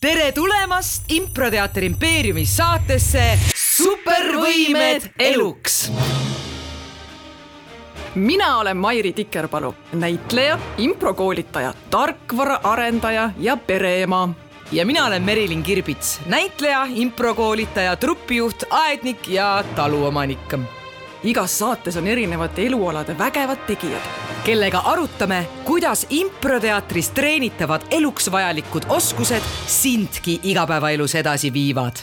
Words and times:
tere 0.00 0.32
tulemast 0.32 1.10
improteater 1.12 1.84
impeeriumi 1.84 2.46
saatesse 2.48 3.20
Supervõimed 3.52 5.10
eluks. 5.20 5.90
mina 8.14 8.58
olen 8.58 8.76
Mairi 8.76 9.12
Tikerpalu, 9.12 9.74
näitleja, 9.92 10.58
improkoolitaja, 10.78 11.74
tarkvaraarendaja 11.90 13.30
ja 13.38 13.56
pereema. 13.56 14.28
ja 14.72 14.86
mina 14.86 15.06
olen 15.06 15.22
Merilin 15.22 15.62
Kirbits, 15.62 16.20
näitleja, 16.26 16.86
improkoolitaja, 16.94 17.96
trupijuht, 17.96 18.62
aednik 18.70 19.28
ja 19.28 19.64
taluomanik. 19.76 20.54
igas 21.24 21.58
saates 21.58 21.96
on 21.96 22.06
erinevate 22.06 22.66
elualade 22.66 23.18
vägevad 23.18 23.58
tegijad 23.66 24.29
kellega 24.44 24.80
arutame, 24.88 25.42
kuidas 25.64 26.06
improteatris 26.16 27.10
treenitavad 27.12 27.84
eluks 27.92 28.30
vajalikud 28.32 28.86
oskused 28.88 29.44
sindki 29.68 30.38
igapäevaelus 30.52 31.14
edasi 31.20 31.52
viivad. 31.52 32.00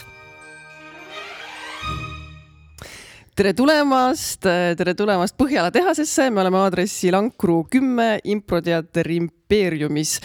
tere 3.37 3.53
tulemast, 3.53 4.47
tere 4.77 4.93
tulemast 4.97 5.35
Põhjala 5.37 5.69
tehasesse, 5.71 6.29
me 6.33 6.41
oleme 6.41 6.57
aadressil 6.57 7.13
Ankru 7.13 7.63
kümme, 7.69 8.19
improteater 8.23 9.11
Impeeriumis. 9.11 10.19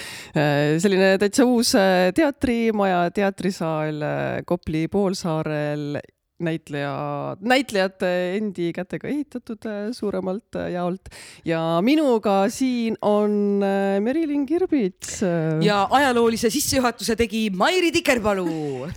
selline 0.79 1.19
täitsa 1.21 1.45
uus 1.45 1.75
teatrimaja, 2.15 3.11
teatrisaal 3.11 4.01
Kopli 4.49 4.89
poolsaarel 4.89 6.01
näitleja, 6.45 6.93
näitlejate 7.41 8.11
endi 8.37 8.71
kätega 8.75 9.09
ehitatud 9.11 9.67
äh, 9.69 9.91
suuremalt 9.95 10.59
äh, 10.59 10.71
jaolt 10.75 11.11
ja 11.49 11.81
minuga 11.85 12.45
siin 12.53 12.97
on 13.03 13.63
äh, 13.65 14.01
Merilin 14.01 14.47
Kirbits. 14.47 15.21
ja 15.63 15.87
ajaloolise 15.91 16.51
sissejuhatuse 16.51 17.17
tegi 17.17 17.49
Mairi 17.51 17.93
Tikerpalu 17.93 18.47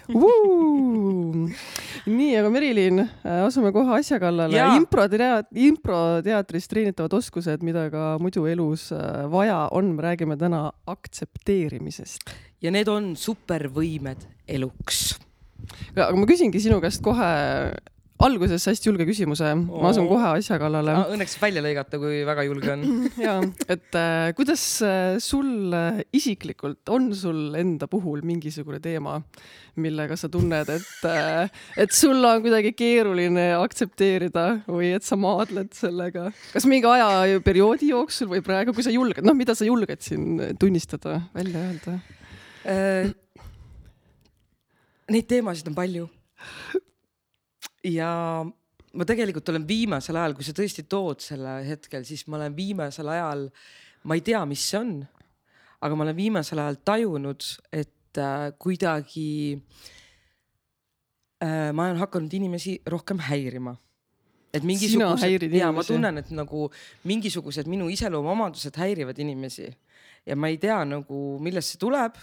nii, 2.06 2.32
aga 2.40 2.50
Merilin, 2.54 3.04
asume 3.46 3.72
kohe 3.76 4.00
asja 4.00 4.20
kallale. 4.22 4.62
improteat-, 4.78 5.52
improteatris 5.56 6.70
treenitavad 6.70 7.14
oskused, 7.18 7.64
mida 7.66 7.88
ka 7.94 8.16
muidu 8.22 8.46
elus 8.50 8.90
vaja 9.32 9.66
on, 9.72 9.96
me 9.98 10.10
räägime 10.10 10.38
täna 10.38 10.68
aktsepteerimisest. 10.88 12.30
ja 12.62 12.74
need 12.74 12.90
on 12.92 13.14
supervõimed 13.20 14.28
eluks 14.48 15.16
aga 15.96 16.14
ma 16.16 16.30
küsingi 16.30 16.62
sinu 16.64 16.82
käest 16.84 17.04
kohe 17.06 17.30
alguses 18.24 18.64
hästi 18.70 18.88
julge 18.88 19.06
küsimuse, 19.10 19.50
ma 19.60 19.90
asun 19.90 20.08
kohe 20.08 20.30
asja 20.38 20.56
kallale. 20.60 20.94
Õnneks 21.12 21.36
välja 21.42 21.64
lõigata, 21.64 22.00
kui 22.00 22.22
väga 22.28 22.46
julge 22.48 22.72
on. 22.72 22.86
ja, 23.26 23.36
et 23.68 23.98
äh, 24.00 24.30
kuidas 24.38 24.64
äh, 24.88 25.18
sul 25.24 25.74
äh, 25.76 26.00
isiklikult 26.16 26.88
on 26.96 27.10
sul 27.18 27.58
enda 27.60 27.90
puhul 27.92 28.24
mingisugune 28.26 28.80
teema, 28.84 29.18
millega 29.84 30.16
sa 30.20 30.30
tunned, 30.32 30.72
et 30.72 31.10
äh,, 31.12 31.52
et 31.84 31.92
sul 31.96 32.24
on 32.24 32.40
kuidagi 32.46 32.72
keeruline 32.78 33.50
aktsepteerida 33.58 34.46
või 34.70 34.94
et 34.96 35.04
sa 35.04 35.20
maadled 35.20 35.74
sellega? 35.76 36.30
kas 36.54 36.68
mingi 36.72 36.88
ajaperioodi 36.88 37.92
jooksul 37.92 38.32
või 38.32 38.46
praegu, 38.46 38.76
kui 38.76 38.86
sa 38.86 38.96
julged, 38.96 39.28
noh, 39.28 39.36
mida 39.36 39.58
sa 39.58 39.68
julged 39.68 40.08
siin 40.08 40.56
tunnistada, 40.62 41.20
välja 41.36 41.68
öelda 41.68 42.00
äh,? 42.64 43.14
Neid 45.14 45.28
teemasid 45.30 45.68
on 45.70 45.76
palju. 45.78 46.08
ja 47.86 48.10
ma 48.96 49.06
tegelikult 49.08 49.50
olen 49.52 49.68
viimasel 49.68 50.18
ajal, 50.18 50.34
kui 50.38 50.48
sa 50.48 50.56
tõesti 50.56 50.86
tood 50.90 51.22
selle 51.24 51.60
hetkel, 51.68 52.06
siis 52.08 52.26
ma 52.30 52.40
olen 52.40 52.56
viimasel 52.58 53.12
ajal, 53.14 53.46
ma 54.10 54.18
ei 54.18 54.24
tea, 54.26 54.42
mis 54.50 54.64
see 54.66 54.80
on, 54.80 54.94
aga 55.86 55.98
ma 55.98 56.08
olen 56.08 56.18
viimasel 56.18 56.62
ajal 56.64 56.80
tajunud, 56.88 57.48
et 57.76 58.22
äh, 58.22 58.48
kuidagi 58.62 59.30
äh, 61.44 61.72
ma 61.76 61.90
olen 61.90 62.02
hakanud 62.02 62.34
inimesi 62.40 62.80
rohkem 62.90 63.22
häirima. 63.28 63.76
Et 64.56 64.64
mingisugused 64.64 65.52
ja 65.52 65.68
ma 65.76 65.84
tunnen, 65.84 66.22
et 66.22 66.30
nagu 66.32 66.70
mingisugused 67.04 67.68
minu 67.68 67.90
iseloomuomadused 67.92 68.78
häirivad 68.80 69.20
inimesi. 69.20 69.68
Ja 70.26 70.38
ma 70.40 70.48
ei 70.48 70.56
tea 70.58 70.78
nagu, 70.88 71.36
millest 71.44 71.74
see 71.74 71.82
tuleb, 71.82 72.16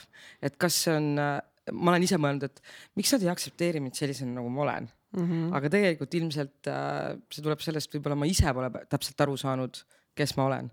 et 0.43 0.57
kas 0.59 0.79
see 0.87 0.95
on 0.97 1.11
äh, 1.21 1.37
ma 1.71 1.93
olen 1.93 2.07
ise 2.07 2.19
mõelnud, 2.19 2.49
et 2.49 2.63
miks 2.99 3.13
nad 3.15 3.23
ei 3.23 3.31
aktsepteeri 3.33 3.83
mind 3.83 3.99
sellisena, 3.99 4.35
nagu 4.41 4.51
ma 4.51 4.65
olen 4.65 4.89
mm. 5.17 5.25
-hmm. 5.25 5.57
aga 5.57 5.71
tegelikult 5.73 6.15
ilmselt 6.19 6.71
äh, 6.71 7.19
see 7.31 7.45
tuleb 7.45 7.63
sellest, 7.63 7.93
võib-olla 7.95 8.19
ma 8.19 8.29
ise 8.29 8.55
pole 8.57 8.71
täpselt 8.91 9.21
aru 9.25 9.37
saanud, 9.41 9.83
kes 10.19 10.37
ma 10.39 10.49
olen. 10.51 10.73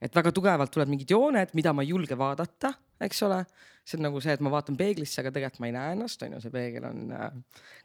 et 0.00 0.14
väga 0.16 0.32
tugevalt 0.32 0.70
tulevad 0.72 0.88
mingid 0.88 1.10
jooned, 1.10 1.50
mida 1.52 1.72
ma 1.76 1.82
ei 1.84 1.90
julge 1.92 2.16
vaadata, 2.16 2.72
eks 3.00 3.22
ole. 3.22 3.44
see 3.84 3.98
on 3.98 4.04
nagu 4.06 4.20
see, 4.20 4.32
et 4.36 4.40
ma 4.44 4.50
vaatan 4.52 4.76
peeglisse, 4.76 5.20
aga 5.20 5.32
tegelikult 5.34 5.60
ma 5.60 5.66
ei 5.66 5.72
näe 5.74 5.92
ennast, 5.96 6.22
on 6.22 6.34
ju, 6.36 6.40
see 6.40 6.52
peegel 6.54 6.84
on 6.88 7.12
äh, 7.16 7.30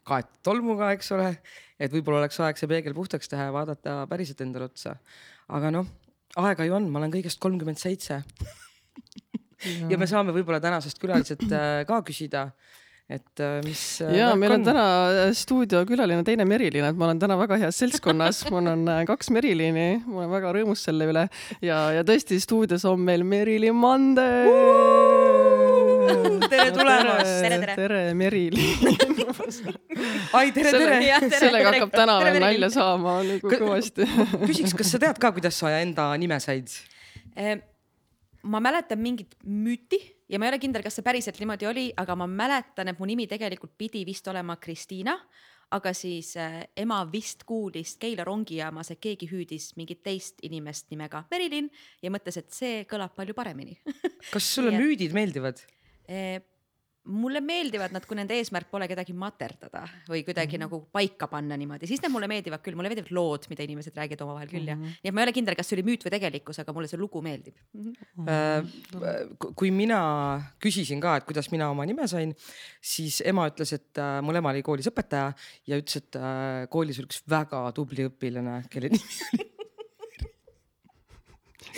kaetud 0.06 0.42
tolmuga, 0.42 0.92
eks 0.96 1.12
ole. 1.12 1.30
et 1.78 1.92
võib-olla 1.92 2.24
oleks 2.24 2.40
aeg 2.40 2.60
see 2.60 2.70
peegel 2.70 2.94
puhtaks 2.94 3.28
teha 3.32 3.50
ja 3.50 3.52
vaadata 3.52 4.04
päriselt 4.08 4.40
endale 4.40 4.70
otsa. 4.70 4.96
aga 5.48 5.72
noh, 5.74 5.88
aega 6.36 6.68
ju 6.68 6.78
on, 6.78 6.88
ma 6.90 7.02
olen 7.02 7.12
kõigest 7.18 7.42
kolmkümmend 7.42 7.80
seitse 7.80 8.22
ja. 9.64 9.92
ja 9.92 10.00
me 10.00 10.08
saame 10.10 10.34
võib-olla 10.36 10.60
tänasest 10.62 11.00
külaliselt 11.02 11.46
äh, 11.48 11.84
ka 11.88 12.02
küsida 12.06 12.50
et 13.06 13.38
äh, 13.38 13.60
mis. 13.62 14.00
Äh, 14.02 14.16
ja 14.18 14.32
meil 14.34 14.56
on, 14.56 14.64
on 14.64 14.66
täna 14.66 14.86
stuudiokülaline 15.38 16.24
teine 16.26 16.44
Merilin, 16.48 16.88
et 16.88 16.96
ma 16.98 17.06
olen 17.06 17.20
täna 17.22 17.36
väga 17.38 17.58
heas 17.62 17.78
seltskonnas, 17.78 18.42
mul 18.52 18.66
on 18.72 18.82
kaks 19.06 19.30
Merilini, 19.34 20.02
ma 20.08 20.24
olen 20.24 20.32
väga 20.34 20.54
rõõmus 20.58 20.82
selle 20.88 21.06
üle 21.12 21.26
ja, 21.62 21.78
ja 21.94 22.02
tõesti 22.06 22.40
stuudios 22.42 22.86
on 22.90 23.04
meil 23.06 23.22
Merilin 23.26 23.78
Mande. 23.78 24.26
tere 26.50 26.66
tulemast. 26.74 27.30
tere, 27.46 27.60
tere, 27.62 27.78
tere, 27.78 28.02
Merilin 28.18 29.06
ai, 30.36 30.50
tere, 30.54 30.74
tere. 30.74 30.98
sellega 31.30 31.72
hakkab 31.76 31.94
täna 31.94 32.18
veel 32.26 32.42
nalja 32.42 32.72
saama 32.74 33.20
nagu 33.26 33.54
kõvasti. 33.54 34.10
küsiks, 34.48 34.74
kas 34.82 34.92
sa 34.96 35.02
tead 35.06 35.22
ka, 35.22 35.30
kuidas 35.38 35.62
sa 35.62 35.70
enda 35.78 36.10
nime 36.18 36.42
said? 36.42 36.74
Ma 38.46 38.60
mäletan 38.62 39.00
mingit 39.02 39.36
müüti 39.44 39.98
ja 40.28 40.38
ma 40.38 40.46
ei 40.46 40.54
ole 40.54 40.62
kindel, 40.62 40.84
kas 40.86 40.98
see 40.98 41.06
päriselt 41.06 41.38
niimoodi 41.40 41.68
oli, 41.68 41.90
aga 41.96 42.16
ma 42.18 42.28
mäletan, 42.30 42.90
et 42.90 42.98
mu 43.00 43.08
nimi 43.08 43.28
tegelikult 43.30 43.76
pidi 43.78 44.04
vist 44.06 44.26
olema 44.30 44.56
Kristiina, 44.62 45.16
aga 45.76 45.92
siis 45.96 46.32
äh, 46.38 46.60
ema 46.78 47.00
vist 47.10 47.42
kuulis 47.46 47.96
Keila 48.02 48.24
rongijaamas, 48.26 48.92
et 48.94 49.02
keegi 49.02 49.28
hüüdis 49.30 49.72
mingit 49.78 50.02
teist 50.06 50.42
inimest 50.46 50.92
nimega 50.94 51.24
Merilin 51.30 51.70
ja 52.02 52.12
mõtles, 52.14 52.38
et 52.38 52.52
see 52.54 52.84
kõlab 52.90 53.16
palju 53.16 53.34
paremini 53.34 53.80
kas 54.30 54.52
sulle 54.54 54.74
müüdid 54.80 55.16
meeldivad? 55.16 55.64
Mulle 57.06 57.40
meeldivad 57.44 57.92
nad, 57.94 58.04
kui 58.08 58.18
nende 58.18 58.34
eesmärk 58.34 58.68
pole 58.70 58.88
kedagi 58.90 59.14
materdada 59.16 59.84
või 60.08 60.24
kuidagi 60.26 60.56
mm 60.56 60.62
-hmm. 60.62 60.64
nagu 60.66 60.88
paika 60.92 61.28
panna 61.30 61.56
niimoodi, 61.56 61.86
siis 61.86 62.02
need 62.02 62.12
mulle 62.12 62.28
meeldivad 62.30 62.62
küll, 62.64 62.76
mulle 62.78 62.90
meeldivad 62.90 63.12
lood, 63.14 63.46
mida 63.50 63.62
inimesed 63.62 63.96
räägivad 63.96 64.24
omavahel 64.26 64.48
küll 64.48 64.66
mm 64.66 64.82
-hmm. 64.82 64.84
ja, 64.84 65.02
nii 65.02 65.10
et 65.10 65.14
ma 65.14 65.20
ei 65.20 65.28
ole 65.28 65.32
kindel, 65.32 65.56
kas 65.56 65.68
see 65.68 65.78
oli 65.78 65.86
müüt 65.86 66.06
või 66.06 66.14
tegelikkus, 66.16 66.58
aga 66.58 66.72
mulle 66.72 66.88
see 66.88 66.98
lugu 66.98 67.22
meeldib 67.22 67.54
mm. 67.72 67.92
-hmm. 68.26 69.54
Kui 69.56 69.70
mina 69.70 70.00
küsisin 70.60 71.00
ka, 71.00 71.16
et 71.16 71.24
kuidas 71.24 71.50
mina 71.50 71.70
oma 71.70 71.86
nime 71.86 72.08
sain, 72.08 72.34
siis 72.80 73.22
ema 73.24 73.48
ütles, 73.48 73.72
et 73.72 73.98
äh, 73.98 74.22
mul 74.22 74.36
ema 74.36 74.50
oli 74.50 74.62
koolis 74.62 74.88
õpetaja 74.90 75.32
ja 75.66 75.78
ütles, 75.78 75.96
et 75.96 76.16
äh, 76.16 76.68
koolis 76.68 76.98
oli 76.98 77.06
üks 77.06 77.22
väga 77.28 77.72
tubli 77.72 78.08
õpilane, 78.08 78.62
kelle 78.70 78.88
nimi 78.88 79.20
oli 79.32 79.55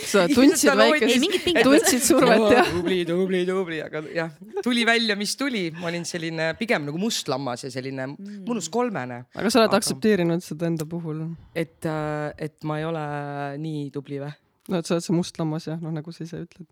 sa 0.06 0.24
tundsid 0.30 0.74
väikest, 0.78 1.48
tundsid 1.64 2.04
survet 2.04 2.44
jah? 2.52 2.70
tubli, 2.72 3.00
tubli, 3.08 3.42
tubli, 3.48 3.80
aga 3.84 4.02
jah, 4.14 4.30
tuli 4.64 4.84
välja, 4.88 5.16
mis 5.18 5.34
tuli, 5.38 5.68
ma 5.78 5.90
olin 5.90 6.06
selline 6.08 6.52
pigem 6.60 6.86
nagu 6.88 7.00
must 7.00 7.30
lammas 7.30 7.64
ja 7.66 7.72
selline 7.72 8.10
mm. 8.10 8.42
mõnus 8.48 8.70
kolmene. 8.72 9.24
aga 9.34 9.50
sa 9.50 9.62
oled 9.62 9.72
aga... 9.72 9.80
aktsepteerinud 9.82 10.44
seda 10.44 10.70
enda 10.70 10.86
puhul? 10.88 11.24
et, 11.58 11.80
äh, 11.88 12.30
et 12.48 12.56
ma 12.68 12.78
ei 12.80 12.86
ole 12.88 13.04
nii 13.64 13.88
tubli 13.94 14.22
või? 14.22 14.32
no, 14.68 14.80
et 14.80 14.86
sa 14.88 14.96
oled 14.96 15.08
see 15.08 15.16
must 15.16 15.40
lammas 15.40 15.68
jah, 15.70 15.80
noh 15.82 15.94
nagu 15.94 16.14
sa 16.14 16.24
ise 16.26 16.44
ütled 16.44 16.68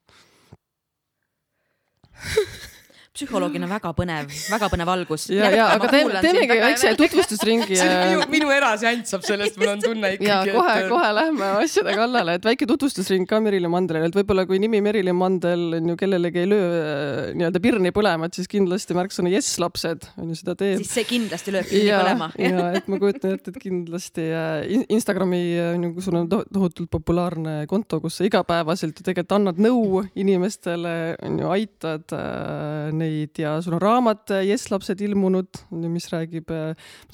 psühholoogina 3.17 3.69
väga 3.71 3.93
põnev, 3.97 4.29
väga 4.51 4.69
põnev 4.73 4.91
algus. 4.93 5.27
ja, 5.33 5.49
ja 5.55 5.69
aga 5.75 5.89
teeme, 5.93 6.21
teemegi 6.25 6.59
väikse 6.61 6.93
tutvustusringi. 7.01 7.79
minu, 8.11 8.25
minu 8.33 8.53
erasjant 8.53 9.09
saab 9.09 9.25
sellest, 9.27 9.57
mul 9.61 9.73
on 9.73 9.85
tunne 9.85 10.13
ikkagi. 10.17 10.29
ja 10.29 10.41
kohe 10.53 10.75
et..., 10.83 10.89
kohe 10.91 11.11
lähme 11.17 11.51
asjade 11.63 11.97
kallale, 11.97 12.37
et 12.39 12.49
väike 12.49 12.69
tutvustusring 12.69 13.29
ka 13.31 13.41
Merilin 13.45 13.73
Mandelile, 13.73 14.11
et 14.11 14.19
võib-olla 14.19 14.45
kui 14.49 14.61
nimi 14.63 14.83
Merilin 14.85 15.17
Mandel 15.17 15.79
on 15.79 15.93
ju 15.93 15.97
kellelegi 16.01 16.43
ei 16.43 16.51
löö 16.51 16.67
äh, 16.67 17.31
nii-öelda 17.39 17.63
pirni 17.65 17.93
põlema, 17.97 18.29
et 18.29 18.37
siis 18.39 18.51
kindlasti 18.53 18.97
märksõna 18.99 19.33
jess 19.33 19.57
lapsed 19.63 20.09
on 20.21 20.33
ju 20.33 20.39
seda 20.43 20.57
teeb. 20.59 20.83
siis 20.83 20.93
see 20.99 21.09
kindlasti 21.09 21.57
lööb 21.57 21.71
pirni 21.71 21.89
ja, 21.89 22.03
põlema. 22.05 22.31
ja 22.41 22.69
et 22.81 22.93
ma 22.93 23.01
kujutan 23.01 23.37
ette, 23.39 23.55
et 23.55 23.61
kindlasti 23.65 24.29
äh, 24.29 24.85
Instagrami 24.93 25.43
on 25.71 25.89
ju, 25.89 25.95
sul 26.05 26.21
on 26.21 26.29
tohutult 26.31 26.91
populaarne 26.93 27.59
konto, 27.71 28.03
kus 28.05 28.21
sa 28.21 28.29
igapäevaselt 28.29 29.01
ju 29.01 29.09
tegelikult 29.09 29.39
annad 29.39 29.61
nõu 29.63 30.05
inimestele, 30.19 31.17
on 31.25 31.41
ju, 31.41 31.51
aitad 31.57 32.13
äh, 32.17 32.93
neid 32.93 33.06
neid 33.07 33.39
ja 33.41 33.57
sul 33.65 33.77
on 33.79 33.83
raamat 33.83 34.35
Jess 34.47 34.71
lapsed 34.73 35.01
ilmunud, 35.07 35.63
mis 35.87 36.09
räägib 36.13 36.51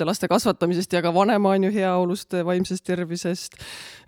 laste 0.03 0.29
kasvatamisest 0.31 0.97
ja 0.97 1.03
ka 1.05 1.12
vanema 1.15 1.53
on 1.55 1.69
ju 1.69 1.73
heaolust, 1.75 2.35
vaimsest 2.47 2.85
tervisest. 2.87 3.59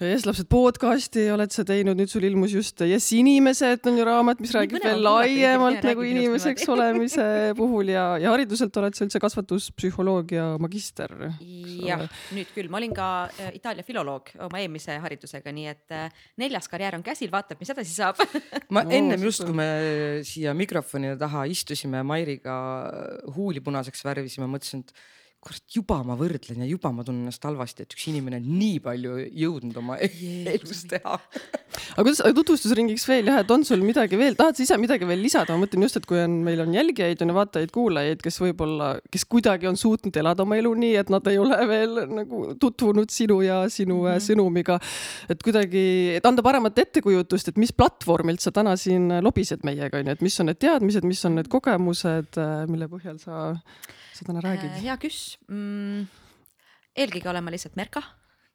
Jess 0.01 0.27
lapsed 0.27 0.49
podcast'i 0.51 1.27
oled 1.33 1.53
sa 1.55 1.65
teinud, 1.67 1.99
nüüd 1.99 2.11
sul 2.11 2.27
ilmus 2.27 2.55
just 2.55 2.81
Jess 2.89 3.13
inimesed 3.15 3.87
on 3.91 3.99
ju 4.01 4.07
raamat, 4.09 4.41
mis 4.43 4.55
räägib 4.55 4.83
veel 4.85 5.03
laiemalt 5.05 5.85
nagu 5.85 6.07
inimeseks 6.09 6.67
olemise 6.73 7.27
puhul 7.61 7.93
ja, 7.93 8.07
ja 8.23 8.33
hariduselt 8.35 8.75
oled 8.81 8.97
sa 8.97 9.07
üldse 9.07 9.21
kasvatuspsühholoogia 9.23 10.55
magister. 10.63 11.13
jah, 11.85 12.07
nüüd 12.35 12.51
küll, 12.55 12.71
ma 12.73 12.81
olin 12.81 12.95
ka 12.97 13.11
äh, 13.29 13.55
Itaalia 13.59 13.87
filoloog 13.87 14.35
oma 14.49 14.63
eelmise 14.63 14.99
haridusega, 15.03 15.53
nii 15.55 15.71
et 15.71 15.95
äh, 15.95 16.27
neljas 16.41 16.69
karjäär 16.73 16.99
on 16.99 17.05
käsil, 17.07 17.31
vaatab, 17.33 17.61
mis 17.61 17.73
edasi 17.75 17.95
saab 17.95 18.21
ma 18.75 18.85
ennem 18.89 19.29
just, 19.29 19.45
kui 19.45 19.57
me 19.57 19.69
siia 20.27 20.55
mikrofoni 20.57 21.15
taha 21.21 21.45
istusime 21.51 21.74
Mairiga 22.06 22.55
huuli 23.37 23.61
punaseks 23.65 24.05
värvisime, 24.06 24.49
mõtlesin, 24.50 24.85
et 24.85 24.93
kurat, 25.44 25.64
juba 25.73 26.00
ma 26.06 26.17
võrdlen 26.19 26.64
ja 26.64 26.69
juba 26.69 26.93
ma 26.94 27.05
tunnen 27.05 27.26
ennast 27.26 27.44
halvasti, 27.44 27.85
et 27.85 27.96
üks 27.96 28.08
inimene 28.11 28.41
on 28.41 28.49
nii 28.58 28.81
palju 28.85 29.17
jõudnud 29.44 29.79
oma 29.81 29.99
elus 30.55 30.85
teha 30.91 31.19
aga 31.94 32.05
kuidas, 32.06 32.23
tutvustusringiks 32.38 33.05
veel 33.08 33.29
jah, 33.31 33.41
et 33.43 33.52
on 33.55 33.64
sul 33.67 33.82
midagi 33.85 34.19
veel, 34.19 34.37
tahad 34.38 34.56
sa 34.56 34.64
ise 34.64 34.79
midagi 34.81 35.06
veel 35.08 35.23
lisada, 35.23 35.55
ma 35.55 35.64
mõtlen 35.64 35.87
just, 35.87 35.99
et 36.00 36.08
kui 36.08 36.20
on, 36.23 36.38
meil 36.46 36.62
on 36.64 36.75
jälgijaid, 36.75 37.23
on 37.25 37.32
ju 37.32 37.37
vaatajaid-kuulajaid, 37.38 38.23
kes 38.25 38.41
võib-olla, 38.43 38.91
kes 39.12 39.26
kuidagi 39.31 39.69
on 39.70 39.79
suutnud 39.81 40.17
elada 40.20 40.44
oma 40.46 40.58
elu 40.61 40.73
nii, 40.85 40.94
et 41.02 41.12
nad 41.12 41.31
ei 41.31 41.41
ole 41.41 41.58
veel 41.70 42.00
nagu 42.11 42.44
tutvunud 42.61 43.12
sinu 43.14 43.41
ja 43.44 43.62
sinu 43.73 44.00
mm 44.00 44.08
-hmm. 44.11 44.26
sõnumiga. 44.29 44.79
et 45.29 45.43
kuidagi, 45.43 45.85
et 46.19 46.26
anda 46.26 46.43
paremat 46.43 46.79
ettekujutust, 46.79 47.49
et 47.49 47.58
mis 47.58 47.73
platvormilt 47.73 48.41
sa 48.41 48.52
täna 48.52 48.76
siin 48.76 49.11
lobised 49.23 49.64
meiega, 49.64 49.99
on 49.99 50.06
ju, 50.06 50.12
et 50.12 50.23
mis 50.23 50.41
on 50.41 50.46
need 50.46 50.58
teadmised, 50.58 51.05
mis 51.05 51.25
on 51.25 51.35
need 51.35 51.49
kogemused, 51.49 52.41
mille 52.69 52.88
põhjal 52.88 53.19
sa 53.19 53.55
sa 54.14 54.25
täna 54.25 54.41
räägid? 54.44 54.70
Äh, 54.70 54.82
hea 54.87 54.96
küss 55.02 55.34
mm,. 55.49 56.07
eelkõige 56.97 57.31
olen 57.31 57.45
ma 57.45 57.55
lihtsalt 57.55 57.77
Merka 57.81 58.03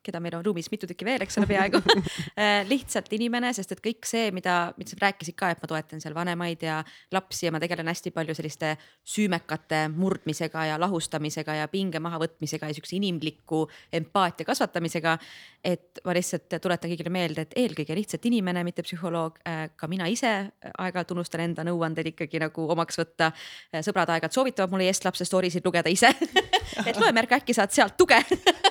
keda 0.03 0.21
meil 0.23 0.37
on 0.37 0.45
ruumis 0.45 0.69
mitu 0.71 0.87
tükki 0.87 1.05
veel, 1.07 1.23
eks 1.23 1.37
ole, 1.39 1.47
peaaegu 1.49 1.81
äh, 2.39 2.61
lihtsalt 2.69 3.11
inimene, 3.15 3.51
sest 3.55 3.73
et 3.75 3.81
kõik 3.83 4.07
see, 4.07 4.29
mida, 4.35 4.71
mida 4.79 4.93
sa 4.93 4.99
rääkisid 5.01 5.37
ka, 5.39 5.51
et 5.53 5.63
ma 5.63 5.69
toetan 5.71 6.03
seal 6.03 6.15
vanemaid 6.15 6.63
ja 6.65 6.79
lapsi 7.15 7.47
ja 7.47 7.53
ma 7.55 7.61
tegelen 7.61 7.89
hästi 7.91 8.13
palju 8.15 8.35
selliste 8.37 8.75
süümekate 9.07 9.85
murdmisega 9.95 10.65
ja 10.71 10.79
lahustamisega 10.81 11.59
ja 11.61 11.67
pinge 11.71 12.01
mahavõtmisega 12.03 12.69
ja 12.69 12.77
siukse 12.77 12.95
inimliku 12.99 13.65
empaatia 13.93 14.47
kasvatamisega. 14.47 15.17
et 15.63 15.99
ma 16.05 16.13
lihtsalt 16.15 16.55
tuletan 16.61 16.91
kõigile 16.91 17.11
meelde, 17.11 17.43
et 17.43 17.57
eelkõige 17.59 17.95
lihtsalt 17.97 18.23
inimene, 18.29 18.63
mitte 18.63 18.83
psühholoog. 18.85 19.41
Äh, 19.47 19.65
ka 19.75 19.87
mina 19.91 20.07
ise 20.07 20.31
aeg-ajalt 20.77 21.11
unustan 21.11 21.43
enda 21.43 21.65
nõuandeid 21.67 22.13
ikkagi 22.13 22.39
nagu 22.39 22.69
omaks 22.71 22.99
võtta. 23.01 23.33
Äh, 23.73 23.83
sõbrad 23.83 24.09
aeg-ajalt 24.15 24.37
soovitavad 24.37 24.71
mulle 24.71 24.87
eestlapse 24.87 25.27
story 25.27 25.51
sid 25.51 25.65
lugeda 25.67 25.91
ise 25.91 26.13
et 26.87 26.95
loe 26.95 27.11
Merk, 27.11 27.39
äkki 27.41 27.53
saad 27.57 27.75
sealt 27.75 27.97
tuge 27.99 28.21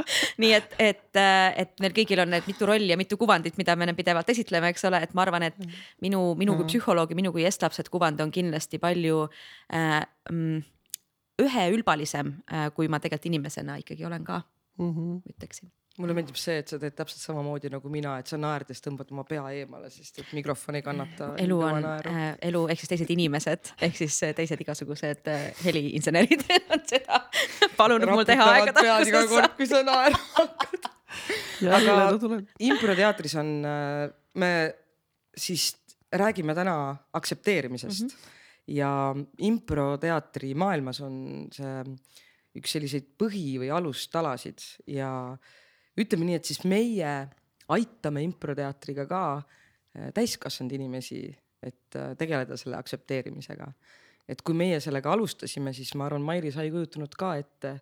nii 0.42 0.52
et, 0.56 0.76
et, 0.78 1.08
äh, 1.20 1.48
et 1.64 1.72
meil 1.82 1.94
kõigil 1.96 2.22
on 2.24 2.32
need 2.32 2.48
mitu 2.50 2.68
rolli 2.68 2.90
ja 2.92 2.98
mitu 3.00 3.18
kuvandit, 3.20 3.58
mida 3.60 3.76
me 3.76 3.90
pidevalt 3.96 4.30
esitleme, 4.32 4.72
eks 4.72 4.88
ole, 4.88 5.02
et 5.04 5.14
ma 5.14 5.26
arvan, 5.26 5.48
et 5.48 5.58
minu, 6.04 6.22
minu 6.38 6.56
kui 6.58 6.68
psühholoogi, 6.70 7.18
minu 7.18 7.32
kui 7.34 7.46
estlapsed 7.48 7.90
kuvand 7.92 8.20
on 8.24 8.32
kindlasti 8.34 8.80
palju 8.82 9.26
äh, 9.74 10.00
mm, 10.30 10.64
üheülbalisem 11.42 12.34
äh,, 12.52 12.70
kui 12.76 12.88
ma 12.88 13.00
tegelikult 13.02 13.30
inimesena 13.32 13.78
ikkagi 13.82 14.04
olen 14.06 14.24
ka 14.24 14.42
mm, 14.78 14.90
-hmm. 14.90 15.22
ütleksin 15.34 15.70
mulle 16.00 16.14
meeldib 16.16 16.38
see, 16.40 16.60
et 16.62 16.70
sa 16.70 16.78
teed 16.80 16.94
täpselt 16.96 17.20
samamoodi 17.20 17.70
nagu 17.72 17.90
mina, 17.92 18.14
et 18.22 18.30
sa 18.30 18.38
naerdes 18.40 18.80
tõmbad 18.84 19.10
oma 19.12 19.24
pea 19.28 19.42
eemale, 19.58 19.90
sest 19.92 20.22
et 20.22 20.30
mikrofon 20.36 20.78
ei 20.78 20.84
kannata. 20.84 21.32
elu 21.42 21.58
on 21.68 21.88
äh,, 21.88 22.22
elu 22.48 22.62
ehk 22.72 22.82
siis 22.82 22.92
teised 22.94 23.12
inimesed 23.12 23.72
ehk 23.88 23.98
siis 24.00 24.16
äh, 24.24 24.34
teised 24.38 24.60
igasugused 24.64 25.28
äh, 25.32 25.48
heliinsenerid 25.66 26.46
on 26.72 26.84
seda 26.88 27.22
palunud 27.76 28.12
mul 28.12 28.24
teha 28.28 28.48
aegade 28.54 28.86
alguses. 28.88 29.12
iga 29.12 29.24
kord, 29.30 29.56
kui 29.58 29.68
sa 29.68 29.82
naerma 29.86 30.22
hakkad. 30.38 30.90
aga 31.78 31.96
improteatris 32.70 33.36
on, 33.42 33.54
äh, 33.68 34.06
me 34.40 34.52
siis 35.36 35.72
räägime 36.12 36.54
täna 36.56 36.96
aktsepteerimisest 37.12 38.02
mm 38.02 38.08
-hmm. 38.08 38.38
ja 38.80 39.14
improteatri 39.38 40.54
maailmas 40.54 41.00
on 41.00 41.48
see 41.52 41.84
üks 42.58 42.74
selliseid 42.76 43.12
põhi 43.20 43.58
või 43.60 43.70
alustalasid 43.72 44.60
ja 44.86 45.36
ütleme 45.98 46.28
nii, 46.28 46.38
et 46.40 46.48
siis 46.48 46.62
meie 46.68 47.12
aitame 47.72 48.22
improteatriga 48.26 49.06
ka 49.10 49.22
äh, 49.38 50.10
täiskasvanud 50.14 50.76
inimesi, 50.78 51.24
et 51.62 51.98
äh, 51.98 52.14
tegeleda 52.18 52.56
selle 52.60 52.78
aktsepteerimisega. 52.80 53.72
et 54.28 54.38
kui 54.46 54.54
meie 54.54 54.78
sellega 54.80 55.10
alustasime, 55.12 55.72
siis 55.74 55.96
ma 55.98 56.06
arvan, 56.06 56.22
Mairi, 56.22 56.52
sa 56.54 56.62
ei 56.62 56.70
kujutanud 56.70 57.14
ka 57.18 57.32
ette, 57.40 57.72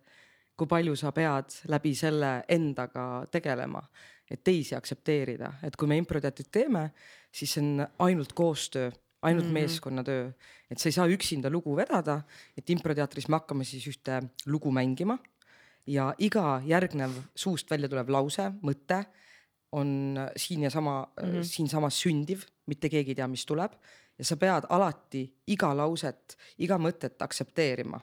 kui 0.57 0.67
palju 0.67 0.95
sa 0.97 1.11
pead 1.13 1.53
läbi 1.69 1.93
selle 1.95 2.31
endaga 2.49 3.23
tegelema, 3.31 3.81
et 4.29 4.41
teisi 4.43 4.73
aktsepteerida, 4.75 5.53
et 5.63 5.77
kui 5.77 5.87
me 5.87 5.99
improteatrit 6.01 6.49
teeme, 6.51 6.87
siis 7.31 7.53
see 7.53 7.61
on 7.61 7.85
ainult 8.07 8.33
koostöö, 8.33 8.89
ainult 9.21 9.45
mm 9.45 9.49
-hmm. 9.49 9.53
meeskonnatöö, 9.53 10.31
et 10.71 10.79
sa 10.79 10.89
ei 10.89 10.97
saa 10.97 11.07
üksinda 11.07 11.49
lugu 11.49 11.75
vedada, 11.75 12.21
et 12.57 12.69
improteatris 12.69 13.27
me 13.29 13.37
hakkame 13.37 13.63
siis 13.63 13.87
ühte 13.87 14.21
lugu 14.45 14.71
mängima 14.71 15.17
ja 15.91 16.11
iga 16.23 16.61
järgnev 16.65 17.17
suust 17.35 17.71
välja 17.71 17.89
tulev 17.91 18.09
lause, 18.13 18.47
mõte 18.63 19.03
on 19.75 20.19
siin 20.35 20.65
ja 20.67 20.69
sama 20.69 21.01
mm, 21.03 21.27
-hmm. 21.27 21.43
siinsamas 21.47 21.99
sündiv, 22.03 22.45
mitte 22.67 22.89
keegi 22.89 23.11
ei 23.11 23.19
tea, 23.19 23.27
mis 23.27 23.45
tuleb 23.45 23.75
ja 24.17 24.25
sa 24.27 24.37
pead 24.37 24.67
alati 24.69 25.23
iga 25.47 25.71
lauset, 25.77 26.37
iga 26.57 26.77
mõtet 26.77 27.21
aktsepteerima. 27.21 27.99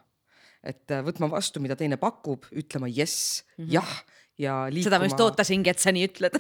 et 0.63 0.91
äh, 0.91 1.05
võtma 1.07 1.29
vastu, 1.31 1.61
mida 1.61 1.77
teine 1.77 1.97
pakub, 1.97 2.45
ütlema 2.51 2.89
jess 2.89 3.45
mm, 3.45 3.65
-hmm. 3.65 3.73
jah 3.73 4.05
ja 4.39 4.55
liikuma. 4.67 4.85
seda 4.85 4.99
ma 4.99 5.05
just 5.05 5.21
ootasingi, 5.21 5.71
et 5.71 5.79
sa 5.79 5.93
nii 5.93 6.09
ütled 6.09 6.35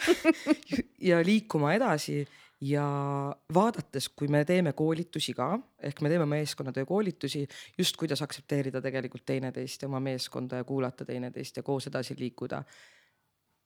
ja 1.11 1.21
liikuma 1.25 1.75
edasi 1.75 2.27
ja 2.60 2.84
vaadates, 3.55 4.08
kui 4.08 4.28
me 4.28 4.43
teeme 4.44 4.72
koolitusi 4.76 5.34
ka, 5.37 5.52
ehk 5.82 6.02
me 6.02 6.10
teeme 6.10 6.26
meeskonnatöö 6.26 6.87
koolitusi, 6.87 7.46
just 7.78 7.96
kuidas 7.96 8.22
aktsepteerida 8.22 8.82
tegelikult 8.82 9.26
teineteist 9.26 9.82
ja 9.82 9.88
oma 9.88 10.00
meeskonda 10.02 10.62
ja 10.62 10.66
kuulata 10.66 11.06
teineteist 11.06 11.56
ja 11.56 11.62
koos 11.62 11.87
edasi 11.87 12.16
liikuda. 12.19 12.62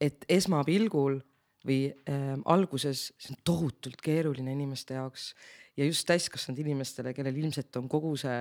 et 0.02 0.24
esmapilgul 0.28 1.20
või 1.62 1.86
äh, 1.86 2.32
alguses 2.50 3.12
see 3.22 3.36
on 3.36 3.38
tohutult 3.46 4.00
keeruline 4.02 4.50
inimeste 4.52 4.96
jaoks 4.96 5.28
ja 5.76 5.86
just 5.86 6.06
täiskasvanud 6.08 6.58
inimestele, 6.58 7.12
kellel 7.14 7.36
ilmselt 7.38 7.76
on 7.78 7.86
kogu 7.88 8.16
see 8.18 8.40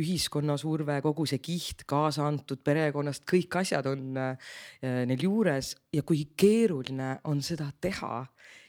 ühiskonna 0.00 0.56
surve, 0.56 0.96
kogu 1.04 1.26
see 1.28 1.42
kiht 1.44 1.84
kaasa 1.86 2.24
antud 2.26 2.64
perekonnast, 2.64 3.26
kõik 3.28 3.60
asjad 3.60 3.86
on 3.92 4.16
äh, 4.16 4.54
neil 4.80 5.28
juures 5.28 5.74
ja 5.92 6.02
kui 6.02 6.24
keeruline 6.40 7.18
on 7.28 7.44
seda 7.44 7.68
teha 7.80 8.24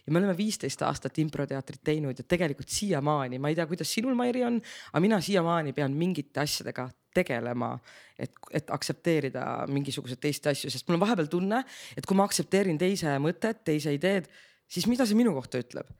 ja 0.05 0.13
me 0.13 0.21
oleme 0.21 0.35
viisteist 0.37 0.81
aastat 0.85 1.17
improteatrit 1.23 1.81
teinud 1.83 2.19
ja 2.19 2.27
tegelikult 2.27 2.69
siiamaani, 2.69 3.39
ma 3.41 3.49
ei 3.49 3.57
tea, 3.57 3.65
kuidas 3.69 3.91
sinul, 3.93 4.15
Mairi, 4.17 4.43
on, 4.45 4.59
aga 4.91 5.01
mina 5.03 5.19
siiamaani 5.21 5.73
pean 5.73 5.95
mingite 5.97 6.43
asjadega 6.43 6.87
tegelema, 7.15 7.71
et, 8.19 8.33
et 8.53 8.71
aktsepteerida 8.75 9.65
mingisuguseid 9.71 10.21
teisi 10.21 10.43
asju, 10.51 10.71
sest 10.71 10.87
mul 10.87 10.99
on 10.99 11.05
vahepeal 11.05 11.29
tunne, 11.31 11.61
et 11.97 12.05
kui 12.05 12.17
ma 12.17 12.27
aktsepteerin 12.27 12.79
teise 12.81 13.17
mõtet, 13.23 13.63
teise 13.67 13.93
ideed, 13.95 14.27
siis 14.67 14.87
mida 14.91 15.07
see 15.07 15.17
minu 15.17 15.35
kohta 15.37 15.61
ütleb? 15.63 15.91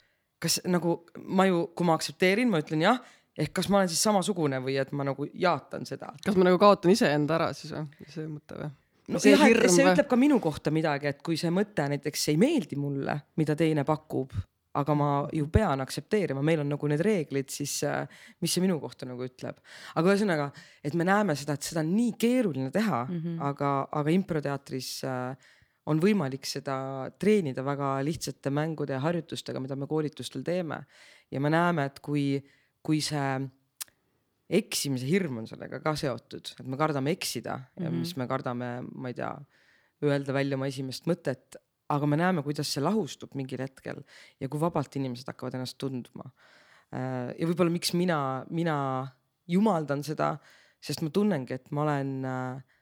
kas 0.45 0.59
nagu 0.67 0.97
ma 1.31 1.45
ju, 1.47 1.62
kui 1.74 1.88
ma 1.88 1.95
aktsepteerin, 1.97 2.50
ma 2.51 2.59
ütlen 2.62 2.83
jah, 2.83 3.00
ehk 3.39 3.53
kas 3.55 3.69
ma 3.71 3.79
olen 3.79 3.89
siis 3.89 4.03
samasugune 4.03 4.59
või 4.62 4.75
et 4.81 4.91
ma 4.95 5.05
nagu 5.07 5.25
jaatan 5.31 5.88
seda. 5.88 6.12
kas 6.25 6.38
ma 6.38 6.45
nagu 6.47 6.59
kaotan 6.62 6.93
iseenda 6.93 7.38
ära 7.39 7.51
siis 7.55 7.71
või, 7.74 7.88
see 8.12 8.27
mõte 8.29 8.59
või? 8.59 8.69
No 9.12 9.21
see, 9.21 9.35
jah, 9.35 9.45
see 9.69 9.85
ütleb 9.85 10.09
ka 10.09 10.19
minu 10.19 10.39
kohta 10.43 10.74
midagi, 10.74 11.12
et 11.12 11.24
kui 11.25 11.38
see 11.39 11.53
mõte 11.53 11.88
näiteks 11.91 12.29
ei 12.33 12.38
meeldi 12.41 12.77
mulle, 12.79 13.17
mida 13.39 13.55
teine 13.57 13.85
pakub, 13.88 14.33
aga 14.75 14.95
ma 14.97 15.09
ju 15.33 15.47
pean 15.51 15.83
aktsepteerima, 15.83 16.43
meil 16.43 16.63
on 16.63 16.71
nagu 16.74 16.89
need 16.91 17.03
reeglid, 17.05 17.50
siis 17.53 17.77
äh, 17.88 18.03
mis 18.43 18.55
see 18.55 18.63
minu 18.63 18.77
kohta 18.83 19.07
nagu 19.07 19.24
ütleb. 19.24 19.59
aga 19.95 20.13
ühesõnaga, 20.13 20.50
et 20.83 20.95
me 20.97 21.07
näeme 21.07 21.35
seda, 21.39 21.55
et 21.55 21.67
seda 21.67 21.83
on 21.85 21.93
nii 21.95 22.15
keeruline 22.19 22.71
teha 22.75 23.05
mm, 23.05 23.19
-hmm. 23.21 23.43
aga, 23.50 23.74
aga 23.91 24.15
improteatris 24.15 24.91
äh, 25.07 25.51
on 25.85 26.01
võimalik 26.01 26.47
seda 26.50 26.77
treenida 27.19 27.63
väga 27.65 28.00
lihtsate 28.05 28.50
mängude 28.50 28.95
ja 28.97 29.03
harjutustega, 29.03 29.62
mida 29.62 29.75
me 29.75 29.88
koolitustel 29.88 30.43
teeme. 30.43 30.85
ja 31.31 31.39
me 31.39 31.50
näeme, 31.50 31.85
et 31.85 32.00
kui, 32.00 32.43
kui 32.83 33.01
see 33.01 33.50
eksimise 34.49 35.07
hirm 35.09 35.39
on 35.41 35.47
sellega 35.49 35.79
ka 35.81 35.95
seotud, 35.97 36.51
et 36.59 36.67
me 36.69 36.77
kardame 36.77 37.13
eksida 37.15 37.57
mm 37.57 37.63
-hmm. 37.63 37.83
ja 37.83 37.89
mhm. 37.89 37.99
mis 37.99 38.15
me 38.17 38.27
kardame, 38.27 38.81
ma 38.93 39.07
ei 39.09 39.17
tea, 39.17 39.33
öelda 40.03 40.33
välja 40.33 40.57
oma 40.57 40.67
esimest 40.67 41.07
mõtet, 41.09 41.57
aga 41.89 42.05
me 42.05 42.17
näeme, 42.17 42.43
kuidas 42.43 42.71
see 42.73 42.83
lahustub 42.83 43.33
mingil 43.37 43.61
hetkel 43.61 44.01
ja 44.39 44.49
kui 44.49 44.59
vabalt 44.59 44.95
inimesed 44.95 45.27
hakkavad 45.29 45.57
ennast 45.57 45.77
tundma. 45.81 46.31
Äh, 46.93 47.33
ja 47.39 47.49
võib-olla 47.49 47.73
miks 47.73 47.93
mina, 47.93 48.45
mina 48.49 48.77
jumaldan 49.47 50.03
seda, 50.03 50.35
sest 50.81 51.01
ma 51.05 51.09
tunnengi, 51.13 51.53
et 51.53 51.71
ma 51.71 51.85
olen, 51.85 52.13
äh, 52.25 52.77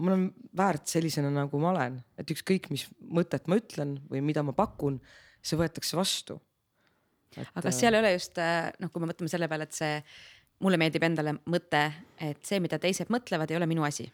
ma 0.00 0.12
olen 0.12 0.28
väärt 0.56 0.86
sellisena, 0.86 1.30
nagu 1.30 1.58
ma 1.58 1.72
olen, 1.74 2.00
et 2.20 2.32
ükskõik, 2.32 2.70
mis 2.70 2.86
mõtet 3.00 3.48
ma 3.48 3.60
ütlen 3.60 3.98
või 4.10 4.24
mida 4.24 4.44
ma 4.46 4.56
pakun, 4.56 5.00
see 5.42 5.60
võetakse 5.60 5.96
vastu. 5.96 6.40
aga 7.38 7.62
kas 7.62 7.78
seal 7.78 7.94
ei 7.94 8.00
ole 8.00 8.12
just 8.12 8.36
noh, 8.80 8.90
kui 8.90 9.00
me 9.00 9.12
mõtleme 9.12 9.30
selle 9.30 9.48
peale, 9.48 9.68
et 9.68 9.76
see 9.76 10.00
mulle 10.60 10.80
meeldib 10.80 11.04
endale 11.06 11.36
mõte, 11.50 11.84
et 12.20 12.40
see, 12.46 12.60
mida 12.60 12.78
teised 12.78 13.12
mõtlevad, 13.12 13.50
ei 13.50 13.56
ole 13.60 13.68
minu 13.70 13.84
asi. 13.86 14.10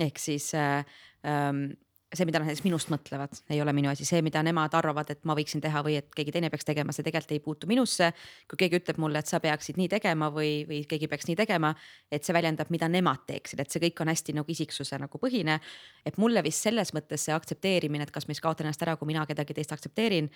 ehk 0.00 0.18
siis 0.18 0.54
äh, 0.54 0.84
ähm, 1.26 1.72
see, 2.16 2.26
mida 2.26 2.40
nad 2.40 2.48
näiteks 2.48 2.64
minust 2.64 2.90
mõtlevad, 2.90 3.38
ei 3.54 3.60
ole 3.62 3.72
minu 3.76 3.90
asi, 3.90 4.04
see, 4.08 4.18
mida 4.24 4.42
nemad 4.42 4.74
arvavad, 4.74 5.12
et 5.12 5.20
ma 5.28 5.34
võiksin 5.38 5.62
teha 5.62 5.82
või 5.86 5.96
et 6.00 6.08
keegi 6.16 6.34
teine 6.34 6.50
peaks 6.50 6.66
tegema, 6.66 6.94
see 6.94 7.06
tegelikult 7.06 7.34
ei 7.36 7.42
puutu 7.44 7.68
minusse. 7.70 8.10
kui 8.50 8.58
keegi 8.58 8.80
ütleb 8.80 8.98
mulle, 8.98 9.22
et 9.22 9.30
sa 9.30 9.38
peaksid 9.40 9.78
nii 9.78 9.88
tegema 9.92 10.30
või, 10.34 10.64
või 10.68 10.82
keegi 10.90 11.08
peaks 11.10 11.28
nii 11.30 11.38
tegema, 11.38 11.72
et 12.10 12.26
see 12.26 12.34
väljendab, 12.34 12.70
mida 12.74 12.88
nemad 12.90 13.22
teeksid, 13.30 13.62
et 13.62 13.70
see 13.70 13.82
kõik 13.86 14.02
on 14.02 14.10
hästi 14.10 14.34
nagu 14.40 14.50
isiksuse 14.56 14.98
nagu 14.98 15.22
põhine. 15.22 15.60
et 16.04 16.18
mulle 16.18 16.42
vist 16.42 16.66
selles 16.66 16.94
mõttes 16.94 17.28
see 17.28 17.34
aktsepteerimine, 17.34 18.02
et 18.02 18.10
kas 18.10 18.26
ma 18.26 18.34
siis 18.34 18.42
kaotan 18.42 18.66
ennast 18.66 18.82
ära, 18.82 18.96
kui 18.96 19.06
mina 19.06 19.26
kedagi 19.26 19.54
teist 19.54 19.72
aktsepteerin. 19.72 20.30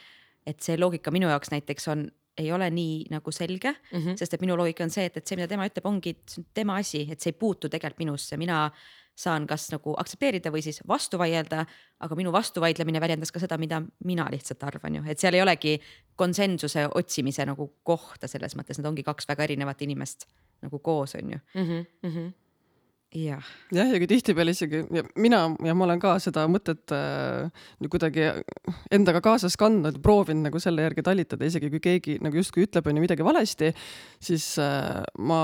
et 0.46 0.60
see 0.60 0.76
loogika 0.78 1.10
minu 1.10 1.26
jaoks 1.26 1.50
näiteks 1.50 1.88
on, 1.88 2.10
ei 2.38 2.50
ole 2.52 2.70
nii 2.70 3.06
nagu 3.10 3.32
selge 3.32 3.70
mm, 3.70 3.98
-hmm. 3.98 4.16
sest 4.18 4.34
et 4.34 4.40
minu 4.40 4.56
loogika 4.56 4.84
on 4.84 4.90
see, 4.90 5.06
et, 5.06 5.16
et 5.16 5.26
see, 5.26 5.36
mida 5.38 5.48
tema 5.48 5.66
ütleb, 5.68 5.86
ongi 5.86 6.16
tema 6.54 6.76
asi, 6.82 7.06
et 7.10 7.20
see 7.20 7.30
ei 7.32 7.38
puutu 7.38 7.68
tegelikult 7.68 7.98
minusse, 7.98 8.36
mina 8.36 8.70
saan 9.14 9.46
kas 9.46 9.68
nagu 9.70 9.94
aktsepteerida 9.98 10.50
või 10.50 10.62
siis 10.62 10.80
vastu 10.88 11.18
vaielda, 11.18 11.64
aga 12.02 12.16
minu 12.18 12.32
vastuvaidlemine 12.34 13.00
väljendas 13.00 13.30
ka 13.32 13.38
seda, 13.38 13.58
mida 13.58 13.82
mina 14.04 14.26
lihtsalt 14.30 14.62
arvan 14.66 14.98
ju, 14.98 15.02
et 15.06 15.18
seal 15.18 15.34
ei 15.34 15.42
olegi 15.42 15.76
konsensuse 16.16 16.88
otsimise 16.94 17.46
nagu 17.46 17.68
kohta 17.82 18.28
selles 18.28 18.56
mõttes, 18.58 18.78
need 18.78 18.90
ongi 18.90 19.06
kaks 19.06 19.28
väga 19.28 19.46
erinevat 19.46 19.82
inimest 19.86 20.26
nagu 20.64 20.78
koos 20.78 21.14
on 21.14 21.30
ju 21.30 21.38
mm. 21.38 21.62
-hmm, 21.62 21.86
mm 22.02 22.10
-hmm 22.10 22.32
jah, 23.14 23.42
jah, 23.75 23.90
ja 23.94 24.09
tihtipeale 24.11 24.52
isegi 24.54 24.80
ja 24.94 25.04
mina 25.21 25.44
ja 25.64 25.75
ma 25.76 25.87
olen 25.87 26.00
ka 26.02 26.16
seda 26.23 26.44
mõtet 26.50 26.90
äh, 26.94 27.47
kuidagi 27.90 28.26
endaga 28.94 29.21
kaasas 29.25 29.54
kandnud, 29.61 30.00
proovinud 30.02 30.49
nagu 30.49 30.61
selle 30.62 30.83
järgi 30.87 31.04
talitada, 31.06 31.47
isegi 31.47 31.71
kui 31.73 31.83
keegi 31.83 32.16
nagu 32.25 32.38
justkui 32.40 32.66
ütleb 32.66 32.88
onju 32.90 33.04
midagi 33.04 33.26
valesti, 33.26 33.71
siis 34.23 34.49
äh, 34.62 35.04
ma, 35.23 35.40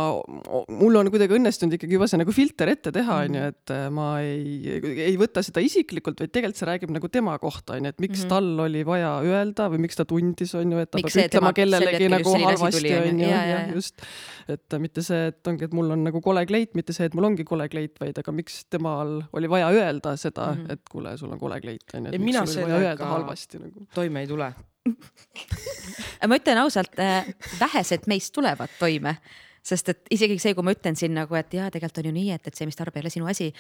mul 0.81 1.00
on 1.00 1.11
kuidagi 1.15 1.37
õnnestunud 1.39 1.77
ikkagi 1.79 1.99
juba 1.99 2.09
see 2.11 2.21
nagu 2.21 2.35
filter 2.35 2.73
ette 2.73 2.93
teha 2.95 3.21
onju, 3.27 3.39
mhm. 3.39 3.55
et 3.55 3.75
äh, 3.77 3.87
ma 3.95 4.09
ei, 4.25 4.81
ei 5.07 5.15
võta 5.21 5.45
seda 5.47 5.62
isiklikult, 5.65 6.21
vaid 6.25 6.35
tegelikult 6.35 6.61
see 6.61 6.71
räägib 6.73 6.95
nagu 6.97 7.12
tema 7.12 7.37
kohta 7.43 7.79
onju, 7.79 7.95
et 7.95 8.03
miks 8.03 8.25
mm 8.25 8.25
-hmm. 8.25 8.35
tal 8.35 8.67
oli 8.67 8.85
vaja 8.87 9.12
öelda 9.23 9.71
või 9.71 9.85
miks 9.87 10.00
ta 10.00 10.09
tundis 10.09 10.55
onju, 10.59 10.83
et 10.83 10.91
ta 10.91 10.99
miks 10.99 11.15
peab 11.15 11.31
ütlema 11.31 11.55
kellelegi 11.55 12.11
nagu 12.11 12.35
halvasti 12.35 12.95
onju, 12.99 13.31
just, 13.77 14.03
et 14.50 14.81
mitte 14.83 15.07
see, 15.07 15.31
et 15.31 15.47
ongi, 15.47 15.71
et 15.71 15.77
mul 15.77 15.95
on 15.95 16.05
nagu 16.09 16.21
kole 16.25 16.45
kleit, 16.47 16.75
mitte 16.75 16.97
see, 16.97 17.07
et 17.07 17.15
mul 17.15 17.31
ongi 17.31 17.47
kole 17.47 17.60
kole 17.61 17.69
kleit, 17.73 18.00
vaid 18.00 18.19
aga 18.23 18.35
miks 18.35 18.64
temal 18.73 19.21
oli 19.37 19.50
vaja 19.52 19.69
öelda 19.75 20.17
seda 20.17 20.50
mm, 20.55 20.64
-hmm. 20.64 20.73
et 20.73 20.90
kuule, 20.90 21.17
sul 21.21 21.33
on 21.33 21.38
kole 21.38 21.61
kleit 21.61 21.95
onju. 21.95 22.14
et 22.14 22.25
mina 22.25 22.47
sellega 22.47 23.12
halvasti 23.12 23.61
nagu 23.61 23.87
toime 23.95 24.25
ei 24.25 24.31
tule 24.31 24.52
ma 26.29 26.40
ütlen 26.40 26.59
ausalt, 26.62 26.99
äh, 26.99 27.29
vähesed 27.61 28.09
meist 28.09 28.33
tulevad 28.33 28.73
toime, 28.79 29.17
sest 29.62 29.88
et 29.93 30.11
isegi 30.11 30.38
see, 30.40 30.55
kui 30.57 30.64
ma 30.64 30.73
ütlen 30.73 30.97
siin 30.97 31.12
nagu, 31.14 31.37
et 31.37 31.52
jaa, 31.52 31.69
tegelikult 31.71 32.00
on 32.00 32.09
ju 32.09 32.12
nii, 32.17 32.31
et, 32.33 32.49
et 32.49 32.57
see, 32.57 32.69
mis 32.69 32.79
tarbib, 32.79 32.97
ei 32.97 33.05
ole 33.05 33.12
sinu 33.12 33.29
asi 33.29 33.50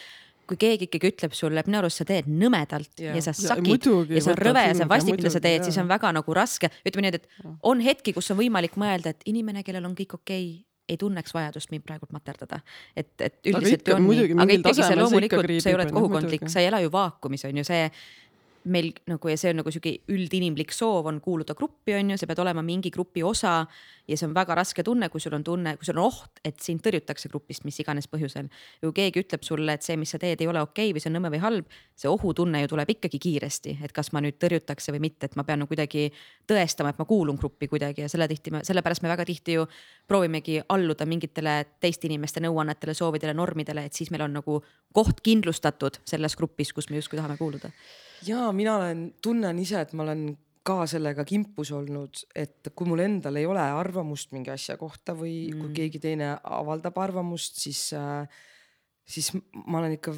kui 0.50 0.58
keegi 0.58 0.88
ikkagi 0.88 1.12
ütleb 1.12 1.34
sulle, 1.36 1.62
minu 1.66 1.78
arust 1.78 2.00
sa 2.00 2.06
teed 2.08 2.26
nõmedalt 2.26 2.98
ja, 2.98 3.12
ja 3.14 3.22
sa 3.22 3.34
sakid 3.36 3.86
ja, 3.86 4.00
ja 4.16 4.24
see 4.24 4.32
on 4.32 4.40
rõve 4.40 4.64
ja 4.64 4.72
see 4.74 4.86
on 4.86 4.90
vastik, 4.90 5.20
mida 5.20 5.30
sa 5.30 5.42
teed, 5.44 5.66
siis 5.68 5.78
on 5.78 5.90
väga 5.90 6.10
nagu 6.16 6.34
raske. 6.34 6.72
ütleme 6.88 7.06
nii, 7.06 7.20
et 7.20 7.28
on 7.70 7.84
hetki, 7.84 8.14
kus 8.16 8.32
on 8.34 8.40
võimalik 8.40 8.74
mõelda, 8.80 9.14
et 9.14 9.22
inimene, 9.30 9.62
kellel 9.66 9.86
on 9.86 9.94
kõik 9.98 10.16
okei 10.18 10.48
okay,, 10.48 10.64
ei 10.90 10.98
tunneks 11.00 11.34
vajadust 11.34 11.70
mind 11.74 11.86
praegult 11.86 12.12
materdada. 12.16 12.60
et, 12.96 13.12
et 13.20 13.52
üldiselt 13.52 13.84
ikka, 13.84 13.98
on 13.98 14.08
nii, 14.08 14.32
aga 14.34 14.56
ikkagi 14.58 14.82
see 14.82 14.98
loomulikult, 14.98 15.54
sa 15.62 15.70
ei 15.70 15.78
ole 15.78 15.86
kogukondlik, 15.92 16.48
sa 16.50 16.62
ei 16.62 16.70
ela 16.70 16.82
ju 16.82 16.92
vaakumis 16.92 17.46
on 17.48 17.62
ju 17.62 17.66
see 17.66 17.86
meil 18.64 18.92
nagu 19.08 19.30
ja 19.30 19.36
see 19.40 19.52
on 19.54 19.60
nagu 19.60 19.72
sihuke 19.72 19.92
üldinimlik 20.12 20.72
soov 20.74 21.08
on 21.08 21.20
kuuluda 21.24 21.54
gruppi, 21.56 21.94
on 21.96 22.12
ju, 22.12 22.18
sa 22.20 22.28
pead 22.28 22.42
olema 22.42 22.62
mingi 22.64 22.90
grupi 22.92 23.22
osa 23.24 23.62
ja 24.10 24.16
see 24.18 24.26
on 24.28 24.34
väga 24.34 24.54
raske 24.58 24.82
tunne, 24.84 25.08
kui 25.08 25.22
sul 25.22 25.34
on 25.36 25.44
tunne, 25.46 25.76
kui 25.78 25.86
sul 25.86 25.98
on 25.98 26.08
oht, 26.08 26.42
et 26.44 26.58
sind 26.62 26.82
tõrjutakse 26.84 27.30
grupist 27.32 27.64
mis 27.64 27.78
iganes 27.80 28.08
põhjusel. 28.10 28.50
kui 28.82 28.92
keegi 28.96 29.22
ütleb 29.24 29.46
sulle, 29.46 29.72
et 29.72 29.86
see, 29.86 29.96
mis 30.00 30.10
sa 30.12 30.18
teed, 30.20 30.42
ei 30.42 30.50
ole 30.50 30.62
okei 30.62 30.90
okay 30.90 30.96
või 30.96 31.04
see 31.04 31.10
on 31.12 31.16
nõme 31.18 31.30
või 31.32 31.40
halb, 31.44 31.78
see 31.96 32.10
ohutunne 32.10 32.62
ju 32.64 32.72
tuleb 32.74 32.92
ikkagi 32.96 33.20
kiiresti, 33.22 33.78
et 33.84 33.94
kas 33.96 34.12
ma 34.12 34.20
nüüd 34.24 34.36
tõrjutakse 34.42 34.92
või 34.92 35.04
mitte, 35.06 35.30
et 35.30 35.38
ma 35.40 35.46
pean 35.48 35.62
nagu 35.62 35.70
kuidagi 35.70 36.10
tõestama, 36.50 36.92
et 36.92 37.00
ma 37.00 37.08
kuulun 37.08 37.38
gruppi 37.40 37.70
kuidagi 37.70 38.04
ja 38.04 38.10
selle 38.12 38.28
tihti 38.28 38.52
me, 38.54 38.64
sellepärast 38.66 39.06
me 39.06 39.12
väga 39.12 39.24
tihti 39.28 39.56
ju 39.56 39.66
proovimegi 40.08 40.60
alluda 40.68 41.06
mingitele 41.06 41.56
teiste 41.80 42.10
inimeste 42.10 42.42
nõuannetele, 42.44 42.94
soovidele, 42.94 43.34
normidele, 43.34 43.86
et 43.86 43.96
siis 43.96 44.10
meil 44.10 44.26
on 44.26 44.38
nagu 44.40 44.60
koht 44.92 45.24
kindlustatud 45.24 46.02
selles 46.04 46.36
grupis, 46.36 46.74
kus 46.74 46.90
me 46.90 46.98
justkui 46.98 47.20
tahame 47.20 47.38
kuuluda 47.38 47.70
ja 48.26 48.50
mina 48.52 48.76
olen, 48.76 49.02
tunnen 49.22 49.58
ise, 49.62 49.80
et 49.84 49.92
ma 49.96 50.04
olen 50.06 50.30
ka 50.66 50.84
sellega 50.90 51.24
kimpus 51.24 51.72
olnud, 51.72 52.22
et 52.36 52.70
kui 52.76 52.88
mul 52.88 53.00
endal 53.04 53.38
ei 53.40 53.48
ole 53.48 53.62
arvamust 53.62 54.34
mingi 54.36 54.52
asja 54.52 54.76
kohta 54.80 55.14
või 55.16 55.50
mm. 55.50 55.60
kui 55.60 55.76
keegi 55.78 56.02
teine 56.02 56.34
avaldab 56.44 56.98
arvamust, 57.00 57.60
siis 57.62 57.86
äh,, 57.96 58.28
siis 59.08 59.32
ma 59.34 59.80
olen 59.80 59.96
ikka, 59.96 60.14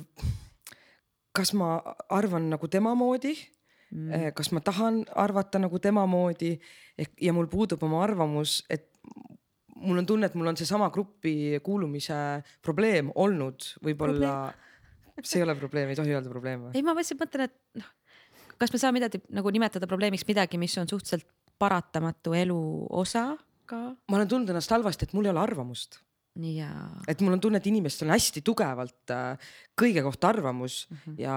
kas 1.37 1.55
ma 1.59 1.77
arvan 2.13 2.51
nagu 2.53 2.69
tema 2.73 2.95
moodi 2.99 3.37
mm., 3.37 4.09
äh, 4.11 4.27
kas 4.37 4.53
ma 4.53 4.65
tahan 4.65 5.05
arvata 5.15 5.63
nagu 5.63 5.79
tema 5.83 6.05
moodi 6.11 6.57
ja 6.99 7.33
mul 7.37 7.49
puudub 7.53 7.83
oma 7.87 8.03
arvamus, 8.05 8.61
et 8.71 8.91
mul 9.83 10.03
on 10.03 10.07
tunne, 10.07 10.29
et 10.29 10.35
mul 10.39 10.51
on 10.53 10.59
seesama 10.59 10.91
gruppi 10.95 11.61
kuulumise 11.65 12.17
probleem 12.63 13.11
olnud, 13.15 13.65
võib-olla 13.85 14.53
see 15.21 15.41
ei 15.41 15.47
ole 15.47 15.57
probleem, 15.59 15.91
ei 15.93 15.99
tohi 15.99 16.15
öelda 16.15 16.33
probleem 16.33 16.67
või? 16.67 16.77
ei, 16.79 16.85
ma 16.87 16.95
lihtsalt 16.97 17.25
mõtlen, 17.25 17.51
et 17.51 17.81
noh, 17.81 17.91
kas 18.61 18.73
me 18.73 18.81
saame 18.81 19.01
midagi 19.01 19.21
nagu 19.35 19.53
nimetada 19.55 19.89
probleemiks 19.91 20.25
midagi, 20.29 20.61
mis 20.61 20.77
on 20.81 20.89
suhteliselt 20.91 21.29
paratamatu 21.63 22.37
elu 22.39 22.63
osa 23.03 23.33
ka? 23.69 23.83
ma 24.09 24.19
olen 24.19 24.31
tundnud 24.31 24.55
ennast 24.55 24.73
halvasti, 24.75 25.09
et 25.09 25.15
mul 25.17 25.29
ei 25.29 25.35
ole 25.35 25.43
arvamust. 25.43 26.01
et 27.09 27.21
mul 27.21 27.37
on 27.37 27.45
tunne, 27.45 27.61
et 27.61 27.69
inimestel 27.69 28.09
on 28.09 28.17
hästi 28.17 28.45
tugevalt 28.47 29.13
äh, 29.13 29.53
kõige 29.79 30.05
kohta 30.07 30.33
arvamus 30.33 30.87
mm 30.89 30.97
-hmm. 30.97 31.21
ja 31.21 31.37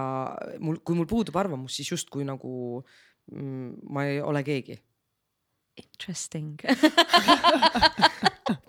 mul, 0.60 0.80
kui 0.84 0.96
mul 0.96 1.10
puudub 1.10 1.36
arvamus, 1.36 1.76
siis 1.76 1.92
justkui 1.92 2.24
nagu 2.24 2.84
mm, 3.32 3.72
ma 3.90 4.06
ei 4.06 4.22
ole 4.22 4.44
keegi. 4.44 4.80
Interesting 5.76 6.62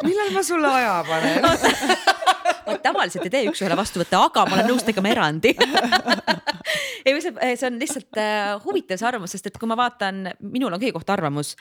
millal 0.06 0.32
ma 0.34 0.42
sulle 0.42 0.66
aja 0.66 1.04
panen 1.06 1.44
ma 2.66 2.76
tavaliselt 2.82 3.26
ei 3.26 3.32
tee 3.32 3.48
üks-ühele 3.50 3.78
vastuvõtte, 3.78 4.18
aga 4.18 4.46
ma 4.46 4.58
olen 4.58 4.70
nõus 4.72 4.86
tegema 4.86 5.12
erandi. 5.12 5.54
Ei, 7.06 7.14
see, 7.22 7.30
see 7.54 7.66
on 7.68 7.76
lihtsalt 7.78 8.18
äh, 8.18 8.56
huvitav 8.64 8.98
see 8.98 9.06
arvamus, 9.06 9.30
sest 9.36 9.46
et 9.46 9.58
kui 9.60 9.68
ma 9.70 9.76
vaatan, 9.78 10.24
minul 10.42 10.74
on 10.74 10.80
kõige 10.82 10.96
kohta 10.96 11.14
arvamus 11.14 11.54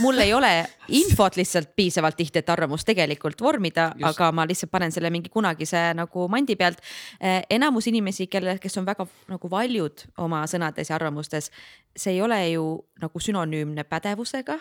mul 0.00 0.18
ei 0.18 0.32
ole 0.34 0.50
infot 0.88 1.36
lihtsalt 1.38 1.70
piisavalt 1.76 2.16
tihti, 2.18 2.40
et 2.42 2.50
arvamust 2.50 2.86
tegelikult 2.88 3.40
vormida, 3.42 3.92
aga 4.02 4.30
ma 4.34 4.46
lihtsalt 4.48 4.72
panen 4.72 4.90
selle 4.94 5.10
mingi 5.14 5.30
kunagise 5.30 5.92
nagu 5.94 6.26
mandi 6.30 6.56
pealt. 6.58 6.82
Äh, 7.22 7.42
enamus 7.50 7.86
inimesi, 7.90 8.26
kelle, 8.26 8.58
kes 8.58 8.78
on 8.80 8.88
väga 8.88 9.06
nagu 9.30 9.50
valjud 9.50 10.06
oma 10.24 10.44
sõnades 10.50 10.90
ja 10.90 10.98
arvamustes, 10.98 11.52
see 11.96 12.16
ei 12.16 12.22
ole 12.22 12.40
ju 12.50 12.68
nagu 13.02 13.22
sünonüümne 13.22 13.86
pädevusega 13.88 14.58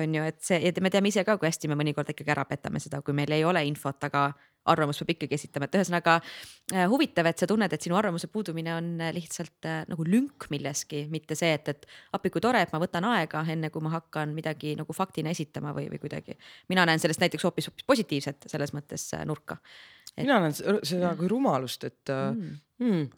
on 0.00 0.14
ju, 0.18 0.26
et 0.30 0.38
see, 0.44 0.72
me 0.84 0.90
teame 0.92 1.10
ise 1.10 1.24
ka, 1.26 1.36
kui 1.38 1.48
hästi 1.48 1.70
me 1.70 1.76
mõnikord 1.78 2.12
ikkagi 2.12 2.34
ära 2.34 2.44
petame 2.48 2.80
seda, 2.82 3.00
kui 3.04 3.16
meil 3.16 3.32
ei 3.34 3.44
ole 3.46 3.64
infot, 3.68 4.00
aga 4.08 4.30
arvamus 4.68 5.00
peab 5.00 5.12
ikkagi 5.14 5.36
esitama, 5.38 5.68
et 5.68 5.76
ühesõnaga 5.78 6.16
äh, 6.20 6.84
huvitav, 6.90 7.28
et 7.30 7.40
sa 7.40 7.48
tunned, 7.48 7.72
et 7.72 7.84
sinu 7.84 7.96
arvamuse 7.98 8.28
puudumine 8.32 8.74
on 8.74 8.90
äh, 9.00 9.12
lihtsalt 9.16 9.68
äh, 9.68 9.82
nagu 9.88 10.06
lünk 10.06 10.48
milleski, 10.52 11.04
mitte 11.12 11.36
see, 11.38 11.52
et, 11.56 11.70
et 11.72 11.86
appi 12.16 12.32
kui 12.34 12.42
tore, 12.44 12.62
et 12.64 12.74
ma 12.74 12.80
võtan 12.82 13.06
aega, 13.08 13.44
enne 13.54 13.72
kui 13.74 13.84
ma 13.84 13.94
hakkan 13.96 14.34
midagi 14.36 14.74
nagu 14.78 14.96
faktina 14.96 15.32
esitama 15.34 15.72
või, 15.76 15.88
või 15.92 16.02
kuidagi. 16.02 16.36
mina 16.72 16.86
näen 16.88 17.00
sellest 17.02 17.22
näiteks 17.24 17.48
hoopis, 17.48 17.70
hoopis 17.70 17.88
positiivset 17.88 18.50
selles 18.50 18.74
mõttes 18.76 19.08
nurka 19.28 19.58
et.... 20.16 20.26
mina 20.26 20.42
näen 20.44 20.56
seda 20.56 21.14
kui 21.18 21.30
rumalust, 21.30 21.88
et 21.88 22.12
mm. 22.12 22.60
Mm, 22.84 23.08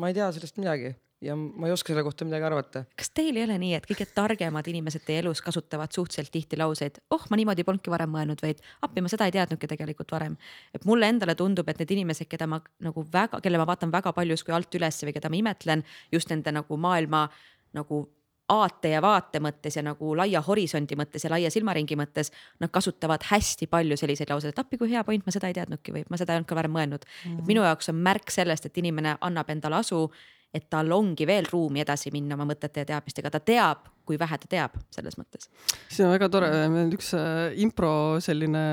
ma 0.00 0.10
ei 0.10 0.18
tea 0.18 0.32
sellest 0.34 0.58
midagi 0.60 0.94
ja 1.20 1.36
ma 1.36 1.68
ei 1.68 1.72
oska 1.72 1.92
selle 1.92 2.02
kohta 2.02 2.24
midagi 2.24 2.46
arvata. 2.48 2.84
kas 2.96 3.10
teil 3.14 3.36
ei 3.36 3.44
ole 3.44 3.56
nii, 3.60 3.74
et 3.76 3.88
kõige 3.88 4.06
targemad 4.14 4.68
inimesed 4.72 5.04
teie 5.06 5.20
elus 5.22 5.42
kasutavad 5.44 5.92
suhteliselt 5.92 6.32
tihti 6.32 6.58
lauseid, 6.60 7.00
oh, 7.10 7.26
ma 7.30 7.38
niimoodi 7.40 7.64
polnudki 7.66 7.92
varem 7.92 8.12
mõelnud, 8.14 8.40
vaid 8.42 8.62
appi, 8.86 9.04
ma 9.04 9.12
seda 9.12 9.28
ei 9.28 9.34
teadnudki 9.36 9.68
tegelikult 9.70 10.12
varem. 10.16 10.36
et 10.74 10.86
mulle 10.88 11.10
endale 11.12 11.34
tundub, 11.34 11.68
et 11.68 11.82
need 11.82 11.96
inimesed, 11.98 12.28
keda 12.30 12.48
ma 12.50 12.60
nagu 12.80 13.04
väga, 13.12 13.40
kelle 13.40 13.60
ma 13.60 13.68
vaatan 13.68 13.92
väga 13.92 14.14
palju 14.16 14.38
justkui 14.38 14.56
alt 14.56 14.80
üles 14.80 15.04
või 15.04 15.16
keda 15.16 15.28
ma 15.28 15.36
imetlen 15.42 15.84
just 16.12 16.32
nende 16.32 16.52
nagu 16.52 16.76
maailma 16.76 17.28
nagu 17.76 18.06
aate 18.50 18.90
ja 18.94 19.02
vaate 19.02 19.38
mõttes 19.42 19.76
ja 19.76 19.82
nagu 19.86 20.14
laia 20.16 20.40
horisondi 20.42 20.96
mõttes 20.98 21.24
ja 21.24 21.30
laia 21.30 21.50
silmaringi 21.52 21.96
mõttes, 21.98 22.32
nad 22.60 22.72
kasutavad 22.72 23.22
hästi 23.30 23.68
palju 23.70 23.98
selliseid 24.00 24.32
lauseid, 24.32 24.54
et 24.54 24.58
appi 24.58 24.80
kui 24.80 24.90
hea 24.90 25.04
point, 25.06 25.22
ma 25.26 25.34
seda 25.34 25.50
ei 25.50 25.54
teadnudki 25.54 25.94
või 25.94 26.04
ma 26.10 26.18
seda 26.18 26.34
ei 26.34 26.40
olnud 26.40 26.50
ka 26.50 26.58
varem 26.58 26.74
mõelnud 26.74 27.06
mm. 27.06 27.30
-hmm. 27.30 27.46
minu 27.46 27.62
jaoks 27.66 27.92
on 27.92 28.02
märk 28.02 28.34
sellest, 28.34 28.66
et 28.66 28.82
inimene 28.82 29.16
annab 29.20 29.50
endale 29.54 29.78
asu 29.84 30.08
et 30.54 30.66
tal 30.70 30.90
ongi 30.92 31.26
veel 31.28 31.46
ruumi 31.50 31.82
edasi 31.84 32.12
minna 32.14 32.36
oma 32.38 32.48
mõtete 32.50 32.82
ja 32.82 32.88
teadmistega, 32.94 33.30
ta 33.30 33.40
teab, 33.40 33.90
kui 34.06 34.18
vähe 34.18 34.38
ta 34.42 34.50
teab 34.50 34.78
selles 34.94 35.18
mõttes. 35.20 35.50
see 35.88 36.06
on 36.06 36.14
väga 36.14 36.30
tore, 36.32 36.50
meil 36.72 36.94
üks 36.96 37.12
äh, 37.18 37.52
impro 37.62 37.92
selline 38.24 38.64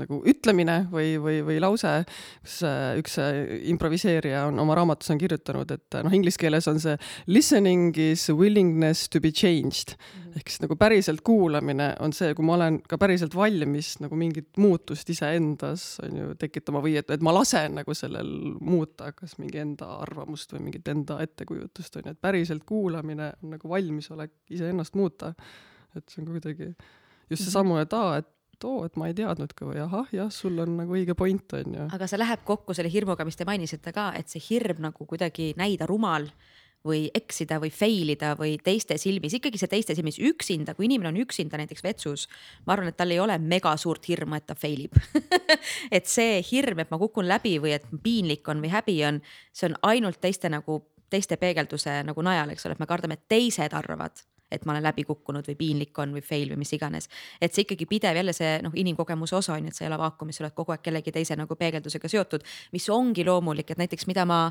nagu 0.00 0.20
ütlemine 0.30 0.76
või, 0.92 1.14
või, 1.22 1.40
või 1.46 1.58
lause, 1.62 1.92
kus 2.44 2.60
äh, 2.68 2.94
üks 3.00 3.18
äh, 3.22 3.40
improviseerija 3.72 4.46
on 4.50 4.60
oma 4.62 4.78
raamatus 4.78 5.10
on 5.14 5.20
kirjutanud, 5.20 5.70
et 5.76 6.00
noh, 6.04 6.14
inglise 6.16 6.40
keeles 6.40 6.68
on 6.70 6.80
see 6.82 6.96
listening 7.26 7.96
is 7.98 8.28
willingness 8.30 9.08
to 9.08 9.20
be 9.20 9.32
changed 9.32 9.96
-hmm. 10.30 10.38
ehk 10.38 10.50
siis 10.50 10.62
nagu 10.62 10.76
päriselt 10.78 11.22
kuulamine 11.26 11.90
on 12.00 12.12
see, 12.16 12.34
kui 12.34 12.46
ma 12.46 12.54
olen 12.56 12.80
ka 12.88 12.98
päriselt 13.00 13.34
valmis 13.36 13.92
nagu 14.02 14.16
mingit 14.18 14.58
muutust 14.62 15.10
iseendas 15.10 15.98
on 16.04 16.16
ju 16.16 16.34
tekitama 16.40 16.82
või 16.84 16.96
et, 17.00 17.10
et 17.10 17.24
ma 17.24 17.34
lasen 17.34 17.78
nagu 17.80 17.94
sellel 17.94 18.30
muuta 18.60 19.12
kas 19.16 19.38
mingi 19.38 19.62
enda 19.62 19.90
arvamust 20.04 20.52
või 20.54 20.66
mingit 20.68 20.88
enda 20.88 21.20
ettekujutust 21.24 21.96
on 21.96 22.06
ju, 22.06 22.14
et 22.14 22.20
päriselt 22.20 22.64
kuulamine 22.68 23.32
on 23.42 23.56
nagu 23.56 23.68
valmisolek 23.68 24.32
iseennast 24.50 24.94
muuta. 24.94 25.34
et 25.96 26.08
see 26.08 26.22
on 26.22 26.26
ka 26.28 26.38
kuidagi 26.38 26.74
just 27.30 27.44
seesama, 27.44 27.80
et 27.82 27.92
aa, 27.92 28.20
et 28.20 28.28
et 28.60 28.68
oo, 28.68 28.84
et 28.84 28.96
ma 29.00 29.08
ei 29.08 29.16
teadnudki 29.16 29.64
või? 29.64 29.80
Ahah, 29.80 30.08
jah, 30.12 30.30
sul 30.32 30.58
on 30.60 30.76
nagu 30.82 30.96
õige 30.96 31.16
point, 31.16 31.56
on 31.56 31.76
ju. 31.76 31.88
aga 31.96 32.08
see 32.10 32.20
läheb 32.20 32.44
kokku 32.44 32.76
selle 32.76 32.92
hirmuga, 32.92 33.24
mis 33.24 33.38
te 33.38 33.46
mainisite 33.48 33.92
ka, 33.96 34.10
et 34.18 34.28
see 34.28 34.42
hirm 34.50 34.82
nagu 34.84 35.06
kuidagi 35.08 35.54
näida 35.58 35.88
rumal 35.88 36.28
või 36.84 37.10
eksida 37.12 37.58
või 37.60 37.68
fail 37.72 38.12
ida 38.14 38.32
või 38.38 38.54
teiste 38.64 38.96
silmis, 39.00 39.34
ikkagi 39.36 39.60
see 39.60 39.68
teiste 39.68 39.96
silmis 39.96 40.16
üksinda, 40.16 40.74
kui 40.76 40.86
inimene 40.88 41.10
on 41.10 41.18
üksinda 41.20 41.60
näiteks 41.60 41.84
vetsus, 41.84 42.26
ma 42.64 42.72
arvan, 42.76 42.88
et 42.92 42.96
tal 42.96 43.12
ei 43.12 43.20
ole 43.20 43.36
mega 43.40 43.74
suurt 43.80 44.08
hirmu, 44.08 44.36
et 44.36 44.48
ta 44.48 44.56
fail 44.56 44.86
ib 44.86 44.96
et 45.96 46.08
see 46.08 46.40
hirm, 46.52 46.80
et 46.80 46.92
ma 46.92 47.00
kukun 47.00 47.28
läbi 47.28 47.58
või 47.60 47.76
et 47.76 47.88
piinlik 48.04 48.48
on 48.48 48.64
või 48.64 48.72
häbi 48.72 48.96
on, 49.08 49.20
see 49.52 49.68
on 49.68 49.76
ainult 49.92 50.20
teiste 50.24 50.52
nagu, 50.52 50.82
teiste 51.12 51.36
peegelduse 51.40 52.00
nagu 52.08 52.24
najal, 52.24 52.52
eks 52.54 52.68
ole, 52.68 52.78
et 52.78 52.84
me 52.84 52.88
kardame, 52.88 53.20
et 53.20 53.28
teised 53.28 53.76
arvavad 53.76 54.24
et 54.50 54.64
ma 54.66 54.74
olen 54.74 54.86
läbi 54.88 55.04
kukkunud 55.08 55.46
või 55.50 55.56
piinlik 55.58 55.98
on 56.02 56.14
või 56.16 56.22
fail 56.26 56.52
või 56.52 56.60
mis 56.64 56.72
iganes. 56.76 57.08
et 57.40 57.54
see 57.54 57.66
ikkagi 57.66 57.86
pidev 57.86 58.16
jälle 58.16 58.32
see 58.36 58.58
noh, 58.64 58.74
inimkogemuse 58.74 59.36
osa 59.36 59.54
on 59.54 59.66
ju, 59.66 59.72
et 59.72 59.76
sa 59.76 59.84
ei 59.84 59.90
ole 59.90 59.98
vaakumis, 59.98 60.38
sa 60.38 60.44
oled 60.44 60.56
kogu 60.56 60.74
aeg 60.74 60.82
kellegi 60.82 61.12
teise 61.12 61.36
nagu 61.36 61.56
peegeldusega 61.56 62.08
seotud, 62.08 62.46
mis 62.72 62.88
ongi 62.90 63.24
loomulik, 63.24 63.70
et 63.70 63.78
näiteks 63.78 64.06
mida 64.10 64.24
ma, 64.28 64.46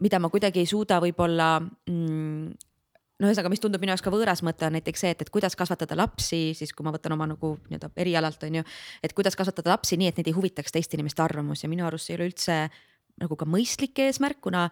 mida 0.00 0.18
ma 0.18 0.30
kuidagi 0.32 0.62
ei 0.64 0.70
suuda 0.70 1.00
võib-olla 1.02 1.60
mm, 1.60 2.56
no 3.20 3.30
ühesõnaga, 3.30 3.52
mis 3.52 3.62
tundub 3.62 3.82
minu 3.82 3.94
jaoks 3.94 4.04
ka 4.04 4.12
võõras 4.12 4.42
mõte 4.46 4.66
on 4.68 4.76
näiteks 4.76 5.04
see, 5.04 5.14
et, 5.14 5.22
et 5.24 5.32
kuidas 5.32 5.56
kasvatada 5.58 5.96
lapsi, 5.98 6.50
siis 6.58 6.74
kui 6.76 6.84
ma 6.86 6.92
võtan 6.94 7.14
oma 7.16 7.28
nagu 7.30 7.54
nii-öelda 7.68 7.92
erialalt 8.02 8.44
on 8.48 8.60
ju, 8.60 8.66
et 9.06 9.14
kuidas 9.16 9.38
kasvatada 9.38 9.72
lapsi 9.72 9.98
nii, 10.00 10.10
et 10.12 10.20
neid 10.20 10.30
ei 10.30 10.36
huvitaks 10.36 10.74
teiste 10.74 10.98
inimeste 10.98 11.24
arvamus 11.24 11.64
ja 11.64 11.72
minu 11.72 11.86
arust 11.88 12.08
see 12.08 12.16
ei 12.16 12.20
ole 12.20 12.28
üldse 12.32 12.58
nagu 13.22 13.38
ka 13.40 13.48
mõistlik 13.48 13.96
eesmärk, 14.04 14.42
kuna 14.44 14.66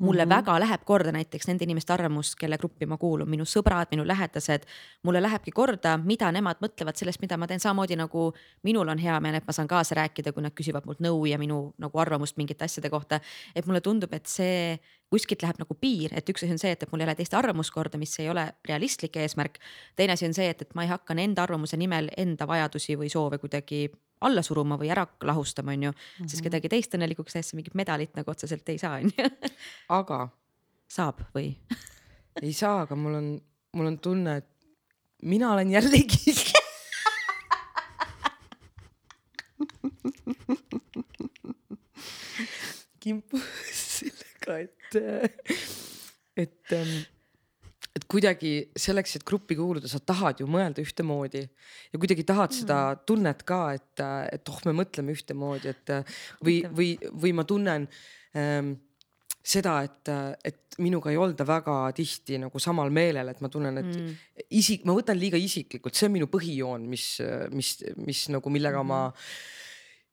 mulle 0.00 0.24
mm 0.24 0.30
-hmm. 0.30 0.36
väga 0.36 0.60
läheb 0.60 0.84
korda 0.84 1.12
näiteks 1.12 1.46
nende 1.46 1.64
inimeste 1.64 1.92
arvamus, 1.92 2.36
kelle 2.36 2.58
gruppi 2.58 2.86
ma 2.86 2.96
kuulun, 2.96 3.28
minu 3.28 3.44
sõbrad, 3.44 3.86
minu 3.90 4.06
lähedased. 4.06 4.62
mulle 5.02 5.22
lähebki 5.22 5.50
korda, 5.50 5.98
mida 5.98 6.32
nemad 6.32 6.56
mõtlevad 6.60 6.96
sellest, 6.96 7.20
mida 7.20 7.36
ma 7.36 7.46
teen, 7.46 7.60
samamoodi 7.60 7.96
nagu 7.96 8.32
minul 8.62 8.88
on 8.88 8.98
hea 8.98 9.20
meel, 9.20 9.34
et 9.34 9.46
ma 9.46 9.52
saan 9.52 9.68
kaasa 9.68 9.94
rääkida, 9.94 10.32
kui 10.32 10.42
nad 10.42 10.52
küsivad 10.52 10.86
mult 10.86 11.00
nõu 11.00 11.26
ja 11.26 11.38
minu 11.38 11.74
nagu 11.78 11.98
arvamust 11.98 12.36
mingite 12.36 12.64
asjade 12.64 12.90
kohta. 12.90 13.20
et 13.54 13.66
mulle 13.66 13.80
tundub, 13.80 14.12
et 14.12 14.26
see 14.26 14.80
kuskilt 15.10 15.42
läheb 15.42 15.58
nagu 15.58 15.74
piir, 15.74 16.12
et 16.14 16.28
üks 16.30 16.44
asi 16.44 16.54
on 16.54 16.60
see, 16.62 16.70
et, 16.74 16.82
et 16.84 16.92
mul 16.92 17.02
ei 17.02 17.08
ole 17.08 17.16
teiste 17.18 17.36
arvamust 17.38 17.72
korda, 17.74 17.98
mis 17.98 18.12
ei 18.22 18.28
ole 18.30 18.44
realistlik 18.68 19.16
eesmärk. 19.18 19.58
teine 19.98 20.14
asi 20.14 20.26
on 20.28 20.34
see, 20.36 20.48
et, 20.52 20.62
et 20.62 20.74
ma 20.78 20.82
ei 20.86 20.92
hakka 20.92 21.14
enda 21.18 21.42
arvamuse 21.42 21.76
nimel 21.80 22.10
enda 22.16 22.46
vajadusi 22.46 22.96
või 22.98 23.10
soove 23.10 23.38
kuidagi 23.42 23.88
alla 24.26 24.42
suruma 24.46 24.78
või 24.78 24.90
ära 24.92 25.06
lahustama, 25.26 25.72
on 25.72 25.82
ju 25.82 25.90
mm, 25.90 25.96
-hmm. 26.18 26.28
sest 26.28 26.42
kedagi 26.46 26.68
teist 26.68 26.94
õnnelikuks 26.94 27.32
tehes 27.32 27.54
mingit 27.54 27.74
medalit 27.74 28.14
nagu 28.16 28.30
otseselt 28.30 28.68
ei 28.68 28.78
saa, 28.78 28.94
on 29.00 29.10
ju. 29.10 29.30
aga. 30.00 30.28
saab 30.88 31.20
või 31.34 31.56
ei 32.46 32.52
saa, 32.52 32.80
aga 32.86 32.96
mul 32.96 33.14
on, 33.14 33.40
mul 33.74 33.86
on 33.86 33.98
tunne, 33.98 34.36
et 34.36 34.46
mina 35.22 35.52
olen 35.52 35.70
jällegi 35.70 36.34
kimpus 43.00 44.04
sellega, 44.46 44.60
et, 44.60 45.64
et 46.44 46.76
ähm, 46.76 47.00
et 47.96 48.04
kuidagi 48.10 48.52
selleks, 48.78 49.16
et 49.18 49.24
gruppi 49.26 49.56
kuuluda, 49.58 49.88
sa 49.90 49.98
tahad 49.98 50.40
ju 50.40 50.46
mõelda 50.50 50.82
ühtemoodi 50.82 51.42
ja 51.42 51.98
kuidagi 51.98 52.24
tahad 52.26 52.54
seda 52.54 52.78
mm. 52.92 53.00
tunnet 53.08 53.42
ka, 53.48 53.62
et, 53.78 54.02
et 54.36 54.52
oh, 54.52 54.60
me 54.68 54.76
mõtleme 54.78 55.16
ühtemoodi, 55.16 55.72
et 55.72 55.92
või, 56.44 56.60
või, 56.70 56.92
või 57.10 57.34
ma 57.34 57.44
tunnen 57.48 57.88
ähm, 58.38 58.76
seda, 59.42 59.80
et, 59.88 60.12
et 60.46 60.78
minuga 60.80 61.10
ei 61.10 61.18
olda 61.18 61.46
väga 61.48 61.76
tihti 61.96 62.38
nagu 62.40 62.62
samal 62.62 62.92
meelel, 62.94 63.32
et 63.32 63.40
ma 63.42 63.50
tunnen, 63.52 63.82
et 63.82 63.90
mm. 63.90 64.12
isik, 64.60 64.86
ma 64.86 64.94
võtan 64.96 65.18
liiga 65.18 65.40
isiklikult, 65.40 65.96
see 65.96 66.06
on 66.06 66.14
minu 66.14 66.30
põhijoon, 66.30 66.86
mis, 66.90 67.06
mis, 67.56 67.74
mis 67.98 68.28
nagu 68.30 68.54
millega 68.54 68.84
mm. 68.84 68.92
ma 68.92 69.02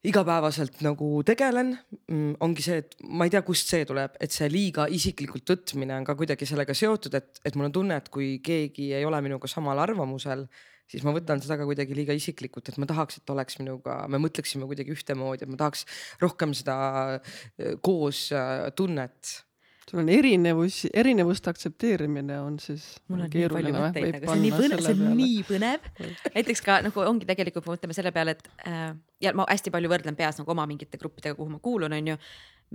igapäevaselt 0.05 0.81
nagu 0.85 1.23
tegelen, 1.25 1.73
mm, 2.11 2.37
ongi 2.45 2.63
see, 2.65 2.81
et 2.83 2.95
ma 3.09 3.25
ei 3.25 3.33
tea, 3.33 3.41
kust 3.45 3.71
see 3.71 3.85
tuleb, 3.87 4.13
et 4.21 4.33
see 4.33 4.47
liiga 4.51 4.85
isiklikult 4.93 5.49
võtmine 5.49 5.95
on 5.97 6.05
ka 6.05 6.15
kuidagi 6.19 6.45
sellega 6.45 6.75
seotud, 6.77 7.17
et, 7.17 7.41
et 7.45 7.57
mul 7.57 7.69
on 7.69 7.75
tunne, 7.79 7.97
et 7.97 8.09
kui 8.13 8.37
keegi 8.45 8.91
ei 8.97 9.07
ole 9.07 9.21
minuga 9.25 9.49
samal 9.49 9.81
arvamusel, 9.81 10.45
siis 10.87 11.03
ma 11.03 11.15
võtan 11.15 11.41
seda 11.43 11.57
ka 11.59 11.65
kuidagi 11.67 11.97
liiga 11.97 12.15
isiklikult, 12.15 12.69
et 12.69 12.77
ma 12.77 12.87
tahaks, 12.89 13.19
et 13.19 13.33
oleks 13.33 13.57
minuga, 13.59 14.03
me 14.11 14.21
mõtleksime 14.21 14.69
kuidagi 14.69 14.93
ühtemoodi, 14.93 15.43
et 15.43 15.51
ma 15.51 15.59
tahaks 15.59 15.83
rohkem 16.21 16.53
seda 16.57 16.77
äh, 17.17 17.75
koos 17.81 18.27
äh, 18.35 18.69
tunnet 18.77 19.46
sul 19.87 20.01
on 20.01 20.09
erinevus, 20.11 20.81
erinevuste 20.91 21.51
aktsepteerimine 21.51 22.39
on 22.43 22.57
siis 22.59 22.85
mul 23.07 23.23
on 23.23 23.31
nii 23.31 23.47
palju 23.53 23.73
mõtteid, 23.75 24.17
aga 24.19 24.27
see 24.27 24.35
on 24.35 24.43
nii 24.43 24.53
põnev, 24.57 24.83
see 24.83 24.95
on 24.97 25.17
nii 25.21 25.39
põnev. 25.47 25.89
näiteks 26.35 26.63
ka 26.65 26.77
nagu 26.83 27.03
ongi 27.05 27.29
tegelikult, 27.29 27.65
kui 27.65 27.75
mõtleme 27.75 27.95
selle 27.95 28.11
peale, 28.15 28.35
et 28.35 28.67
äh, 28.67 28.91
ja 29.23 29.33
ma 29.37 29.47
hästi 29.47 29.71
palju 29.73 29.91
võrdlen 29.91 30.19
peas 30.19 30.41
nagu 30.41 30.51
oma 30.53 30.67
mingite 30.69 30.99
gruppidega, 30.99 31.37
kuhu 31.39 31.55
ma 31.55 31.63
kuulun, 31.63 31.95
on 31.95 32.13
ju. 32.13 32.19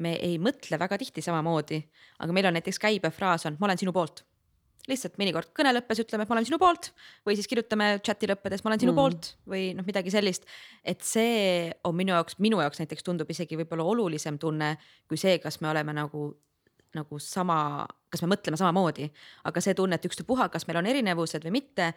me 0.03 0.14
ei 0.25 0.38
mõtle 0.40 0.79
väga 0.81 0.96
tihti 1.03 1.25
samamoodi, 1.25 1.83
aga 2.25 2.33
meil 2.33 2.48
on 2.48 2.57
näiteks 2.57 2.81
käibefraas 2.81 3.44
on, 3.51 3.61
ma 3.61 3.68
olen 3.68 3.83
sinu 3.83 3.92
poolt 3.92 4.25
lihtsalt 4.90 5.18
mõnikord 5.20 5.53
kõne 5.55 5.70
lõppes, 5.77 6.01
ütleme, 6.03 6.25
et 6.25 6.31
ma 6.31 6.35
olen 6.35 6.46
sinu 6.48 6.59
poolt 6.59 6.88
või 7.27 7.37
siis 7.38 7.46
kirjutame 7.46 7.92
chati 8.03 8.27
lõppedes, 8.27 8.64
ma 8.64 8.72
olen 8.72 8.81
sinu 8.83 8.94
mm. 8.94 8.98
poolt 8.98 9.29
või 9.46 9.68
noh, 9.79 9.87
midagi 9.87 10.11
sellist. 10.11 10.48
et 10.83 11.05
see 11.07 11.68
on 11.87 11.94
minu 11.94 12.16
jaoks, 12.16 12.40
minu 12.42 12.59
jaoks 12.59 12.83
näiteks 12.83 13.07
tundub 13.07 13.31
isegi 13.31 13.59
võib-olla 13.61 13.87
olulisem 13.87 14.40
tunne 14.42 14.75
kui 15.07 15.20
see, 15.20 15.37
kas 15.44 15.61
me 15.62 15.70
oleme 15.70 15.94
nagu 15.94 16.33
nagu 16.96 17.20
sama, 17.22 17.87
kas 18.12 18.24
me 18.24 18.33
mõtleme 18.35 18.59
samamoodi, 18.61 19.09
aga 19.48 19.62
see 19.64 19.76
tunne, 19.78 19.96
et 19.96 20.09
ükstapuha, 20.11 20.50
kas 20.52 20.66
meil 20.68 20.83
on 20.83 20.90
erinevused 20.90 21.46
või 21.46 21.57
mitte, 21.61 21.92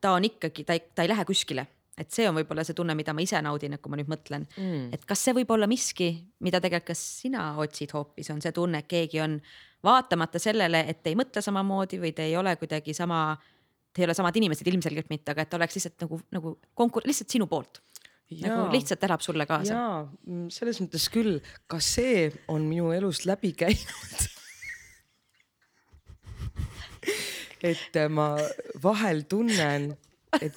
ta 0.00 0.14
on 0.16 0.24
ikkagi, 0.24 0.64
ta 0.64 0.76
ei, 0.76 0.86
ta 0.94 1.04
ei 1.04 1.12
lähe 1.12 1.26
kuskile 1.28 1.66
et 2.00 2.14
see 2.14 2.26
on 2.28 2.36
võib-olla 2.38 2.64
see 2.64 2.76
tunne, 2.76 2.94
mida 2.96 3.12
ma 3.16 3.24
ise 3.24 3.40
naudin, 3.44 3.74
et 3.76 3.82
kui 3.82 3.92
ma 3.92 3.98
nüüd 4.00 4.10
mõtlen 4.10 4.46
mm., 4.48 4.88
et 4.96 5.04
kas 5.08 5.24
see 5.26 5.34
võib 5.36 5.50
olla 5.54 5.68
miski, 5.70 6.12
mida 6.44 6.60
tegelikult, 6.62 6.94
kas 6.94 7.02
sina 7.24 7.50
otsid 7.60 7.92
hoopis, 7.96 8.30
on 8.32 8.40
see 8.40 8.54
tunne, 8.56 8.80
et 8.82 8.88
keegi 8.90 9.20
on 9.24 9.36
vaatamata 9.84 10.40
sellele, 10.42 10.84
et 10.92 11.06
ei 11.10 11.16
mõtle 11.18 11.42
samamoodi 11.44 12.00
või 12.00 12.14
te 12.16 12.26
ei 12.28 12.36
ole 12.40 12.54
kuidagi 12.60 12.94
sama, 12.96 13.34
te 13.92 14.02
ei 14.02 14.08
ole 14.08 14.16
samad 14.16 14.36
inimesed 14.40 14.68
ilmselgelt 14.72 15.12
mitte, 15.12 15.34
aga 15.34 15.44
et 15.44 15.56
oleks 15.58 15.78
lihtsalt 15.78 16.06
nagu, 16.06 16.20
nagu 16.36 16.56
konkur-, 16.78 17.06
lihtsalt 17.08 17.32
sinu 17.32 17.48
poolt. 17.50 17.82
nagu 18.40 18.68
lihtsalt 18.70 19.02
elab 19.04 19.24
sulle 19.24 19.46
kaasa. 19.46 19.74
jaa, 19.74 20.02
mm, 20.06 20.50
selles 20.54 20.78
mõttes 20.84 21.08
küll, 21.10 21.40
ka 21.66 21.80
see 21.82 22.28
on 22.48 22.68
minu 22.70 22.92
elust 22.94 23.26
läbi 23.26 23.52
käinud 23.58 24.28
et 27.62 27.96
äh, 27.96 28.08
ma 28.08 28.34
vahel 28.82 29.24
tunnen, 29.28 29.96
et, 30.40 30.56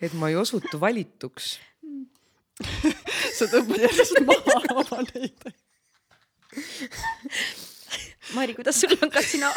et 0.00 0.14
ma 0.18 0.30
ei 0.32 0.36
osutu 0.36 0.80
valituks. 0.80 1.58
sa 3.36 3.48
tõmbad 3.50 3.80
järjest 3.82 4.20
maha 4.28 4.58
oma 4.76 4.98
neid. 5.08 5.46
Mari, 8.36 8.54
kuidas 8.54 8.78
sul 8.80 8.92
on, 9.00 9.10
kas 9.10 9.32
sina 9.32 9.48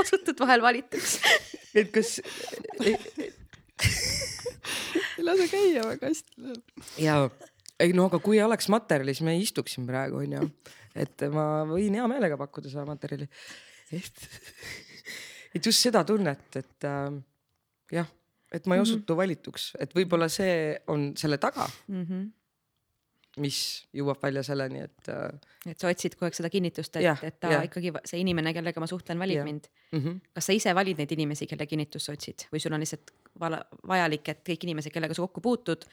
osutud 0.00 0.40
vahel 0.40 0.64
valituks? 0.64 1.18
et 1.76 1.92
kas 1.94 2.18
ei 2.80 2.96
lase 5.24 5.46
käia, 5.52 5.84
väga 5.86 6.10
hästi 6.10 6.54
ja, 7.04 7.20
ei 7.80 7.94
no 7.96 8.08
aga 8.10 8.20
kui 8.22 8.40
oleks 8.42 8.68
materjali, 8.72 9.14
siis 9.14 9.26
me 9.26 9.36
ei 9.36 9.44
istuks 9.44 9.76
siin 9.76 9.86
praegu 9.88 10.20
onju, 10.22 10.46
et 10.98 11.26
ma 11.34 11.46
võin 11.68 11.96
hea 12.00 12.06
meelega 12.10 12.38
pakkuda 12.40 12.72
seda 12.72 12.86
materjali 12.88 13.28
et, 13.92 14.26
et 15.54 15.66
just 15.66 15.80
seda 15.80 16.04
tunnet, 16.04 16.44
et 16.56 16.88
äh, 16.88 17.14
jah, 17.92 18.10
et 18.52 18.66
ma 18.66 18.76
ei 18.76 18.80
mhm. 18.80 18.88
osutu 18.88 19.00
mm 19.00 19.06
-hmm. 19.06 19.22
valituks, 19.22 19.72
et 19.78 19.94
võib-olla 19.94 20.28
see 20.28 20.76
on 20.86 21.12
selle 21.16 21.38
taga 21.38 21.68
mm. 21.88 22.04
-hmm 22.04 22.28
mis 23.38 23.86
jõuab 23.94 24.22
välja 24.22 24.42
selleni, 24.42 24.80
et. 24.80 25.08
Äh, 25.08 25.30
et 25.70 25.78
sa 25.78 25.88
otsid 25.88 26.16
kogu 26.16 26.26
aeg 26.26 26.34
seda 26.34 26.50
kinnitust, 26.50 26.96
et, 26.96 27.22
et 27.22 27.40
ta 27.40 27.52
ja. 27.52 27.62
ikkagi 27.62 27.92
see 28.08 28.20
inimene, 28.24 28.52
kellega 28.56 28.80
ma 28.80 28.88
suhtlen, 28.90 29.18
valib 29.18 29.36
ja. 29.36 29.44
mind 29.44 29.68
mm. 29.92 29.98
-hmm. 29.98 30.20
kas 30.34 30.46
sa 30.46 30.52
ise 30.52 30.74
valid 30.74 30.98
neid 30.98 31.12
inimesi, 31.12 31.46
kelle 31.46 31.66
kinnitust 31.66 32.06
sa 32.06 32.12
otsid 32.12 32.46
või 32.52 32.60
sul 32.60 32.72
on 32.72 32.80
lihtsalt 32.80 33.12
vajalik, 33.86 34.28
et 34.28 34.40
kõik 34.48 34.64
inimesed, 34.64 34.92
kellega 34.92 35.14
sa 35.14 35.22
kokku 35.22 35.40
puutud, 35.40 35.84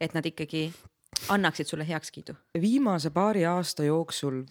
et 0.00 0.14
nad 0.14 0.26
ikkagi 0.26 0.72
annaksid 1.28 1.66
sulle 1.66 1.88
heakskiidu? 1.88 2.34
viimase 2.60 3.10
paari 3.10 3.44
aasta 3.44 3.84
jooksul 3.84 4.44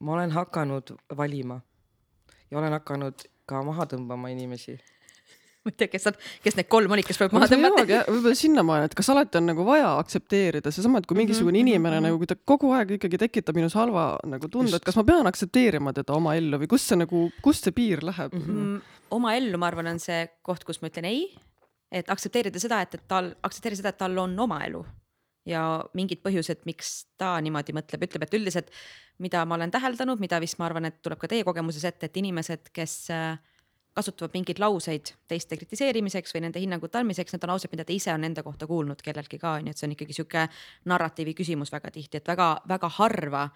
ma 0.00 0.12
olen 0.12 0.30
hakanud 0.30 0.96
valima 1.16 1.60
ja 2.50 2.58
olen 2.60 2.74
hakanud 2.78 3.28
ka 3.48 3.62
maha 3.64 3.86
tõmbama 3.90 4.30
inimesi. 4.32 4.76
ma 5.64 5.72
ei 5.72 5.76
tea, 5.80 5.88
kes 5.88 6.10
on, 6.10 6.16
kes 6.44 6.58
need 6.58 6.68
kolm 6.68 6.92
olid, 6.92 7.06
kes 7.08 7.18
peavad 7.20 7.36
maha 7.38 7.48
tõmmata. 7.48 7.84
võib-olla 8.10 8.36
sinnamaani, 8.36 8.88
et 8.90 8.96
kas 8.98 9.08
alati 9.14 9.40
on 9.40 9.46
nagu 9.48 9.64
vaja 9.64 9.94
aktsepteerida 10.00 10.72
seesama, 10.74 11.00
et 11.00 11.08
kui 11.08 11.16
mingisugune 11.16 11.56
mm 11.56 11.64
-hmm. 11.64 11.74
inimene 11.74 11.96
-hmm. 11.98 12.08
nagu, 12.08 12.18
kui 12.18 12.26
ta 12.26 12.36
kogu 12.36 12.72
aeg 12.76 12.96
ikkagi 12.98 13.18
tekitab 13.18 13.56
minus 13.56 13.74
halva 13.74 14.18
nagu 14.24 14.48
tunde, 14.48 14.76
et 14.76 14.84
kas 14.84 14.96
ma 14.96 15.04
pean 15.04 15.26
aktsepteerima 15.26 15.92
teda 15.92 16.12
oma 16.12 16.34
ellu 16.34 16.58
või 16.58 16.68
kust 16.68 16.88
see 16.88 17.00
nagu, 17.00 17.30
kust 17.42 17.64
see 17.64 17.72
piir 17.72 18.04
läheb 18.04 18.32
mm? 18.32 18.44
-hmm. 18.44 18.82
oma 19.10 19.34
ellu, 19.34 19.58
ma 19.58 19.66
arvan, 19.66 19.86
on 19.86 19.98
see 19.98 20.28
koht, 20.42 20.64
kus 20.64 20.82
ma 20.82 20.88
ütlen 20.88 21.04
ei, 21.04 21.32
et 21.92 22.10
aktsepteerida 22.10 22.60
seda, 22.60 22.80
et, 22.80 22.94
et 22.94 23.08
tal, 23.08 23.34
aktsepteerida 23.42 23.76
seda, 23.76 23.88
et 23.88 23.98
tal 23.98 24.18
on 24.18 24.38
oma 24.38 24.60
elu 24.64 24.84
ja 25.48 25.62
mingid 25.94 26.22
põhjused, 26.24 26.64
miks 26.68 27.06
ta 27.20 27.34
niimoodi 27.44 27.74
mõtleb, 27.76 28.06
ütleb, 28.08 28.26
et 28.26 28.36
üldiselt, 28.38 28.70
mida 29.22 29.44
ma 29.46 29.58
olen 29.58 29.72
täheldanud, 29.74 30.22
mida 30.22 30.40
vist 30.42 30.58
ma 30.58 30.68
arvan, 30.68 30.88
et 30.88 31.02
tuleb 31.04 31.20
ka 31.20 31.30
teie 31.30 31.44
kogemuses 31.46 31.84
ette, 31.88 32.08
et 32.08 32.16
inimesed, 32.22 32.70
kes 32.74 32.96
äh, 33.14 33.36
kasutavad 33.94 34.34
mingeid 34.34 34.58
lauseid 34.58 35.12
teiste 35.30 35.56
kritiseerimiseks 35.58 36.34
või 36.34 36.46
nende 36.46 36.62
hinnangute 36.62 36.98
andmiseks, 36.98 37.34
need 37.34 37.46
on 37.46 37.54
laused, 37.54 37.70
mida 37.72 37.86
ta 37.86 37.94
ise 37.94 38.12
on 38.14 38.26
enda 38.26 38.42
kohta 38.42 38.66
kuulnud 38.66 39.02
kelleltki 39.04 39.38
ka, 39.38 39.58
ju, 39.60 39.70
et 39.70 39.78
see 39.78 39.86
on 39.88 39.94
ikkagi 39.94 40.16
sihuke 40.16 40.48
narratiivi 40.90 41.36
küsimus 41.38 41.72
väga 41.74 41.92
tihti, 41.94 42.18
et 42.18 42.28
väga-väga 42.32 42.90
harva 42.98 43.46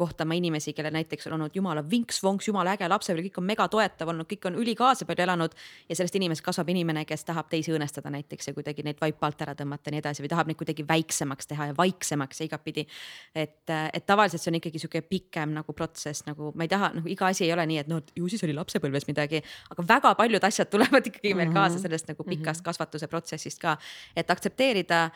kohtama 0.00 0.36
inimesi, 0.38 0.72
kellel 0.76 0.94
näiteks 0.94 1.28
on 1.28 1.36
olnud 1.36 1.54
jumala 1.56 1.82
vinks-vonks, 1.90 2.48
jumala 2.48 2.74
äge 2.76 2.88
lapsepõlv, 2.88 3.26
kõik 3.28 3.40
on 3.42 3.46
mega 3.50 3.66
toetav 3.70 4.12
olnud, 4.12 4.28
kõik 4.30 4.48
on 4.48 4.56
ülikaasa 4.62 5.06
palju 5.08 5.24
elanud. 5.26 5.56
ja 5.88 5.96
sellest 5.98 6.16
inimesest 6.16 6.44
kasvab 6.46 6.68
inimene, 6.72 7.04
kes 7.08 7.24
tahab 7.28 7.50
teisi 7.52 7.72
õõnestada 7.74 8.12
näiteks 8.12 8.50
ja 8.50 8.54
kuidagi 8.56 8.84
neid 8.86 9.00
vaipa 9.00 9.28
alt 9.28 9.42
ära 9.46 9.54
tõmmata 9.58 9.90
ja 9.90 9.96
nii 9.96 10.02
edasi 10.04 10.24
või 10.24 10.32
tahab 10.32 10.50
neid 10.50 10.60
kuidagi 10.60 10.86
väiksemaks 10.88 11.50
teha 11.50 11.70
ja 11.70 11.76
vaiksemaks 11.76 12.40
ja 12.40 12.48
igatpidi. 12.48 12.86
et, 13.34 13.70
et 13.70 14.06
tavaliselt 14.06 14.42
see 14.42 14.52
on 14.52 14.60
ikkagi 14.60 14.82
sihuke 14.82 15.02
pikem 15.02 15.52
nagu 15.56 15.72
protsess, 15.72 16.24
nagu 16.26 16.52
ma 16.54 16.66
ei 16.66 16.72
taha, 16.72 16.92
nagu 16.96 17.08
iga 17.08 17.26
asi 17.30 17.44
ei 17.44 17.52
ole 17.52 17.66
nii, 17.66 17.82
et 17.84 17.90
noh, 17.90 18.02
ju 18.16 18.28
siis 18.28 18.44
oli 18.46 18.54
lapsepõlves 18.56 19.08
midagi, 19.08 19.42
aga 19.70 19.84
väga 19.94 20.14
paljud 20.14 20.44
asjad 20.44 20.70
tulevad 20.70 21.06
ikkagi 21.10 21.34
meil 21.34 21.52
kaasa 21.52 21.76
mhm. 21.76 21.82
sellest 21.82 22.14
nagu 22.14 22.24
pikast 22.24 22.60
mhm. 22.60 22.70
kasvatuse 22.70 23.10
protsessist 23.10 23.60
ka, 23.60 23.76
et 24.16 24.30
aktsepteerida 24.30 25.10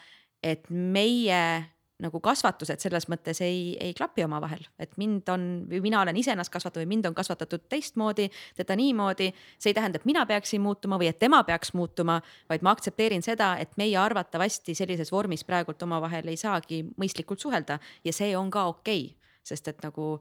et 0.44 0.68
meie 0.68 1.40
nagu 2.02 2.20
kasvatused 2.20 2.82
selles 2.82 3.06
mõttes 3.08 3.40
ei, 3.44 3.76
ei 3.80 3.94
klapi 3.94 4.24
omavahel, 4.24 4.64
et 4.82 4.96
mind 4.98 5.28
on 5.30 5.44
mina 5.70 6.00
olen 6.02 6.16
iseennast 6.18 6.52
kasvatatud 6.52 6.82
või 6.82 6.90
mind 6.96 7.06
on 7.10 7.14
kasvatatud 7.14 7.68
teistmoodi, 7.70 8.28
teda 8.58 8.76
niimoodi. 8.76 9.30
see 9.58 9.70
ei 9.70 9.74
tähenda, 9.74 10.00
et 10.02 10.08
mina 10.08 10.26
peaksin 10.26 10.60
muutuma 10.60 10.98
või 10.98 11.08
et 11.12 11.18
tema 11.18 11.44
peaks 11.44 11.74
muutuma, 11.74 12.20
vaid 12.48 12.62
ma 12.62 12.74
aktsepteerin 12.74 13.22
seda, 13.22 13.56
et 13.58 13.76
meie 13.76 13.96
arvatavasti 13.98 14.74
sellises 14.74 15.12
vormis 15.12 15.44
praegult 15.44 15.82
omavahel 15.82 16.28
ei 16.28 16.36
saagi 16.36 16.82
mõistlikult 16.98 17.40
suhelda 17.40 17.78
ja 18.04 18.12
see 18.12 18.36
on 18.36 18.50
ka 18.50 18.66
okei 18.66 19.06
okay 19.06 19.24
sest 19.44 19.68
et 19.68 19.82
nagu 19.84 20.18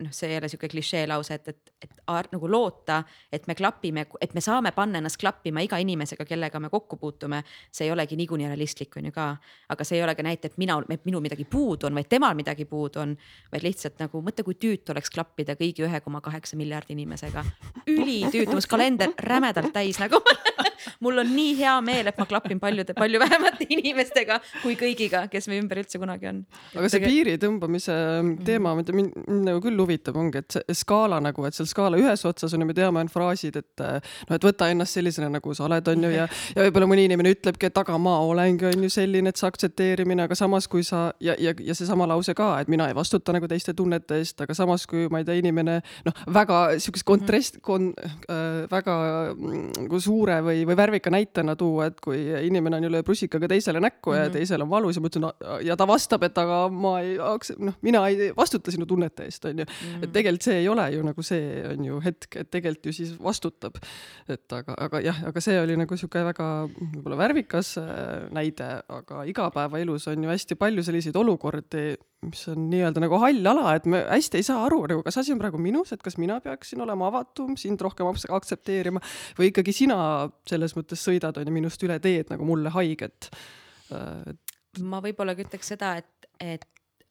noh, 0.00 0.12
see 0.14 0.30
ei 0.32 0.38
ole 0.38 0.48
sihuke 0.50 0.68
klišee 0.70 1.04
lause, 1.10 1.36
et, 1.36 1.48
et, 1.48 1.72
et 1.84 2.02
ar, 2.10 2.28
nagu 2.32 2.48
loota, 2.50 3.00
et 3.32 3.46
me 3.48 3.56
klapime, 3.58 4.06
et 4.20 4.34
me 4.34 4.42
saame 4.44 4.72
panna 4.76 5.00
ennast 5.00 5.20
klappima 5.20 5.62
iga 5.64 5.80
inimesega, 5.82 6.26
kellega 6.28 6.60
me 6.60 6.70
kokku 6.72 6.96
puutume. 7.00 7.42
see 7.72 7.86
ei 7.86 7.92
olegi 7.92 8.16
niikuinii 8.16 8.48
realistlik, 8.48 8.96
on 8.96 9.10
ju 9.10 9.14
ka, 9.14 9.28
aga 9.68 9.86
see 9.86 9.98
ei 9.98 10.04
ole 10.04 10.14
ka 10.18 10.26
näite, 10.26 10.50
et 10.52 10.58
mina, 10.58 10.80
et 10.90 11.04
minul 11.08 11.24
midagi 11.24 11.44
puudu 11.44 11.88
on, 11.88 11.94
vaid 11.94 12.08
temal 12.08 12.34
midagi 12.38 12.64
puudu 12.64 13.00
on. 13.00 13.16
vaid 13.52 13.66
lihtsalt 13.66 14.00
nagu 14.00 14.22
mõtle, 14.24 14.44
kui 14.46 14.54
tüütu 14.54 14.94
oleks 14.94 15.10
klappida 15.10 15.56
kõigi 15.60 15.86
ühe 15.86 16.00
koma 16.00 16.20
kaheksa 16.20 16.56
miljardi 16.56 16.96
inimesega. 16.96 17.44
ülitüütu, 17.86 18.52
mul 18.52 18.68
kalender 18.68 19.14
rämedalt 19.18 19.72
täis 19.72 20.00
nagu 20.00 20.22
mul 21.04 21.18
on 21.22 21.30
nii 21.34 21.54
hea 21.58 21.74
meel, 21.84 22.10
et 22.10 22.18
ma 22.20 22.26
klapin 22.28 22.60
paljude, 22.60 22.94
palju 22.96 23.20
vähemate 23.22 23.66
inimestega 23.72 24.40
kui 24.62 24.76
kõigiga, 24.80 25.24
kes 25.32 25.48
meie 25.50 25.62
ümber 25.62 25.82
üldse 25.82 26.00
kunagi 26.00 26.30
on. 26.30 26.42
aga 26.76 26.90
see 26.92 27.02
piiri 27.04 27.36
tõmbamise 27.40 27.96
teema, 28.46 28.74
mind 28.80 29.16
nagu 29.46 29.62
küll 29.64 29.80
huvitab, 29.80 29.89
ongi, 30.14 30.42
et 30.42 30.56
see 30.56 30.76
skaala 30.82 31.20
nagu, 31.22 31.44
et 31.46 31.56
seal 31.56 31.68
skaala 31.70 31.98
ühes 32.00 32.24
otsas 32.28 32.54
on 32.54 32.64
ju, 32.64 32.68
me 32.68 32.76
teame, 32.76 33.02
on 33.04 33.10
fraasid, 33.12 33.56
et 33.60 33.84
noh, 33.84 34.36
et 34.36 34.44
võta 34.44 34.70
ennast 34.70 34.98
sellisena, 34.98 35.30
nagu 35.32 35.54
sa 35.56 35.66
oled, 35.66 35.88
on 35.92 36.06
ju, 36.06 36.12
ja, 36.14 36.26
ja 36.56 36.66
võib-olla 36.66 36.90
mõni 36.90 37.06
inimene 37.08 37.34
ütlebki, 37.34 37.70
et 37.70 37.80
aga 37.82 37.98
ma 37.98 38.18
olengi, 38.26 38.68
on 38.70 38.86
ju 38.86 38.92
selline, 38.92 39.32
et 39.32 39.40
see 39.40 39.48
aktsepteerimine, 39.48 40.26
aga 40.28 40.38
samas 40.38 40.68
kui 40.70 40.84
sa 40.86 41.10
ja, 41.20 41.34
ja, 41.38 41.54
ja 41.58 41.76
seesama 41.76 42.08
lause 42.10 42.34
ka, 42.38 42.52
et 42.62 42.70
mina 42.72 42.88
ei 42.90 42.96
vastuta 42.96 43.34
nagu 43.36 43.48
teiste 43.50 43.74
tunnete 43.76 44.20
eest, 44.20 44.40
aga 44.44 44.56
samas 44.56 44.86
kui 44.90 45.08
ma 45.12 45.22
ei 45.22 45.28
tea, 45.28 45.38
inimene 45.40 45.80
noh, 46.06 46.24
väga 46.32 46.60
sihukest 46.78 47.06
kontrast 47.08 47.58
mm, 47.58 47.60
-hmm. 47.60 47.66
kon, 47.66 47.92
äh, 48.30 48.70
väga 48.70 48.96
nagu 49.36 50.00
suure 50.00 50.40
või, 50.44 50.64
või 50.68 50.76
värvika 50.76 51.10
näitena 51.10 51.56
tuua, 51.56 51.90
et 51.90 52.00
kui 52.00 52.20
inimene 52.46 52.76
on 52.76 52.88
ju 52.88 52.92
lööb 52.92 53.08
rusikaga 53.08 53.48
teisele 53.48 53.80
näkku 53.80 54.10
mm 54.10 54.14
-hmm. 54.14 54.20
ja 54.20 54.28
mhm. 54.28 54.32
teisel 54.32 54.62
on 54.62 54.70
valus 54.70 54.96
ja 54.96 55.02
ma 55.02 55.08
ütlen 55.08 55.30
ja 55.66 55.76
ta 55.76 55.86
vastab, 55.86 56.22
et 56.22 56.38
aga 56.38 56.68
ma 56.68 57.00
ei, 57.00 57.16
noh, 57.58 57.74
mina 57.82 58.06
ei 58.08 58.32
vastuta 58.36 58.70
sinu 58.70 58.86
tunnete 58.86 59.24
eest, 59.24 59.44
on 59.44 59.58
ju 59.58 59.66
mm. 59.80 60.04
et 60.04 60.12
tegelikult 60.14 60.48
see 60.48 60.60
ei 60.62 60.68
ole 60.70 60.86
ju 60.94 61.04
nagu 61.06 61.24
see 61.26 61.64
on 61.72 61.88
ju 61.88 62.00
hetk, 62.04 62.36
et 62.42 62.50
tegelikult 62.52 62.90
ju 62.90 62.96
siis 63.00 63.14
vastutab. 63.20 63.80
et 64.28 64.56
aga, 64.56 64.76
aga 64.88 65.02
jah, 65.04 65.24
aga 65.30 65.44
see 65.44 65.58
oli 65.60 65.78
nagu 65.80 65.96
sihuke 65.96 66.24
väga 66.30 66.50
võib-olla 66.76 67.20
värvikas 67.24 67.74
äh, 67.80 68.28
näide, 68.36 68.70
aga 68.88 69.24
igapäevaelus 69.30 70.08
on 70.12 70.24
ju 70.24 70.32
hästi 70.32 70.58
palju 70.60 70.86
selliseid 70.86 71.16
olukordi 71.16 71.90
mis 72.26 72.42
on 72.52 72.66
nii-öelda 72.70 73.00
nagu 73.00 73.18
hall 73.22 73.46
ala, 73.48 73.74
et 73.78 73.86
me 73.88 74.02
hästi 74.04 74.40
ei 74.40 74.44
saa 74.44 74.64
aru 74.66 74.82
nagu, 74.90 75.04
kas 75.06 75.16
asi 75.22 75.32
on 75.32 75.40
praegu 75.40 75.60
minus, 75.62 75.94
et 75.94 76.02
kas 76.04 76.18
mina 76.20 76.36
peaksin 76.44 76.82
olema 76.84 77.08
avatum, 77.08 77.56
sind 77.60 77.80
rohkem 77.80 78.08
aktsepteerima 78.10 79.00
või 79.38 79.48
ikkagi 79.50 79.74
sina 79.76 80.00
selles 80.48 80.76
mõttes 80.76 81.00
sõidad 81.06 81.40
on 81.40 81.48
ju 81.48 81.54
minust 81.54 81.86
üle 81.86 81.96
teed 82.02 82.32
nagu 82.32 82.44
mulle 82.44 82.72
haiget. 82.74 83.30
ma 84.84 85.00
võib-olla 85.00 85.34
ütleks 85.38 85.72
seda, 85.72 85.96
et, 86.02 86.28
et 86.40 86.66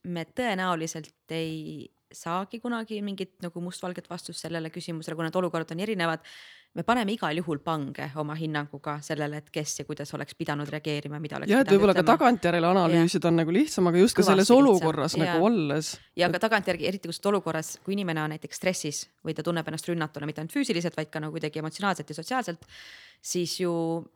me 0.05 0.25
tõenäoliselt 0.35 1.33
ei 1.33 1.89
saagi 2.13 2.59
kunagi 2.59 3.01
mingit 3.05 3.35
nagu 3.43 3.61
mustvalget 3.61 4.09
vastust 4.09 4.41
sellele 4.41 4.71
küsimusele, 4.73 5.15
kuna 5.15 5.29
need 5.29 5.41
olukorrad 5.41 5.75
on 5.75 5.83
erinevad 5.85 6.25
me 6.77 6.83
paneme 6.85 7.13
igal 7.15 7.37
juhul 7.39 7.59
pange 7.65 8.11
oma 8.21 8.35
hinnanguga 8.37 8.99
sellele, 9.05 9.39
et 9.41 9.49
kes 9.53 9.79
ja 9.79 9.85
kuidas 9.87 10.13
oleks 10.13 10.35
pidanud 10.37 10.69
reageerima, 10.69 11.19
mida 11.21 11.39
oleks. 11.39 11.49
jah, 11.49 11.63
et 11.65 11.71
võib-olla 11.73 11.95
ka 11.97 12.03
tagantjärele 12.05 12.69
analüüsida 12.69 13.31
on 13.31 13.39
nagu 13.41 13.53
lihtsam, 13.53 13.89
aga 13.89 14.03
just 14.03 14.17
ka 14.17 14.25
selles 14.27 14.51
olukorras 14.53 15.15
lihtsam. 15.17 15.25
nagu 15.25 15.47
olles. 15.49 15.95
ja 16.19 16.29
ka 16.29 16.41
tagantjärgi, 16.45 16.85
eriti 16.91 17.09
kui 17.09 17.17
sa 17.17 17.23
oled 17.23 17.31
olukorras, 17.33 17.73
kui 17.85 17.97
inimene 17.97 18.21
on 18.21 18.35
näiteks 18.35 18.61
stressis 18.61 19.03
või 19.25 19.33
ta 19.37 19.45
tunneb 19.45 19.67
ennast 19.67 19.89
rünnatuna 19.89 20.29
mitte 20.29 20.43
ainult 20.43 20.53
füüsiliselt, 20.53 20.97
vaid 20.97 21.09
ka 21.09 21.23
nagu 21.23 21.33
kuidagi 21.33 21.63
emotsionaalselt 21.63 22.13
ja 22.13 22.19
sotsiaalselt 22.21 22.69
siis 23.21 23.59
ju 23.59 23.71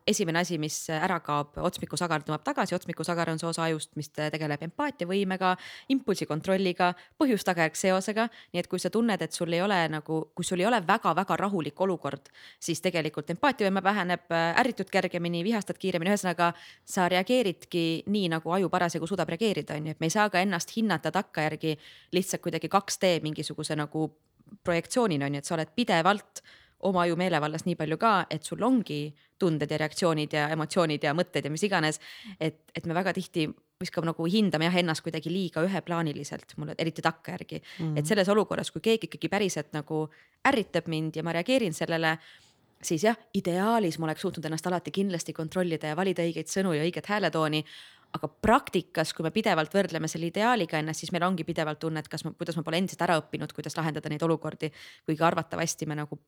esimene 0.07 0.39
asi, 0.39 0.57
mis 0.57 0.77
ära 0.93 1.19
kaob, 1.23 1.57
otsmikusagar 1.59 2.23
tõmbab 2.23 2.43
tagasi, 2.45 2.75
otsmikusagar 2.75 3.33
on 3.33 3.39
see 3.41 3.49
osa 3.49 3.65
ajust, 3.67 3.91
mis 3.99 4.09
tegeleb 4.15 4.63
empaatiavõimega, 4.69 5.53
impulsi 5.93 6.27
kontrolliga, 6.29 6.93
põhjus-tagajärg 7.19 7.77
seosega. 7.79 8.29
nii 8.53 8.63
et 8.63 8.69
kui 8.71 8.79
sa 8.79 8.89
tunned, 8.89 9.21
et 9.21 9.31
sul 9.31 9.53
ei 9.53 9.61
ole 9.61 9.79
nagu, 9.91 10.19
kui 10.35 10.45
sul 10.45 10.63
ei 10.63 10.65
ole 10.65 10.79
väga-väga 10.87 11.37
rahulik 11.37 11.81
olukord, 11.81 12.31
siis 12.59 12.81
tegelikult 12.81 13.29
empaatiavõime 13.35 13.83
väheneb, 13.83 14.31
ärritud 14.31 14.89
kergemini, 14.89 15.43
vihastad 15.43 15.77
kiiremini, 15.77 16.13
ühesõnaga 16.13 16.53
sa 16.85 17.09
reageeridki 17.11 18.03
nii, 18.07 18.29
nagu 18.37 18.55
aju 18.55 18.69
parasjagu 18.69 19.07
suudab 19.07 19.29
reageerida, 19.29 19.75
on 19.75 19.87
ju, 19.87 19.97
et 19.97 19.99
me 19.99 20.07
ei 20.07 20.15
saa 20.15 20.29
ka 20.29 20.39
ennast 20.39 20.71
hinnata 20.77 21.11
takkajärgi 21.11 21.77
lihtsalt 22.15 22.41
kuidagi 22.43 22.71
2D 22.71 23.19
mingisuguse 23.23 23.75
nagu 23.75 24.09
projektsioonina 24.63 25.25
on 25.25 25.35
ju, 25.35 25.43
et 25.43 25.49
sa 25.49 25.55
oled 25.57 25.71
pidevalt 25.75 26.43
oma 26.89 27.03
aju 27.05 27.17
meelevallas 27.19 27.65
nii 27.65 27.75
palju 27.79 27.97
ka, 27.97 28.13
et 28.29 28.43
sul 28.43 28.63
ongi 28.63 29.13
tunded 29.39 29.71
ja 29.71 29.77
reaktsioonid 29.81 30.33
ja 30.33 30.47
emotsioonid 30.55 31.03
ja 31.03 31.13
mõtted 31.17 31.45
ja 31.45 31.51
mis 31.51 31.63
iganes. 31.63 31.99
et, 32.39 32.61
et 32.75 32.85
me 32.85 32.93
väga 32.93 33.13
tihti 33.13 33.49
viskame 33.83 34.07
nagu 34.07 34.25
hindame 34.29 34.69
jah 34.69 34.79
ennast 34.79 35.03
kuidagi 35.03 35.31
liiga 35.33 35.63
üheplaaniliselt, 35.65 36.55
mulle 36.57 36.75
eriti 36.77 37.01
takkajärgi 37.01 37.59
mm. 37.59 37.85
-hmm. 37.85 37.99
et 37.99 38.05
selles 38.05 38.29
olukorras, 38.29 38.71
kui 38.71 38.81
keegi 38.81 39.09
ikkagi 39.09 39.29
päriselt 39.29 39.73
nagu 39.73 40.07
ärritab 40.47 40.87
mind 40.87 41.15
ja 41.15 41.23
ma 41.23 41.33
reageerin 41.33 41.73
sellele 41.73 42.17
siis 42.83 43.03
jah, 43.03 43.17
ideaalis 43.33 43.97
ma 43.99 44.09
oleks 44.09 44.23
suutnud 44.25 44.45
ennast 44.45 44.67
alati 44.67 44.91
kindlasti 44.91 45.33
kontrollida 45.33 45.91
ja 45.91 45.97
valida 45.99 46.23
õigeid 46.25 46.51
sõnu 46.51 46.75
ja 46.77 46.85
õiget 46.87 47.09
hääletooni. 47.09 47.65
aga 48.13 48.27
praktikas, 48.27 49.09
kui 49.17 49.23
me 49.25 49.31
pidevalt 49.33 49.73
võrdleme 49.73 50.05
selle 50.07 50.27
ideaaliga 50.27 50.77
ennast, 50.77 50.99
siis 51.01 51.09
meil 51.11 51.23
ongi 51.25 51.43
pidevalt 51.43 51.79
tunne, 51.81 52.03
et 52.03 52.07
kas 52.07 52.21
ma, 52.23 52.31
kuidas 52.37 52.59
ma 52.59 52.63
pole 52.63 52.77
endiselt 52.77 53.01
ära 53.01 53.15
õppinud, 53.17 53.49
kuidas 53.57 53.73
lahendada 53.73 54.09
neid 54.09 54.21
olukordi. 54.21 54.69
kuigi 55.05 55.23
arvatavasti 55.23 55.87
me 55.89 55.95
nagu 55.97 56.19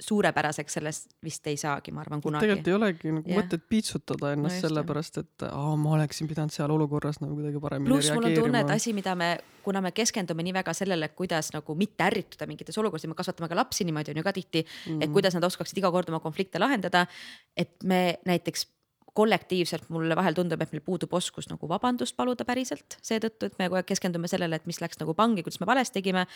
suurepäraseks 0.00 0.76
sellest 0.78 1.10
vist 1.24 1.46
ei 1.50 1.58
saagi, 1.60 1.92
ma 1.94 2.02
arvan, 2.04 2.22
kunagi. 2.24 2.46
tegelikult 2.46 2.70
ei 2.70 2.76
olegi 2.76 3.12
nagu 3.14 3.30
yeah. 3.30 3.42
mõtet 3.42 3.66
piitsutada 3.68 4.32
ennast 4.36 4.58
no 4.58 4.68
sellepärast, 4.68 5.20
et 5.22 5.46
aa, 5.48 5.76
ma 5.80 5.94
oleksin 5.98 6.30
pidanud 6.30 6.54
seal 6.54 6.72
olukorras 6.74 7.20
nagu 7.22 7.36
kuidagi 7.38 7.62
paremini 7.62 7.92
pluss 7.92 8.12
mul 8.16 8.30
on 8.30 8.36
tunne, 8.38 8.64
et 8.64 8.74
asi, 8.74 8.94
mida 8.96 9.14
me, 9.18 9.30
kuna 9.64 9.84
me 9.84 9.92
keskendume 9.96 10.44
nii 10.46 10.56
väga 10.60 10.74
sellele, 10.76 11.10
kuidas 11.18 11.52
nagu 11.56 11.76
mitte 11.78 12.06
ärrituda 12.08 12.48
mingites 12.50 12.80
olukordades, 12.80 13.12
me 13.12 13.18
kasvatame 13.18 13.50
ka 13.52 13.60
lapsi 13.60 13.86
niimoodi 13.88 14.14
on 14.14 14.22
ju 14.22 14.26
ka 14.26 14.34
tihti 14.36 14.64
mm, 14.64 14.68
-hmm. 14.68 15.02
et 15.02 15.08
mhm. 15.08 15.16
kuidas 15.18 15.36
nad 15.36 15.48
oskaksid 15.50 15.78
iga 15.82 15.90
kord 15.90 16.08
oma 16.08 16.20
konflikte 16.20 16.58
lahendada. 16.58 17.06
et 17.56 17.76
me 17.84 18.18
näiteks 18.26 18.66
kollektiivselt 19.14 19.88
mulle 19.88 20.16
vahel 20.16 20.34
tundub, 20.34 20.60
et 20.62 20.72
meil 20.72 20.84
puudub 20.84 21.12
oskus 21.18 21.48
nagu 21.50 21.68
vabandust 21.68 22.16
paluda 22.16 22.46
päriselt 22.48 22.98
seetõttu, 23.02 23.50
et 23.50 23.58
me 23.58 23.68
kogu 23.68 23.80
aeg 23.80 23.88
keskendume 23.90 24.30
sellele, 24.30 24.60
et 24.60 24.66
mis 24.70 24.80
läks 24.80 25.00
nagu 25.00 25.14
pangi, 25.18 25.44
kuidas 25.46 25.60
me 25.60 25.68
valesti 25.70 26.00
tegime 26.00 26.26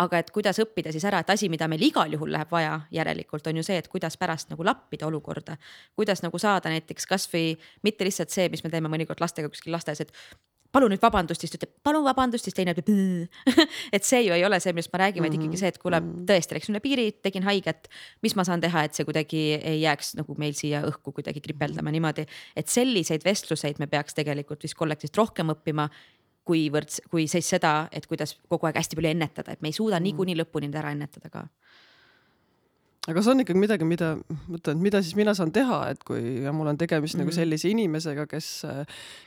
aga 0.00 0.20
et 0.20 0.30
kuidas 0.34 0.58
õppida 0.60 0.92
siis 0.92 1.04
ära, 1.08 1.22
et 1.22 1.30
asi, 1.32 1.48
mida 1.52 1.68
meil 1.70 1.82
igal 1.86 2.12
juhul 2.12 2.32
läheb 2.34 2.50
vaja 2.52 2.80
järelikult 2.92 3.46
on 3.48 3.60
ju 3.60 3.64
see, 3.66 3.78
et 3.80 3.88
kuidas 3.92 4.18
pärast 4.20 4.52
nagu 4.52 4.64
lappida 4.64 5.08
olukorda. 5.08 5.56
kuidas 5.96 6.22
nagu 6.22 6.38
saada 6.38 6.70
näiteks 6.72 7.06
kasvõi 7.08 7.56
mitte 7.82 8.04
lihtsalt 8.04 8.30
see, 8.30 8.48
mis 8.52 8.64
me 8.64 8.70
teeme 8.70 8.92
mõnikord 8.92 9.20
lastega 9.20 9.48
kuskil 9.48 9.72
lasteaias, 9.72 10.04
et 10.04 10.12
palun 10.72 10.92
nüüd 10.92 11.02
vabandust, 11.02 11.42
siis 11.42 11.52
ta 11.52 11.60
ütleb 11.60 11.72
palun 11.86 12.04
vabandust, 12.06 12.46
siis 12.46 12.56
teine 12.56 12.74
ütleb 12.74 12.90
et 13.96 14.06
see 14.06 14.22
ju 14.26 14.34
ei 14.36 14.44
ole 14.46 14.58
see, 14.62 14.74
millest 14.76 14.92
ma 14.92 15.02
räägin 15.04 15.22
mm, 15.22 15.26
-hmm. 15.26 15.36
vaid 15.36 15.46
ikkagi 15.46 15.60
see, 15.62 15.70
et 15.74 15.78
kuule, 15.82 16.00
mhm. 16.00 16.26
tõesti 16.30 16.58
läksin 16.58 16.74
üle 16.74 16.82
piiri, 16.84 17.06
tegin 17.22 17.46
haiget. 17.46 17.88
mis 18.22 18.36
ma 18.36 18.44
saan 18.44 18.60
teha, 18.60 18.84
et 18.84 18.94
see 18.94 19.04
kuidagi 19.04 19.42
ei 19.56 19.80
jääks 19.80 20.14
nagu 20.20 20.34
meil 20.38 20.54
siia 20.54 20.82
õhku 20.82 21.12
kuidagi 21.12 21.40
kripeldama 21.40 21.90
niimoodi, 21.90 22.26
et 22.56 22.68
selliseid 22.68 23.24
vestluseid 23.24 23.78
me 23.78 23.86
peaks 23.86 24.14
tegelikult 24.14 24.62
vist 24.62 24.74
kollektiivselt 24.74 25.16
rohkem 25.16 25.52
õppima 25.54 25.88
kuivõrd, 26.46 26.92
kui 27.10 27.26
siis 27.26 27.48
seda, 27.48 27.88
et 27.92 28.06
kuidas 28.06 28.36
kogu 28.48 28.68
aeg 28.68 28.78
hästi 28.78 28.96
palju 28.96 29.10
ennetada, 29.10 29.52
et 29.52 29.62
me 29.62 29.68
ei 29.68 29.76
suuda 29.76 29.98
mm. 29.98 30.04
niikuinii 30.10 30.36
lõpuni 30.38 30.70
ära 30.74 30.92
ennetada 30.94 31.30
ka 31.30 31.46
aga 33.06 33.14
kas 33.20 33.28
on 33.30 33.42
ikkagi 33.42 33.60
midagi, 33.60 33.86
mida, 33.86 34.08
mõtlen, 34.50 34.80
mida 34.82 35.00
siis 35.04 35.14
mina 35.18 35.32
saan 35.38 35.52
teha, 35.54 35.78
et 35.94 36.02
kui 36.06 36.42
ja 36.42 36.52
mul 36.54 36.66
on 36.72 36.78
tegemist 36.78 37.14
mm 37.14 37.20
-hmm. 37.20 37.28
nagu 37.30 37.34
sellise 37.36 37.70
inimesega, 37.70 38.26
kes, 38.26 38.48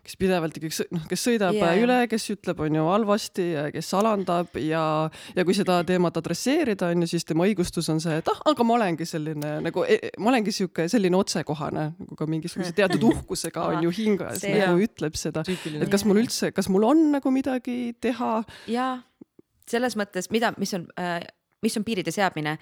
kes 0.04 0.18
pidevalt 0.20 0.58
ikkagi 0.60 0.88
noh, 0.96 1.06
kes 1.08 1.24
sõidab 1.28 1.56
yeah. 1.56 1.80
üle, 1.80 2.00
kes 2.12 2.30
ütleb, 2.36 2.60
on 2.60 2.76
ju 2.76 2.84
halvasti 2.90 3.46
ja 3.54 3.64
kes 3.72 3.94
alandab 3.96 4.60
ja, 4.60 4.84
ja 5.36 5.46
kui 5.46 5.56
seda 5.56 5.80
teemat 5.88 6.18
adresseerida, 6.18 6.92
on 6.92 7.06
ju, 7.06 7.08
siis 7.08 7.26
tema 7.26 7.48
õigustus 7.48 7.90
on 7.90 8.04
see, 8.04 8.20
et 8.20 8.28
ah, 8.28 8.42
aga 8.52 8.68
ma 8.68 8.76
olengi 8.76 9.06
selline 9.06 9.56
nagu, 9.64 9.86
e, 9.88 10.12
ma 10.20 10.34
olengi 10.34 10.52
sihuke 10.52 10.88
selline 10.92 11.16
otsekohane 11.16 11.86
nagu 11.96 12.16
ka 12.20 12.28
mingisuguse 12.28 12.76
teatud 12.76 13.04
uhkusega 13.12 13.64
on 13.64 13.84
ju 13.84 13.96
hingas 13.96 14.44
see, 14.44 14.60
nagu 14.60 14.76
jah. 14.76 14.88
ütleb 14.90 15.16
seda, 15.16 15.44
et 15.48 15.90
kas 15.90 16.06
mul 16.06 16.20
üldse, 16.20 16.52
kas 16.52 16.70
mul 16.70 16.84
on 16.84 17.12
nagu 17.16 17.32
midagi 17.32 17.96
teha? 18.02 18.44
jaa, 18.68 19.02
selles 19.70 19.96
mõttes, 19.96 20.28
mida, 20.32 20.52
mis 20.58 20.74
on 20.74 20.88
äh, 21.00 21.24
mis 21.62 21.78
on 21.78 21.86
piiride 21.88 22.12
seadmine, 22.12 22.58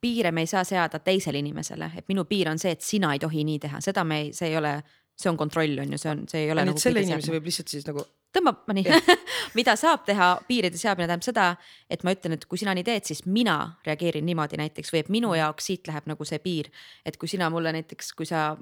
piire 0.00 0.32
me 0.32 0.44
ei 0.44 0.50
saa 0.50 0.64
seada 0.64 1.00
teisele 1.02 1.40
inimesele, 1.42 1.90
et 1.98 2.06
minu 2.08 2.24
piir 2.28 2.50
on 2.52 2.60
see, 2.60 2.76
et 2.76 2.84
sina 2.84 3.12
ei 3.14 3.22
tohi 3.22 3.44
nii 3.46 3.58
teha, 3.64 3.80
seda 3.84 4.04
me 4.06 4.22
ei, 4.22 4.30
see 4.36 4.52
ei 4.52 4.56
ole, 4.58 4.76
see 5.18 5.30
on 5.30 5.38
kontroll, 5.40 5.80
on 5.82 5.92
ju, 5.94 5.98
see 5.98 6.12
on, 6.12 6.22
see 6.30 6.44
ei 6.46 6.54
ole. 6.54 6.64
Nagu 6.68 6.82
selle 6.82 7.02
inimese 7.02 7.34
võib 7.34 7.50
lihtsalt 7.50 7.72
siis 7.72 7.86
nagu. 7.88 8.04
tõmbab, 8.34 8.62
nii. 8.76 9.00
Mida 9.58 9.74
saab 9.80 10.04
teha, 10.06 10.30
piiride 10.46 10.78
seadmine? 10.78 11.08
Tähendab 11.08 11.26
seda, 11.26 11.48
et 11.90 12.04
ma 12.06 12.14
ütlen, 12.14 12.36
et 12.38 12.46
kui 12.46 12.60
sina 12.60 12.74
nii 12.76 12.86
teed, 12.86 13.08
siis 13.10 13.24
mina 13.26 13.58
reageerin 13.86 14.26
niimoodi 14.28 14.60
näiteks. 14.60 14.92
Või 14.94 15.02
et 15.02 15.12
minu 15.12 15.32
jaoks 15.34 15.70
siit 15.70 15.90
läheb 15.90 16.10
nagu 16.10 16.28
see 16.28 16.38
piir, 16.44 16.70
et 17.08 17.18
kui 17.18 17.30
sina 17.30 17.50
mulle 17.50 17.72
näiteks, 17.74 18.12
kui 18.18 18.28
sa 18.28 18.52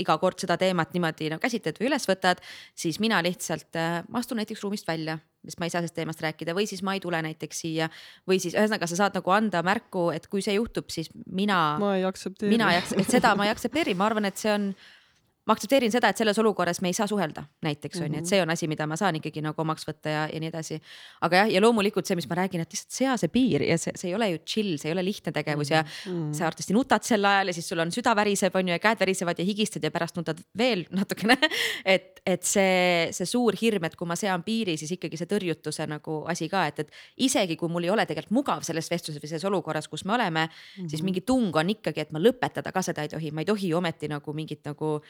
iga 0.00 0.16
kord 0.18 0.40
seda 0.42 0.56
teemat 0.60 0.94
niimoodi 0.94 1.30
no, 1.32 1.38
käsitled 1.42 1.78
või 1.80 1.90
üles 1.90 2.08
võtad, 2.08 2.42
siis 2.78 2.98
mina 3.02 3.20
lihtsalt 3.24 3.78
äh, 3.78 4.00
astun 4.18 4.40
näiteks 4.42 4.64
ruumist 4.64 4.88
välja, 4.88 5.18
sest 5.46 5.60
ma 5.60 5.68
ei 5.68 5.74
saa 5.74 5.82
sellest 5.82 5.98
teemast 5.98 6.24
rääkida 6.24 6.56
või 6.56 6.66
siis 6.70 6.82
ma 6.86 6.96
ei 6.96 7.02
tule 7.04 7.20
näiteks 7.24 7.62
siia. 7.64 7.90
või 8.28 8.40
siis 8.42 8.56
ühesõnaga 8.56 8.88
sa 8.90 8.98
saad 9.04 9.16
nagu 9.20 9.34
anda 9.34 9.62
märku, 9.66 10.08
et 10.14 10.26
kui 10.32 10.42
see 10.44 10.56
juhtub, 10.58 10.90
siis 10.90 11.10
mina. 11.26 11.78
ma 11.80 11.94
ei 11.98 12.04
aktsepteeri. 12.08 12.52
mina 12.56 12.72
ei 12.72 12.82
aktsepteeri, 12.82 13.10
seda 13.18 13.34
ma 13.38 13.48
ei 13.48 13.54
aktsepteeri, 13.54 13.96
ma 13.98 14.10
arvan, 14.10 14.30
et 14.30 14.40
see 14.40 14.52
on 14.52 14.72
ma 15.44 15.52
aktsepteerin 15.52 15.92
seda, 15.92 16.08
et 16.08 16.20
selles 16.20 16.38
olukorras 16.40 16.80
me 16.80 16.88
ei 16.88 16.96
saa 16.96 17.06
suhelda, 17.10 17.44
näiteks 17.64 18.00
on 18.00 18.06
ju, 18.08 18.12
et 18.12 18.22
mhm. 18.22 18.28
see 18.30 18.40
on 18.42 18.52
asi, 18.54 18.68
mida 18.70 18.86
ma 18.88 18.96
saan 18.96 19.18
ikkagi 19.20 19.42
nagu 19.44 19.60
omaks 19.60 19.84
võtta 19.88 20.12
ja, 20.12 20.22
ja 20.32 20.40
nii 20.40 20.48
edasi. 20.48 20.78
aga 21.26 21.42
jah, 21.42 21.52
ja 21.52 21.60
loomulikult 21.60 22.08
see, 22.08 22.16
mis 22.16 22.28
ma 22.30 22.38
räägin, 22.40 22.64
et 22.64 22.72
lihtsalt 22.72 22.96
sea 22.96 23.16
see 23.20 23.32
piir 23.32 23.66
ja 23.66 23.76
see, 23.80 23.92
see 24.00 24.10
ei 24.10 24.16
ole 24.16 24.30
ju 24.32 24.40
chill, 24.48 24.74
see 24.80 24.88
ei 24.90 24.96
ole 24.96 25.04
lihtne 25.04 25.34
tegevus 25.36 25.70
ja 25.70 25.82
mm 25.82 25.90
-hmm. 26.12 26.32
sa 26.32 26.46
arvatavasti 26.48 26.76
nutad 26.76 27.04
sel 27.04 27.24
ajal 27.24 27.52
ja 27.52 27.54
siis 27.54 27.68
sul 27.68 27.84
on 27.84 27.92
süda 27.92 28.16
väriseb, 28.16 28.56
on 28.56 28.68
ju, 28.68 28.72
ja 28.72 28.78
käed 28.78 29.00
värisevad 29.00 29.38
ja 29.38 29.44
higistad 29.44 29.84
ja 29.84 29.90
pärast 29.90 30.16
nutad 30.16 30.40
veel 30.58 30.86
natukene 30.98 31.36
et, 31.84 32.20
et 32.26 32.42
see, 32.42 33.12
see 33.12 33.26
suur 33.28 33.56
hirm, 33.60 33.84
et 33.84 33.96
kui 33.96 34.08
ma 34.08 34.16
sean 34.16 34.42
piiri, 34.42 34.76
siis 34.80 34.94
ikkagi 34.96 35.20
see 35.20 35.28
tõrjutuse 35.30 35.86
nagu 35.90 36.22
asi 36.30 36.48
ka, 36.48 36.66
et, 36.70 36.84
et 36.84 36.90
isegi 37.28 37.56
kui 37.60 37.68
mul 37.68 37.84
ei 37.84 37.92
ole 37.92 38.06
tegelikult 38.06 38.38
mugav 38.38 38.64
selles 38.66 38.88
vestluses 38.90 39.20
või 39.20 39.28
selles 39.28 39.44
olukorras, 39.44 39.88
kus 39.88 40.04
me 40.04 40.16
oleme 40.16 40.46
mm, 40.46 40.50
-hmm. 40.80 40.88
siis 40.88 41.02
mingi 41.02 41.20
tung 41.20 41.54
on 41.56 41.70
ikkagi, 41.70 42.00
et 42.00 42.12
ma 42.12 42.22
lõpetada 42.22 42.72
ka 42.72 42.82
seda 42.82 43.02
ei 43.02 43.12
tohi, 43.12 43.30
ma 43.30 43.44
ei 43.44 43.50
tohi 43.52 43.68
ju 43.68 43.76
ometi 43.76 44.08
nagu 44.08 44.32
mingit 44.32 44.64
nagu 44.64 45.00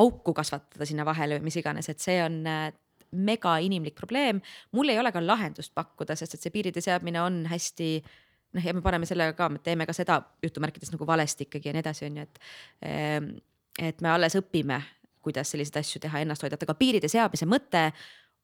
auku 0.00 0.34
kasvatada 0.34 0.86
sinna 0.88 1.04
vahele 1.06 1.38
või 1.38 1.50
mis 1.50 1.58
iganes, 1.60 1.88
et 1.88 2.02
see 2.02 2.18
on 2.24 2.40
äh, 2.50 2.68
mega 3.14 3.56
inimlik 3.62 3.94
probleem. 3.94 4.40
mul 4.72 4.88
ei 4.88 4.98
ole 4.98 5.12
ka 5.12 5.22
lahendust 5.22 5.74
pakkuda, 5.74 6.16
sest 6.16 6.34
et 6.34 6.42
see 6.42 6.54
piiride 6.54 6.82
seadmine 6.82 7.22
on 7.22 7.44
hästi 7.50 7.88
noh, 8.54 8.64
ja 8.64 8.74
me 8.74 8.82
paneme 8.82 9.06
sellega 9.06 9.36
ka, 9.38 9.48
me 9.48 9.62
teeme 9.62 9.86
ka 9.86 9.94
seda 9.96 10.20
jutumärkides 10.42 10.92
nagu 10.94 11.06
valesti 11.06 11.48
ikkagi 11.48 11.70
ja 11.70 11.76
nii 11.76 11.84
edasi, 11.84 12.06
on 12.10 12.22
ju, 12.22 12.28
et. 12.28 12.46
Ähm, 12.86 13.34
et 13.74 13.98
me 14.04 14.06
alles 14.06 14.36
õpime, 14.38 14.76
kuidas 15.18 15.50
selliseid 15.50 15.80
asju 15.80 15.98
teha, 16.04 16.20
ennast 16.22 16.44
hoida, 16.44 16.54
aga 16.62 16.76
piiride 16.78 17.08
seadmise 17.10 17.48
mõte 17.50 17.88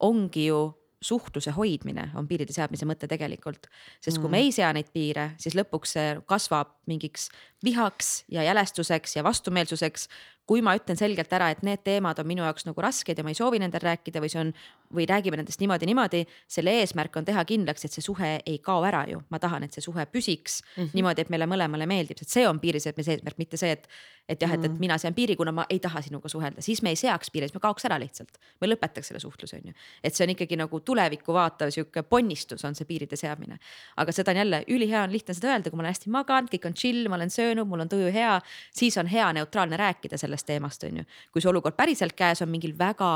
ongi 0.03 0.49
ju 0.49 0.57
suhtluse 1.01 1.53
hoidmine 1.55 2.09
on 2.19 2.27
piiride 2.29 2.53
seadmise 2.53 2.85
mõte 2.85 3.07
tegelikult. 3.09 3.69
sest 4.03 4.19
kui 4.19 4.27
mm. 4.27 4.31
me 4.35 4.41
ei 4.43 4.51
sea 4.53 4.69
neid 4.75 4.91
piire, 4.93 5.31
siis 5.41 5.55
lõpuks 5.57 5.95
see 5.95 6.09
kasvab 6.29 6.75
mingiks 6.91 7.29
vihaks 7.65 8.11
ja 8.29 8.43
jälestuseks 8.45 9.15
ja 9.15 9.23
vastumeelsuseks, 9.25 10.07
kui 10.51 10.59
ma 10.65 10.73
ütlen 10.75 10.99
selgelt 10.99 11.31
ära, 11.31 11.47
et 11.53 11.61
need 11.63 11.79
teemad 11.87 12.19
on 12.19 12.27
minu 12.27 12.43
jaoks 12.43 12.65
nagu 12.67 12.83
rasked 12.83 13.15
ja 13.15 13.23
ma 13.23 13.31
ei 13.31 13.37
soovi 13.37 13.61
nendel 13.63 13.85
rääkida 13.85 14.19
või 14.19 14.31
see 14.33 14.41
on 14.41 14.49
või 14.91 15.05
räägime 15.07 15.37
nendest 15.39 15.61
niimoodi, 15.61 15.87
niimoodi. 15.87 16.25
selle 16.47 16.73
eesmärk 16.81 17.15
on 17.15 17.25
teha 17.25 17.43
kindlaks, 17.47 17.85
et 17.85 17.95
see 17.95 18.03
suhe 18.03 18.31
ei 18.45 18.57
kao 18.63 18.83
ära 18.83 19.05
ju, 19.07 19.21
ma 19.31 19.39
tahan, 19.39 19.63
et 19.63 19.73
see 19.73 19.83
suhe 19.83 20.05
püsiks 20.11 20.61
mm 20.61 20.83
-hmm. 20.83 20.89
niimoodi, 20.93 21.21
et 21.21 21.29
meile 21.29 21.47
mõlemale 21.47 21.87
meeldib, 21.87 22.19
sest 22.19 22.35
see 22.35 22.47
on 22.47 22.59
piiri 22.59 22.79
seadmise 22.79 23.15
eesmärk, 23.15 23.37
mitte 23.37 23.57
see, 23.57 23.71
et. 23.71 23.87
et 24.29 24.41
jah, 24.41 24.51
et, 24.53 24.63
et 24.63 24.71
mhm. 24.71 24.79
mina 24.79 24.97
sean 24.97 25.13
piiri, 25.13 25.35
kuna 25.35 25.51
ma 25.51 25.65
ei 25.69 25.79
taha 25.79 26.01
sinuga 26.01 26.29
suhelda, 26.29 26.61
siis 26.61 26.81
me 26.81 26.89
ei 26.89 26.95
seaks 26.95 27.31
piiri, 27.31 27.47
siis 27.47 27.53
me 27.53 27.59
kaoks 27.59 27.85
ära 27.85 27.99
lihtsalt. 27.99 28.37
me 28.61 28.67
lõpetaks 28.67 29.07
selle 29.07 29.19
suhtluse, 29.19 29.57
on 29.57 29.71
ju. 29.71 29.73
et 30.03 30.15
see 30.15 30.25
on 30.25 30.29
ikkagi 30.29 30.55
nagu 30.55 30.79
tulevikku 30.79 31.33
vaatav 31.33 31.69
sihuke 31.69 32.03
ponnistus 32.03 32.65
on 32.65 32.75
see 32.75 32.85
piiride 32.85 33.15
seadmine. 33.15 33.59
aga 33.97 34.11
seda 34.11 34.31
on 34.31 34.37
jälle 34.37 34.63
ülihea 34.67 35.03
on 35.03 35.11
lihtne 35.11 35.33
seda 35.33 35.47
öelda, 35.47 35.69
kui 35.69 35.77
ma 35.77 35.83
olen 35.83 35.93
hästi 35.93 36.09
maganud, 36.09 36.49
kõik 36.49 36.65
on 36.65 36.73
chill, 36.73 37.09
ma 37.09 37.15
olen 37.15 37.29
söönud, 37.29 37.67
mul 37.67 37.79
on 37.79 37.89
tuju 37.89 38.13
hea, 38.13 38.41
siis 38.71 38.97
on 38.97 39.07
hea 39.07 39.33
neutraalne 39.33 39.77
rääkida 39.77 40.17
sellest 40.17 40.40
teemast, 40.47 40.83
on 40.87 41.01
ju. 41.01 41.05
kui 41.31 41.43
see 41.43 41.51
olukord 41.51 41.77
päriselt 41.77 42.15
käes 42.17 42.41
on 42.41 42.49
mingil 42.49 42.77
väga 42.77 43.11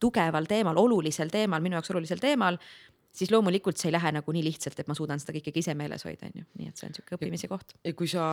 tugeval 0.00 0.44
teemal, 0.48 0.76
olulisel 0.76 1.32
teemal, 1.32 1.62
minu 1.64 1.78
jaoks 1.78 1.90
olulisel 1.94 2.20
teemal, 2.20 2.58
siis 3.16 3.30
loomulikult 3.32 3.78
see 3.80 3.88
ei 3.88 3.94
lähe 3.94 4.10
nagu 4.18 4.34
nii 4.34 4.42
lihtsalt, 4.44 4.78
et 4.80 4.88
ma 4.90 4.94
suudan 4.96 5.20
seda 5.22 5.36
ikkagi 5.38 5.62
ise 5.62 5.74
meeles 5.78 6.04
hoida, 6.06 6.28
on 6.28 6.42
ju, 6.42 6.46
nii 6.60 6.70
et 6.70 6.80
see 6.80 6.88
on 6.88 6.96
sihuke 6.96 7.16
õppimise 7.16 7.48
koht. 7.48 7.72
ja 7.86 7.92
kui 7.96 8.10
sa 8.10 8.26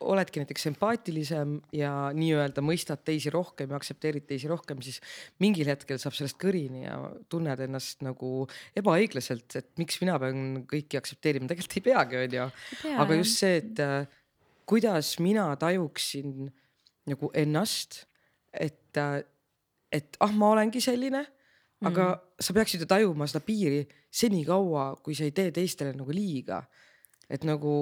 oledki 0.00 0.40
näiteks 0.42 0.70
empaatilisem 0.72 1.56
ja 1.76 1.92
nii-öelda 2.16 2.64
mõistad 2.64 3.02
teisi 3.04 3.32
rohkem 3.34 3.72
ja 3.72 3.80
aktsepteerid 3.80 4.24
teisi 4.30 4.48
rohkem, 4.50 4.80
siis 4.84 5.00
mingil 5.44 5.68
hetkel 5.68 6.00
saab 6.00 6.16
sellest 6.16 6.40
kõrini 6.40 6.86
ja 6.86 6.96
tunned 7.32 7.64
ennast 7.66 8.04
nagu 8.06 8.46
ebaõiglaselt, 8.80 9.58
et 9.60 9.70
miks 9.80 10.00
mina 10.00 10.16
pean 10.22 10.64
kõiki 10.70 11.00
aktsepteerima, 11.00 11.50
tegelikult 11.50 11.76
ei 11.76 11.86
peagi, 11.90 12.22
on 12.24 12.38
ju. 12.38 12.48
aga 13.04 13.20
just 13.20 13.44
see, 13.44 13.60
et 13.60 13.84
äh, 13.84 14.08
kuidas 14.70 15.18
mina 15.20 15.50
tajuksin 15.60 16.48
nagu 17.10 17.30
ennast, 17.34 18.04
et 18.52 18.98
äh, 18.98 19.20
et 19.90 20.18
ah, 20.22 20.32
ma 20.36 20.52
olengi 20.54 20.82
selline, 20.82 21.22
aga 21.86 22.10
mm. 22.12 22.42
sa 22.44 22.54
peaksid 22.56 22.84
ju 22.84 22.88
tajuma 22.88 23.26
seda 23.30 23.42
piiri 23.44 23.80
senikaua, 24.12 24.92
kui 25.04 25.16
sa 25.18 25.26
ei 25.26 25.34
tee 25.34 25.50
teistele 25.54 25.94
nagu 25.96 26.14
liiga. 26.14 26.62
et 27.30 27.44
nagu 27.46 27.72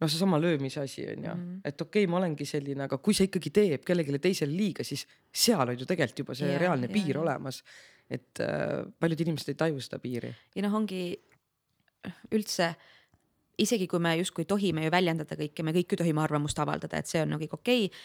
noh, 0.00 0.08
seesama 0.08 0.38
löömise 0.40 0.80
asi 0.80 1.02
on 1.04 1.24
ju 1.24 1.32
mm., 1.34 1.58
et 1.64 1.80
okei 1.80 2.04
okay,, 2.04 2.10
ma 2.10 2.16
olengi 2.16 2.46
selline, 2.48 2.86
aga 2.86 2.96
kui 2.98 3.14
sa 3.14 3.26
ikkagi 3.26 3.50
teeb 3.52 3.84
kellelegi 3.84 4.18
teisele 4.18 4.54
liiga, 4.56 4.84
siis 4.84 5.04
seal 5.28 5.68
on 5.68 5.76
ju 5.76 5.86
tegelikult 5.88 6.22
juba 6.24 6.36
see 6.38 6.48
ja, 6.48 6.60
reaalne 6.60 6.88
ja, 6.88 6.94
piir 6.94 7.20
olemas. 7.20 7.62
et 8.08 8.40
äh, 8.40 8.80
paljud 9.00 9.20
inimesed 9.20 9.52
ei 9.52 9.60
taju 9.60 9.84
seda 9.84 10.00
piiri. 10.02 10.32
ja 10.56 10.64
noh, 10.64 10.74
ongi 10.80 11.04
üldse 12.32 12.72
isegi 13.62 13.86
kui 13.86 14.00
me 14.02 14.16
justkui 14.18 14.48
tohime 14.48 14.86
ju 14.86 14.90
väljendada 14.90 15.36
kõike, 15.38 15.62
me 15.62 15.76
kõik 15.76 15.92
ju 15.92 16.00
tohime 16.00 16.24
arvamust 16.24 16.58
avaldada, 16.58 16.98
et 16.98 17.06
see 17.06 17.20
on 17.22 17.36
nagu 17.36 17.44
kõik 17.44 17.60
okei 17.60 17.86
okay 17.86 18.00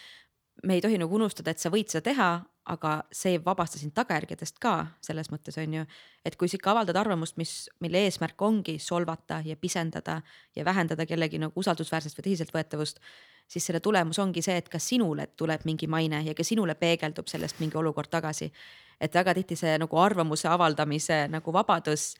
me 0.62 0.74
ei 0.74 0.80
tohi 0.80 0.98
nagu 0.98 1.14
unustada, 1.14 1.50
et 1.50 1.62
sa 1.62 1.70
võid 1.70 1.90
seda 1.92 2.02
teha, 2.10 2.28
aga 2.68 2.92
see 3.14 3.36
ei 3.36 3.40
vabasta 3.44 3.78
sind 3.80 3.94
tagajärgedest 3.96 4.58
ka 4.60 4.74
selles 5.04 5.30
mõttes 5.32 5.56
on 5.60 5.78
ju, 5.78 5.84
et 6.26 6.36
kui 6.36 6.50
sa 6.50 6.58
ikka 6.58 6.74
avaldad 6.74 6.98
arvamust, 7.00 7.38
mis, 7.40 7.52
mille 7.80 8.02
eesmärk 8.04 8.42
ongi 8.44 8.76
solvata 8.82 9.40
ja 9.44 9.56
pisendada 9.56 10.18
ja 10.56 10.64
vähendada 10.64 11.06
kellegi 11.08 11.40
nagu 11.40 11.56
usaldusväärsust 11.56 12.18
või 12.18 12.26
tõsiseltvõetavust, 12.28 13.00
siis 13.48 13.70
selle 13.70 13.80
tulemus 13.80 14.20
ongi 14.20 14.42
see, 14.44 14.58
et 14.60 14.68
ka 14.68 14.80
sinule 14.82 15.30
tuleb 15.36 15.64
mingi 15.64 15.88
maine 15.88 16.20
ja 16.26 16.34
ka 16.36 16.44
sinule 16.44 16.74
peegeldub 16.74 17.30
sellest 17.30 17.60
mingi 17.62 17.78
olukord 17.78 18.10
tagasi. 18.10 18.52
et 19.00 19.14
väga 19.14 19.34
tihti 19.34 19.56
see 19.56 19.78
nagu 19.78 19.96
arvamuse 19.96 20.48
avaldamise 20.48 21.28
nagu 21.30 21.52
vabadus 21.52 22.16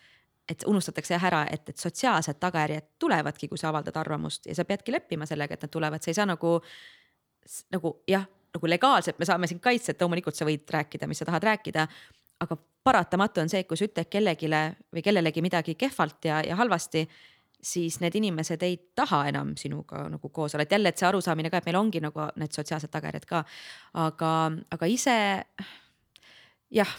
et 0.48 0.64
unustatakse 0.66 1.14
jah 1.14 1.24
ära, 1.24 1.42
et, 1.52 1.68
et 1.68 1.76
sotsiaalsed 1.76 2.38
tagajärjed 2.40 2.86
tulevadki, 2.98 3.48
kui 3.48 3.58
sa 3.58 3.68
avaldad 3.68 3.96
arvamust 4.00 4.46
ja 4.46 4.54
sa 4.54 4.64
peadki 4.64 4.92
leppima 4.92 5.26
sellega, 5.26 5.54
et 5.54 5.66
nad 5.66 5.70
tulevad, 5.70 6.02
sa 6.02 6.10
ei 6.10 6.16
saa 6.16 6.26
nagu 6.26 6.60
nagu 7.72 7.98
jah, 8.08 8.26
nagu 8.54 8.70
legaalselt 8.70 9.18
me 9.18 9.28
saame 9.28 9.48
sind 9.50 9.62
kaitsta, 9.64 9.94
et 9.94 10.02
loomulikult 10.02 10.36
sa 10.36 10.46
võid 10.48 10.68
rääkida, 10.70 11.08
mis 11.10 11.20
sa 11.22 11.28
tahad 11.28 11.46
rääkida. 11.48 11.88
aga 12.40 12.56
paratamatu 12.84 13.40
on 13.40 13.48
see, 13.50 13.64
kui 13.66 13.76
sa 13.76 13.88
ütled 13.88 14.08
kellelegi 14.08 14.48
või 14.94 15.02
kellelegi 15.02 15.42
midagi 15.42 15.74
kehvalt 15.74 16.24
ja, 16.24 16.38
ja 16.46 16.56
halvasti, 16.56 17.02
siis 17.62 17.98
need 18.00 18.14
inimesed 18.14 18.62
ei 18.62 18.76
taha 18.94 19.24
enam 19.32 19.56
sinuga 19.58 20.04
nagu 20.08 20.28
koos 20.28 20.54
olla, 20.54 20.62
et 20.62 20.72
jälle, 20.72 20.88
et 20.88 21.00
see 21.00 21.08
arusaamine 21.08 21.50
ka, 21.50 21.58
et 21.58 21.66
meil 21.66 21.80
ongi 21.80 22.00
nagu 22.00 22.28
need 22.38 22.54
sotsiaalsed 22.54 22.92
tagajärjed 22.94 23.26
ka. 23.26 23.42
aga, 24.06 24.32
aga 24.70 24.86
ise 24.86 25.16
jah, 26.70 26.94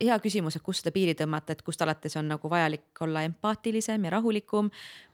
hea 0.00 0.16
küsimus, 0.22 0.56
et 0.56 0.64
kust 0.64 0.82
seda 0.82 0.94
piiri 0.94 1.14
tõmmata, 1.18 1.54
et 1.54 1.62
kust 1.66 1.82
alates 1.84 2.16
on 2.20 2.28
nagu 2.32 2.50
vajalik 2.50 3.04
olla 3.04 3.24
empaatilisem 3.28 4.08
ja 4.08 4.14
rahulikum. 4.16 4.70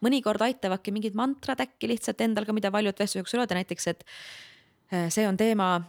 mõnikord 0.07 0.47
aitavadki 0.47 0.95
mingid 0.95 1.19
mantrad 1.19 1.61
äkki 1.67 1.91
lihtsalt 1.91 2.21
endal 2.21 2.47
ka, 2.47 2.57
mida 2.57 2.71
paljud 2.71 2.95
vestluse 2.95 3.25
jooksul 3.25 3.43
öelda, 3.43 3.59
näiteks, 3.59 3.87
et 3.91 4.07
see 5.09 5.27
on 5.27 5.37
teema, 5.37 5.81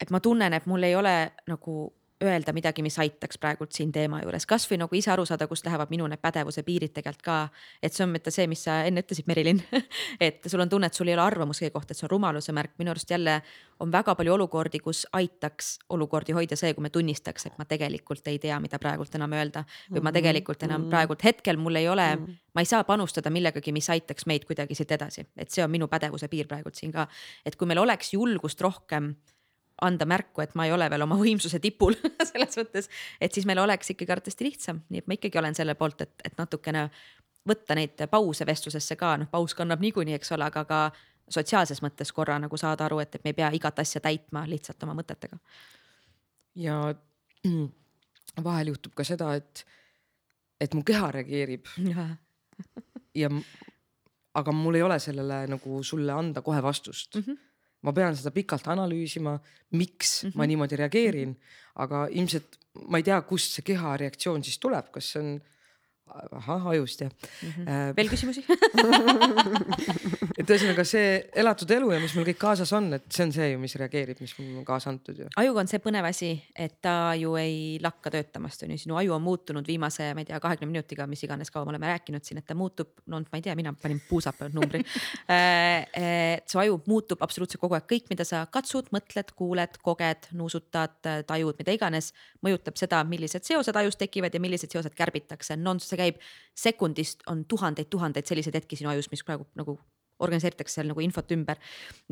et 0.00 0.10
ma 0.10 0.20
tunnen, 0.20 0.52
et 0.52 0.66
mul 0.66 0.82
ei 0.82 0.94
ole 0.94 1.14
nagu 1.48 1.92
öelda 2.22 2.52
midagi, 2.54 2.82
mis 2.82 2.96
aitaks 3.02 3.38
praegult 3.42 3.74
siin 3.74 3.90
teema 3.92 4.20
juures, 4.22 4.46
kasvõi 4.46 4.78
nagu 4.78 4.94
ise 4.96 5.10
aru 5.10 5.24
saada, 5.26 5.48
kust 5.50 5.66
lähevad 5.66 5.90
minu 5.90 6.06
need 6.10 6.22
pädevuse 6.22 6.62
piirid 6.62 6.92
tegelikult 6.94 7.24
ka. 7.24 7.38
et 7.82 7.92
see 7.92 8.04
on 8.04 8.12
mitte 8.14 8.30
see, 8.30 8.46
mis 8.50 8.62
sa 8.64 8.82
enne 8.86 9.02
ütlesid, 9.02 9.26
Merilin 9.26 9.60
et 10.26 10.46
sul 10.46 10.62
on 10.62 10.70
tunne, 10.70 10.86
et 10.86 10.94
sul 10.94 11.10
ei 11.10 11.16
ole 11.16 11.24
arvamust 11.24 11.64
kõige 11.64 11.74
kohta, 11.74 11.92
et 11.92 11.98
see 11.98 12.06
on 12.06 12.12
rumaluse 12.14 12.54
märk, 12.54 12.76
minu 12.78 12.94
arust 12.94 13.10
jälle 13.10 13.40
on 13.82 13.92
väga 13.92 14.14
palju 14.14 14.34
olukordi, 14.36 14.78
kus 14.84 15.04
aitaks 15.12 15.74
olukordi 15.90 16.36
hoida 16.36 16.56
see, 16.56 16.72
kui 16.74 16.86
me 16.86 16.92
tunnistaks, 16.94 17.48
et 17.50 17.58
ma 17.58 17.66
tegelikult 17.68 18.26
ei 18.30 18.38
tea, 18.38 18.60
mida 18.62 18.78
praegult 18.78 19.14
enam 19.18 19.34
öelda 19.34 19.64
või 19.90 20.04
ma 20.06 20.14
tegelikult 20.14 20.62
enam 20.62 20.84
mm-hmm. 20.84 20.94
praegult 20.94 21.26
hetkel 21.26 21.58
mul 21.58 21.82
ei 21.82 21.90
ole, 21.90 22.08
mm-hmm. 22.14 22.40
ma 22.54 22.62
ei 22.64 22.70
saa 22.70 22.86
panustada 22.86 23.32
millegagi, 23.34 23.74
mis 23.74 23.90
aitaks 23.90 24.30
meid 24.30 24.46
kuidagi 24.46 24.78
siit 24.78 24.94
edasi, 24.94 25.26
et 25.36 25.50
see 25.50 25.64
on 25.66 25.72
minu 25.72 25.90
pädevuse 25.90 26.30
piir 26.30 26.46
praegult 26.50 26.78
siin 26.78 26.94
ka. 26.94 27.08
et 27.44 27.56
kui 27.56 27.66
meil 27.66 27.82
oleks 27.82 28.14
julgust 28.14 28.60
rohkem 28.62 29.16
anda 29.82 30.06
märku, 30.06 30.42
et 30.44 30.54
ma 30.54 30.66
ei 30.68 30.72
ole 30.72 30.86
veel 30.90 31.02
oma 31.02 31.16
võimsuse 31.18 31.58
tipul 31.62 31.96
selles 32.30 32.58
mõttes, 32.60 32.88
et 33.20 33.34
siis 33.34 33.46
meil 33.46 33.58
oleks 33.62 33.90
ikkagi 33.90 34.14
arvatavasti 34.14 34.46
lihtsam, 34.46 34.80
nii 34.88 35.02
et 35.02 35.10
ma 35.10 35.18
ikkagi 35.18 35.40
olen 35.40 35.56
selle 35.56 35.74
poolt, 35.78 36.04
et, 36.06 36.14
et 36.24 36.36
natukene 36.38 36.88
võtta 37.48 37.76
neid 37.76 38.00
pause 38.10 38.46
vestlusesse 38.46 38.96
ka, 38.96 39.16
noh 39.20 39.30
paus 39.30 39.54
kannab 39.56 39.82
niikuinii, 39.84 40.16
eks 40.18 40.32
ole, 40.36 40.46
aga 40.48 40.64
ka 40.68 40.80
sotsiaalses 41.34 41.82
mõttes 41.84 42.12
korra 42.14 42.38
nagu 42.40 42.56
saada 42.60 42.86
aru, 42.86 43.00
et, 43.02 43.14
et 43.14 43.24
me 43.24 43.32
ei 43.32 43.38
pea 43.40 43.50
igat 43.56 43.80
asja 43.82 44.02
täitma 44.04 44.44
lihtsalt 44.48 44.82
oma 44.86 44.96
mõtetega. 45.00 45.38
ja 46.60 46.78
vahel 48.48 48.72
juhtub 48.72 48.94
ka 48.94 49.04
seda, 49.04 49.34
et, 49.34 49.64
et 50.60 50.74
mu 50.74 50.84
keha 50.86 51.10
reageerib. 51.18 51.66
ja 53.14 53.30
aga 54.34 54.52
mul 54.52 54.78
ei 54.78 54.82
ole 54.82 54.98
sellele 54.98 55.44
nagu 55.50 55.82
sulle 55.82 56.12
anda 56.12 56.42
kohe 56.42 56.62
vastust 56.62 57.16
mm. 57.16 57.26
-hmm 57.26 57.53
ma 57.84 57.92
pean 57.92 58.16
seda 58.16 58.32
pikalt 58.34 58.68
analüüsima, 58.72 59.36
miks 59.76 60.24
mm 60.24 60.28
-hmm. 60.28 60.36
ma 60.38 60.46
niimoodi 60.48 60.80
reageerin, 60.80 61.34
aga 61.84 62.06
ilmselt 62.10 62.58
ma 62.90 62.98
ei 62.98 63.06
tea, 63.06 63.20
kust 63.22 63.54
see 63.54 63.66
keha 63.66 63.96
reaktsioon 64.00 64.42
siis 64.44 64.58
tuleb, 64.58 64.90
kas 64.94 65.12
see 65.12 65.22
on 65.22 65.34
ahah, 66.12 66.66
ajust 66.74 67.00
jah 67.00 67.10
mm. 67.10 67.48
-hmm. 67.48 67.68
Äh, 67.68 67.96
veel 67.96 68.08
küsimusi 68.08 68.44
et 70.38 70.50
ühesõnaga 70.50 70.84
see 70.86 71.08
elatud 71.40 71.70
elu 71.70 71.90
ja 71.94 72.00
mis 72.02 72.14
mul 72.16 72.26
kõik 72.28 72.40
kaasas 72.40 72.72
on, 72.76 72.90
et 72.96 73.04
see 73.08 73.24
on 73.24 73.32
see 73.32 73.46
ju, 73.52 73.60
mis 73.62 73.74
reageerib, 73.80 74.20
mis 74.20 74.34
mul 74.38 74.60
on 74.60 74.66
kaasa 74.68 74.90
antud 74.92 75.18
ju. 75.18 75.28
ajuga 75.40 75.62
on 75.62 75.70
see 75.70 75.80
põnev 75.82 76.08
asi, 76.08 76.30
et 76.54 76.76
ta 76.84 77.14
ju 77.18 77.34
ei 77.40 77.78
lakka 77.82 78.12
töötamast 78.14 78.66
on 78.66 78.74
ju, 78.74 78.78
sinu 78.84 78.98
aju 79.00 79.14
on 79.16 79.24
muutunud 79.24 79.66
viimase, 79.66 80.10
ma 80.14 80.24
ei 80.24 80.28
tea, 80.28 80.40
kahekümne 80.42 80.72
minutiga, 80.72 81.06
mis 81.10 81.24
iganes 81.24 81.52
kaua 81.54 81.64
me 81.64 81.74
oleme 81.74 81.90
rääkinud 81.92 82.26
siin, 82.26 82.42
et 82.42 82.46
ta 82.46 82.56
muutub, 82.58 82.92
no 83.06 83.22
ma 83.24 83.40
ei 83.40 83.46
tea, 83.46 83.54
mina 83.58 83.72
panin 83.72 84.02
puusapäev 84.08 84.54
numbri 84.56 84.82
äh, 85.32 85.86
et 86.34 86.48
su 86.50 86.60
aju 86.60 86.80
muutub 86.90 87.22
absoluutselt 87.24 87.62
kogu 87.62 87.78
aeg, 87.78 87.88
kõik, 87.90 88.10
mida 88.12 88.26
sa 88.28 88.44
katsud, 88.52 88.90
mõtled, 88.94 89.32
kuuled, 89.38 89.80
koged, 89.82 90.28
nuusutad, 90.36 90.98
tajud, 91.26 91.56
mida 91.60 91.78
iganes, 91.78 92.12
mõjutab 92.44 92.76
seda, 92.80 93.00
millised 93.08 93.46
seosed 93.46 93.76
ajus 93.76 93.96
tekivad 94.00 94.34
ja 94.34 94.42
millised 94.42 94.72
seosed 94.74 94.94
kärbitakse 94.98 95.56
non 95.56 95.80
see 95.94 96.02
käib 96.02 96.22
sekundist, 96.54 97.24
on 97.30 97.44
tuhandeid-tuhandeid 97.50 98.26
selliseid 98.28 98.60
hetki 98.60 98.78
sinu 98.78 98.92
ajus, 98.92 99.10
mis 99.14 99.24
praegu 99.26 99.46
nagu 99.58 99.78
organiseeritakse 100.18 100.80
seal 100.80 100.90
nagu 100.90 101.00
infot 101.04 101.30
ümber. 101.34 101.58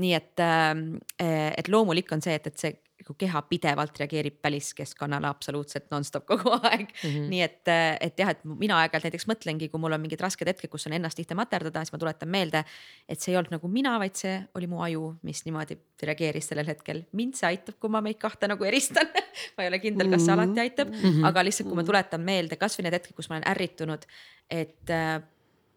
nii 0.03 0.15
et, 0.15 0.41
äh, 0.41 1.53
et 1.57 1.69
loomulik 1.69 2.11
on 2.13 2.25
see, 2.25 2.35
et, 2.35 2.47
et 2.47 2.59
see 2.59 2.75
nagu 3.03 3.17
keha 3.19 3.43
pidevalt 3.51 3.99
reageerib 3.99 4.39
väliskeskkonnale 4.45 5.27
absoluutselt 5.29 5.89
nonstop 5.91 6.27
kogu 6.29 6.53
aeg 6.71 6.87
mm. 6.87 7.11
-hmm. 7.11 7.29
nii 7.33 7.43
et, 7.43 7.69
äh, 7.69 7.97
et 8.01 8.19
jah, 8.19 8.31
et 8.31 8.45
mina 8.45 8.79
aeg-ajalt 8.81 9.09
näiteks 9.09 9.27
mõtlengi, 9.31 9.69
kui 9.71 9.81
mul 9.81 9.97
on 9.97 10.01
mingid 10.01 10.21
rasked 10.23 10.49
hetked, 10.49 10.71
kus 10.71 10.87
on 10.87 10.97
ennast 10.97 11.19
tihti 11.19 11.35
materdada, 11.35 11.83
siis 11.83 11.93
ma 11.93 11.99
tuletan 11.99 12.29
meelde, 12.29 12.65
et 13.09 13.21
see 13.21 13.33
ei 13.33 13.39
olnud 13.41 13.55
nagu 13.57 13.69
mina, 13.69 13.97
vaid 13.99 14.17
see 14.19 14.37
oli 14.55 14.71
mu 14.71 14.83
aju, 14.87 15.17
mis 15.23 15.45
niimoodi 15.47 15.79
reageeris 16.03 16.53
sellel 16.53 16.67
hetkel. 16.67 17.05
mind 17.13 17.35
see 17.39 17.49
aitab, 17.49 17.79
kui 17.81 17.91
ma 17.91 18.01
meid 18.01 18.19
kahte 18.23 18.49
nagu 18.49 18.65
eristan 18.65 19.11
ma 19.57 19.67
ei 19.67 19.73
ole 19.73 19.83
kindel, 19.83 20.11
kas 20.11 20.27
see 20.27 20.35
alati 20.35 20.61
aitab 20.61 20.89
mm, 20.89 21.03
-hmm. 21.03 21.29
aga 21.29 21.45
lihtsalt, 21.45 21.69
kui 21.69 21.77
ma 21.77 21.85
tuletan 21.85 22.21
meelde 22.21 22.57
kasvõi 22.57 22.87
need 22.87 22.99
hetked, 22.99 23.17
kus 23.17 23.31
ma 23.31 23.39
olen 23.39 23.49
ärritunud, 23.55 24.07
et 24.51 24.91
äh, 24.91 25.23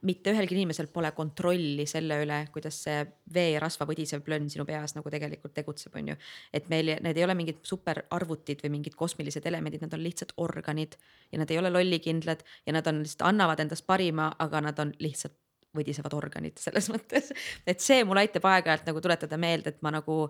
mitte 0.05 0.33
ühelgi 0.33 0.55
inimesel 0.57 0.87
pole 0.93 1.09
kontrolli 1.17 1.85
selle 1.89 2.19
üle, 2.23 2.39
kuidas 2.53 2.77
see 2.85 2.99
veerasva 3.33 3.87
võdisev 3.89 4.23
plönn 4.25 4.49
sinu 4.51 4.65
peas 4.67 4.95
nagu 4.97 5.11
tegelikult 5.11 5.55
tegutseb, 5.55 5.95
on 5.99 6.13
ju. 6.13 6.17
et 6.53 6.69
meil, 6.71 6.95
need 7.05 7.17
ei 7.17 7.25
ole 7.25 7.37
mingid 7.37 7.63
superarvutid 7.65 8.61
või 8.65 8.75
mingid 8.77 8.97
kosmilised 8.99 9.45
elemendid, 9.49 9.85
nad 9.85 9.95
on 9.97 10.03
lihtsalt 10.03 10.35
organid 10.41 10.97
ja 11.31 11.41
nad 11.41 11.51
ei 11.51 11.59
ole 11.61 11.73
lollikindlad 11.73 12.45
ja 12.65 12.75
nad 12.75 12.87
on 12.91 13.01
lihtsalt 13.03 13.25
annavad 13.29 13.63
endast 13.63 13.87
parima, 13.87 14.29
aga 14.39 14.61
nad 14.69 14.79
on 14.83 14.93
lihtsalt 15.01 15.37
võdisevad 15.75 16.13
organid 16.15 16.61
selles 16.61 16.89
mõttes. 16.93 17.31
et 17.67 17.81
see 17.83 18.03
mul 18.07 18.21
aitab 18.21 18.45
aeg-ajalt 18.51 18.87
nagu 18.91 19.01
tuletada 19.03 19.39
meelde, 19.41 19.73
et 19.73 19.81
ma 19.85 19.93
nagu 19.95 20.29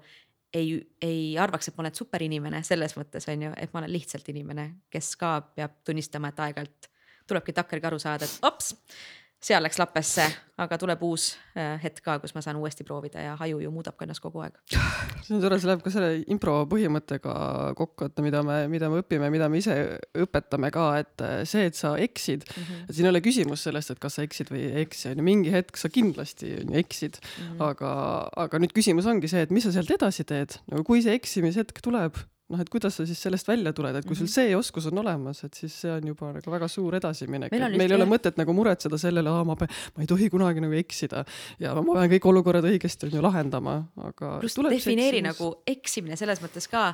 ei, 0.55 0.79
ei 1.03 1.35
arvaks, 1.41 1.69
et 1.69 1.77
ma 1.77 1.85
olen 1.85 1.97
superinimene 1.97 2.63
selles 2.63 2.95
mõttes 2.97 3.27
on 3.31 3.47
ju, 3.49 3.53
et 3.59 3.73
ma 3.73 3.83
olen 3.83 3.93
lihtsalt 3.93 4.29
inimene, 4.31 4.69
kes 4.93 5.15
ka 5.19 5.38
peab 5.55 5.81
tunnistama, 5.88 6.31
et 6.31 6.43
aeg-ajalt 6.47 6.89
tulebki 7.27 7.55
takkajärgi 7.57 7.89
aru 7.89 7.99
saada, 8.01 8.27
et 8.27 8.45
ops 8.45 8.75
seal 9.45 9.62
läks 9.62 9.77
lappesse, 9.77 10.25
aga 10.62 10.77
tuleb 10.79 11.01
uus 11.05 11.27
äh, 11.53 11.75
hetk 11.84 12.01
ka, 12.05 12.15
kus 12.23 12.34
ma 12.34 12.41
saan 12.41 12.58
uuesti 12.58 12.86
proovida 12.88 13.21
ja 13.21 13.36
aju 13.45 13.60
ju 13.62 13.71
muudab 13.73 13.97
ka 13.97 14.05
ennast 14.08 14.23
kogu 14.23 14.41
aeg. 14.41 14.55
see 15.25 15.36
on 15.36 15.43
tore, 15.43 15.60
see 15.62 15.69
läheb 15.69 15.84
ka 15.86 15.91
selle 15.93 16.23
impro 16.34 16.55
põhimõttega 16.71 17.36
kokku, 17.77 18.10
et 18.10 18.21
mida 18.25 18.41
me, 18.47 18.58
mida 18.71 18.89
me 18.91 19.03
õpime, 19.03 19.29
mida 19.34 19.49
me 19.51 19.62
ise 19.62 19.75
õpetame 20.25 20.71
ka, 20.73 20.88
et 21.03 21.25
äh, 21.25 21.36
see, 21.49 21.67
et 21.69 21.77
sa 21.77 21.95
eksid 22.01 22.47
mm, 22.47 22.62
-hmm. 22.63 22.86
et 22.89 22.97
siin 22.97 23.10
ei 23.10 23.13
ole 23.13 23.23
küsimus 23.25 23.65
sellest, 23.67 23.93
et 23.93 24.01
kas 24.01 24.17
sa 24.17 24.25
eksid 24.25 24.53
või 24.53 24.63
ei 24.65 24.86
eksi, 24.86 25.12
on 25.12 25.21
ju, 25.21 25.27
mingi 25.29 25.53
hetk 25.53 25.77
sa 25.77 25.91
kindlasti 25.93 26.55
on 26.63 26.73
ju 26.73 26.81
eksid 26.81 27.19
mm, 27.21 27.49
-hmm. 27.51 27.65
aga, 27.69 27.91
aga 28.47 28.63
nüüd 28.63 28.73
küsimus 28.73 29.10
ongi 29.12 29.29
see, 29.29 29.45
et 29.45 29.53
mis 29.53 29.67
sa 29.67 29.75
sealt 29.75 29.91
edasi 29.91 30.25
teed, 30.25 30.58
nagu 30.71 30.88
kui 30.88 31.03
see 31.05 31.13
eksimishetk 31.13 31.84
tuleb 31.86 32.17
noh, 32.53 32.62
et 32.62 32.69
kuidas 32.69 32.97
sa 32.99 33.05
siis 33.08 33.19
sellest 33.25 33.47
välja 33.49 33.73
tuled, 33.75 33.95
et 33.97 34.05
kui 34.05 34.17
sul 34.17 34.27
mhm. 34.27 34.34
see 34.36 34.55
oskus 34.58 34.86
on 34.91 35.01
olemas, 35.01 35.41
et 35.47 35.58
siis 35.58 35.73
see 35.86 35.91
on 35.91 36.12
juba 36.12 36.31
nagu 36.36 36.53
väga 36.53 36.69
suur 36.71 36.97
edasiminek, 36.99 37.53
et 37.53 37.77
meil 37.77 37.89
ei 37.89 37.97
ole 37.97 38.08
mõtet 38.10 38.38
nagu 38.39 38.53
muretseda 38.58 38.99
sellele, 39.01 39.34
ma 39.49 39.58
pean, 39.60 39.73
ma 39.95 40.05
ei 40.05 40.10
tohi 40.10 40.29
kunagi 40.34 40.63
nagu 40.63 40.77
eksida 40.77 41.25
ja 41.62 41.73
ma 41.79 41.99
pean 41.99 42.13
kõik 42.15 42.29
olukorrad 42.31 42.69
õigesti 42.69 43.10
on 43.10 43.17
ju 43.17 43.25
lahendama, 43.25 43.77
aga. 44.12 44.38
pluss 44.43 44.62
defineeri 44.69 45.23
nagu 45.25 45.51
eksimine 45.75 46.19
selles 46.19 46.43
mõttes 46.43 46.69
ka, 46.71 46.91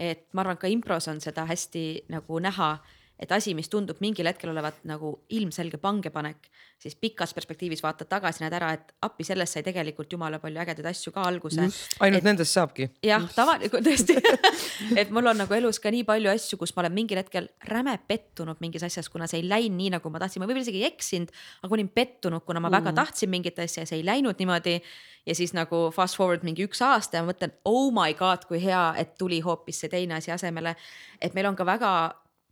et 0.00 0.26
ma 0.36 0.44
arvan, 0.44 0.60
ka 0.60 0.70
impros 0.72 1.08
on 1.12 1.20
seda 1.24 1.46
hästi 1.48 1.86
nagu 2.12 2.40
näha 2.42 2.74
et 3.20 3.32
asi, 3.32 3.52
mis 3.54 3.68
tundub 3.68 3.98
mingil 4.00 4.28
hetkel 4.30 4.50
olevat 4.52 4.78
nagu 4.88 5.12
ilmselge 5.36 5.76
pangepanek, 5.80 6.48
siis 6.80 6.94
pikas 6.96 7.34
perspektiivis 7.36 7.82
vaatad 7.84 8.08
tagasi, 8.08 8.40
näed 8.40 8.54
ära, 8.56 8.70
et 8.78 8.94
appi, 9.04 9.26
sellest 9.28 9.58
sai 9.58 9.64
tegelikult 9.66 10.12
jumala 10.12 10.38
palju 10.40 10.62
ägedaid 10.62 10.88
asju 10.88 11.12
ka 11.12 11.26
alguse. 11.28 11.66
ainult 12.00 12.22
et, 12.22 12.26
nendest 12.26 12.56
saabki. 12.56 12.88
jah, 13.04 13.26
tavaliselt 13.36 13.84
tõesti 13.84 14.16
et 15.00 15.12
mul 15.12 15.28
on 15.32 15.42
nagu 15.42 15.56
elus 15.56 15.82
ka 15.82 15.92
nii 15.92 16.06
palju 16.08 16.32
asju, 16.32 16.60
kus 16.62 16.72
ma 16.76 16.86
olen 16.86 16.96
mingil 16.96 17.20
hetkel 17.20 17.50
räme 17.68 17.98
pettunud 18.08 18.62
mingis 18.64 18.86
asjas, 18.88 19.12
kuna 19.12 19.28
see 19.28 19.42
ei 19.42 19.48
läinud 19.50 19.76
nii, 19.76 19.92
nagu 19.98 20.12
ma 20.12 20.22
tahtsin, 20.24 20.40
ma 20.40 20.48
võib-olla 20.48 20.64
isegi 20.64 20.80
ei 20.80 20.88
eksinud, 20.88 21.36
aga 21.60 21.76
olin 21.76 21.92
pettunud, 21.92 22.44
kuna 22.46 22.64
ma 22.64 22.70
mm. 22.70 22.78
väga 22.78 22.96
tahtsin 23.02 23.32
mingit 23.32 23.60
asja 23.60 23.84
ja 23.84 23.92
see 23.92 24.00
ei 24.00 24.06
läinud 24.06 24.40
niimoodi. 24.40 24.80
ja 25.28 25.34
siis 25.36 25.52
nagu 25.52 25.90
fast 25.92 26.16
forward 26.16 26.46
mingi 26.48 26.64
üks 26.64 26.80
aasta 26.80 27.20
ja 27.20 27.26
mõtlen, 27.28 27.52
oh 27.68 27.92
my 27.92 28.16
god, 28.16 28.48
kui 28.48 28.62
hea, 28.64 28.94
et 28.96 29.12
tuli 29.20 29.42
hoopis 29.44 29.84
see 29.84 29.92
teine 29.92 30.16
asi 30.16 30.32
asemele. 30.32 30.74
et 31.20 31.36
meil 31.36 31.52
on 31.52 31.56
ka 31.56 31.68
väga 31.68 31.92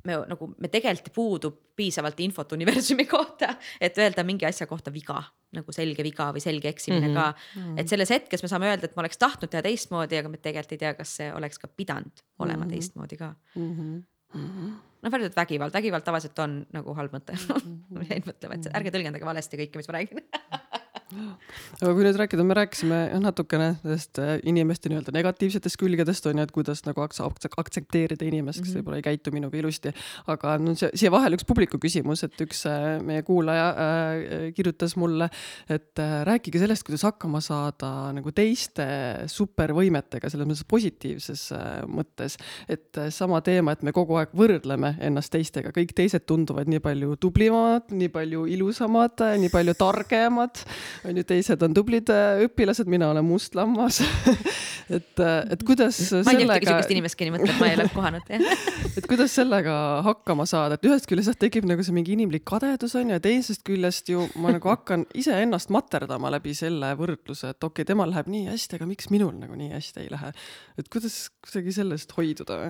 me 0.06 0.18
nagu, 0.30 0.48
me 0.58 0.70
tegelikult 0.72 1.14
puudub 1.14 1.56
piisavalt 1.78 2.20
infot 2.22 2.52
universumi 2.56 3.06
kohta, 3.10 3.52
et 3.80 3.98
öelda 3.98 4.24
mingi 4.26 4.46
asja 4.48 4.66
kohta 4.70 4.92
viga, 4.94 5.20
nagu 5.54 5.74
selge 5.74 6.04
viga 6.06 6.28
või 6.34 6.42
selge 6.42 6.70
eksimine 6.70 7.08
mm 7.08 7.14
-hmm. 7.14 7.34
ka. 7.34 7.60
-hmm. 7.60 7.80
et 7.82 7.88
selles 7.88 8.10
hetkes 8.14 8.42
me 8.42 8.50
saame 8.50 8.70
öelda, 8.70 8.86
et 8.86 8.96
ma 8.96 9.04
oleks 9.04 9.18
tahtnud 9.18 9.50
teha 9.50 9.62
teistmoodi, 9.62 10.18
aga 10.18 10.28
me 10.28 10.38
tegelikult 10.38 10.76
ei 10.76 10.84
tea, 10.84 10.94
kas 10.94 11.16
see 11.20 11.32
oleks 11.34 11.58
ka 11.58 11.68
pidanud 11.68 12.24
olema 12.38 12.64
mm 12.64 12.68
-hmm. 12.68 12.74
teistmoodi 12.74 13.16
ka 13.16 13.34
mm. 13.54 13.74
-hmm. 13.74 14.02
Mm 14.34 14.48
-hmm. 14.48 14.72
noh, 15.02 15.12
välja 15.12 15.24
arvatud 15.26 15.36
vägivald, 15.36 15.72
vägivald 15.72 16.04
tavaliselt 16.04 16.38
on 16.38 16.66
nagu 16.72 16.94
halb 16.94 17.12
mõte 17.12 17.32
mm. 17.38 17.84
-hmm. 17.90 18.22
mõtlema, 18.26 18.54
et 18.54 18.66
ärge 18.74 18.90
tõlgendage 18.90 19.24
valesti 19.24 19.56
kõike, 19.56 19.76
mis 19.76 19.88
ma 19.88 19.98
räägin 19.98 20.18
aga 21.08 21.92
kui 21.96 22.04
nüüd 22.04 22.18
rääkida, 22.20 22.44
me 22.44 22.54
rääkisime 22.58 22.98
natukene 23.22 23.68
nendest 23.80 24.18
äh, 24.20 24.34
inimeste 24.48 24.90
nii-öelda 24.90 25.12
negatiivsetest 25.16 25.78
külgedest 25.80 26.26
on 26.28 26.36
ju, 26.36 26.44
et 26.44 26.52
kuidas 26.52 26.82
nagu 26.84 27.00
aktsepteerida 27.00 28.26
inimest, 28.28 28.60
kes 28.60 28.68
mm 28.68 28.74
-hmm. 28.74 28.82
võib-olla 28.82 28.98
ei 29.00 29.06
käitu 29.06 29.32
minuga 29.32 29.56
ilusti. 29.56 29.92
aga 30.26 30.58
no 30.58 30.74
see, 30.74 30.90
siia 30.94 31.10
vahele 31.10 31.38
üks 31.38 31.46
publiku 31.48 31.78
küsimus, 31.80 32.24
et 32.24 32.36
üks 32.44 32.66
äh, 32.68 33.00
meie 33.02 33.22
kuulaja 33.22 33.68
äh, 33.70 34.52
kirjutas 34.52 34.96
mulle, 34.96 35.30
et 35.68 35.98
äh, 35.98 36.24
rääkige 36.28 36.58
sellest, 36.58 36.84
kuidas 36.84 37.02
hakkama 37.02 37.40
saada 37.40 38.12
nagu 38.12 38.32
teiste 38.32 38.86
supervõimetega, 39.26 40.28
selles 40.28 40.46
mõttes 40.46 40.68
positiivses 40.68 41.52
äh, 41.52 41.86
mõttes. 41.88 42.36
et 42.68 42.98
äh, 42.98 43.08
sama 43.10 43.40
teema, 43.40 43.72
et 43.72 43.82
me 43.82 43.92
kogu 43.92 44.18
aeg 44.20 44.28
võrdleme 44.36 44.96
ennast 45.00 45.32
teistega, 45.32 45.72
kõik 45.72 45.94
teised 45.94 46.26
tunduvad 46.26 46.68
nii 46.68 46.80
palju 46.80 47.16
tublimad, 47.16 47.88
nii 47.90 48.08
palju 48.08 48.46
ilusamad, 48.46 49.24
nii 49.38 49.48
palju 49.48 49.74
targemad 49.74 50.64
on 51.04 51.20
ju, 51.20 51.24
teised 51.28 51.62
on 51.62 51.74
tublid 51.76 52.10
äh, 52.12 52.44
õpilased, 52.46 52.88
mina 52.90 53.10
olen 53.12 53.26
must 53.26 53.54
lammas 53.58 54.00
et, 54.96 55.20
äh, 55.20 55.36
et 55.52 55.62
kuidas 55.66 55.98
ma 56.26 56.34
ei 56.34 56.42
tea 56.42 56.46
ühtegi 56.46 56.70
sihukest 56.70 56.94
inimest, 56.94 57.18
kelle 57.20 57.34
mõtleb, 57.34 57.58
ma 57.60 57.68
ei 57.68 57.76
ole 57.76 57.86
kohanud 57.92 58.32
et 58.98 59.08
kuidas 59.08 59.36
sellega 59.38 59.76
hakkama 60.06 60.48
saada, 60.48 60.78
et 60.78 60.88
ühest 60.88 61.08
küljest 61.10 61.38
tekib 61.42 61.68
nagu 61.68 61.84
see 61.84 61.96
mingi 61.96 62.14
inimlik 62.16 62.46
kadedus 62.48 62.96
on 62.98 63.12
ju, 63.12 63.18
ja 63.18 63.24
teisest 63.24 63.64
küljest 63.68 64.10
ju 64.12 64.26
ma 64.40 64.54
nagu 64.56 64.72
hakkan 64.72 65.06
iseennast 65.18 65.72
materdama 65.74 66.32
läbi 66.34 66.56
selle 66.58 66.94
võrdluse, 66.98 67.54
et 67.54 67.62
okei 67.62 67.84
okay,, 67.84 67.92
temal 67.92 68.12
läheb 68.12 68.30
nii 68.32 68.48
hästi, 68.50 68.80
aga 68.80 68.90
miks 68.90 69.12
minul 69.14 69.34
nagu 69.38 69.56
nii 69.58 69.72
hästi 69.76 70.04
ei 70.04 70.12
lähe. 70.12 70.34
et 70.80 70.92
kuidas 70.92 71.26
kuidagi 71.44 71.78
sellest 71.80 72.16
hoiduda? 72.16 72.60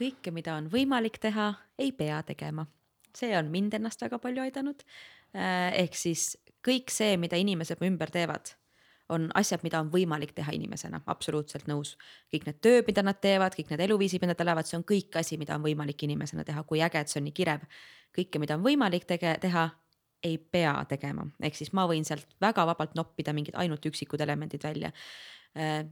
kõike, 0.00 0.32
mida 0.32 0.56
on 0.56 0.68
võimalik 0.72 1.20
teha, 1.20 1.52
ei 1.78 1.92
pea 1.92 2.22
tegema. 2.26 2.66
see 3.16 3.32
on 3.36 3.50
mind 3.50 3.74
ennast 3.74 4.00
väga 4.04 4.20
palju 4.22 4.42
aidanud. 4.44 4.84
Äh, 5.34 5.70
ehk 5.82 5.96
siis 5.98 6.36
kõik 6.66 6.92
see, 6.92 7.16
mida 7.20 7.38
inimesed 7.40 7.82
ümber 7.86 8.10
teevad, 8.12 8.54
on 9.10 9.26
asjad, 9.34 9.62
mida 9.66 9.80
on 9.82 9.90
võimalik 9.90 10.32
teha 10.36 10.52
inimesena, 10.54 11.00
absoluutselt 11.10 11.66
nõus. 11.66 11.96
kõik 12.32 12.46
need 12.46 12.60
tööd, 12.62 12.84
mida 12.86 13.02
nad 13.02 13.18
teevad, 13.20 13.56
kõik 13.58 13.72
need 13.72 13.82
eluviisid, 13.86 14.22
mida 14.22 14.34
nad 14.34 14.44
elavad, 14.46 14.68
see 14.68 14.78
on 14.78 14.84
kõik 14.86 15.16
asi, 15.18 15.38
mida 15.38 15.56
on 15.58 15.64
võimalik 15.64 16.04
inimesena 16.06 16.44
teha, 16.44 16.62
kui 16.62 16.82
äge, 16.82 17.00
et 17.00 17.08
see 17.08 17.20
on 17.20 17.26
nii 17.26 17.34
kirev. 17.36 17.66
kõike, 18.16 18.38
mida 18.38 18.54
on 18.54 18.62
võimalik 18.62 19.06
tege-, 19.06 19.38
teha, 19.40 19.68
ei 20.22 20.38
pea 20.38 20.74
tegema, 20.88 21.24
ehk 21.42 21.56
siis 21.56 21.72
ma 21.72 21.86
võin 21.88 22.04
sealt 22.04 22.26
väga 22.40 22.66
vabalt 22.66 22.94
noppida 22.94 23.32
mingid 23.32 23.54
ainult 23.56 23.86
üksikud 23.86 24.20
elemendid 24.20 24.62
välja 24.62 24.92
äh, 25.56 25.86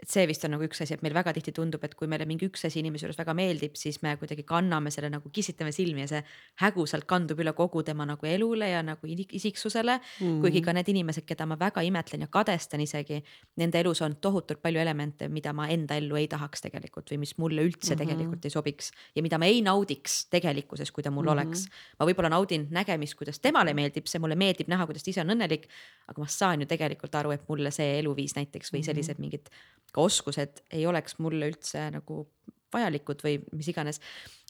et 0.00 0.08
see 0.08 0.24
vist 0.28 0.44
on 0.46 0.54
nagu 0.54 0.64
üks 0.64 0.80
asi, 0.80 0.96
et 0.96 1.02
meil 1.04 1.14
väga 1.14 1.34
tihti 1.36 1.52
tundub, 1.56 1.82
et 1.84 1.94
kui 1.98 2.08
meile 2.08 2.24
mingi 2.28 2.48
üks 2.48 2.64
asi 2.64 2.80
inimese 2.80 3.04
juures 3.04 3.18
väga 3.20 3.34
meeldib, 3.36 3.76
siis 3.76 4.00
me 4.04 4.14
kuidagi 4.20 4.46
kanname 4.48 4.92
selle 4.94 5.10
nagu 5.12 5.28
kissitame 5.32 5.72
silmi 5.76 6.04
ja 6.06 6.08
see 6.08 6.20
häguselt 6.62 7.04
kandub 7.10 7.40
üle 7.42 7.52
kogu 7.56 7.82
tema 7.84 8.06
nagu 8.08 8.28
elule 8.28 8.70
ja 8.70 8.80
nagu 8.86 9.10
isiksusele 9.10 9.98
mm. 9.98 10.24
-hmm. 10.24 10.40
kuigi 10.44 10.62
ka 10.64 10.72
need 10.76 10.88
inimesed, 10.88 11.26
keda 11.28 11.46
ma 11.46 11.58
väga 11.60 11.84
imetlen 11.84 12.24
ja 12.24 12.30
kadestan 12.32 12.80
isegi, 12.80 13.20
nende 13.60 13.80
elus 13.80 14.00
on 14.02 14.16
tohutult 14.16 14.62
palju 14.62 14.80
elemente, 14.80 15.28
mida 15.28 15.52
ma 15.52 15.68
enda 15.68 15.96
ellu 16.00 16.16
ei 16.16 16.28
tahaks 16.28 16.64
tegelikult 16.64 17.12
või 17.12 17.20
mis 17.26 17.36
mulle 17.38 17.62
üldse 17.62 17.94
mm 17.94 18.00
-hmm. 18.00 18.06
tegelikult 18.06 18.44
ei 18.44 18.50
sobiks 18.50 18.92
ja 19.14 19.22
mida 19.22 19.38
ma 19.38 19.46
ei 19.46 19.60
naudiks 19.62 20.26
tegelikkuses, 20.30 20.92
kui 20.92 21.02
ta 21.02 21.10
mul 21.10 21.24
mm 21.24 21.28
-hmm. 21.28 21.32
oleks. 21.32 21.68
ma 22.00 22.06
võib-olla 22.06 22.30
naudin 22.30 22.66
nägemist, 22.70 23.14
kuidas 23.14 23.40
temale 23.40 23.74
meeldib, 23.74 24.06
see 24.06 24.18
mulle 24.18 24.36
meeldib 24.36 24.68
näha, 24.68 24.86
kuidas 24.86 25.04
ta 25.04 25.10
ise 25.10 25.20
on 25.20 25.36
õnnelik, 25.36 25.68
aga 26.08 26.22
ma 26.22 26.26
saan 26.26 26.60
ju 26.60 26.66
tegelikult 26.66 27.14
aru, 27.14 27.30
et 27.30 27.48
mulle 27.48 27.70
see 27.70 27.98
eluviis 27.98 28.34
näiteks 28.36 28.72
või 28.72 28.82
sellised 28.82 29.18
mingid 29.18 29.50
ka 29.94 30.04
oskused 30.04 30.62
ei 30.70 30.86
oleks 30.86 31.18
mulle 31.18 31.50
üldse 31.52 31.86
nagu 31.94 32.24
vajalikud 32.72 33.24
või 33.26 33.38
mis 33.56 33.68
iganes. 33.72 34.00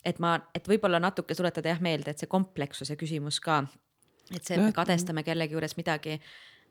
et 0.04 0.18
ma, 0.18 0.38
et 0.54 0.68
võib-olla 0.68 1.00
natuke 1.00 1.34
tuletada 1.36 1.68
jah 1.68 1.80
meelde, 1.80 2.10
et 2.10 2.18
see 2.18 2.30
komplekssuse 2.30 2.96
küsimus 2.96 3.40
ka, 3.44 3.62
et 4.34 4.44
see, 4.44 4.56
et 4.56 4.62
me 4.62 4.72
kadestame 4.72 5.24
kellegi 5.26 5.56
juures 5.56 5.76
midagi 5.76 6.20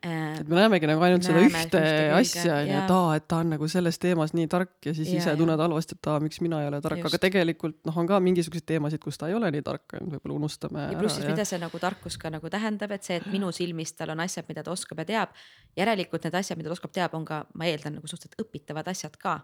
et 0.04 0.48
me 0.48 0.56
näemegi 0.56 0.88
nagu 0.88 1.04
ainult 1.04 1.26
seda 1.28 1.42
ühte 1.44 1.80
asja 2.16 2.60
onju, 2.62 2.76
et 2.78 2.92
aa, 2.96 3.16
et 3.20 3.26
ta 3.28 3.42
on 3.44 3.50
nagu 3.52 3.68
selles 3.72 4.00
teemas 4.00 4.32
nii 4.38 4.48
tark 4.52 4.88
ja 4.88 4.94
siis 4.96 5.10
ja, 5.12 5.20
ise 5.20 5.34
tunned 5.40 5.60
halvasti, 5.60 5.98
et 6.00 6.10
aa, 6.12 6.22
miks 6.24 6.40
mina 6.44 6.62
ei 6.64 6.70
ole 6.70 6.80
tark, 6.84 7.04
aga 7.10 7.20
tegelikult 7.20 7.82
noh, 7.90 7.98
on 8.00 8.08
ka 8.08 8.22
mingisuguseid 8.24 8.68
teemasid, 8.70 9.04
kus 9.04 9.20
ta 9.20 9.28
ei 9.28 9.36
ole 9.36 9.52
nii 9.52 9.66
tark, 9.66 9.98
võib-olla 10.00 10.38
unustame. 10.38 10.88
ja 10.94 11.00
pluss 11.00 11.20
siis, 11.20 11.28
mida 11.28 11.44
see 11.48 11.60
nagu 11.60 11.84
tarkus 11.84 12.16
ka 12.22 12.32
nagu 12.32 12.52
tähendab, 12.54 12.96
et 12.96 13.08
see, 13.08 13.20
et 13.20 13.28
minu 13.34 13.52
silmis 13.56 13.92
tal 13.98 14.16
on 14.16 14.24
asjad, 14.24 14.48
mida 14.48 14.64
ta 14.64 14.72
oskab 14.76 15.04
ja 15.04 15.10
teab. 15.12 15.36
järelikult 15.78 16.28
need 16.28 16.40
asjad, 16.40 16.60
mida 16.60 16.72
ta 16.72 16.80
oskab, 16.80 16.96
teab, 16.96 17.20
on 17.20 17.28
ka, 17.28 17.44
ma 17.60 17.68
eeldan 17.68 18.00
nagu 18.00 18.08
suhteliselt 18.08 18.40
õpitavad 18.46 18.88
asjad 18.88 19.20
ka. 19.20 19.42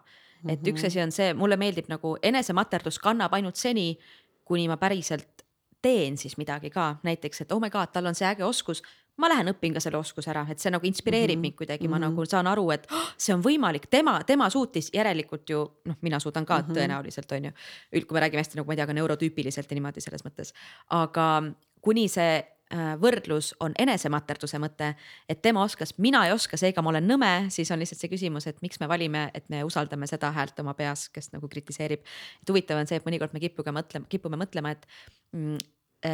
et 0.48 0.64
üks 0.64 0.86
mhm. 0.86 0.88
asi 0.88 1.04
on 1.04 1.12
see, 1.12 1.34
mulle 1.36 1.60
meeldib 1.60 1.92
nagu 1.92 2.16
enesematerdus 2.24 3.02
kannab 3.04 3.36
ainult 3.36 3.60
seni, 3.60 3.98
kuni 4.46 4.70
ma 4.72 4.80
päriselt 4.80 5.44
teen 5.86 6.18
siis 6.18 6.38
midagi 6.42 6.72
ka, 6.74 6.96
näiteks, 7.06 7.44
et 7.44 7.52
oh 7.54 7.60
my 7.62 7.70
god, 7.74 7.92
tal 7.94 8.08
on 8.10 8.18
see 8.18 8.26
äge 8.26 8.46
oskus, 8.46 8.82
ma 9.22 9.30
lähen 9.32 9.52
õpin 9.54 9.76
ka 9.76 9.84
selle 9.84 10.00
oskuse 10.00 10.32
ära, 10.32 10.46
et 10.52 10.60
see 10.60 10.72
nagu 10.74 10.88
inspireerib 10.88 11.38
mm 11.38 11.40
-hmm. 11.40 11.42
mind 11.42 11.56
kuidagi, 11.60 11.88
ma 11.88 11.98
mm 11.98 12.04
-hmm. 12.04 12.16
nagu 12.16 12.26
saan 12.26 12.48
aru, 12.48 12.70
et 12.72 12.88
oh, 12.92 13.12
see 13.18 13.36
on 13.36 13.44
võimalik, 13.44 13.88
tema, 13.90 14.20
tema 14.24 14.50
suutis, 14.50 14.90
järelikult 14.94 15.50
ju 15.50 15.62
noh, 15.86 15.98
mina 16.02 16.20
suudan 16.20 16.46
ka 16.46 16.58
mm 16.58 16.66
-hmm. 16.66 16.78
tõenäoliselt 16.78 17.32
on 17.32 17.46
ju. 17.46 17.52
kui 17.92 18.14
me 18.14 18.20
räägime 18.20 18.40
hästi 18.44 18.58
nagu 18.58 18.68
ma 18.68 18.74
ei 18.74 18.78
tea, 18.78 18.88
ka 18.88 18.94
neurotüüpiliselt 18.94 19.72
ja 19.72 19.76
niimoodi 19.76 20.02
selles 20.02 20.26
mõttes, 20.26 20.54
aga 20.90 21.44
kuni 21.82 22.08
see 22.08 22.44
äh, 22.74 22.96
võrdlus 23.02 23.54
on 23.60 23.72
enesematerduse 23.80 24.60
mõte, 24.60 24.96
et 25.30 25.42
tema 25.42 25.64
oskas, 25.64 25.98
mina 25.98 26.26
ei 26.26 26.32
oska, 26.32 26.58
seega 26.58 26.82
ma 26.82 26.90
olen 26.90 27.08
nõme, 27.08 27.50
siis 27.50 27.72
on 27.72 27.80
lihtsalt 27.80 28.02
see 28.02 28.10
küsimus, 28.10 28.48
et 28.48 28.62
miks 28.62 28.80
me 28.80 28.88
valime, 28.88 29.30
et 29.34 29.50
me 29.50 29.64
usaldame 29.64 30.08
seda 30.08 30.32
häält 30.32 30.60
oma 30.60 30.74
peas, 30.74 31.10
kes 31.10 31.32
nagu 31.32 31.48
kritiseerib. 31.48 32.02
et 32.42 32.50
huvitav 32.50 32.78
on 32.78 32.88
see, 32.88 32.98
et 32.98 33.06
mõnikord 33.06 33.34
me 33.34 33.40
kipuge 33.40 33.72
mõtlema, 33.72 34.06
kipume 34.10 34.38
mõtlema, 34.38 34.72
et 34.72 34.88
mm, 35.32 35.58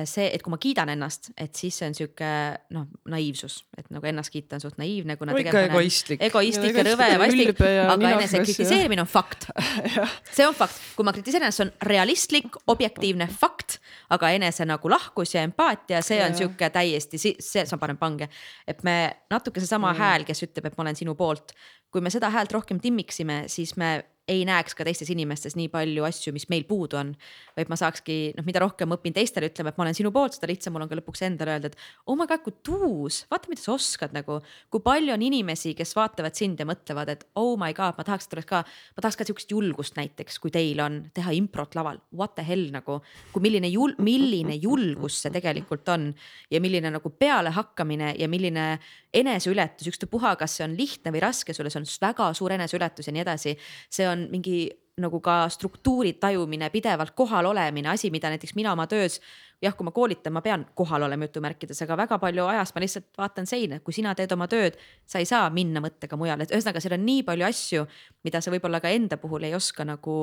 see, 0.08 0.28
et 0.32 0.44
kui 0.44 0.52
ma 0.54 0.58
kiidan 0.62 0.92
ennast, 0.94 1.32
et 1.40 1.58
siis 1.58 1.76
see 1.80 1.88
on 1.90 1.96
sihuke 1.98 2.28
noh, 2.76 2.86
naiivsus, 3.12 3.58
et 3.78 3.90
nagu 3.94 4.08
ennast 4.08 4.32
kiita 4.34 4.58
on 4.58 4.64
suht 4.64 4.78
naiivne, 4.82 5.18
kuna 5.20 5.36
tegelikult 5.36 5.72
egoistlik, 5.72 6.24
egoistlik 6.28 6.78
ja 6.80 6.86
rõve 6.88 7.08
ja 7.12 7.18
vastik, 7.22 7.62
aga 7.62 8.14
enese 8.16 8.42
kritiseerimine 8.44 9.04
on 9.04 9.10
fakt. 9.10 9.50
See 10.36 10.46
on 10.48 10.56
fakt, 10.58 10.78
kui 10.96 11.08
ma 11.08 11.14
kritiseerin 11.16 11.48
ennast, 11.48 11.62
see 11.62 11.68
on 11.68 11.74
realistlik, 11.90 12.60
objektiivne 12.72 13.28
fakt, 13.32 13.80
aga 14.14 14.32
enese 14.38 14.68
nagu 14.70 14.92
lahkus 14.92 15.36
ja 15.36 15.44
empaatia, 15.48 16.04
see 16.06 16.22
on 16.24 16.38
sihuke 16.38 16.72
täiesti, 16.74 17.20
see, 17.22 17.36
see 17.42 17.82
paneb 17.82 18.00
pange. 18.02 18.30
et 18.68 18.84
me 18.88 18.96
natuke 19.32 19.60
seesama 19.60 19.92
mm. 19.92 20.00
hääl, 20.00 20.28
kes 20.28 20.46
ütleb, 20.48 20.70
et 20.70 20.78
ma 20.78 20.86
olen 20.86 21.00
sinu 21.00 21.16
poolt, 21.20 21.56
kui 21.92 22.04
me 22.04 22.14
seda 22.14 22.32
häält 22.32 22.54
rohkem 22.56 22.80
timmiksime, 22.80 23.44
siis 23.52 23.76
me 23.80 23.98
ei 24.32 24.46
näeks 24.48 24.76
ka 24.78 24.86
teistes 24.88 25.10
inimestes 25.14 25.58
nii 25.60 25.68
palju 25.74 26.06
asju, 26.08 26.34
mis 26.36 26.48
meil 26.52 26.66
puudu 26.70 27.00
on. 27.00 27.14
vaid 27.58 27.70
ma 27.72 27.76
saakski, 27.80 28.32
noh, 28.38 28.46
mida 28.48 28.62
rohkem 28.64 28.94
õpin 28.96 29.16
teistele 29.16 29.50
ütlema, 29.52 29.74
et 29.74 29.80
ma 29.80 29.86
olen 29.86 29.98
sinu 29.98 30.12
poolt, 30.16 30.38
seda 30.38 30.48
lihtsam 30.50 30.72
mul 30.76 30.86
on 30.86 30.92
ka 30.92 30.98
lõpuks 31.00 31.24
endale 31.28 31.56
öelda, 31.56 31.72
et 31.72 32.08
oh 32.08 32.16
my 32.16 32.28
god, 32.30 32.44
kui 32.46 32.56
tuus, 32.64 33.22
vaata, 33.32 33.52
mida 33.52 33.64
sa 33.64 33.74
oskad 33.76 34.16
nagu. 34.16 34.40
kui 34.72 34.84
palju 34.84 35.14
on 35.14 35.26
inimesi, 35.26 35.74
kes 35.78 35.92
vaatavad 35.98 36.38
sind 36.38 36.62
ja 36.62 36.68
mõtlevad, 36.70 37.12
et 37.12 37.26
oh 37.36 37.58
my 37.60 37.76
god, 37.76 37.98
ma 38.00 38.08
tahaks, 38.08 38.30
et 38.30 38.38
oleks 38.38 38.50
ka, 38.50 38.64
ma 38.96 39.04
tahaks 39.04 39.20
ka 39.20 39.28
sihukest 39.28 39.52
julgust 39.52 40.00
näiteks, 40.00 40.40
kui 40.40 40.54
teil 40.54 40.80
on 40.84 41.02
teha 41.14 41.36
improt 41.36 41.76
laval, 41.76 42.00
what 42.16 42.36
the 42.40 42.46
hell 42.48 42.72
nagu. 42.72 43.02
kui 43.34 43.44
milline 43.44 43.68
jul-, 43.72 43.98
milline 44.00 44.56
julgus 44.62 45.22
see 45.22 45.34
tegelikult 45.34 45.90
on 45.92 46.10
ja 46.52 46.62
milline 46.64 46.92
nagu 46.94 47.12
pealehakkamine 47.12 48.16
ja 48.20 48.28
milline 48.32 48.80
eneseületus, 49.14 49.90
ükstapuha, 49.92 50.36
kas 50.40 50.56
see 50.58 50.66
on 50.66 50.76
lihtne 50.78 51.12
või 51.12 51.22
raske 51.24 51.54
sulle, 51.56 51.72
see 51.74 51.82
on 51.82 51.88
väga 52.02 52.30
suur 52.38 52.56
eneseületus 52.56 53.10
ja 53.10 53.16
nii 53.16 53.24
edasi. 53.26 53.56
see 53.92 54.08
on 54.08 54.21
mingi 54.32 54.70
nagu 55.02 55.20
ka 55.24 55.46
struktuuri 55.50 56.14
tajumine, 56.20 56.70
pidevalt 56.70 57.16
kohal 57.16 57.48
olemine, 57.52 57.90
asi, 57.90 58.12
mida 58.12 58.30
näiteks 58.30 58.56
mina 58.56 58.74
oma 58.74 58.88
töös. 58.88 59.22
jah, 59.62 59.76
kui 59.78 59.86
ma 59.86 59.92
koolitan, 59.94 60.34
ma 60.34 60.42
pean 60.42 60.64
kohal 60.76 61.04
olema 61.06 61.28
jutumärkides, 61.28 61.84
aga 61.86 61.94
väga 62.00 62.18
palju 62.18 62.48
ajast 62.50 62.74
ma 62.74 62.82
lihtsalt 62.82 63.06
vaatan 63.18 63.46
seina, 63.46 63.78
kui 63.80 63.94
sina 63.94 64.16
teed 64.18 64.32
oma 64.34 64.48
tööd, 64.50 64.74
sa 65.06 65.22
ei 65.22 65.28
saa 65.30 65.52
minna 65.54 65.84
mõttega 65.84 66.18
mujale, 66.18 66.48
et 66.48 66.54
ühesõnaga, 66.56 66.82
seal 66.82 66.96
on 66.98 67.06
nii 67.06 67.22
palju 67.28 67.46
asju, 67.46 67.86
mida 68.26 68.42
sa 68.42 68.50
võib-olla 68.50 68.82
ka 68.82 68.90
enda 68.90 69.20
puhul 69.22 69.46
ei 69.46 69.54
oska 69.54 69.86
nagu 69.86 70.16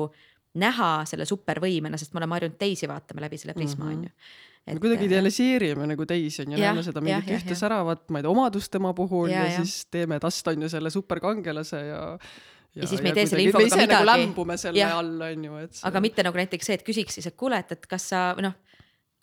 näha 0.59 0.89
selle 1.07 1.23
supervõimena, 1.29 1.97
sest 1.97 2.11
me 2.13 2.19
oleme 2.19 2.35
harjunud 2.35 2.59
teisi 2.59 2.89
vaatama 2.91 3.23
läbi 3.23 3.39
selle 3.39 3.55
prisma 3.55 3.85
mm, 3.85 3.91
on 3.91 4.03
-hmm. 4.03 4.11
ju 4.11 4.67
et.... 4.67 4.73
me 4.73 4.79
kuidagi 4.83 5.05
idealiseerime 5.05 5.87
nagu 5.87 6.05
teisi 6.05 6.43
on 6.43 6.51
ju, 6.51 6.59
näeme 6.59 6.83
seda 6.83 7.01
mingit 7.01 7.31
ühte 7.39 7.55
säravat, 7.55 8.09
ma 8.09 8.19
ei 8.19 8.27
tea, 8.27 8.31
omadust 8.31 8.71
tema 8.71 8.93
puhul 8.93 9.29
ja, 9.29 9.45
ja, 9.45 9.51
ja 9.53 9.63
siis 9.63 9.85
teeme 9.91 10.19
tast 10.19 10.47
on 10.47 10.67
ju 10.67 10.69
selle 10.69 10.89
superkangelase 10.89 11.85
ja 11.85 12.03
ja, 12.75 12.83
ja 12.83 12.87
siis 12.87 13.01
me 13.01 13.09
ei 13.11 13.17
tee 13.17 13.27
selle 13.29 13.43
infoga 13.47 13.65
midagi. 13.65 13.93
Nagu 13.93 14.09
lämbume 14.11 14.57
selle 14.57 14.79
ja. 14.79 14.91
all 14.97 15.21
on 15.29 15.45
ju, 15.45 15.61
et 15.65 15.73
see.... 15.73 15.85
aga 15.89 16.01
mitte 16.05 16.25
nagu 16.25 16.37
näiteks 16.37 16.71
see, 16.71 16.79
et 16.79 16.85
küsiks 16.87 17.19
siis, 17.19 17.29
et 17.29 17.37
kuule, 17.39 17.59
et, 17.59 17.71
et 17.77 17.87
kas 17.89 18.09
sa 18.13 18.23
noh 18.39 18.57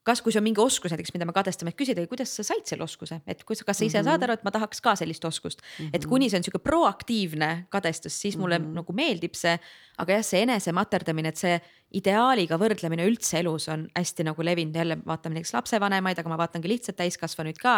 kas, 0.07 0.23
kui 0.23 0.31
see 0.31 0.39
on 0.39 0.47
mingi 0.47 0.63
oskus 0.63 0.93
näiteks, 0.95 1.11
mida 1.17 1.27
me 1.27 1.35
kadestame, 1.35 1.73
et 1.73 1.79
küsida, 1.79 2.05
kuidas 2.07 2.31
sa 2.39 2.45
said 2.47 2.67
selle 2.69 2.87
oskuse, 2.87 3.19
et 3.27 3.43
kus, 3.47 3.65
kas 3.67 3.81
sa 3.81 3.85
ise 3.85 3.99
mm 3.99 4.05
-hmm. 4.05 4.11
saad 4.13 4.23
aru, 4.23 4.37
et 4.39 4.45
ma 4.47 4.53
tahaks 4.55 4.81
ka 4.81 4.95
sellist 4.97 5.25
oskust 5.25 5.63
mm. 5.63 5.87
-hmm. 5.87 5.91
et 5.99 6.07
kuni 6.07 6.31
see 6.31 6.39
on 6.39 6.45
sihuke 6.45 6.63
proaktiivne 6.63 7.67
kadestus, 7.71 8.21
siis 8.21 8.37
mulle 8.37 8.59
mm 8.59 8.65
-hmm. 8.65 8.75
nagu 8.75 8.93
meeldib 8.93 9.35
see. 9.35 9.59
aga 9.99 10.13
jah, 10.13 10.25
see 10.25 10.43
enese 10.43 10.73
materdamine, 10.73 11.29
et 11.29 11.37
see 11.37 11.61
ideaaliga 11.95 12.59
võrdlemine 12.59 13.05
üldse 13.07 13.39
elus 13.39 13.69
on 13.71 13.85
hästi 13.95 14.27
nagu 14.27 14.45
levinud, 14.45 14.75
jälle 14.75 14.97
vaatame 15.07 15.39
näiteks 15.39 15.55
lapsevanemaid, 15.55 16.19
aga 16.19 16.33
ma 16.33 16.39
vaatangi 16.41 16.71
lihtsalt 16.71 16.99
täiskasvanuid 16.99 17.61
ka. 17.63 17.77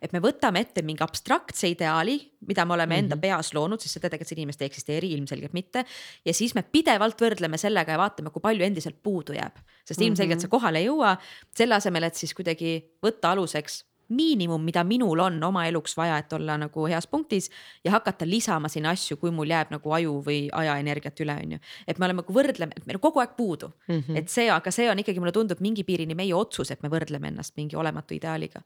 et 0.00 0.12
me 0.12 0.22
võtame 0.24 0.62
ette 0.64 0.82
mingi 0.82 1.04
abstraktse 1.04 1.68
ideaali, 1.68 2.16
mida 2.48 2.64
me 2.64 2.74
oleme 2.74 2.94
mm 2.94 2.96
-hmm. 2.96 3.04
enda 3.04 3.16
mhm. 3.16 3.20
peas 3.20 3.52
loonud, 3.54 3.80
sest 3.80 3.94
seda 3.94 4.08
tegelikult 4.08 4.28
see 4.28 4.38
inimest 4.38 4.62
ei 4.62 4.66
eksisteeri 4.66 5.12
ilmselgelt 5.12 5.52
mitte. 5.52 5.84
ja 6.24 6.34
siis 6.34 6.54
me 6.54 6.62
pidevalt 6.62 7.20
võrdleme 7.20 7.58
sellega 7.58 7.92
ja 7.92 7.98
vaatame, 7.98 8.30
kui 8.30 8.40
palju 8.40 8.64
endiselt 8.64 9.02
puudu 9.02 9.32
jääb, 9.32 9.56
sest 9.84 10.00
ilmselgelt 10.00 10.38
mm 10.38 10.38
-hmm. 10.38 10.40
see 10.40 10.48
kohale 10.48 10.78
ei 10.78 10.86
jõua. 10.86 11.16
selle 11.54 11.74
asemel, 11.74 12.02
et 12.02 12.14
siis 12.14 12.34
kuidagi 12.34 12.96
võtta 13.02 13.30
aluseks 13.30 13.84
miinimum, 14.10 14.62
mida 14.64 14.82
minul 14.86 15.20
on 15.22 15.38
oma 15.46 15.64
eluks 15.68 15.94
vaja, 15.98 16.18
et 16.20 16.32
olla 16.32 16.56
nagu 16.60 16.86
heas 16.90 17.06
punktis 17.10 17.50
ja 17.84 17.92
hakata 17.94 18.26
lisama 18.28 18.68
sinna 18.68 18.92
asju, 18.94 19.16
kui 19.20 19.32
mul 19.34 19.50
jääb 19.50 19.72
nagu 19.74 19.94
aju 19.96 20.16
või 20.26 20.40
ajaenergiat 20.52 21.22
üle, 21.24 21.36
on 21.44 21.54
ju. 21.56 21.60
et 21.86 21.98
me 21.98 22.08
oleme, 22.08 22.24
kui 22.26 22.36
võrdleme, 22.36 22.76
et 22.76 22.86
meil 22.88 22.98
on 22.98 23.04
kogu 23.06 23.22
aeg 23.22 23.36
puudu 23.36 23.70
mm, 23.70 24.00
-hmm. 24.00 24.18
et 24.18 24.28
see, 24.28 24.48
aga 24.50 24.70
see 24.74 24.90
on 24.90 24.98
ikkagi, 24.98 25.20
mulle 25.22 25.34
tundub 25.36 25.60
mingi 25.60 25.84
piirini 25.84 26.14
meie 26.14 26.34
otsus, 26.34 26.70
et 26.70 26.82
me 26.82 26.90
võrdleme 26.92 27.28
ennast 27.28 27.56
mingi 27.56 27.76
olematu 27.76 28.14
ideaaliga. 28.14 28.62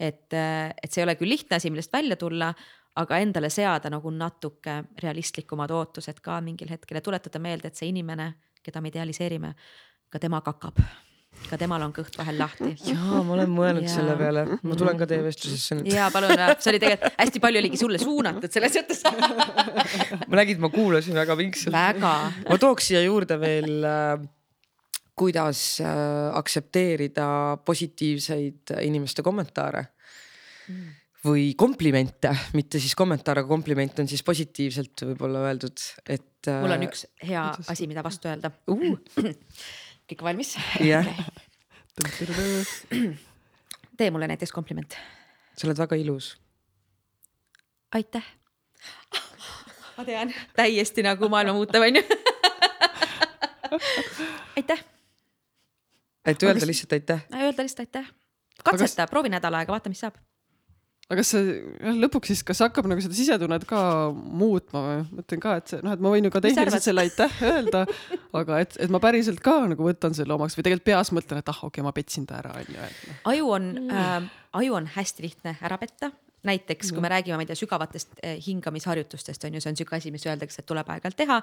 et, 0.00 0.32
et 0.82 0.90
see 0.90 1.02
ei 1.02 1.04
ole 1.04 1.14
küll 1.14 1.28
lihtne 1.28 1.56
asi, 1.56 1.70
millest 1.70 1.92
välja 1.92 2.16
tulla, 2.16 2.54
aga 2.96 3.18
endale 3.18 3.50
seada 3.50 3.90
nagu 3.90 4.10
natuke 4.10 4.84
realistlikumad 5.02 5.70
ootused 5.70 6.20
ka 6.20 6.40
mingil 6.40 6.70
hetkel 6.70 6.96
ja 6.96 7.00
tuletada 7.02 7.38
meelde, 7.38 7.68
et 7.68 7.76
see 7.76 7.88
inimene, 7.88 8.32
keda 8.62 8.80
me 8.80 8.88
idealiseerime, 8.88 9.54
ka 10.10 10.18
tema 10.18 10.40
kakab 10.40 10.78
ka 11.48 11.58
temal 11.60 11.82
on 11.86 11.92
kõht 11.94 12.16
vahel 12.18 12.38
lahti. 12.40 12.72
jaa, 12.88 13.20
ma 13.26 13.36
olen 13.36 13.52
mõelnud 13.52 13.86
ja. 13.86 13.92
selle 13.96 14.16
peale, 14.20 14.44
ma 14.62 14.78
tulen 14.78 15.00
ka 15.00 15.08
teie 15.10 15.24
vestlusesse 15.24 15.78
nüüd. 15.78 15.90
ja 15.92 16.08
palun, 16.14 16.34
see 16.58 16.72
oli 16.72 16.80
tegelikult 16.82 17.20
hästi 17.20 17.42
palju 17.44 17.62
oligi 17.62 17.80
sulle 17.80 18.00
suunatud 18.02 18.56
selles 18.56 18.78
mõttes 18.80 19.04
ma 20.30 20.40
nägin, 20.40 20.62
ma 20.64 20.72
kuulasin 20.72 21.18
väga 21.18 21.36
pingsalt. 21.40 22.02
ma 22.02 22.60
tooks 22.60 22.90
siia 22.90 23.04
juurde 23.04 23.38
veel 23.42 23.88
äh, 23.88 24.26
kuidas 25.14 25.62
äh, 25.84 25.94
aktsepteerida 26.40 27.28
positiivseid 27.64 28.76
inimeste 28.82 29.24
kommentaare 29.26 29.88
mm 30.68 31.00
või 31.24 31.54
komplimente, 31.56 32.30
mitte 32.56 32.80
siis 32.82 32.94
kommentaar, 32.98 33.40
aga 33.40 33.48
kompliment 33.48 34.02
on 34.02 34.08
siis 34.10 34.22
positiivselt 34.26 35.06
võib-olla 35.08 35.46
öeldud, 35.48 35.80
et. 36.04 36.50
mul 36.50 36.76
on 36.76 36.84
üks 36.84 37.06
hea 37.24 37.46
asi, 37.72 37.88
mida 37.88 38.04
vastu 38.04 38.28
öelda 38.28 38.50
uh. 38.68 38.90
kõik 40.10 40.24
valmis? 40.24 40.56
jah. 40.80 41.06
tee 43.98 44.10
mulle 44.10 44.28
näiteks 44.30 44.52
kompliment. 44.52 44.96
sa 45.56 45.68
oled 45.68 45.78
väga 45.78 45.96
ilus. 46.00 46.34
aitäh. 47.94 48.24
ma 49.96 50.04
tean, 50.04 50.34
täiesti 50.56 51.02
nagu 51.06 51.28
maailma 51.28 51.56
muutev 51.56 51.88
onju 51.88 52.02
aitäh. 54.56 54.84
et 56.26 56.42
öelda 56.42 56.66
lihtsalt 56.66 56.92
aitäh? 56.98 57.26
öelda 57.32 57.62
lihtsalt 57.62 57.88
aitäh. 57.88 58.12
katseta 58.64 59.02
kas..., 59.02 59.10
proovi 59.10 59.32
nädal 59.32 59.60
aega, 59.60 59.72
vaata, 59.72 59.92
mis 59.92 60.04
saab 60.04 60.18
aga 61.04 61.18
kas 61.20 61.32
see 61.34 61.44
jah, 61.52 61.96
lõpuks 62.04 62.32
siis, 62.32 62.42
kas 62.46 62.62
hakkab 62.64 62.88
nagu 62.90 63.02
seda 63.04 63.16
sisetunnet 63.16 63.66
ka 63.68 63.80
muutma 64.14 64.84
või? 64.86 65.02
mõtlen 65.20 65.42
ka, 65.42 65.56
et 65.60 65.74
see 65.74 65.84
noh, 65.84 65.96
et 65.96 66.04
ma 66.04 66.12
võin 66.14 66.28
ju 66.28 66.32
ka 66.32 66.42
tehniliselt 66.44 66.86
selle 66.86 67.04
aitäh 67.04 67.38
öelda, 67.50 67.84
aga 68.40 68.60
et, 68.64 68.78
et 68.80 68.92
ma 68.92 69.02
päriselt 69.04 69.42
ka 69.44 69.58
nagu 69.74 69.88
võtan 69.88 70.16
selle 70.16 70.36
omaks 70.36 70.56
või 70.56 70.66
tegelikult 70.66 70.88
peas 70.88 71.12
mõtlen, 71.16 71.44
et 71.44 71.52
ah, 71.52 71.62
okei 71.62 71.80
okay,, 71.80 71.86
ma 71.86 71.94
petsin 71.96 72.28
ta 72.28 72.40
ära, 72.40 72.56
onju. 72.62 72.76
Noh. 72.80 73.22
aju 73.32 73.54
on 73.58 73.72
äh,, 73.84 74.28
aju 74.60 74.78
on 74.80 74.92
hästi 74.96 75.26
lihtne 75.28 75.58
ära 75.60 75.80
petta 75.80 76.14
näiteks 76.44 76.92
kui 76.92 77.00
me 77.00 77.08
räägime, 77.08 77.38
ma 77.38 77.44
ei 77.44 77.48
tea, 77.48 77.56
sügavatest 77.58 78.18
eh, 78.20 78.36
hingamisharjutustest 78.46 79.46
on 79.48 79.56
ju, 79.56 79.62
see 79.64 79.72
on 79.72 79.78
sihuke 79.80 79.96
asi, 79.96 80.12
mis 80.14 80.26
öeldakse, 80.28 80.60
et 80.60 80.68
tuleb 80.68 80.90
aeg-ajalt 80.92 81.16
teha. 81.16 81.38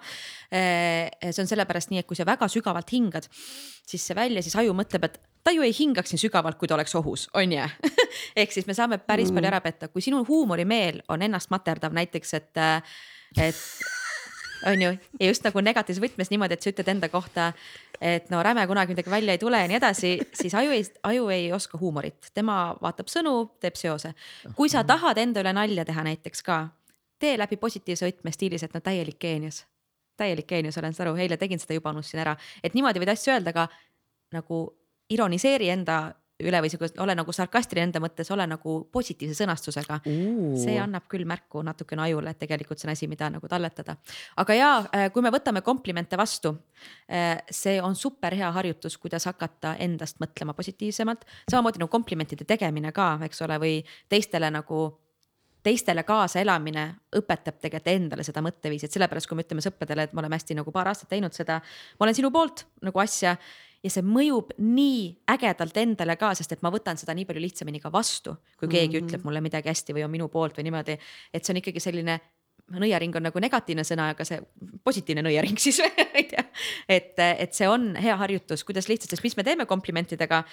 Eh, 0.54 1.10
see 1.30 1.42
on 1.42 1.50
sellepärast 1.50 1.90
nii, 1.94 2.04
et 2.04 2.10
kui 2.10 2.20
sa 2.20 2.28
väga 2.30 2.46
sügavalt 2.52 2.94
hingad, 2.94 3.26
siis 3.32 4.06
see 4.06 4.18
välja, 4.18 4.44
siis 4.46 4.58
aju 4.62 4.76
mõtleb, 4.78 5.10
et 5.10 5.18
ta 5.44 5.54
ju 5.56 5.64
ei 5.66 5.74
hingaks 5.80 6.14
nii 6.14 6.22
sügavalt, 6.26 6.58
kui 6.60 6.70
ta 6.70 6.76
oleks 6.78 6.96
ohus, 6.96 7.28
on 7.34 7.56
ju. 7.56 7.70
Ehk 8.42 8.54
siis 8.54 8.68
me 8.68 8.76
saame 8.78 8.98
päris 8.98 9.32
palju 9.32 9.46
mm. 9.46 9.54
ära 9.54 9.62
petta, 9.64 9.88
kui 9.88 10.04
sinu 10.04 10.24
huumorimeel 10.28 11.02
on 11.10 11.22
ennast 11.22 11.52
materdav 11.54 11.96
näiteks, 11.98 12.34
et, 12.38 12.62
et 13.38 13.64
on 14.66 14.82
ju, 14.82 14.92
ja 15.20 15.28
just 15.28 15.46
nagu 15.46 15.62
negatiivses 15.64 16.02
võtmes 16.04 16.30
niimoodi, 16.32 16.58
et 16.58 16.66
sa 16.66 16.72
ütled 16.72 16.92
enda 16.94 17.10
kohta, 17.12 17.52
et 18.02 18.30
no 18.34 18.42
räme 18.46 18.66
kunagi 18.70 18.94
midagi 18.94 19.14
välja 19.14 19.36
ei 19.36 19.42
tule 19.42 19.62
ja 19.62 19.70
nii 19.70 19.78
edasi, 19.80 20.14
siis 20.38 20.56
aju 20.58 20.76
ei, 20.76 20.86
aju 21.10 21.30
ei 21.34 21.50
oska 21.54 21.80
huumorit, 21.82 22.32
tema 22.34 22.76
vaatab 22.82 23.10
sõnu, 23.12 23.36
teeb 23.62 23.80
seose. 23.80 24.14
kui 24.56 24.70
sa 24.70 24.84
tahad 24.88 25.18
enda 25.22 25.44
üle 25.44 25.54
nalja 25.58 25.86
teha 25.86 26.06
näiteks 26.06 26.46
ka, 26.46 26.64
tee 27.22 27.38
läbi 27.38 27.58
positiivse 27.62 28.10
võtme 28.10 28.34
stiilis, 28.34 28.66
et 28.66 28.74
no 28.74 28.82
täielik 28.84 29.20
geenius, 29.22 29.64
täielik 30.18 30.48
geenius, 30.50 30.78
olen 30.78 30.94
saanud 30.94 31.16
aru, 31.16 31.24
eile 31.26 31.38
tegin 31.42 31.62
seda 31.62 31.78
juba, 31.78 31.94
unustasin 31.96 32.22
ära, 32.26 32.36
et 32.64 32.78
niimoodi 32.78 33.02
võid 33.02 33.14
asju 33.16 33.34
öelda, 33.34 33.54
aga 33.54 33.68
nagu 34.36 34.64
ironiseeri 35.12 35.70
enda 35.74 36.02
üle 36.42 36.62
või 36.64 36.72
sihuke, 36.72 36.90
ole 37.02 37.16
nagu 37.18 37.34
sarkastiline 37.36 37.88
enda 37.90 38.02
mõttes, 38.04 38.30
ole 38.34 38.46
nagu 38.50 38.76
positiivse 38.94 39.44
sõnastusega. 39.44 40.00
see 40.64 40.78
annab 40.80 41.08
küll 41.12 41.26
märku 41.30 41.62
natukene 41.66 42.02
ajule, 42.08 42.34
et 42.34 42.40
tegelikult 42.40 42.80
see 42.80 42.90
on 42.90 42.94
asi, 42.94 43.08
mida 43.08 43.30
nagu 43.30 43.48
talletada. 43.48 43.96
aga 44.38 44.54
ja 44.54 44.72
äh, 44.96 45.12
kui 45.14 45.22
me 45.22 45.30
võtame 45.30 45.62
komplimente 45.62 46.18
vastu, 46.18 46.56
äh, 47.12 47.38
see 47.50 47.82
on 47.82 47.96
super 47.96 48.36
hea 48.36 48.52
harjutus, 48.52 48.98
kuidas 48.98 49.26
hakata 49.26 49.76
endast 49.80 50.20
mõtlema 50.20 50.54
positiivsemalt, 50.54 51.26
samamoodi 51.52 51.80
nagu 51.80 51.92
komplimentide 51.92 52.46
tegemine 52.46 52.92
ka, 52.92 53.20
eks 53.24 53.42
ole, 53.42 53.60
või 53.60 53.86
teistele 54.10 54.52
nagu 54.52 54.90
teistele 55.62 56.02
kaasaelamine 56.04 56.88
õpetab 57.20 57.60
tegelikult 57.62 57.88
endale 57.92 58.24
seda 58.26 58.42
mõtteviisi, 58.42 58.88
et 58.88 58.96
sellepärast, 58.96 59.28
kui 59.30 59.38
me 59.38 59.44
ütleme 59.46 59.62
sõpradele, 59.62 60.08
et 60.08 60.14
me 60.14 60.24
oleme 60.24 60.40
hästi 60.40 60.58
nagu 60.58 60.72
paar 60.74 60.90
aastat 60.90 61.12
teinud 61.14 61.36
seda, 61.38 61.60
ma 62.00 62.08
olen 62.08 62.18
sinu 62.18 62.32
poolt 62.34 62.66
nagu 62.82 63.00
asja 63.04 63.36
ja 63.84 63.90
see 63.90 64.04
mõjub 64.06 64.54
nii 64.62 65.06
ägedalt 65.34 65.78
endale 65.82 66.16
ka, 66.20 66.34
sest 66.38 66.54
et 66.54 66.62
ma 66.66 66.72
võtan 66.74 67.00
seda 67.00 67.16
nii 67.18 67.26
palju 67.30 67.42
lihtsamini 67.42 67.82
ka 67.82 67.92
vastu, 67.94 68.36
kui 68.60 68.70
keegi 68.70 68.94
mm 68.94 69.00
-hmm. 69.00 69.08
ütleb 69.10 69.26
mulle 69.26 69.42
midagi 69.42 69.70
hästi 69.70 69.96
või 69.98 70.06
on 70.06 70.12
minu 70.12 70.28
poolt 70.30 70.58
või 70.58 70.70
niimoodi, 70.70 70.98
et 71.34 71.44
see 71.44 71.54
on 71.54 71.62
ikkagi 71.62 71.80
selline 71.80 72.20
nõiaring 72.72 73.16
on 73.16 73.26
nagu 73.28 73.40
negatiivne 73.40 73.84
sõna, 73.84 74.12
aga 74.14 74.26
see 74.28 74.40
positiivne 74.84 75.24
nõiaring 75.26 75.58
siis 75.60 75.82
ma 75.84 75.90
ei 76.14 76.28
tea. 76.30 76.46
et, 76.88 77.20
et 77.20 77.54
see 77.54 77.68
on 77.68 77.96
hea 77.96 78.16
harjutus, 78.18 78.64
kuidas 78.64 78.88
lihtsalt, 78.88 79.10
sest 79.10 79.24
mis 79.24 79.38
me 79.38 79.44
teeme 79.44 79.66
komplimentidega. 79.66 80.44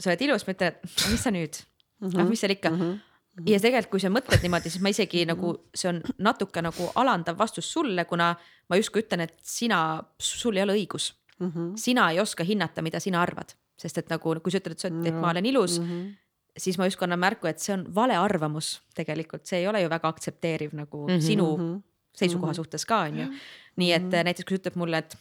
sa 0.00 0.10
oled 0.10 0.20
ilus, 0.20 0.46
ma 0.46 0.52
ütlen, 0.52 0.74
et 0.74 1.10
mis 1.10 1.22
sa 1.22 1.30
nüüd 1.30 1.54
mm, 1.54 2.08
-hmm. 2.08 2.20
ah 2.20 2.28
mis 2.28 2.40
seal 2.40 2.50
ikka 2.50 2.70
mm. 2.70 2.80
-hmm 2.80 3.02
ja 3.50 3.58
tegelikult, 3.58 3.90
kui 3.90 4.00
sa 4.00 4.08
mõtled 4.14 4.42
niimoodi, 4.42 4.70
siis 4.70 4.82
ma 4.82 4.88
isegi 4.88 5.24
-hmm. 5.24 5.28
nagu 5.28 5.70
see 5.74 5.88
on 5.88 6.02
natuke 6.18 6.62
nagu 6.62 6.90
alandav 6.94 7.38
vastus 7.38 7.72
sulle, 7.72 8.04
kuna 8.04 8.36
ma 8.68 8.76
justkui 8.76 9.02
ütlen, 9.02 9.20
et 9.20 9.34
sina, 9.42 10.04
sul 10.18 10.56
ei 10.56 10.62
ole 10.62 10.72
õigus 10.72 11.14
mm. 11.44 11.52
-hmm. 11.54 11.72
sina 11.76 12.10
ei 12.10 12.20
oska 12.20 12.44
hinnata, 12.44 12.82
mida 12.82 13.00
sina 13.00 13.22
arvad, 13.22 13.54
sest 13.78 13.98
et 13.98 14.12
nagu, 14.12 14.36
kui 14.40 14.52
sa 14.52 14.60
ütled, 14.62 15.06
et 15.06 15.14
ma 15.14 15.30
olen 15.30 15.46
ilus 15.46 15.80
mm, 15.80 15.88
-hmm. 15.88 16.14
siis 16.56 16.78
ma 16.78 16.86
justkui 16.86 17.06
annan 17.06 17.18
märku, 17.18 17.46
et 17.46 17.58
see 17.58 17.74
on 17.74 17.86
vale 17.94 18.16
arvamus 18.16 18.82
tegelikult, 18.94 19.46
see 19.46 19.58
ei 19.58 19.68
ole 19.68 19.82
ju 19.82 19.90
väga 19.90 20.08
aktsepteeriv 20.08 20.72
nagu 20.72 21.06
mm 21.08 21.14
-hmm. 21.14 21.20
sinu 21.20 21.82
seisukoha 22.14 22.46
mm 22.46 22.52
-hmm. 22.52 22.56
suhtes 22.56 22.86
ka 22.86 22.98
on 22.98 23.18
ju. 23.18 23.26
nii 23.80 23.92
et 23.92 24.02
mm 24.02 24.10
-hmm. 24.10 24.24
näiteks 24.24 24.44
kui 24.48 24.56
sa 24.56 24.60
ütled 24.60 24.76
mulle, 24.78 24.98
et 24.98 25.16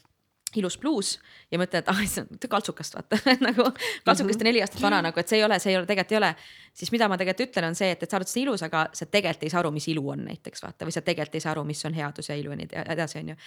ilus 0.62 0.78
pluus 0.82 1.14
ja 1.52 1.60
mõtled, 1.62 1.84
et 1.84 1.92
ah, 1.92 2.02
see 2.10 2.24
on 2.24 2.40
kaltsukast 2.50 2.98
vaata 2.98 3.20
nagu 3.48 3.66
kaltsukast 4.06 4.44
on 4.44 4.50
neli 4.50 4.62
aastat 4.64 4.82
vana 4.84 5.02
nagu, 5.06 5.20
et 5.20 5.30
see 5.30 5.40
ei 5.40 5.46
ole, 5.46 5.60
see 5.64 5.74
ei 5.74 5.80
ole, 5.80 5.88
tegelikult 5.90 6.16
ei 6.16 6.20
ole. 6.20 6.32
siis 6.74 6.92
mida 6.94 7.08
ma 7.12 7.18
tegelikult 7.20 7.50
ütlen, 7.50 7.70
on 7.72 7.78
see, 7.78 7.92
et, 7.94 8.04
et 8.04 8.10
sa 8.10 8.20
arvad 8.20 8.32
seda 8.32 8.44
ilus, 8.46 8.66
aga 8.68 8.84
sa 8.94 9.08
tegelikult 9.08 9.48
ei 9.48 9.54
saa 9.54 9.62
aru, 9.64 9.74
mis 9.76 9.88
ilu 9.94 10.06
on 10.16 10.26
näiteks 10.30 10.66
vaata 10.66 10.90
või 10.90 10.96
sa 10.96 11.04
tegelikult 11.06 11.40
ei 11.40 11.46
saa 11.46 11.54
aru, 11.56 11.66
mis 11.68 11.86
on 11.90 11.98
headus 11.98 12.30
ja 12.30 12.38
ilu 12.40 12.54
ja 12.54 12.60
nii 12.60 12.70
edasi, 12.84 13.22
on 13.24 13.34
ju. 13.34 13.40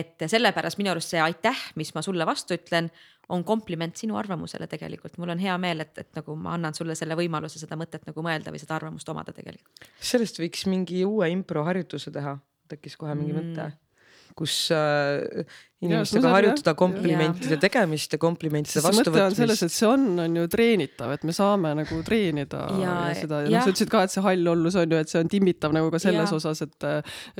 et 0.00 0.26
sellepärast 0.26 0.80
minu 0.80 0.94
arust 0.94 1.14
see 1.14 1.22
aitäh, 1.22 1.64
mis 1.80 1.94
ma 1.96 2.04
sulle 2.04 2.26
vastu 2.28 2.56
ütlen, 2.58 2.90
on 3.28 3.42
kompliment 3.44 3.96
sinu 3.96 4.16
arvamusele 4.16 4.66
tegelikult, 4.70 5.18
mul 5.20 5.34
on 5.34 5.42
hea 5.42 5.56
meel, 5.60 5.84
et, 5.84 5.92
et 6.00 6.08
nagu 6.16 6.36
ma 6.40 6.54
annan 6.56 6.76
sulle 6.76 6.96
selle 6.96 7.16
võimaluse 7.18 7.60
seda 7.60 7.76
mõtet 7.76 8.06
nagu 8.08 8.24
mõelda 8.24 8.54
või 8.54 8.62
seda 8.62 8.78
arvamust 8.78 9.08
omada 9.12 9.34
tegelikult. 9.36 9.90
sellest 10.00 10.40
võiks 10.40 10.64
mingi 10.70 11.04
uue 11.04 11.28
improharjutuse 11.34 12.14
teha, 12.14 12.38
tekkis 12.72 12.96
kohe 12.96 13.14
mingi 13.18 13.36
mm. 13.36 13.44
mõte 13.44 13.68
kus 14.38 14.68
äh, 14.70 15.44
inimestega 15.78 16.30
harjutada 16.32 16.72
komplimentide 16.74 17.54
ja. 17.54 17.60
tegemist 17.62 18.14
ja 18.14 18.18
komplimentide 18.18 18.80
vastuvõtmist. 18.82 19.12
mõte 19.14 19.26
on 19.28 19.36
selles, 19.36 19.60
et 19.62 19.74
see 19.74 19.86
on, 19.86 20.06
on 20.24 20.38
ju 20.40 20.46
treenitav, 20.50 21.12
et 21.14 21.26
me 21.28 21.34
saame 21.36 21.70
nagu 21.78 21.98
treenida 22.06 22.64
ja, 22.80 22.94
ja 23.06 23.12
seda 23.14 23.38
ja 23.44 23.52
noh, 23.52 23.62
sa 23.62 23.70
ütlesid 23.70 23.92
ka, 23.92 24.02
et 24.08 24.14
see 24.14 24.24
hall 24.24 24.50
ollus 24.50 24.74
on 24.80 24.94
ju, 24.96 24.98
et 24.98 25.12
see 25.12 25.22
on 25.22 25.30
timmitav 25.30 25.76
nagu 25.76 25.92
ka 25.94 26.00
selles 26.02 26.32
ja. 26.34 26.40
osas, 26.40 26.64
et, 26.66 26.88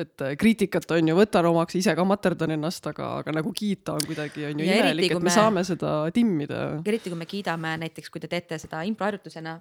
et 0.05 0.25
kriitikat 0.39 0.87
on 0.95 1.11
ju, 1.11 1.17
võtan 1.19 1.49
omaks, 1.51 1.79
ise 1.81 1.97
ka 1.99 2.05
materdan 2.07 2.55
ennast, 2.55 2.87
aga, 2.93 3.09
aga 3.25 3.35
nagu 3.41 3.51
kiita 3.57 3.97
on 3.99 4.07
kuidagi 4.07 4.47
on 4.53 4.63
ju 4.63 4.71
ja 4.71 4.79
imelik, 4.85 5.17
et 5.17 5.19
me, 5.19 5.27
me 5.27 5.35
saame 5.35 5.67
seda 5.67 5.97
timmida. 6.15 6.63
eriti 6.87 7.11
kui 7.11 7.19
me 7.19 7.27
kiidame 7.27 7.75
näiteks, 7.83 8.15
kui 8.15 8.23
te 8.23 8.31
teete 8.31 8.61
seda 8.63 8.85
improharjutusena, 8.87 9.57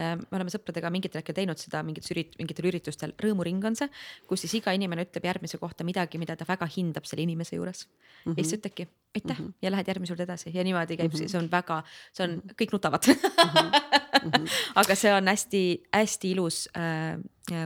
äh, 0.00 0.14
me 0.24 0.40
oleme 0.40 0.56
sõpradega 0.56 0.88
mingitel 0.94 1.20
hetkel 1.20 1.36
teinud 1.36 1.60
seda 1.60 1.84
mingites 1.84 2.16
ürit-, 2.16 2.32
mingitel 2.40 2.72
üritustel, 2.72 3.12
rõõmuring 3.20 3.60
on 3.68 3.76
see, 3.76 3.92
kus 4.24 4.46
siis 4.46 4.56
iga 4.62 4.72
inimene 4.72 5.04
ütleb 5.04 5.28
järgmise 5.28 5.60
kohta 5.60 5.84
midagi, 5.84 6.16
mida 6.22 6.38
ta 6.40 6.48
väga 6.48 6.70
hindab 6.78 7.04
selle 7.04 7.28
inimese 7.28 7.60
juures 7.60 7.84
mm. 8.24 8.32
-hmm. 8.32 8.38
ja 8.38 8.44
siis 8.44 8.58
ütlebki 8.58 8.88
aitäh 9.14 9.38
mm 9.38 9.46
-hmm. 9.46 9.52
ja 9.62 9.70
lähed 9.70 9.88
järgmise 9.88 10.12
juurde 10.12 10.22
edasi 10.22 10.50
ja 10.54 10.64
niimoodi 10.64 10.96
käib 10.96 11.12
mm, 11.12 11.18
-hmm. 11.18 11.28
see 11.28 11.38
on 11.38 11.50
väga, 11.50 11.82
see 12.12 12.24
on, 12.28 12.42
kõik 12.62 12.72
nutavad 12.72 13.06
mm. 13.06 13.14
-hmm. 13.14 14.48
aga 14.80 14.94
see 14.94 15.14
on 15.14 15.28
hästi-hästi 15.28 16.30
ilus 16.30 16.68
Äh, 16.76 17.18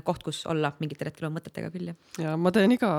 koht, 0.04 0.22
kus 0.24 0.46
olla 0.48 0.70
mingitel 0.80 1.10
hetkel 1.10 1.28
oma 1.28 1.36
mõtetega 1.38 1.68
küll 1.72 1.90
jah. 1.90 1.96
ja 2.22 2.36
ma 2.40 2.52
teen 2.54 2.72
iga 2.72 2.90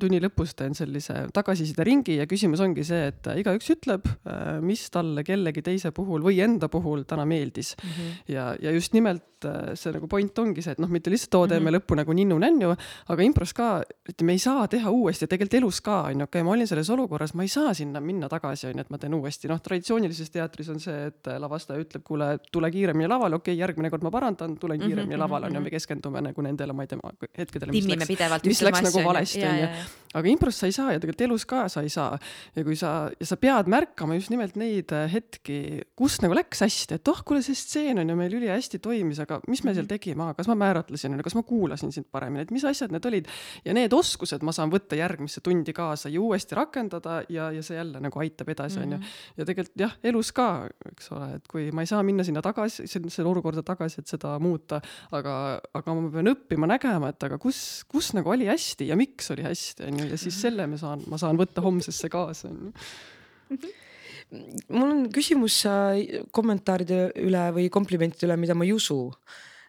tunni 0.00 0.18
lõpus 0.22 0.56
teen 0.58 0.74
sellise 0.74 1.26
tagasiside 1.34 1.84
ringi 1.86 2.16
ja 2.18 2.26
küsimus 2.28 2.62
ongi 2.64 2.84
see, 2.86 3.10
et 3.12 3.28
igaüks 3.42 3.70
ütleb, 3.76 4.08
äh, 4.26 4.58
mis 4.64 4.82
talle 4.90 5.24
kellegi 5.26 5.62
teise 5.66 5.92
puhul 5.96 6.24
või 6.26 6.40
enda 6.44 6.68
puhul 6.72 7.04
täna 7.08 7.26
meeldis 7.28 7.74
mm. 7.76 7.90
-hmm. 7.90 8.18
ja, 8.34 8.48
ja 8.62 8.74
just 8.74 8.96
nimelt 8.96 9.46
äh, 9.46 9.74
see 9.78 9.94
nagu 9.94 10.08
point 10.10 10.38
ongi 10.42 10.64
see, 10.64 10.74
et 10.76 10.82
noh, 10.82 10.90
mitte 10.90 11.12
lihtsalt 11.12 11.38
oo, 11.38 11.46
teeme 11.46 11.60
mm 11.60 11.68
-hmm. 11.68 11.78
lõppu 11.78 11.98
nagu 12.00 12.16
ninnu-nännu, 12.18 12.72
aga 13.14 13.22
impros 13.22 13.54
ka, 13.54 13.82
et 14.08 14.22
me 14.22 14.32
ei 14.32 14.42
saa 14.42 14.66
teha 14.68 14.90
uuesti 14.90 15.24
ja 15.24 15.28
tegelikult 15.28 15.60
elus 15.60 15.80
ka 15.80 16.02
onju, 16.10 16.26
okei 16.26 16.40
okay,, 16.40 16.42
ma 16.42 16.54
olin 16.56 16.66
selles 16.66 16.90
olukorras, 16.90 17.34
ma 17.34 17.42
ei 17.42 17.52
saa 17.52 17.74
sinna 17.74 18.00
minna 18.00 18.28
tagasi 18.28 18.66
onju, 18.72 18.80
et 18.80 18.90
ma 18.90 18.98
teen 18.98 19.14
uuesti, 19.14 19.48
noh, 19.48 19.60
traditsioonilises 19.62 20.30
teatris 20.30 20.68
on 20.68 20.80
see, 20.80 21.06
et 21.06 21.32
lavastaja 21.38 21.80
ütleb, 21.80 22.02
kuule, 22.02 22.38
tule 22.52 22.70
kiiremini 22.70 23.08
lavale, 23.08 23.36
okei 23.36 23.54
okay,, 23.54 23.60
järgmine 23.60 23.90
kord 23.90 24.02
ma 24.02 24.10
parandan, 24.10 24.56
tulen 24.58 24.80
kiiremini 24.80 25.06
mm 25.06 25.12
-hmm. 25.14 25.24
lavale 25.24 25.46
onju, 25.46 25.60
me 25.60 25.70
keskendume 25.76 26.22
nagu 26.24 26.44
nendele, 26.44 26.74
ma 26.76 26.86
ei 26.86 26.90
tea, 26.90 27.14
hetkedele, 27.38 27.74
mis 27.74 27.86
Timmime 27.86 28.06
läks, 28.06 28.48
mis 28.48 28.62
läks 28.64 28.84
nagu 28.88 29.04
valesti, 29.06 29.42
onju. 29.46 29.68
aga 30.16 30.30
impros 30.32 30.60
sa 30.60 30.70
ei 30.70 30.74
saa 30.74 30.94
ja 30.94 31.00
tegelikult 31.02 31.24
elus 31.26 31.44
ka 31.48 31.66
sa 31.72 31.82
ei 31.84 31.92
saa. 31.92 32.18
ja 32.56 32.64
kui 32.66 32.76
sa, 32.78 32.92
ja 33.12 33.28
sa 33.28 33.38
pead 33.40 33.70
märkama 33.72 34.16
just 34.18 34.32
nimelt 34.32 34.56
neid 34.60 34.92
äh, 34.96 35.06
hetki, 35.12 35.58
kus 35.98 36.18
nagu 36.24 36.36
läks 36.36 36.64
hästi, 36.64 37.00
et 37.00 37.10
oh, 37.12 37.22
kuule, 37.26 37.42
see 37.44 37.58
stseen 37.58 38.00
on 38.02 38.10
ju 38.10 38.16
meil 38.18 38.36
ülihästi 38.38 38.80
toimis, 38.82 39.20
aga 39.22 39.40
mis 39.46 39.62
me 39.64 39.74
seal 39.74 39.84
mhm. 39.84 39.92
tegime, 39.92 40.28
kas 40.38 40.50
ma 40.50 40.58
määratlesin, 40.62 41.18
kas 41.24 41.36
ma 41.38 41.44
kuulasin 41.46 41.92
sind 41.94 42.08
paremini, 42.12 42.46
et 42.46 42.54
mis 42.54 42.64
asjad 42.66 42.94
need 42.94 43.08
olid. 43.08 43.30
ja 43.66 43.76
need 43.76 43.92
oskused 43.96 44.44
ma 44.46 44.54
saan 44.56 44.72
võtta 44.72 44.98
järgmisse 44.98 45.42
tundi 45.44 45.74
kaasa 45.76 46.12
ja 46.12 46.20
uuesti 46.22 46.56
rakendada 46.58 47.20
ja, 47.32 47.50
ja 47.54 47.62
see 47.66 47.78
jälle 47.78 48.00
nagu 48.02 48.22
aitab 48.22 48.50
edasi, 48.54 48.80
onju. 48.82 48.98
Mhm. 48.98 49.14
ja 49.36 49.48
tegelikult 49.48 49.86
jah, 49.86 49.96
elus 50.06 50.32
ka, 50.36 50.48
eks 50.92 51.10
ole, 51.14 51.30
et 51.38 51.50
kui 51.50 51.68
ma 51.74 51.84
ei 51.84 51.90
saa 51.90 52.02
minna 52.06 52.24
sinna 52.26 52.42
tagasi, 52.44 52.86
selle 52.88 53.28
olukorda 53.28 53.64
tagasi, 53.66 54.02
et 54.02 54.10
seda 54.10 54.36
muuta, 54.42 54.80
aga, 55.14 55.36
aga 55.74 55.96
ma 55.96 56.12
pean 56.12 56.30
õppima 56.30 56.68
nägema, 56.70 57.10
et 57.10 57.26
aga 57.26 57.38
kus, 57.42 57.58
kus 57.90 58.12
nagu 58.16 58.30
oli 58.32 58.46
hästi 58.50 58.90
ja 58.90 58.98
miks 58.98 59.32
oli 59.34 59.46
hästi, 59.46 59.88
onju, 59.88 60.06
ja 60.12 60.20
siis 60.20 60.38
selle 60.46 60.68
ma 60.70 60.78
saan, 60.80 61.02
ma 61.10 61.18
saan 61.20 61.40
võtta 61.40 61.64
homsesse 61.64 62.10
kaasa, 62.12 62.52
onju 62.52 62.72
mul 64.74 64.88
on 64.90 65.02
küsimus 65.14 65.60
äh, 65.70 66.22
kommentaaride 66.34 67.10
üle 67.22 67.44
või 67.54 67.68
komplimentide 67.72 68.26
üle, 68.28 68.38
mida 68.40 68.56
ma 68.58 68.66
ei 68.66 68.74
usu 68.74 68.98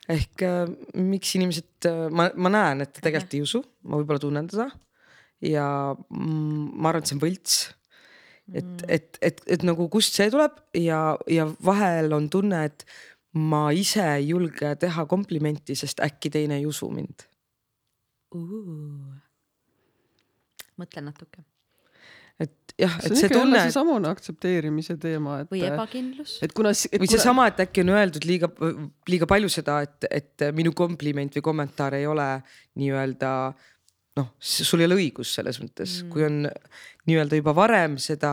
ehk 0.10 0.44
äh, 0.48 0.64
miks 0.98 1.36
inimesed 1.38 1.90
äh,, 1.90 2.06
ma, 2.10 2.30
ma 2.36 2.52
näen, 2.54 2.84
et 2.86 2.94
ta 2.96 3.04
tegelikult 3.06 3.38
ei 3.38 3.46
usu, 3.46 3.64
ma 3.86 4.00
võib-olla 4.00 4.24
tunnen 4.24 4.50
teda 4.50 4.70
ja 5.46 5.68
mm, 5.94 6.70
ma 6.74 6.92
arvan, 6.92 7.04
et 7.04 7.12
see 7.12 7.18
on 7.18 7.24
võlts. 7.26 7.58
et 8.54 8.64
mm., 8.64 8.88
et, 8.98 9.20
et, 9.22 9.44
et 9.58 9.68
nagu 9.68 9.90
kust 9.94 10.18
see 10.18 10.32
tuleb 10.34 10.58
ja, 10.80 11.02
ja 11.30 11.46
vahel 11.66 12.16
on 12.18 12.30
tunne, 12.34 12.64
et 12.72 12.88
ma 13.34 13.68
ise 13.76 14.06
ei 14.16 14.30
julge 14.30 14.76
teha 14.80 15.06
komplimenti, 15.06 15.76
sest 15.76 16.00
äkki 16.04 16.32
teine 16.34 16.62
ei 16.62 16.66
usu 16.66 16.90
mind 16.94 17.28
uh.. 18.36 19.14
mõtlen 20.80 21.10
natuke 21.10 21.44
et 22.38 22.74
jah, 22.78 22.98
et 23.02 23.12
see, 23.12 23.24
see 23.24 23.32
tunne. 23.34 23.60
seesamune 23.66 24.10
aktsepteerimise 24.12 24.98
teema, 25.02 25.42
et. 25.44 25.50
või 25.52 25.64
ebakindlus. 25.68 26.38
et 26.46 26.54
kuna. 26.56 26.74
või 26.74 27.10
seesama, 27.10 27.48
et 27.52 27.64
äkki 27.66 27.84
on 27.86 27.94
öeldud 27.96 28.28
liiga, 28.30 28.50
liiga 29.10 29.30
palju 29.30 29.50
seda, 29.52 29.80
et, 29.88 30.08
et 30.12 30.48
minu 30.58 30.74
kompliment 30.78 31.40
või 31.40 31.46
kommentaar 31.46 31.98
ei 31.98 32.06
ole 32.10 32.30
nii-öelda 32.78 33.32
noh, 34.18 34.30
sul 34.40 34.84
ei 34.84 34.90
ole 34.90 35.00
õigus 35.02 35.34
selles 35.40 35.60
mõttes 35.62 36.02
mm., 36.04 36.14
kui 36.14 36.26
on 36.28 36.44
nii-öelda 37.10 37.42
juba 37.42 37.56
varem 37.58 37.98
seda 38.02 38.32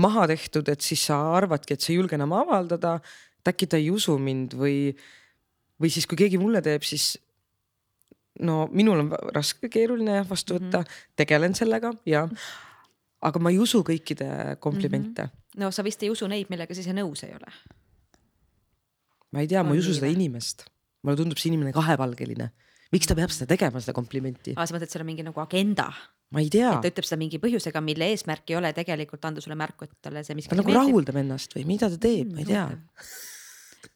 maha 0.00 0.26
tehtud, 0.30 0.68
et 0.72 0.82
siis 0.84 1.04
sa 1.10 1.20
arvadki, 1.36 1.76
et 1.76 1.84
sa 1.84 1.92
ei 1.92 2.00
julge 2.00 2.16
enam 2.18 2.32
avaldada. 2.34 2.98
Et 3.44 3.52
äkki 3.52 3.68
ta 3.68 3.76
ei 3.76 3.90
usu 3.92 4.16
mind 4.18 4.56
või, 4.56 4.94
või 5.80 5.92
siis, 5.92 6.08
kui 6.08 6.16
keegi 6.16 6.40
mulle 6.40 6.62
teeb, 6.64 6.84
siis 6.86 7.12
no 8.42 8.64
minul 8.72 9.04
on 9.04 9.12
raske, 9.34 9.68
keeruline 9.70 10.22
vastu 10.28 10.56
võtta 10.56 10.80
mm, 10.80 10.86
-hmm. 10.88 11.10
tegelen 11.20 11.54
sellega 11.54 11.92
ja 12.08 12.24
aga 13.24 13.40
ma 13.40 13.52
ei 13.52 13.60
usu 13.62 13.82
kõikide 13.86 14.56
komplimente 14.60 15.22
mm. 15.22 15.28
-hmm. 15.28 15.60
no 15.62 15.70
sa 15.70 15.84
vist 15.84 16.02
ei 16.02 16.10
usu 16.10 16.26
neid, 16.26 16.50
millega 16.50 16.74
sa 16.74 16.80
ise 16.80 16.96
nõus 16.96 17.24
ei 17.26 17.34
ole. 17.34 17.52
ma 19.32 19.40
ei 19.40 19.48
tea, 19.48 19.62
ma 19.62 19.74
ei 19.74 19.82
usu 19.82 19.94
seda 19.94 20.10
inimest, 20.10 20.66
mulle 21.02 21.16
tundub 21.16 21.38
see 21.38 21.52
inimene 21.52 21.72
kahepalgeline. 21.72 22.50
miks 22.92 23.06
ta 23.06 23.14
peab 23.14 23.30
seda 23.30 23.46
tegema, 23.54 23.80
seda 23.80 23.92
komplimenti? 23.92 24.54
aa, 24.56 24.66
sa 24.66 24.74
mõtled, 24.74 24.90
seal 24.90 25.06
on 25.06 25.10
mingi 25.12 25.22
nagu 25.22 25.40
agenda? 25.40 25.92
ma 26.30 26.40
ei 26.40 26.50
tea. 26.50 26.72
et 26.74 26.82
ta 26.82 26.90
ütleb 26.90 27.06
seda 27.06 27.20
mingi 27.20 27.38
põhjusega, 27.38 27.80
mille 27.80 28.10
eesmärk 28.10 28.50
ei 28.50 28.56
ole 28.56 28.72
tegelikult 28.72 29.24
anda 29.24 29.40
sulle 29.40 29.54
märku, 29.54 29.84
et 29.84 29.94
talle 30.02 30.24
see 30.24 30.34
miski. 30.34 30.50
ta 30.50 30.58
nagu 30.58 30.68
meeldib. 30.72 30.90
rahuldab 30.90 31.22
ennast 31.22 31.54
või 31.54 31.68
mida 31.70 31.90
ta 31.90 31.98
teeb 31.98 32.26
mm,, 32.26 32.34
ma 32.34 32.42
ei 32.42 32.50
tea 32.50 32.66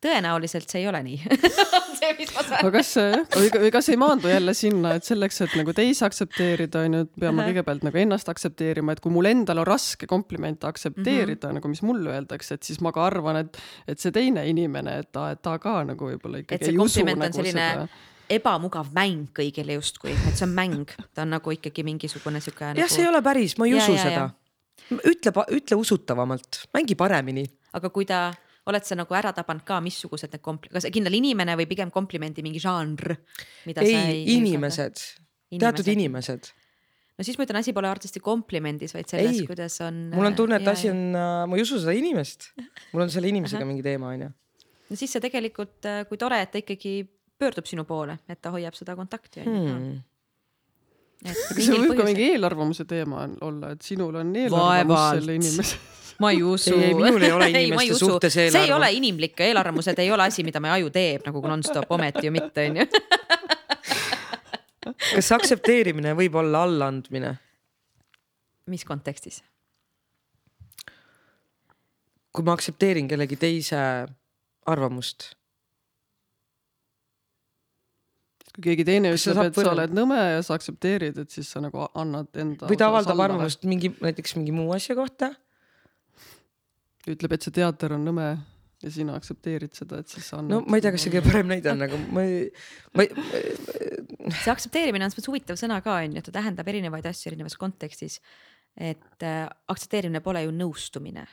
tõenäoliselt 0.04 0.70
see 0.70 0.82
ei 0.82 0.88
ole 0.90 1.02
nii 1.06 1.18
see, 1.98 2.12
mis 2.18 2.32
ma 2.34 2.44
saan. 2.44 2.58
aga 2.60 2.72
kas, 2.78 2.92
või 3.34 3.70
kas 3.74 3.90
ei 3.92 3.98
maandu 4.00 4.30
jälle 4.30 4.54
sinna, 4.56 4.94
et 4.98 5.08
selleks, 5.08 5.40
et 5.46 5.56
nagu 5.58 5.74
teisi 5.76 6.04
aktsepteerida, 6.06 6.84
on 6.86 6.98
ju, 6.98 7.06
et 7.06 7.22
peame 7.24 7.46
kõigepealt 7.50 7.86
nagu 7.88 8.02
ennast 8.02 8.30
aktsepteerima, 8.32 8.94
et 8.94 9.02
kui 9.04 9.14
mul 9.14 9.30
endal 9.30 9.62
on 9.62 9.68
raske 9.68 10.08
komplimente 10.10 10.68
aktsepteerida 10.68 11.48
mm, 11.48 11.50
-hmm. 11.50 11.60
nagu 11.60 11.72
mis 11.72 11.82
mulle 11.86 12.14
öeldakse, 12.16 12.58
et 12.58 12.68
siis 12.68 12.82
ma 12.84 12.92
ka 12.94 13.06
arvan, 13.06 13.42
et, 13.44 13.58
et 13.88 14.00
see 14.00 14.14
teine 14.14 14.46
inimene, 14.48 14.98
et 15.04 15.12
ta, 15.12 15.30
et 15.34 15.42
ta 15.42 15.58
ka 15.62 15.80
nagu 15.88 16.12
võib-olla 16.12 16.44
ikkagi 16.44 16.72
ei 16.72 16.78
usu 16.78 17.04
nagu 17.04 17.32
selline... 17.32 17.70
seda 17.72 17.88
ebamugav 18.28 18.90
mäng 18.92 19.30
kõigile 19.36 19.78
justkui, 19.78 20.12
et 20.12 20.36
see 20.36 20.46
on 20.46 20.52
mäng, 20.56 20.90
ta 21.16 21.24
on 21.24 21.32
nagu 21.36 21.54
ikkagi 21.54 21.84
mingisugune 21.86 22.42
sihuke 22.44 22.66
nagu.... 22.66 22.82
jah, 22.82 22.90
see 22.92 23.06
ei 23.06 23.08
ole 23.10 23.22
päris, 23.24 23.56
ma 23.58 23.68
ei 23.68 23.74
ja, 23.74 23.80
usu 23.82 23.96
ja, 23.96 24.02
seda. 24.04 24.26
ütle, 25.00 25.32
ütle 25.56 25.80
usutavamalt, 25.80 26.64
mängi 26.76 26.98
paremini. 26.98 27.46
aga 27.72 27.90
kui 27.94 28.08
ta 28.08 28.28
oled 28.68 28.86
sa 28.86 28.96
nagu 28.98 29.16
ära 29.16 29.32
tabanud 29.36 29.64
ka, 29.66 29.80
missugused 29.84 30.32
need 30.34 30.44
kompli-, 30.44 30.72
kas 30.72 30.88
kindel 30.92 31.16
inimene 31.18 31.56
või 31.58 31.68
pigem 31.70 31.92
komplimendi 31.94 32.44
mingi 32.44 32.62
žanr? 32.62 33.16
ei, 33.74 33.92
ei, 33.94 34.24
inimesed, 34.36 35.04
teatud 35.56 35.88
inimesed. 35.92 36.50
no 37.18 37.26
siis 37.26 37.38
ma 37.38 37.46
ütlen, 37.46 37.60
asi 37.62 37.74
pole 37.76 37.90
artisti 37.90 38.22
komplimendis, 38.24 38.94
vaid 38.96 39.08
selles, 39.10 39.40
kuidas 39.48 39.80
on. 39.86 40.08
mul 40.14 40.30
on 40.30 40.36
tunne, 40.38 40.60
et 40.60 40.72
asi 40.74 40.92
on, 40.92 41.06
äh, 41.16 41.38
ma 41.48 41.58
ei 41.58 41.64
usu 41.64 41.80
seda 41.82 41.96
inimest, 41.96 42.50
mul 42.92 43.06
on 43.06 43.14
selle 43.14 43.32
inimesega 43.32 43.68
mingi 43.68 43.86
teema, 43.86 44.12
onju. 44.16 44.30
no 44.90 45.00
siis 45.00 45.16
see 45.16 45.24
tegelikult, 45.24 45.78
äh, 45.88 46.04
kui 46.10 46.20
tore, 46.20 46.40
et 46.44 46.52
ta 46.52 46.62
ikkagi 46.62 47.00
pöördub 47.38 47.68
sinu 47.70 47.86
poole, 47.88 48.18
et 48.28 48.40
ta 48.42 48.52
hoiab 48.54 48.76
seda 48.76 48.98
kontakti 48.98 49.44
onju. 49.44 49.74
Hmm. 49.74 49.98
Kas 51.18 51.64
see 51.66 51.74
võib 51.74 51.96
ka 51.98 52.04
mingi 52.06 52.28
eelarvamuse 52.34 52.84
teema 52.86 53.24
olla, 53.42 53.72
et 53.74 53.82
sinul 53.82 54.20
on 54.20 54.28
eelarvamus 54.38 55.16
selle 55.16 55.34
inimese 55.40 55.78
ma 56.18 56.30
ei 56.34 56.42
usu. 56.42 56.74
ei, 56.74 56.94
minul 56.94 57.22
ei 57.22 57.32
ole 57.32 57.50
inimeste 57.52 57.92
ei, 57.92 57.98
suhtes 57.98 58.36
eelarvamus. 58.36 58.56
see 58.56 58.64
ei 58.66 58.72
ole 58.76 58.92
inimlik, 58.92 59.40
eelarvamused 59.40 59.98
ei 59.98 60.12
ole 60.12 60.26
asi, 60.28 60.44
mida 60.46 60.60
meie 60.60 60.78
aju 60.78 60.90
teeb 60.94 61.26
nagu 61.28 61.42
nonstop, 61.46 61.90
ometi 61.94 62.26
ju 62.26 62.34
mitte, 62.34 62.66
onju. 62.70 62.88
kas 65.14 65.32
aktsepteerimine 65.38 66.14
võib 66.18 66.38
olla 66.42 66.64
allaandmine? 66.68 67.36
mis 68.68 68.84
kontekstis? 68.84 69.42
kui 72.32 72.44
ma 72.46 72.54
aktsepteerin 72.54 73.08
kellegi 73.10 73.38
teise 73.40 73.80
arvamust 74.68 75.32
kui 78.58 78.72
keegi 78.72 78.84
teine 78.86 79.12
ütleb, 79.14 79.38
et 79.46 79.58
sa 79.58 79.70
oled 79.70 79.92
nõme 79.94 80.18
ja 80.18 80.38
sa 80.42 80.56
aktsepteerid, 80.58 81.18
et 81.22 81.30
siis 81.30 81.46
sa 81.54 81.62
nagu 81.62 81.84
annad 81.94 82.34
enda. 82.34 82.66
või 82.66 82.78
ta 82.80 82.88
avaldab 82.90 83.20
arvamust 83.22 83.62
mingi, 83.70 83.92
näiteks 84.02 84.34
mingi 84.34 84.54
muu 84.54 84.72
asja 84.74 84.96
kohta. 84.98 85.30
Ütleb, 87.14 87.34
et 87.34 87.46
see 87.46 87.54
teater 87.58 87.96
on 87.96 88.06
nõme 88.08 88.28
ja 88.82 88.92
sina 88.94 89.16
aktsepteerid 89.18 89.74
seda, 89.74 90.02
et 90.02 90.12
siis 90.12 90.28
sa 90.30 90.38
annad. 90.38 90.54
no 90.54 90.60
ma 90.70 90.78
ei 90.78 90.84
tea, 90.84 90.92
kas 90.94 91.06
see 91.06 91.14
kõige 91.14 91.24
parem 91.26 91.50
näide 91.50 91.72
on, 91.72 91.82
aga 91.88 91.98
ma 92.14 92.22
ei, 92.26 92.44
ma 92.94 93.06
ei. 93.06 93.10
see 94.28 94.52
aktsepteerimine 94.52 95.06
on 95.06 95.10
selles 95.10 95.18
mõttes 95.18 95.32
huvitav 95.32 95.58
sõna 95.58 95.80
ka 95.84 95.98
on 96.04 96.14
ju, 96.18 96.22
ta 96.28 96.36
tähendab 96.38 96.70
erinevaid 96.70 97.08
asju 97.10 97.32
erinevas 97.32 97.58
kontekstis. 97.58 98.20
et 98.78 99.26
äh, 99.26 99.44
aktsepteerimine 99.74 100.22
pole 100.22 100.44
ju 100.46 100.54
nõustumine 100.54 101.26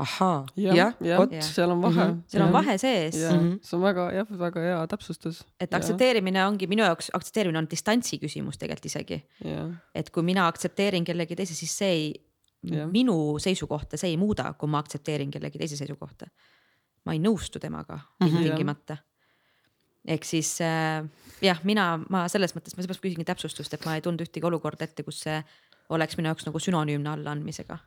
ahaa, 0.00 0.46
jah, 0.56 0.94
vot 1.18 1.34
seal 1.44 1.70
on 1.74 1.82
vahe 1.82 2.04
mm. 2.06 2.12
-hmm. 2.12 2.20
seal 2.32 2.44
on 2.46 2.52
vahe 2.52 2.78
sees. 2.78 3.16
Mm 3.16 3.38
-hmm. 3.38 3.58
see 3.62 3.76
on 3.76 3.82
väga 3.82 4.10
jah, 4.12 4.26
väga 4.38 4.60
hea 4.60 4.86
täpsustus. 4.86 5.44
et 5.60 5.74
aktsepteerimine 5.74 6.46
ongi 6.46 6.66
minu 6.66 6.82
jaoks, 6.82 7.10
aktsepteerimine 7.12 7.58
on 7.58 7.68
distantsi 7.70 8.18
küsimus 8.18 8.58
tegelikult 8.58 8.86
isegi. 8.86 9.22
et 9.94 10.10
kui 10.10 10.22
mina 10.22 10.46
aktsepteerin 10.46 11.04
kellegi 11.04 11.36
teise, 11.36 11.54
siis 11.54 11.78
see 11.78 11.88
ei, 11.88 12.24
minu 12.92 13.38
seisukohta 13.42 13.98
see 13.98 14.12
ei 14.14 14.18
muuda, 14.20 14.52
kui 14.58 14.70
ma 14.70 14.82
aktsepteerin 14.82 15.30
kellegi 15.30 15.58
teise 15.58 15.76
seisukohta. 15.76 16.26
ma 17.04 17.16
ei 17.16 17.18
nõustu 17.18 17.58
temaga 17.58 17.96
mm 17.96 18.26
-hmm. 18.26 18.28
ilmtingimata 18.28 18.96
ehk 20.06 20.24
siis 20.24 20.60
äh, 20.60 21.04
jah, 21.42 21.60
mina, 21.64 22.00
ma 22.10 22.28
selles 22.28 22.54
mõttes, 22.54 22.76
ma 22.76 22.82
seepärast 22.82 23.02
küsingi 23.02 23.24
täpsustust, 23.24 23.74
et 23.74 23.84
ma 23.86 23.94
ei 23.94 24.02
tundnud 24.02 24.26
ühtegi 24.26 24.46
olukorda 24.46 24.84
ette, 24.84 25.02
kus 25.02 25.20
see 25.20 25.42
oleks 25.88 26.16
minu 26.16 26.30
jaoks 26.30 26.46
nagu 26.46 26.58
sünonüümne 26.58 27.10
allaandmisega 27.10 27.78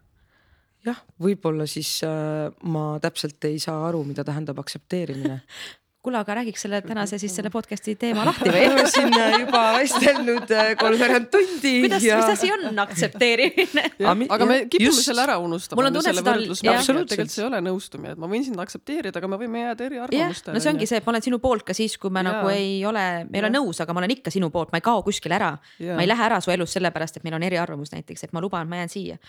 jah, 0.85 1.01
võib-olla 1.21 1.67
siis 1.69 1.97
äh, 2.03 2.51
ma 2.63 2.99
täpselt 3.03 3.43
ei 3.49 3.59
saa 3.59 3.87
aru, 3.87 4.03
mida 4.03 4.23
tähendab 4.23 4.59
aktsepteerimine 4.59 5.41
kuule, 6.05 6.19
aga 6.21 6.37
räägiks 6.39 6.65
selle 6.65 6.81
tänase 6.85 7.17
siis 7.21 7.33
selle 7.35 7.49
podcast'i 7.53 7.95
teema 7.99 8.25
lahti 8.29 8.51
või? 8.51 8.63
oleme 8.69 8.85
siin 8.91 9.15
juba 9.41 9.61
vestelnud 9.79 10.53
äh, 10.53 10.71
kolmveerand 10.79 11.29
tundi. 11.33 11.73
kuidas 11.85 12.05
ja..., 12.05 12.19
mis 12.21 12.33
asi 12.35 12.51
on 12.53 12.79
aktsepteerimine? 12.85 13.85
aga 14.35 14.49
me 14.49 14.59
kipume 14.69 14.89
just. 14.89 15.05
selle 15.07 15.25
ära 15.25 15.37
unustama. 15.41 15.79
mul 15.81 15.89
on 15.89 15.97
tunne, 15.97 16.13
et 16.13 16.21
seda 16.21 16.35
on. 16.35 17.09
tegelikult 17.09 17.33
see 17.33 17.43
ei 17.43 17.47
ole 17.49 17.63
nõustumine, 17.65 18.13
et 18.15 18.21
ma 18.21 18.29
võin 18.31 18.45
sind 18.47 18.61
aktsepteerida, 18.61 19.17
aga 19.21 19.31
me 19.33 19.41
võime 19.41 19.65
jääda 19.65 19.89
eriarvamustele. 19.89 20.55
no 20.55 20.63
see 20.63 20.73
ongi 20.75 20.89
see, 20.91 21.01
et 21.01 21.09
ma 21.09 21.15
olen 21.15 21.27
sinu 21.29 21.41
poolt 21.43 21.65
ka 21.67 21.77
siis, 21.77 21.97
kui 22.01 22.13
ma 22.13 22.23
ja. 22.23 22.29
nagu 22.31 22.53
ei 22.53 22.77
ole, 22.85 23.05
me 23.29 23.39
ei 23.39 23.45
ole 23.45 23.53
nõus, 23.55 23.81
aga 23.83 23.95
ma 23.95 24.03
olen 24.03 24.15
ikka 24.17 24.33
sinu 24.33 24.51
poolt, 24.53 24.73
ma 24.75 24.81
ei 24.81 24.85
kao 24.85 25.03
kuskile 25.05 25.39
ära. 25.39 25.55
ma 25.89 26.01
ei 26.05 26.09
lähe 26.11 26.29
ära 26.29 26.41
su 26.43 26.53
elust 26.53 26.77
sellepärast, 26.77 27.19
et 27.19 27.27
meil 27.27 27.37
on 27.39 27.49
eriarvamus 27.49 27.93
näiteks, 27.95 28.27
et 28.27 28.35
ma 28.35 28.43
luban, 28.43 28.69
ma 28.69 28.83
jään 28.83 28.93
siia 28.97 29.21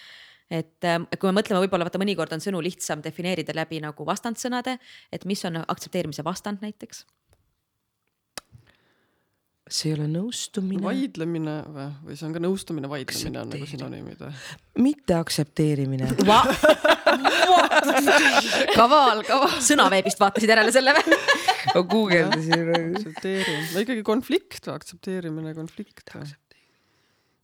et 0.51 0.87
ähm, 0.87 1.09
kui 1.19 1.31
me 1.31 1.41
mõtleme, 1.41 1.63
võib-olla 1.65 1.89
vaata, 1.89 2.01
mõnikord 2.03 2.37
on 2.37 2.45
sõnu 2.45 2.63
lihtsam 2.65 3.03
defineerida 3.05 3.55
läbi 3.57 3.81
nagu 3.83 4.07
vastandsõnade, 4.07 4.79
et 5.13 5.29
mis 5.29 5.45
on 5.49 5.63
aktsepteerimise 5.67 6.25
vastand 6.27 6.65
näiteks? 6.65 7.07
see 9.67 9.91
ei 9.91 9.97
ole 9.97 10.05
nõustumine. 10.07 10.79
vaidlemine 10.79 11.57
või, 11.75 11.87
või 12.07 12.19
see 12.19 12.27
on 12.29 12.35
ka 12.37 12.43
nõustumine, 12.43 12.91
vaidlemine 12.91 13.41
on 13.41 13.49
nagu 13.51 13.67
sünonüümid 13.67 14.21
või? 14.23 14.31
mitte 14.85 15.17
aktsepteerimine 15.19 16.13
kaval, 18.79 19.25
kaval. 19.27 19.59
sõnaveebist 19.67 20.23
vaatasid 20.23 20.55
järele 20.55 20.71
selle 20.75 20.95
või? 20.95 21.19
ma 21.75 21.83
guugeldasin. 21.83 22.71
aktsepteerin, 22.79 23.63
no 23.73 23.83
ikkagi 23.83 24.07
konflikt, 24.07 24.71
aktsepteerimine, 24.71 25.51
konflikt 25.59 26.15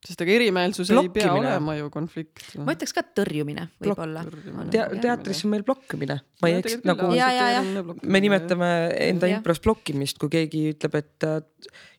sest 0.02 0.24
ega 0.24 0.34
erimeelsus 0.34 0.90
ei 0.90 1.08
pea 1.14 1.30
olema 1.34 1.76
ju 1.78 1.88
konflikt. 1.94 2.42
ma 2.58 2.74
ütleks 2.74 2.94
ka 2.96 3.04
tõrjumine 3.20 3.68
võib-olla. 3.82 4.24
Te 4.72 4.84
teatris 5.02 5.44
on 5.46 5.54
meil 5.54 5.64
blokkimine, 5.66 6.18
ma 6.42 6.50
ei 6.50 6.58
eks 6.58 6.80
nagu, 6.88 7.12
me 8.02 8.22
nimetame 8.24 8.72
enda 9.08 9.30
impros 9.30 9.62
blokkimist, 9.62 10.18
kui 10.22 10.32
keegi 10.32 10.64
ütleb, 10.74 10.98
et 10.98 11.28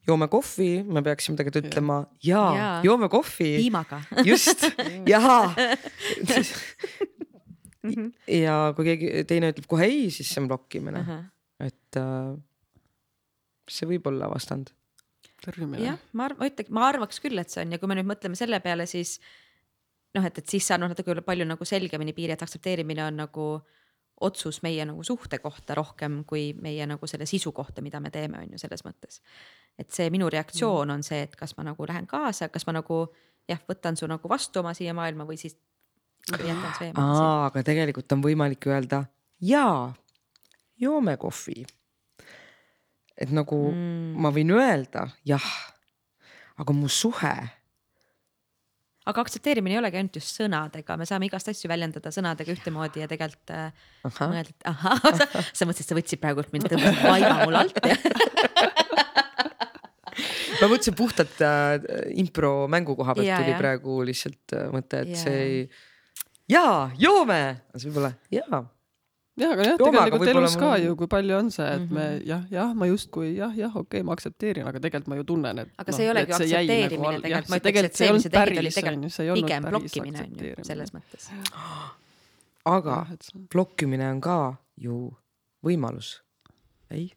joome 0.08 0.28
kohvi, 0.32 0.70
me 0.84 1.04
peaksime 1.06 1.40
tegelikult 1.40 1.72
ütlema 1.72 2.02
jaa 2.28 2.52
ja., 2.58 2.70
joome 2.84 3.08
kohvi. 3.12 3.56
piimaga. 3.62 4.04
just, 4.28 4.68
jaa 5.14 5.54
ja 8.28 8.58
kui 8.76 8.88
keegi 8.92 9.26
teine 9.30 9.52
ütleb 9.54 9.68
kohe 9.72 9.88
ei, 9.88 10.08
siis 10.14 10.30
see 10.32 10.44
on 10.44 10.52
blokkimine 10.52 11.04
uh. 11.04 11.12
-huh. 11.12 11.26
et 11.68 12.00
äh, 12.00 12.32
see 13.70 13.88
võib 13.90 14.08
olla 14.12 14.30
vastand 14.32 14.74
tõrjumine. 15.44 15.84
jah, 15.86 16.02
ma 16.14 16.28
arvan, 16.30 16.42
ma 16.42 16.50
ütleks, 16.52 16.74
ma 16.74 16.88
arvaks 16.90 17.24
küll, 17.24 17.40
et 17.42 17.54
see 17.54 17.64
on 17.66 17.76
ja 17.76 17.80
kui 17.82 17.92
me 17.92 17.98
nüüd 18.00 18.10
mõtleme 18.10 18.40
selle 18.40 18.60
peale, 18.64 18.88
siis 18.90 19.18
noh, 20.18 20.26
et, 20.26 20.38
et 20.42 20.50
siis 20.50 20.68
saab 20.68 20.84
noh, 20.84 20.92
natuke 20.92 21.16
palju 21.26 21.48
nagu 21.48 21.68
selgemini 21.68 22.16
piiri, 22.16 22.36
et 22.36 22.46
aktsepteerimine 22.46 23.06
on 23.08 23.24
nagu 23.24 23.48
otsus 24.24 24.62
meie 24.64 24.86
nagu 24.86 25.04
suhte 25.04 25.40
kohta 25.44 25.76
rohkem 25.76 26.22
kui 26.30 26.52
meie 26.62 26.86
nagu 26.88 27.08
selle 27.10 27.26
sisu 27.28 27.52
kohta, 27.52 27.82
mida 27.82 28.00
me 28.00 28.12
teeme, 28.14 28.40
on 28.40 28.56
ju 28.56 28.62
selles 28.62 28.86
mõttes. 28.86 29.22
et 29.78 29.90
see 29.92 30.10
minu 30.14 30.30
reaktsioon 30.30 30.92
on 30.94 31.04
see, 31.04 31.24
et 31.26 31.36
kas 31.36 31.58
ma 31.58 31.66
nagu 31.72 31.88
lähen 31.90 32.08
kaasa, 32.08 32.50
kas 32.54 32.68
ma 32.68 32.78
nagu 32.78 33.08
jah, 33.50 33.60
võtan 33.70 33.98
su 34.00 34.08
nagu 34.08 34.30
vastu 34.30 34.62
oma 34.62 34.74
siia 34.78 34.94
maailma 34.94 35.26
või 35.28 35.40
siis 35.42 35.58
jätan 36.32 36.72
su 36.78 36.86
eemale. 36.88 37.26
aga 37.50 37.64
tegelikult 37.64 38.12
on 38.16 38.24
võimalik 38.24 38.68
öelda 38.70 39.04
jaa, 39.44 39.94
joome 40.80 41.18
kohvi. 41.18 41.66
Et 43.18 43.34
nagu 43.34 43.60
mm. 43.72 44.14
ma 44.22 44.32
võin 44.34 44.54
öelda 44.56 45.08
jah, 45.28 45.50
aga 46.60 46.76
mu 46.76 46.90
suhe 46.92 47.34
aga 49.10 49.24
aktsepteerimine 49.26 49.76
ei 49.76 49.82
olegi 49.82 50.00
ainult 50.00 50.18
just 50.20 50.38
sõnadega, 50.40 50.96
me 51.00 51.06
saame 51.08 51.28
igast 51.28 51.50
asju 51.52 51.70
väljendada 51.72 52.12
sõnadega 52.16 52.54
ühtemoodi 52.56 52.98
ja 53.04 53.08
tegelikult 53.12 53.50
äh, 53.54 53.72
mõelda, 54.04 54.50
et 54.50 54.60
ahah, 54.72 54.98
sa, 55.58 55.64
mõtlesid, 55.68 55.90
sa 55.90 55.98
võtsid 55.98 56.20
praegu 56.24 56.40
mind, 56.54 56.70
tõmbasid 56.72 57.02
vaiba 57.04 57.36
mul 57.44 57.58
alt 57.60 57.78
ja 57.84 57.96
ma 60.62 60.70
mõtlesin 60.70 60.96
puhtalt 60.96 61.38
äh, 61.44 61.74
impro 62.24 62.52
mängu 62.72 62.92
koha 63.00 63.12
pealt 63.18 63.28
ja, 63.28 63.38
tuli 63.42 63.54
ja. 63.56 63.60
praegu 63.60 63.92
lihtsalt 64.08 64.46
äh, 64.56 64.70
mõte, 64.74 64.96
et 65.04 65.14
ja. 65.16 65.20
see 65.26 65.38
ei. 65.44 65.58
jaa, 66.56 66.78
joome, 67.02 67.42
siis 67.76 67.86
võib-olla 67.90 68.12
jaa 68.34 68.60
jah, 69.40 69.54
aga 69.56 69.66
jah, 69.66 69.78
tegelikult 69.80 70.32
elus 70.32 70.56
ka 70.62 70.76
ju, 70.82 70.94
kui 71.00 71.10
palju 71.10 71.38
on 71.38 71.50
see, 71.54 71.66
et 71.66 71.82
mm 71.82 71.88
-hmm. 71.88 71.94
me 71.94 72.06
mhm. 72.10 72.28
jah, 72.30 72.44
jah, 72.52 72.74
ma 72.76 72.90
justkui 72.90 73.36
jah, 73.38 73.56
jah, 73.58 73.72
okei 73.72 74.00
okay,, 74.00 74.04
ma 74.04 74.14
aktsepteerin, 74.14 74.68
aga 74.68 74.80
tegelikult 74.80 75.08
ma 75.08 75.16
ju 75.16 75.24
tunnen, 75.24 75.60
et. 75.60 75.74
aga 75.78 75.92
no, 75.92 75.98
see 75.98 76.06
ei 76.06 76.12
olegi 76.12 76.32
nagu 76.32 76.44
aktsepteerimine 76.44 77.12
nagu, 77.12 77.22
tegelikult, 77.22 77.50
ma 77.50 77.58
ütleks, 77.62 77.84
et 77.84 77.96
see, 77.96 78.14
mis 78.14 78.24
sa 78.24 78.30
tegid, 78.30 78.58
oli 78.64 78.72
tegelikult 78.78 79.34
pigem 79.42 79.68
blokkimine 79.70 80.24
on 80.24 80.48
ju 80.48 80.70
selles 80.70 80.94
mõttes. 80.94 81.30
aga 82.66 83.02
blokkimine 83.56 84.10
on 84.12 84.22
ka 84.22 84.40
ju 84.78 85.02
võimalus, 85.66 86.16
ei? 86.92 87.12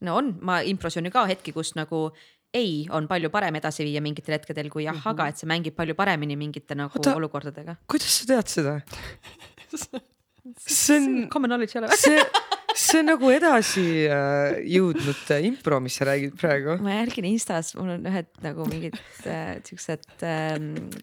no 0.00 0.16
on, 0.16 0.36
ma 0.40 0.60
impros 0.60 0.96
on 0.96 1.04
ju 1.04 1.12
ka 1.12 1.26
hetki, 1.26 1.52
kus 1.52 1.74
nagu 1.76 2.10
ei 2.54 2.86
on 2.90 3.06
palju 3.06 3.30
parem 3.30 3.54
edasi 3.54 3.84
viia 3.86 4.00
mingitel 4.02 4.34
hetkedel 4.34 4.70
kui 4.70 4.84
jah 4.84 4.94
mm, 4.94 5.00
-hmm. 5.00 5.10
aga 5.10 5.28
et 5.28 5.36
see 5.38 5.46
mängib 5.46 5.74
palju 5.76 5.94
paremini 5.94 6.36
mingite 6.36 6.74
nagu 6.74 6.98
Oota, 6.98 7.14
olukordadega. 7.14 7.76
kuidas 7.86 8.18
sa 8.18 8.26
tead 8.26 8.46
seda 8.48 8.80
see 10.66 10.96
on. 10.96 11.28
Common 11.32 11.52
knowledge 11.52 11.76
ei 11.76 11.82
ole 11.82 11.90
või? 11.92 12.48
see, 12.76 13.00
on 13.00 13.08
nagu 13.08 13.30
edasi 13.32 13.84
äh, 14.10 14.58
jõudnud 14.70 15.32
äh, 15.34 15.44
impro, 15.48 15.78
mis 15.82 15.96
sa 15.98 16.06
räägid 16.08 16.34
praegu. 16.38 16.76
ma 16.84 16.96
jälgin 16.98 17.28
Instas, 17.30 17.72
mul 17.78 17.94
on 17.96 18.08
ühed 18.10 18.28
nagu 18.44 18.66
mingid 18.70 18.98
äh, 19.28 19.58
siuksed 19.66 20.24
äh, 20.26 20.56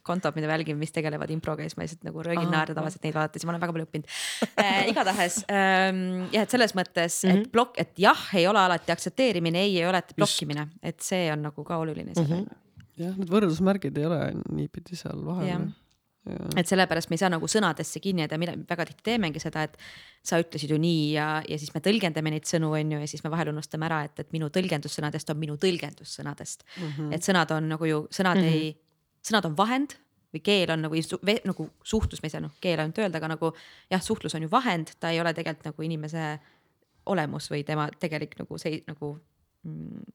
kontod, 0.08 0.38
mida 0.38 0.50
ma 0.50 0.58
jälgin, 0.58 0.80
mis 0.80 0.94
tegelevad 0.96 1.32
improga 1.34 1.66
ja 1.66 1.72
siis 1.72 1.80
ma 1.80 1.88
lihtsalt 1.88 2.06
nagu 2.08 2.26
röögin 2.26 2.52
naerda 2.54 2.76
tavaliselt 2.78 3.08
neid 3.08 3.18
vaadates 3.18 3.44
ja 3.44 3.50
ma 3.50 3.56
olen 3.56 3.66
väga 3.66 3.78
palju 3.78 3.90
õppinud 3.90 4.14
äh,. 4.64 4.84
igatahes 4.92 5.42
ähm, 5.48 6.06
jah, 6.36 6.46
et 6.46 6.54
selles 6.56 6.76
mõttes 6.78 7.20
mm, 7.24 7.32
-hmm. 7.32 7.34
et 7.34 7.42
mhm. 7.42 7.52
plokk, 7.56 7.82
et 7.84 8.00
jah, 8.02 8.28
ei 8.38 8.48
ole 8.50 8.64
alati 8.64 8.96
aktsepteerimine, 8.96 9.66
ei, 9.68 9.80
ei 9.82 9.90
ole 9.90 10.04
blokkimine, 10.16 10.70
et 10.82 11.04
see 11.04 11.28
on 11.34 11.44
nagu 11.50 11.68
ka 11.68 11.82
oluline 11.84 12.14
mm. 12.14 12.32
-hmm. 12.32 12.48
jah, 13.04 13.18
need 13.18 13.34
võrdusmärgid 13.34 14.00
ei 14.00 14.10
ole 14.10 14.22
niipidi 14.48 15.00
seal 15.00 15.26
vahel 15.26 15.70
et 16.58 16.70
sellepärast 16.70 17.12
me 17.12 17.18
ei 17.18 17.22
saa 17.22 17.30
nagu 17.32 17.48
sõnadesse 17.52 18.02
kinni 18.04 18.24
jääda, 18.24 18.40
mida 18.42 18.56
väga 18.70 18.88
tihti 18.90 19.06
teemegi 19.12 19.42
seda, 19.44 19.64
et 19.68 19.78
sa 20.26 20.40
ütlesid 20.42 20.74
ju 20.74 20.80
nii 20.82 21.14
ja, 21.14 21.28
ja 21.48 21.60
siis 21.60 21.74
me 21.76 21.82
tõlgendame 21.84 22.34
neid 22.34 22.50
sõnu, 22.50 22.74
on 22.78 22.96
ju, 22.96 23.00
ja 23.04 23.08
siis 23.10 23.24
me 23.26 23.32
vahel 23.34 23.52
unustame 23.54 23.88
ära, 23.90 24.04
et, 24.08 24.20
et 24.24 24.34
minu 24.36 24.50
tõlgendus 24.54 24.98
sõnadest 25.00 25.32
on 25.34 25.40
minu 25.40 25.56
tõlgendus 25.62 26.18
sõnadest 26.20 26.66
mm. 26.66 26.90
-hmm. 26.90 27.16
et 27.16 27.30
sõnad 27.30 27.54
on 27.56 27.72
nagu 27.76 27.90
ju, 27.90 28.04
sõnad 28.12 28.42
mm 28.42 28.50
-hmm. 28.50 28.68
ei, 28.68 29.22
sõnad 29.30 29.50
on 29.50 29.58
vahend 29.58 29.98
või 30.34 30.44
keel 30.44 30.72
on 30.72 30.82
nagu, 30.82 30.96
nagu 31.46 31.70
suhtlus, 31.84 32.22
ma 32.22 32.28
ei 32.28 32.36
saa 32.36 32.44
noh, 32.44 32.54
keel 32.62 32.80
ainult 32.80 32.98
öelda, 33.00 33.18
aga 33.18 33.32
nagu 33.36 33.54
jah, 33.90 34.02
suhtlus 34.02 34.36
on 34.36 34.44
ju 34.44 34.52
vahend, 34.52 34.92
ta 35.00 35.12
ei 35.12 35.22
ole 35.22 35.34
tegelikult 35.34 35.72
nagu 35.72 35.84
inimese 35.84 36.40
olemus 37.06 37.52
või 37.52 37.64
tema 37.64 37.88
tegelik 38.00 38.36
nagu 38.40 38.58
see 38.58 38.84
nagu 38.88 39.16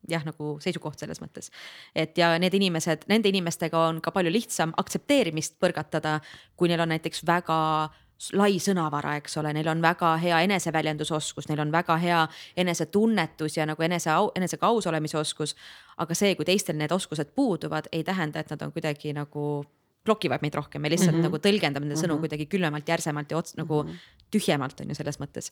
jah, 0.08 0.24
nagu 0.26 0.56
seisukoht 0.62 0.98
selles 0.98 1.20
mõttes. 1.22 1.50
et 1.94 2.18
ja 2.18 2.34
need 2.38 2.54
inimesed, 2.54 3.08
nende 3.08 3.28
inimestega 3.28 3.88
on 3.88 4.00
ka 4.00 4.10
palju 4.10 4.32
lihtsam 4.32 4.72
aktsepteerimist 4.76 5.58
põrgatada, 5.60 6.20
kui 6.56 6.68
neil 6.68 6.80
on 6.80 6.92
näiteks 6.94 7.26
väga 7.26 7.58
lai 8.38 8.56
sõnavara, 8.62 9.16
eks 9.18 9.36
ole, 9.40 9.52
neil 9.56 9.68
on 9.72 9.82
väga 9.82 10.14
hea 10.22 10.40
eneseväljendusoskus, 10.46 11.48
neil 11.50 11.64
on 11.64 11.72
väga 11.74 11.96
hea 11.98 12.20
enesetunnetus 12.56 13.56
ja 13.56 13.66
nagu 13.66 13.82
enese, 13.82 14.14
enesega 14.38 14.66
aus 14.66 14.86
olemise 14.86 15.18
oskus. 15.18 15.56
aga 15.96 16.14
see, 16.14 16.34
kui 16.34 16.44
teistel 16.44 16.76
need 16.78 16.92
oskused 16.92 17.34
puuduvad, 17.34 17.88
ei 17.92 18.04
tähenda, 18.04 18.40
et 18.40 18.50
nad 18.50 18.62
on 18.62 18.72
kuidagi 18.72 19.12
nagu 19.12 19.64
blokivad 20.04 20.42
meid 20.42 20.54
rohkem, 20.54 20.82
me 20.82 20.90
lihtsalt 20.90 21.14
mm 21.14 21.20
-hmm. 21.20 21.30
nagu 21.30 21.38
tõlgendame 21.38 21.86
sõnu 21.94 21.96
mm 21.96 22.10
-hmm. 22.10 22.20
kuidagi 22.20 22.46
külmemalt, 22.46 22.88
järsemalt 22.88 23.30
ja 23.30 23.38
ots- 23.38 23.54
nagu 23.56 23.82
mm 23.82 23.88
-hmm. 23.88 23.98
tühjemalt 24.30 24.80
on 24.80 24.88
ju 24.88 24.94
selles 24.94 25.20
mõttes. 25.20 25.50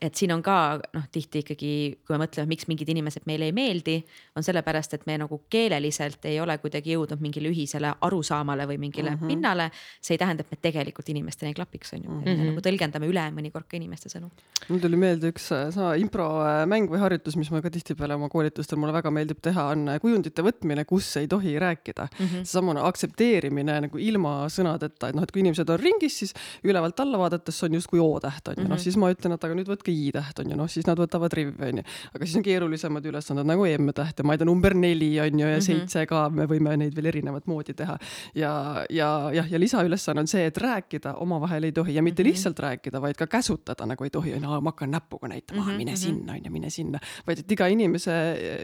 et 0.00 0.14
siin 0.14 0.32
on 0.32 0.42
ka 0.42 0.80
noh, 0.94 1.04
tihti 1.12 1.38
ikkagi, 1.38 1.98
kui 2.06 2.18
me 2.18 2.24
mõtleme, 2.24 2.46
miks 2.46 2.66
mingid 2.68 2.88
inimesed 2.88 3.22
meile 3.26 3.44
ei 3.44 3.52
meeldi, 3.52 4.04
on 4.36 4.42
sellepärast, 4.42 4.94
et 4.94 5.06
me 5.06 5.18
nagu 5.18 5.42
keeleliselt 5.50 6.24
ei 6.24 6.40
ole 6.40 6.58
kuidagi 6.58 6.94
jõudnud 6.94 7.20
mingile 7.20 7.48
ühisele 7.48 7.94
arusaamale 8.00 8.66
või 8.66 8.78
mingile 8.78 9.10
mm 9.10 9.16
-hmm. 9.16 9.26
pinnale. 9.26 9.70
see 10.00 10.14
ei 10.14 10.18
tähenda, 10.18 10.40
et 10.40 10.50
me 10.50 10.58
tegelikult 10.62 11.08
inimestena 11.08 11.48
ei 11.48 11.54
klapiks, 11.54 11.92
on 11.92 12.04
ju, 12.04 12.18
et 12.18 12.24
me 12.24 12.34
mm 12.34 12.40
-hmm. 12.40 12.46
nagu 12.46 12.60
tõlgendame 12.60 13.06
üle 13.08 13.30
mõnikord 13.30 13.66
ka 13.68 13.76
inimeste 13.76 14.08
sõnu. 14.08 14.30
mul 14.68 14.78
tuli 14.78 14.96
meelde 14.96 15.28
üks 15.28 15.52
äh, 15.52 15.70
sama 15.72 15.94
impromäng 15.94 16.88
või 16.90 16.98
harjutus, 16.98 17.36
mis 17.36 17.50
ma 17.50 17.60
ka 17.62 17.70
tihtipeale 17.70 18.14
oma 18.14 18.28
koolitustel 18.28 18.78
mulle 18.78 18.92
väga 18.92 19.10
meeldib 19.10 19.40
teha, 19.42 19.64
on 19.64 19.88
äh, 19.88 20.00
kujundite 20.00 20.42
võtmine, 20.42 20.84
kus 20.84 21.16
ei 21.16 21.28
tohi 21.28 21.58
rääkida 21.58 22.08
mm 22.18 22.26
-hmm.. 22.26 22.44
seesamune 22.44 22.80
aktsepteerimine 22.80 23.89
nagu 23.90 23.98
ilma 23.98 24.32
sõnadeta, 24.52 25.10
et 25.10 25.18
noh, 25.18 25.26
et 25.26 25.32
kui 25.34 25.42
inimesed 25.42 25.68
on 25.70 25.80
ringis, 25.80 26.18
siis 26.22 26.34
ülevalt 26.64 27.00
alla 27.02 27.18
vaadates 27.18 27.58
on 27.66 27.74
justkui 27.74 28.00
O-täht 28.00 28.48
on 28.48 28.54
ju 28.54 28.62
mm 28.62 28.66
-hmm., 28.66 28.70
noh 28.70 28.76
mhm. 28.76 28.82
siis 28.82 28.96
ma 28.96 29.10
ütlen, 29.10 29.34
et 29.34 29.44
aga 29.44 29.54
nüüd 29.54 29.68
võtke 29.68 29.90
I-täht 29.90 30.38
on 30.40 30.50
ju, 30.50 30.56
noh 30.56 30.68
siis 30.70 30.86
nad 30.86 30.98
võtavad 30.98 31.32
rivvi 31.32 31.68
on 31.68 31.82
ju. 31.82 31.84
aga 32.14 32.26
siis 32.26 32.36
on 32.36 32.42
keerulisemad 32.42 33.04
ülesanded 33.04 33.46
nagu 33.46 33.66
M-täht 33.66 34.18
ja 34.18 34.24
ma 34.24 34.34
ei 34.34 34.38
tea, 34.38 34.46
number 34.46 34.74
neli 34.74 35.20
on 35.20 35.40
ju 35.40 35.46
ja 35.46 35.56
mm 35.56 35.58
-hmm. 35.58 35.66
seitse 35.66 36.06
ka, 36.06 36.28
me 36.30 36.46
võime 36.46 36.76
neid 36.76 36.94
veel 36.94 37.06
erinevat 37.06 37.46
moodi 37.46 37.74
teha. 37.74 37.98
ja, 38.34 38.86
ja 38.90 39.30
jah, 39.32 39.50
ja 39.50 39.58
lisaülesanne 39.58 40.20
on 40.20 40.26
see, 40.26 40.46
et 40.46 40.58
rääkida 40.58 41.14
omavahel 41.14 41.64
ei 41.64 41.72
tohi 41.72 41.94
ja 41.94 42.02
mitte 42.02 42.22
mm 42.22 42.26
-hmm. 42.26 42.30
lihtsalt 42.30 42.58
rääkida, 42.58 43.00
vaid 43.00 43.16
ka 43.16 43.26
käsutada 43.26 43.86
nagu 43.86 44.04
ei 44.04 44.10
tohi, 44.10 44.34
on 44.34 44.42
ju, 44.42 44.60
ma 44.60 44.70
hakkan 44.70 44.90
näpuga 44.90 45.28
näitama 45.28 45.62
mm, 45.62 45.68
-hmm. 45.68 45.76
mine 45.76 45.90
mhm. 45.90 45.96
sinna 45.96 46.32
on 46.32 46.40
ju, 46.44 46.50
mine 46.50 46.70
sinna, 46.70 46.98
vaid 47.26 47.38
et 47.38 47.52
iga 47.52 47.66
inimese 47.66 48.12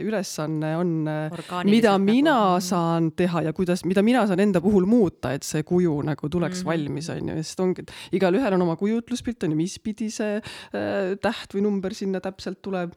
ülesanne 0.01 0.77
on, 0.77 1.09
mida 1.64 1.99
mina 1.99 2.35
nagu. 2.35 2.61
saan 2.61 3.12
teha 3.12 3.43
ja 3.43 3.53
kuidas, 3.53 3.85
mida 3.85 4.03
mina 4.03 4.27
saan 4.27 4.41
enda 4.41 4.61
puhul 4.61 4.87
muuta, 4.87 5.16
et 5.25 5.45
see 5.45 5.62
kuju 5.62 6.03
nagu 6.03 6.29
tuleks 6.29 6.62
mm 6.62 6.62
-hmm. 6.62 6.67
valmis, 6.67 7.09
on 7.09 7.29
ju, 7.29 7.43
sest 7.43 7.61
ongi, 7.61 7.83
et 7.83 7.93
igalühel 8.12 8.55
on 8.55 8.62
oma 8.62 8.77
kujutluspilt, 8.77 9.43
on 9.45 9.51
ju, 9.51 9.57
mis 9.57 9.79
pidi 9.79 10.11
see 10.11 10.37
äh, 10.37 11.17
täht 11.23 11.55
või 11.55 11.62
number 11.62 11.95
sinna 11.95 12.21
täpselt 12.21 12.62
tuleb 12.62 12.93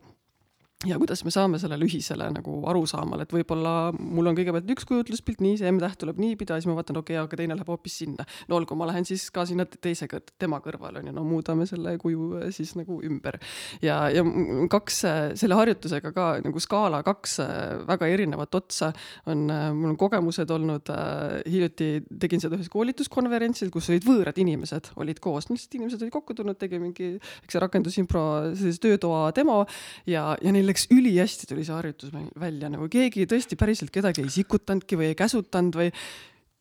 ja 0.88 0.96
kuidas 0.96 1.26
me 1.28 1.32
saame 1.34 1.58
sellele 1.60 1.84
ühisele 1.84 2.30
nagu 2.32 2.54
arusaamale, 2.72 3.26
et 3.26 3.34
võib-olla 3.36 3.90
mul 4.00 4.30
on 4.32 4.36
kõigepealt 4.38 4.70
üks 4.72 4.86
kujutluspilt, 4.88 5.42
nii 5.44 5.58
see 5.60 5.68
M-täht 5.74 5.98
tuleb 6.00 6.22
niipidi, 6.24 6.56
siis 6.56 6.70
ma 6.70 6.76
vaatan, 6.78 7.02
okei 7.02 7.18
okay,, 7.18 7.26
aga 7.28 7.40
teine 7.42 7.58
läheb 7.58 7.68
hoopis 7.68 7.98
sinna. 8.00 8.24
no 8.48 8.56
olgu, 8.56 8.78
ma 8.80 8.88
lähen 8.88 9.04
siis 9.04 9.26
ka 9.36 9.44
sinna 9.50 9.66
teise 9.68 10.08
tema 10.40 10.62
kõrvale 10.64 11.02
on 11.02 11.10
ju, 11.10 11.14
no 11.18 11.26
muudame 11.28 11.68
selle 11.68 11.98
kuju 12.00 12.30
äh, 12.40 12.46
siis 12.56 12.72
nagu 12.80 13.02
ümber. 13.04 13.36
ja, 13.84 13.98
ja 14.14 14.24
kaks, 14.72 15.02
äh, 15.10 15.18
selle 15.42 15.58
harjutusega 15.60 16.14
ka 16.16 16.30
nagu 16.46 16.64
skaala 16.64 17.02
kaks 17.04 17.36
äh, 17.44 17.84
väga 17.90 18.08
erinevat 18.16 18.56
otsa 18.56 18.94
on, 19.28 19.52
mul 19.52 19.92
on 19.92 20.00
kogemused 20.00 20.56
olnud 20.56 20.94
äh,, 20.96 21.42
hiljuti 21.44 21.90
tegin 22.24 22.40
seda 22.40 22.56
ühes 22.56 22.72
koolituskonverentsil, 22.72 23.68
kus 23.76 23.92
olid 23.92 24.08
võõrad 24.08 24.40
inimesed, 24.40 24.94
olid 24.96 25.20
koos, 25.20 25.52
lihtsalt 25.52 25.76
inimesed 25.82 26.08
olid 26.08 26.16
kokku 26.16 26.40
tulnud, 26.40 26.56
tegi 26.64 26.80
mingi, 26.80 27.12
eks 27.44 27.60
see 27.60 27.66
rakendusimpro 27.68 28.26
sellise 28.56 28.86
töötoa 28.88 29.28
demo 29.36 29.66
ja, 30.08 30.30
ja 30.40 30.56
neil 30.56 30.69
läks 30.70 30.88
ülihästi, 30.94 31.50
tuli 31.50 31.66
see 31.68 31.76
harjutus 31.76 32.14
välja, 32.40 32.72
nagu 32.72 32.88
keegi 32.92 33.28
tõesti 33.30 33.58
päriselt 33.60 33.94
kedagi 33.94 34.24
ei 34.26 34.34
sikutanudki 34.34 35.00
või 35.00 35.12
ei 35.12 35.18
käsutanud 35.20 35.80
või 35.80 35.90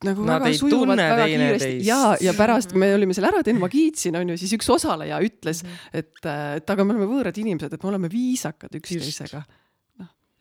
nagu 0.06 0.24
Nad 0.26 0.44
väga 0.44 0.54
sujuvalt, 0.54 1.00
väga 1.00 1.26
kiiresti. 1.26 1.70
Ja, 1.86 2.00
ja 2.22 2.34
pärast, 2.38 2.72
kui 2.72 2.82
me 2.82 2.90
olime 2.94 3.16
selle 3.16 3.32
ära 3.32 3.42
teinud, 3.46 3.62
ma 3.64 3.70
kiitsin, 3.72 4.18
onju, 4.20 4.36
siis 4.38 4.52
üks 4.58 4.68
osaleja 4.70 5.18
ütles, 5.24 5.64
mhm. 5.66 6.02
et, 6.02 6.28
et 6.60 6.74
aga 6.74 6.86
me 6.86 6.94
oleme 6.94 7.08
võõrad 7.10 7.40
inimesed, 7.42 7.74
et 7.74 7.86
me 7.86 7.92
oleme 7.92 8.10
viisakad 8.12 8.78
üksteisega 8.78 9.42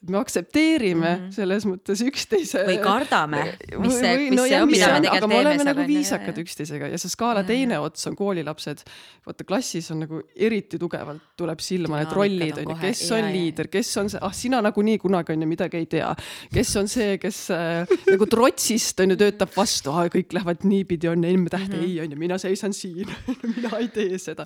me 0.02 0.18
aktsepteerime 0.18 1.16
mm 1.16 1.22
-hmm. 1.22 1.32
selles 1.32 1.66
mõttes 1.66 2.02
üksteise. 2.06 2.62
või 2.68 2.78
kardame, 2.84 3.58
mis 3.82 3.96
see, 3.98 4.18
mis 4.30 4.38
no, 4.38 4.44
see 4.46 4.62
on, 4.62 4.70
mida 4.70 4.88
me 4.88 5.00
tegelikult 5.02 5.20
teeme. 5.20 5.28
me 5.28 5.40
oleme 5.40 5.64
nagu 5.64 5.86
viisakad 5.88 6.38
üksteisega 6.38 6.90
ja 6.92 6.98
see 7.02 7.10
skaala 7.10 7.42
ja, 7.42 7.48
teine 7.48 7.80
ots 7.80 8.08
on 8.08 8.16
koolilapsed. 8.16 8.84
vaata 9.26 9.44
klassis 9.44 9.92
on 9.92 10.00
nagu 10.06 10.22
eriti 10.36 10.78
tugevalt 10.80 11.22
tuleb 11.38 11.60
silma 11.60 11.98
need 11.98 12.14
rollid 12.14 12.58
on 12.58 12.70
ju, 12.70 12.78
kes 12.82 13.02
on 13.12 13.20
ja, 13.20 13.32
liider, 13.32 13.68
kes 13.68 13.98
on 13.98 14.10
see, 14.10 14.20
ah 14.22 14.34
sina 14.34 14.62
nagunii 14.62 14.98
kunagi 14.98 15.34
on 15.34 15.42
ju 15.42 15.48
midagi 15.48 15.78
ei 15.78 15.86
tea. 15.86 16.16
kes 16.54 16.76
on 16.76 16.88
see, 16.88 17.18
kes 17.18 17.50
äh, 17.52 17.98
nagu 18.12 18.26
trotsist 18.26 19.00
on 19.00 19.10
ju 19.10 19.18
töötab 19.18 19.50
vastu 19.58 19.92
ah,, 19.92 20.06
kõik 20.14 20.34
lähevad 20.34 20.64
niipidi 20.64 21.10
on 21.10 21.24
ja 21.24 21.34
M-täht 21.38 21.68
mm 21.68 21.74
-hmm. 21.74 21.84
ei 21.84 22.02
on 22.02 22.12
ju, 22.12 22.18
mina 22.18 22.38
seisan 22.38 22.74
siin 22.74 23.08
mina 23.56 23.78
ei 23.78 23.88
tee 23.88 24.18
seda. 24.18 24.46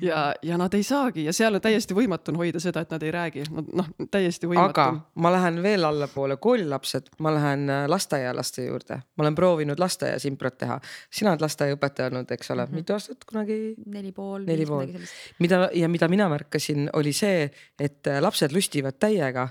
ja, 0.00 0.34
ja 0.42 0.56
nad 0.56 0.74
ei 0.74 0.82
saagi 0.82 1.24
ja 1.24 1.32
seal 1.32 1.54
on 1.54 1.60
täiesti 1.60 1.94
võimatu 1.94 2.30
on 2.30 2.36
hoida 2.36 2.60
seda, 2.60 2.80
et 2.80 2.90
nad 2.90 3.02
ei 3.02 3.10
räägi, 3.10 3.44
noh 3.72 3.86
täiesti 4.10 4.46
võimatu 4.46 4.91
ma 5.14 5.32
lähen 5.32 5.60
veel 5.62 5.84
allapoole, 5.84 6.36
koolilapsed, 6.36 7.10
ma 7.18 7.34
lähen 7.34 7.70
äh, 7.70 7.84
lasteaialaste 7.90 8.66
juurde, 8.66 9.00
ma 9.16 9.26
olen 9.26 9.34
proovinud 9.38 9.78
lasteaias 9.78 10.26
improt 10.28 10.58
teha. 10.58 10.80
sina 11.10 11.32
oled 11.32 11.44
lasteaiaõpetaja 11.44 12.10
olnud, 12.12 12.30
eks 12.30 12.50
ole 12.50 12.66
mm, 12.66 12.70
-hmm. 12.70 12.82
mitu 12.82 12.96
aastat 12.96 13.24
kunagi? 13.24 13.74
neli 13.86 14.12
pool. 14.12 14.46
neli 14.46 14.66
pool, 14.66 14.96
mida 15.38 15.68
ja 15.74 15.88
mida 15.88 16.08
mina 16.08 16.28
märkasin, 16.28 16.90
oli 16.92 17.12
see, 17.12 17.50
et 17.78 18.06
äh, 18.06 18.20
lapsed 18.22 18.52
lustivad 18.52 18.98
täiega 18.98 19.48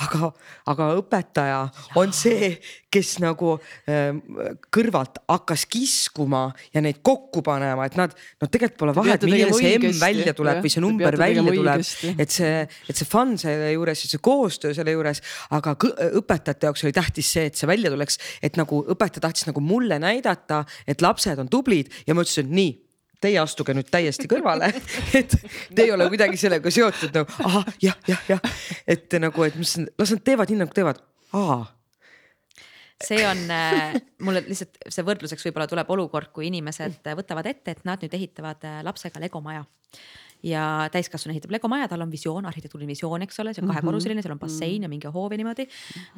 aga, 0.00 0.28
aga 0.72 0.86
õpetaja 0.96 1.58
ja. 1.58 1.88
on 2.00 2.12
see, 2.16 2.54
kes 2.92 3.14
nagu 3.22 3.54
äh, 3.88 4.12
kõrvalt 4.72 5.20
hakkas 5.28 5.64
kiskuma 5.70 6.46
ja 6.72 6.82
neid 6.84 7.02
kokku 7.04 7.42
panema, 7.44 7.86
et 7.88 7.96
nad, 8.00 8.14
no 8.40 8.48
tegelikult 8.48 8.80
pole 8.82 8.94
vahet, 8.96 9.26
milline 9.28 9.52
see 9.56 9.74
M 9.78 9.98
välja 10.00 10.34
tuleb 10.36 10.62
või 10.64 10.72
see 10.72 10.84
number 10.84 11.18
välja 11.20 11.44
tuleb, 11.44 11.84
et 12.16 12.36
see, 12.36 12.62
et 12.64 13.02
see 13.02 13.08
fun 13.08 13.36
selle 13.40 13.72
juures 13.74 14.04
ja 14.04 14.12
see 14.14 14.22
koostöö 14.24 14.76
selle 14.76 14.96
juures, 14.96 15.22
aga 15.52 15.76
õpetajate 16.22 16.70
jaoks 16.70 16.86
oli 16.86 16.96
tähtis 16.96 17.34
see, 17.36 17.48
et 17.50 17.58
see 17.58 17.70
välja 17.70 17.92
tuleks, 17.92 18.18
et 18.44 18.56
nagu 18.60 18.82
õpetaja 18.94 19.26
tahtis 19.28 19.48
nagu 19.50 19.64
mulle 19.64 20.00
näidata, 20.02 20.64
et 20.88 21.04
lapsed 21.04 21.40
on 21.42 21.52
tublid 21.52 21.92
ja 22.06 22.16
ma 22.16 22.24
ütlesin, 22.24 22.50
nii 22.52 22.72
teie 23.22 23.38
astuge 23.42 23.74
nüüd 23.76 23.90
täiesti 23.92 24.28
kõrvale, 24.30 24.72
et 25.20 25.36
te 25.74 25.86
ei 25.86 25.92
ole 25.94 26.08
kuidagi 26.12 26.40
sellega 26.40 26.72
seotud 26.74 27.14
nagu 27.20 27.38
ahah, 27.46 27.70
jah, 27.82 27.98
jah, 28.08 28.24
jah, 28.34 28.58
et 28.86 29.20
nagu, 29.22 29.46
et 29.46 29.58
mis, 29.60 29.76
las 29.98 30.14
nad 30.14 30.24
teevad 30.26 30.52
nii 30.52 30.64
nagu 30.64 30.76
teevad, 30.76 31.00
aa. 31.38 31.62
See 33.02 33.18
on 33.26 33.40
äh,, 33.50 33.96
mulle 34.22 34.44
lihtsalt 34.46 34.78
see 34.94 35.02
võrdluseks 35.02 35.48
võib-olla 35.48 35.66
tuleb 35.66 35.88
olukord, 35.90 36.30
kui 36.34 36.46
inimesed 36.46 37.00
võtavad 37.18 37.48
ette, 37.50 37.74
et 37.74 37.86
nad 37.88 38.02
nüüd 38.02 38.14
ehitavad 38.14 38.62
äh, 38.68 38.76
lapsega 38.86 39.22
legomaja 39.22 39.64
ja 40.42 40.88
täiskasvanu 40.92 41.36
ehitab 41.36 41.54
legomaja, 41.54 41.88
tal 41.92 42.04
on 42.04 42.10
visioon, 42.12 42.46
arhitektuuriline 42.50 42.94
visioon, 42.94 43.22
eks 43.26 43.40
ole, 43.40 43.54
see 43.54 43.62
on 43.62 43.68
mhm. 43.68 43.76
kahekorruseline, 43.76 44.24
seal 44.24 44.36
on 44.36 44.42
bassein 44.42 44.86
ja 44.86 44.90
mingi 44.92 45.10
hoov 45.12 45.32
ja 45.32 45.40
niimoodi. 45.42 45.68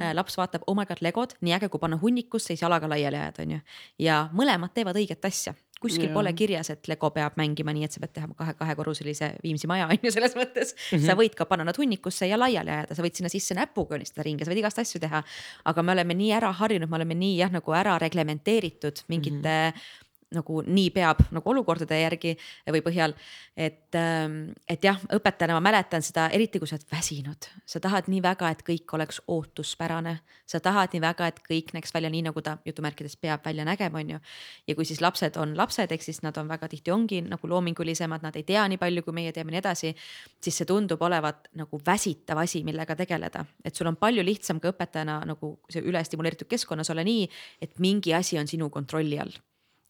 Äh, 0.01 0.14
laps 0.16 0.39
vaatab, 0.41 0.66
oh 0.66 0.79
my 0.79 0.87
god, 0.89 1.03
legod, 1.05 1.37
nii 1.45 1.57
äge, 1.59 1.68
kui 1.72 1.83
panna 1.83 1.99
hunnikusse, 2.01 2.53
siis 2.55 2.64
jalaga 2.64 2.89
laiali 2.91 3.20
ajada, 3.20 3.45
onju. 3.45 3.61
ja 3.99 4.25
mõlemad 4.33 4.75
teevad 4.75 4.99
õiget 5.01 5.25
asja 5.29 5.55
kuskil 5.85 6.09
ja. 6.09 6.14
pole 6.14 6.33
kirjas, 6.37 6.70
et 6.72 6.89
Lego 6.89 7.11
peab 7.14 7.37
mängima 7.41 7.75
nii, 7.75 7.85
et 7.89 7.95
sa 7.95 8.01
pead 8.03 8.14
tegema 8.16 8.37
kahe, 8.39 8.55
kahekorruselise 8.57 9.35
Viimsi 9.43 9.68
maja 9.70 9.89
on 9.91 10.07
ju 10.07 10.12
selles 10.14 10.37
mõttes 10.39 10.72
mm. 10.72 10.97
-hmm. 10.97 11.07
sa 11.07 11.16
võid 11.18 11.37
ka 11.37 11.47
panna 11.51 11.66
nad 11.68 11.79
hunnikusse 11.81 12.29
ja 12.31 12.39
laiali 12.41 12.72
ajada, 12.72 12.97
sa 12.97 13.05
võid 13.05 13.18
sinna 13.18 13.33
sisse 13.33 13.57
näpuga 13.59 13.99
joonistada 13.99 14.25
ringi, 14.25 14.47
sa 14.47 14.53
võid 14.53 14.62
igast 14.62 14.81
asju 14.81 15.03
teha. 15.03 15.22
aga 15.64 15.83
me 15.83 15.93
oleme 15.93 16.14
nii 16.14 16.33
ära 16.33 16.53
harjunud, 16.53 16.91
me 16.91 16.97
oleme 17.01 17.18
nii 17.18 17.37
jah, 17.43 17.53
nagu 17.53 17.77
ära 17.77 17.99
reglementeeritud 17.99 19.05
mingite 19.09 19.59
mm 19.59 19.77
-hmm 19.77 20.03
nagu 20.35 20.62
nii 20.66 20.91
peab 20.95 21.22
nagu 21.35 21.51
olukordade 21.51 21.99
järgi 22.01 22.35
või 22.70 22.82
põhjal. 22.85 23.14
et, 23.57 23.95
ähm, 23.95 24.53
et 24.68 24.82
jah, 24.82 24.99
õpetajana 25.14 25.55
ma 25.55 25.61
mäletan 25.70 26.03
seda, 26.03 26.28
eriti 26.35 26.59
kui 26.59 26.68
sa 26.68 26.74
oled 26.74 26.87
väsinud, 26.91 27.47
sa 27.66 27.80
tahad 27.80 28.09
nii 28.11 28.22
väga, 28.22 28.51
et 28.51 28.62
kõik 28.66 28.95
oleks 28.95 29.20
ootuspärane. 29.28 30.20
sa 30.47 30.61
tahad 30.61 30.93
nii 30.93 31.01
väga, 31.01 31.26
et 31.26 31.39
kõik 31.41 31.72
näeks 31.72 31.95
välja 31.95 32.11
nii, 32.11 32.22
nagu 32.22 32.41
ta 32.43 32.59
jutumärkides 32.66 33.16
peab 33.16 33.45
välja 33.45 33.64
nägema, 33.64 33.99
on 33.99 34.11
ju. 34.11 34.18
ja 34.66 34.74
kui 34.74 34.85
siis 34.85 35.01
lapsed 35.01 35.37
on 35.37 35.57
lapsed, 35.57 35.93
ehk 35.93 36.03
siis 36.03 36.22
nad 36.22 36.37
on 36.37 36.49
väga 36.49 36.68
tihti 36.68 36.91
ongi 36.91 37.22
nagu 37.22 37.49
loomingulisemad, 37.49 38.22
nad 38.22 38.37
ei 38.37 38.43
tea 38.43 38.66
nii 38.68 38.78
palju, 38.78 39.03
kui 39.03 39.12
meie 39.12 39.32
teame 39.32 39.51
ja 39.51 39.59
nii 39.59 39.62
edasi. 39.62 39.95
siis 40.41 40.57
see 40.57 40.66
tundub 40.66 41.03
olevat 41.03 41.49
nagu 41.55 41.80
väsitav 41.87 42.39
asi, 42.39 42.64
millega 42.64 42.97
tegeleda, 42.97 43.45
et 43.64 43.74
sul 43.74 43.87
on 43.87 43.97
palju 43.97 44.24
lihtsam 44.24 44.61
ka 44.61 44.72
õpetajana 44.74 45.24
nagu 45.24 45.59
see 45.70 45.82
ülestimuleeritud 45.82 46.49
keskkonnas 46.49 46.91
olla 46.91 47.05
nii, 47.05 47.28
et 47.62 47.78
mingi 47.78 48.14
asi 48.14 48.39
on 48.39 48.47
sinu 48.51 48.70
kontrolli 48.70 49.18
all 49.18 49.32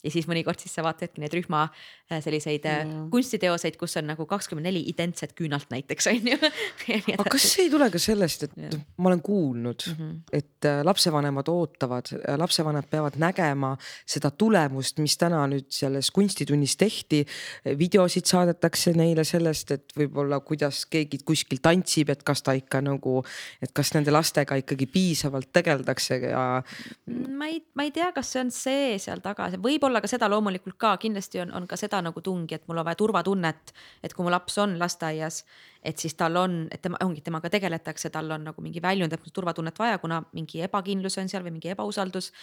ja 0.05 0.13
siis 0.13 0.27
mõnikord 0.29 0.61
siis 0.61 0.75
sa 0.77 0.85
vaatadki 0.85 1.23
neid 1.23 1.33
rühma 1.35 1.65
äh, 1.67 2.21
selliseid 2.23 2.65
mm. 2.69 3.09
kunstiteoseid, 3.13 3.77
kus 3.81 3.97
on 4.01 4.09
nagu 4.11 4.27
kakskümmend 4.29 4.69
neli 4.69 4.83
identset 4.91 5.35
küünalt 5.37 5.71
näiteks 5.73 6.09
on 6.13 6.31
ju 6.33 6.37
aga 7.17 7.27
kas 7.31 7.47
see 7.55 7.65
ei 7.67 7.73
tule 7.73 7.89
ka 7.93 8.01
sellest, 8.01 8.47
et 8.47 8.57
ja. 8.59 8.71
ma 9.01 9.11
olen 9.11 9.23
kuulnud 9.25 9.87
mm, 9.89 9.97
-hmm. 9.99 10.19
et 10.31 10.69
äh, 10.69 10.81
lapsevanemad 10.85 11.49
ootavad, 11.51 12.11
lapsevanemad 12.37 12.89
peavad 12.89 13.17
nägema 13.21 13.75
seda 14.05 14.31
tulemust, 14.31 14.99
mis 15.03 15.17
täna 15.17 15.43
nüüd 15.49 15.67
selles 15.69 16.11
kunstitunnis 16.11 16.77
tehti. 16.77 17.25
videosid 17.79 18.25
saadetakse 18.25 18.93
neile 18.93 19.23
sellest, 19.23 19.71
et 19.71 19.93
võib-olla 19.97 20.39
kuidas 20.45 20.85
keegi 20.85 21.19
kuskil 21.25 21.59
tantsib, 21.61 22.09
et 22.09 22.23
kas 22.23 22.43
ta 22.43 22.53
ikka 22.57 22.81
nagu, 22.81 23.23
et 23.61 23.71
kas 23.73 23.93
nende 23.93 24.11
lastega 24.11 24.55
ikkagi 24.61 24.85
piisavalt 24.85 25.51
tegeldakse 25.53 26.19
ja. 26.29 26.45
ma 27.07 27.47
ei, 27.47 27.61
ma 27.73 27.87
ei 27.87 27.91
tea, 27.91 28.11
kas 28.15 28.31
see 28.33 28.41
on 28.41 28.51
see 28.51 28.97
seal 29.01 29.23
taga, 29.23 29.49
võib-olla 29.61 29.94
olla 29.95 30.03
ka 30.03 30.11
seda 30.11 30.27
loomulikult 30.29 30.75
ka, 30.77 30.95
kindlasti 30.99 31.39
on, 31.45 31.53
on 31.55 31.67
ka 31.67 31.77
seda 31.79 32.01
nagu 32.03 32.21
tungi, 32.21 32.57
et 32.57 32.65
mul 32.67 32.81
on 32.81 32.87
vaja 32.87 32.99
turvatunnet, 32.99 33.73
et 34.03 34.13
kui 34.13 34.25
mu 34.25 34.33
laps 34.33 34.57
on 34.59 34.75
lasteaias, 34.79 35.43
et 35.85 36.01
siis 36.01 36.17
tal 36.19 36.35
on, 36.41 36.57
et 36.71 36.81
tema 36.83 36.99
ongi, 37.05 37.23
temaga 37.23 37.49
tegeletakse, 37.53 38.11
tal 38.11 38.31
on 38.35 38.43
nagu 38.49 38.65
mingi 38.65 38.83
väljund, 38.83 39.15
et 39.15 39.29
turvatunnet 39.33 39.79
vaja, 39.79 40.01
kuna 40.03 40.19
mingi 40.35 40.65
ebakindlus 40.67 41.15
on 41.21 41.31
seal 41.31 41.45
või 41.45 41.55
mingi 41.55 41.71
ebausaldus. 41.71 42.33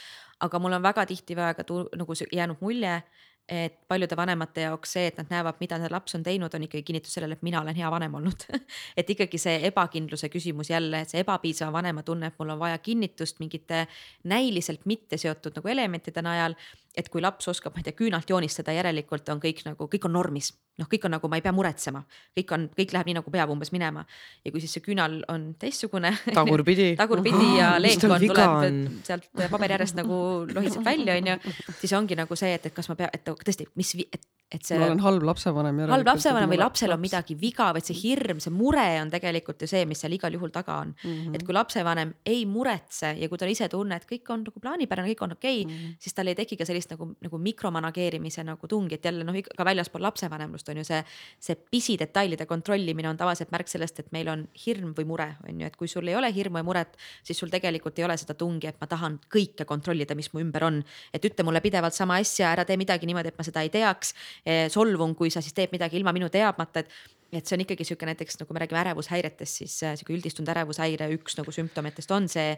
aga 0.43 0.59
mul 0.59 0.73
on 0.73 0.83
väga 0.83 1.05
tihti 1.07 1.37
väga 1.37 1.63
ka 1.63 1.75
nagu 1.97 2.15
jäänud 2.33 2.59
mulje, 2.61 3.03
et 3.49 3.75
paljude 3.89 4.17
vanemate 4.17 4.63
jaoks 4.67 4.95
see, 4.97 5.09
et 5.11 5.17
nad 5.19 5.31
näevad, 5.31 5.59
mida 5.61 5.77
nende 5.79 5.91
laps 5.93 6.15
on 6.15 6.23
teinud, 6.23 6.55
on 6.55 6.67
ikkagi 6.67 6.85
kinnitus 6.87 7.17
sellele, 7.17 7.35
et 7.37 7.43
mina 7.43 7.61
olen 7.61 7.77
hea 7.77 7.91
vanem 7.91 8.15
olnud 8.15 8.47
et 9.01 9.11
ikkagi 9.11 9.41
see 9.41 9.59
ebakindluse 9.69 10.31
küsimus 10.33 10.71
jälle, 10.71 11.03
et 11.03 11.13
see 11.13 11.25
ebapiisava 11.25 11.73
vanema 11.75 12.05
tunne, 12.07 12.31
et 12.31 12.39
mul 12.39 12.55
on 12.55 12.61
vaja 12.63 12.79
kinnitust 12.79 13.43
mingite 13.43 13.87
näiliselt 14.31 14.87
mitte 14.87 15.19
seotud 15.19 15.59
nagu 15.59 15.73
elementide 15.75 16.23
najal 16.23 16.57
et 16.95 17.09
kui 17.09 17.23
laps 17.25 17.49
oskab, 17.49 17.73
ma 17.73 17.81
ei 17.81 17.87
tea, 17.87 17.97
küünalt 17.97 18.29
joonistada, 18.29 18.75
järelikult 18.77 19.29
on 19.33 19.41
kõik 19.41 19.63
nagu, 19.65 19.89
kõik 19.93 20.09
on 20.09 20.15
normis. 20.17 20.53
noh, 20.81 20.89
kõik 20.89 21.05
on 21.05 21.13
nagu, 21.13 21.29
ma 21.29 21.37
ei 21.37 21.43
pea 21.45 21.53
muretsema, 21.53 22.01
kõik 22.37 22.53
on, 22.57 22.63
kõik 22.73 22.95
läheb 22.97 23.09
nii 23.11 23.17
nagu 23.19 23.31
peab 23.31 23.51
umbes 23.53 23.73
minema. 23.73 24.05
ja 24.45 24.53
kui 24.53 24.61
siis 24.61 24.73
see 24.77 24.85
küünal 24.85 25.21
on 25.29 25.55
teistsugune. 25.61 26.13
tagurpidi 26.39 26.93
tagurpidi 26.97 27.57
ja 27.59 27.75
leekon 27.81 28.21
tuleb 28.21 29.03
sealt 29.05 29.29
paberi 29.51 29.77
äärest 29.79 29.97
nagu 30.01 30.15
lohiseb 30.53 30.85
välja, 30.85 31.17
onju. 31.21 31.39
siis 31.81 31.93
ongi 31.97 32.17
nagu 32.19 32.37
see, 32.37 32.55
et, 32.55 32.67
et 32.67 32.77
kas 32.77 32.89
ma 32.93 32.99
pean, 32.99 33.13
et 33.13 33.25
tõesti, 33.25 33.69
mis, 33.77 33.97
et 34.13 34.25
et 34.53 34.67
see. 34.67 34.79
ma 34.79 34.89
olen 34.91 35.01
halb 35.03 35.25
lapsevanem. 35.27 35.81
halb 35.91 36.09
lapsevanem 36.09 36.51
või 36.53 36.61
lapsel 36.61 36.93
on 36.95 37.01
midagi 37.03 37.37
viga, 37.41 37.71
vaid 37.75 37.87
see 37.89 37.97
hirm, 37.97 38.41
see 38.43 38.53
mure 38.55 38.85
on 39.01 39.11
tegelikult 39.13 39.65
ju 39.65 39.69
see, 39.71 39.87
mis 39.89 40.03
seal 40.05 40.13
igal 40.17 40.35
juhul 40.37 40.53
taga 40.55 40.79
on 40.85 40.93
mm. 40.93 41.13
-hmm. 41.13 41.37
et 41.37 41.45
kui 41.47 41.57
lapsevanem 41.57 42.15
ei 42.27 42.45
muretse 42.47 43.15
ja 43.19 43.29
kui 43.29 43.41
ta 43.41 43.49
ise 43.49 43.69
tunne, 43.73 43.97
et 43.97 44.07
kõik 44.09 44.33
on 44.35 44.45
nagu 44.49 44.61
plaanipärane, 44.61 45.09
kõik 45.13 45.25
on 45.25 45.37
okei 45.39 45.63
okay, 45.63 45.73
mm, 45.73 45.79
-hmm. 45.79 45.97
siis 45.99 46.15
tal 46.15 46.29
ei 46.29 46.35
teki 46.35 46.57
ka 46.61 46.69
sellist 46.69 46.82
nagu, 46.91 47.13
nagu 47.23 47.39
mikromanageerimise 47.39 48.45
nagu 48.45 48.69
tungi, 48.69 48.99
et 48.99 49.05
jälle 49.05 49.25
noh, 49.25 49.39
ka 49.57 49.65
väljaspool 49.65 50.03
lapsevanemlust 50.03 50.69
on 50.73 50.83
ju 50.83 50.85
see, 50.89 51.03
see 51.39 51.59
pisidetailide 51.71 52.47
kontrollimine 52.51 53.09
on 53.09 53.21
tavaliselt 53.21 53.53
märk 53.55 53.71
sellest, 53.71 54.03
et 54.03 54.11
meil 54.13 54.29
on 54.33 54.47
hirm 54.67 54.97
või 54.99 55.07
mure, 55.07 55.29
on 55.49 55.63
ju, 55.63 55.71
et 55.71 55.79
kui 55.79 55.89
sul 55.89 56.09
ei 56.09 56.19
ole 56.19 56.33
hirmu 56.35 56.59
ja 56.59 56.67
muret, 56.67 56.99
siis 57.23 57.39
sul 57.39 57.53
tegelikult 57.53 57.99
ei 57.99 58.09
ole 58.09 58.17
seda 58.21 58.35
tungi, 58.35 58.71
et 58.73 58.81
ma 58.81 58.91
tahan 58.91 59.21
kõike 59.33 59.69
kontrollida, 59.69 60.17
mis 60.19 60.33
mu 60.35 60.43
ümber 60.43 60.67
on. 60.67 60.83
et 61.13 61.25
ütle 61.25 61.45
mulle 61.45 61.61
pidevalt 61.61 61.95
sama 61.95 62.17
asja, 62.19 62.51
ära 62.53 62.65
tee 62.65 62.77
midagi 62.77 63.07
niimoodi, 63.07 63.31
et 63.31 63.39
ma 63.39 63.45
seda 63.47 63.63
ei 63.63 63.71
teaks 63.71 64.15
Eh, 64.45 64.69
solvun, 64.73 65.15
kui 65.15 65.31
sa 65.31 65.43
siis 65.43 65.55
teed 65.55 65.73
midagi 65.75 65.99
ilma 66.01 66.15
minu 66.15 66.31
teadmata, 66.33 66.83
et 66.83 67.11
et 67.33 67.49
see 67.49 67.57
on 67.57 67.63
ikkagi 67.65 67.85
sihuke 67.89 68.05
näiteks 68.05 68.43
nagu 68.43 68.53
me 68.53 68.61
räägime 68.61 68.81
ärevushäiretest, 68.83 69.61
siis 69.63 69.79
äh, 69.87 69.95
sihuke 69.97 70.13
üldistunud 70.13 70.51
ärevushäire 70.53 71.07
üks 71.15 71.39
nagu 71.39 71.55
sümptomitest 71.55 72.11
on 72.13 72.27
see 72.29 72.51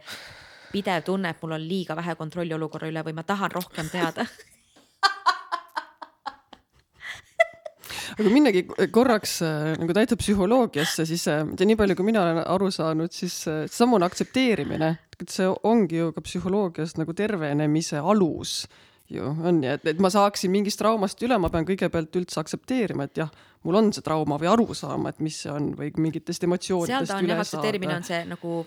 pidev 0.75 1.07
tunne, 1.07 1.31
et 1.31 1.43
mul 1.43 1.55
on 1.57 1.63
liiga 1.63 1.97
vähe 1.99 2.15
kontrolli 2.19 2.55
olukorra 2.57 2.91
üle 2.91 3.03
või 3.07 3.15
ma 3.17 3.23
tahan 3.27 3.51
rohkem 3.55 3.87
teada. 3.93 4.27
Aga 8.15 8.31
minnagi 8.31 8.61
korraks 8.95 9.41
äh, 9.43 9.75
nagu 9.81 9.93
täitsa 9.97 10.17
psühholoogiasse, 10.21 11.07
siis 11.09 11.25
äh, 11.31 11.43
nii 11.47 11.79
palju, 11.79 11.95
kui 11.99 12.07
mina 12.07 12.23
olen 12.23 12.43
aru 12.45 12.71
saanud, 12.75 13.11
siis 13.15 13.37
samune 13.75 14.07
aktsepteerimine, 14.07 14.91
see 15.31 15.49
ongi 15.67 15.97
ju 16.03 16.13
ka 16.15 16.21
psühholoogias 16.27 16.99
nagu 17.01 17.13
tervenemise 17.17 17.99
alus 18.03 18.65
ju 19.09 19.25
on 19.25 19.63
ju, 19.65 19.71
et, 19.71 19.87
et 19.87 20.01
ma 20.01 20.11
saaksin 20.13 20.53
mingist 20.53 20.81
traumast 20.81 21.21
üle, 21.25 21.37
ma 21.41 21.51
pean 21.53 21.67
kõigepealt 21.69 22.17
üldse 22.21 22.41
aktsepteerima, 22.41 23.09
et 23.09 23.21
jah, 23.21 23.33
mul 23.67 23.79
on 23.81 23.91
see 23.95 24.05
trauma 24.05 24.39
või 24.41 24.51
aru 24.53 24.77
saama, 24.77 25.13
et 25.13 25.21
mis 25.25 25.43
see 25.45 25.53
on 25.53 25.73
või 25.79 25.91
mingitest 26.01 26.47
emotsioonidest 26.49 27.13
on 27.17 27.29
jah, 27.29 27.43
aktsepteerimine 27.45 27.99
on 27.99 28.07
see 28.07 28.23
nagu 28.31 28.63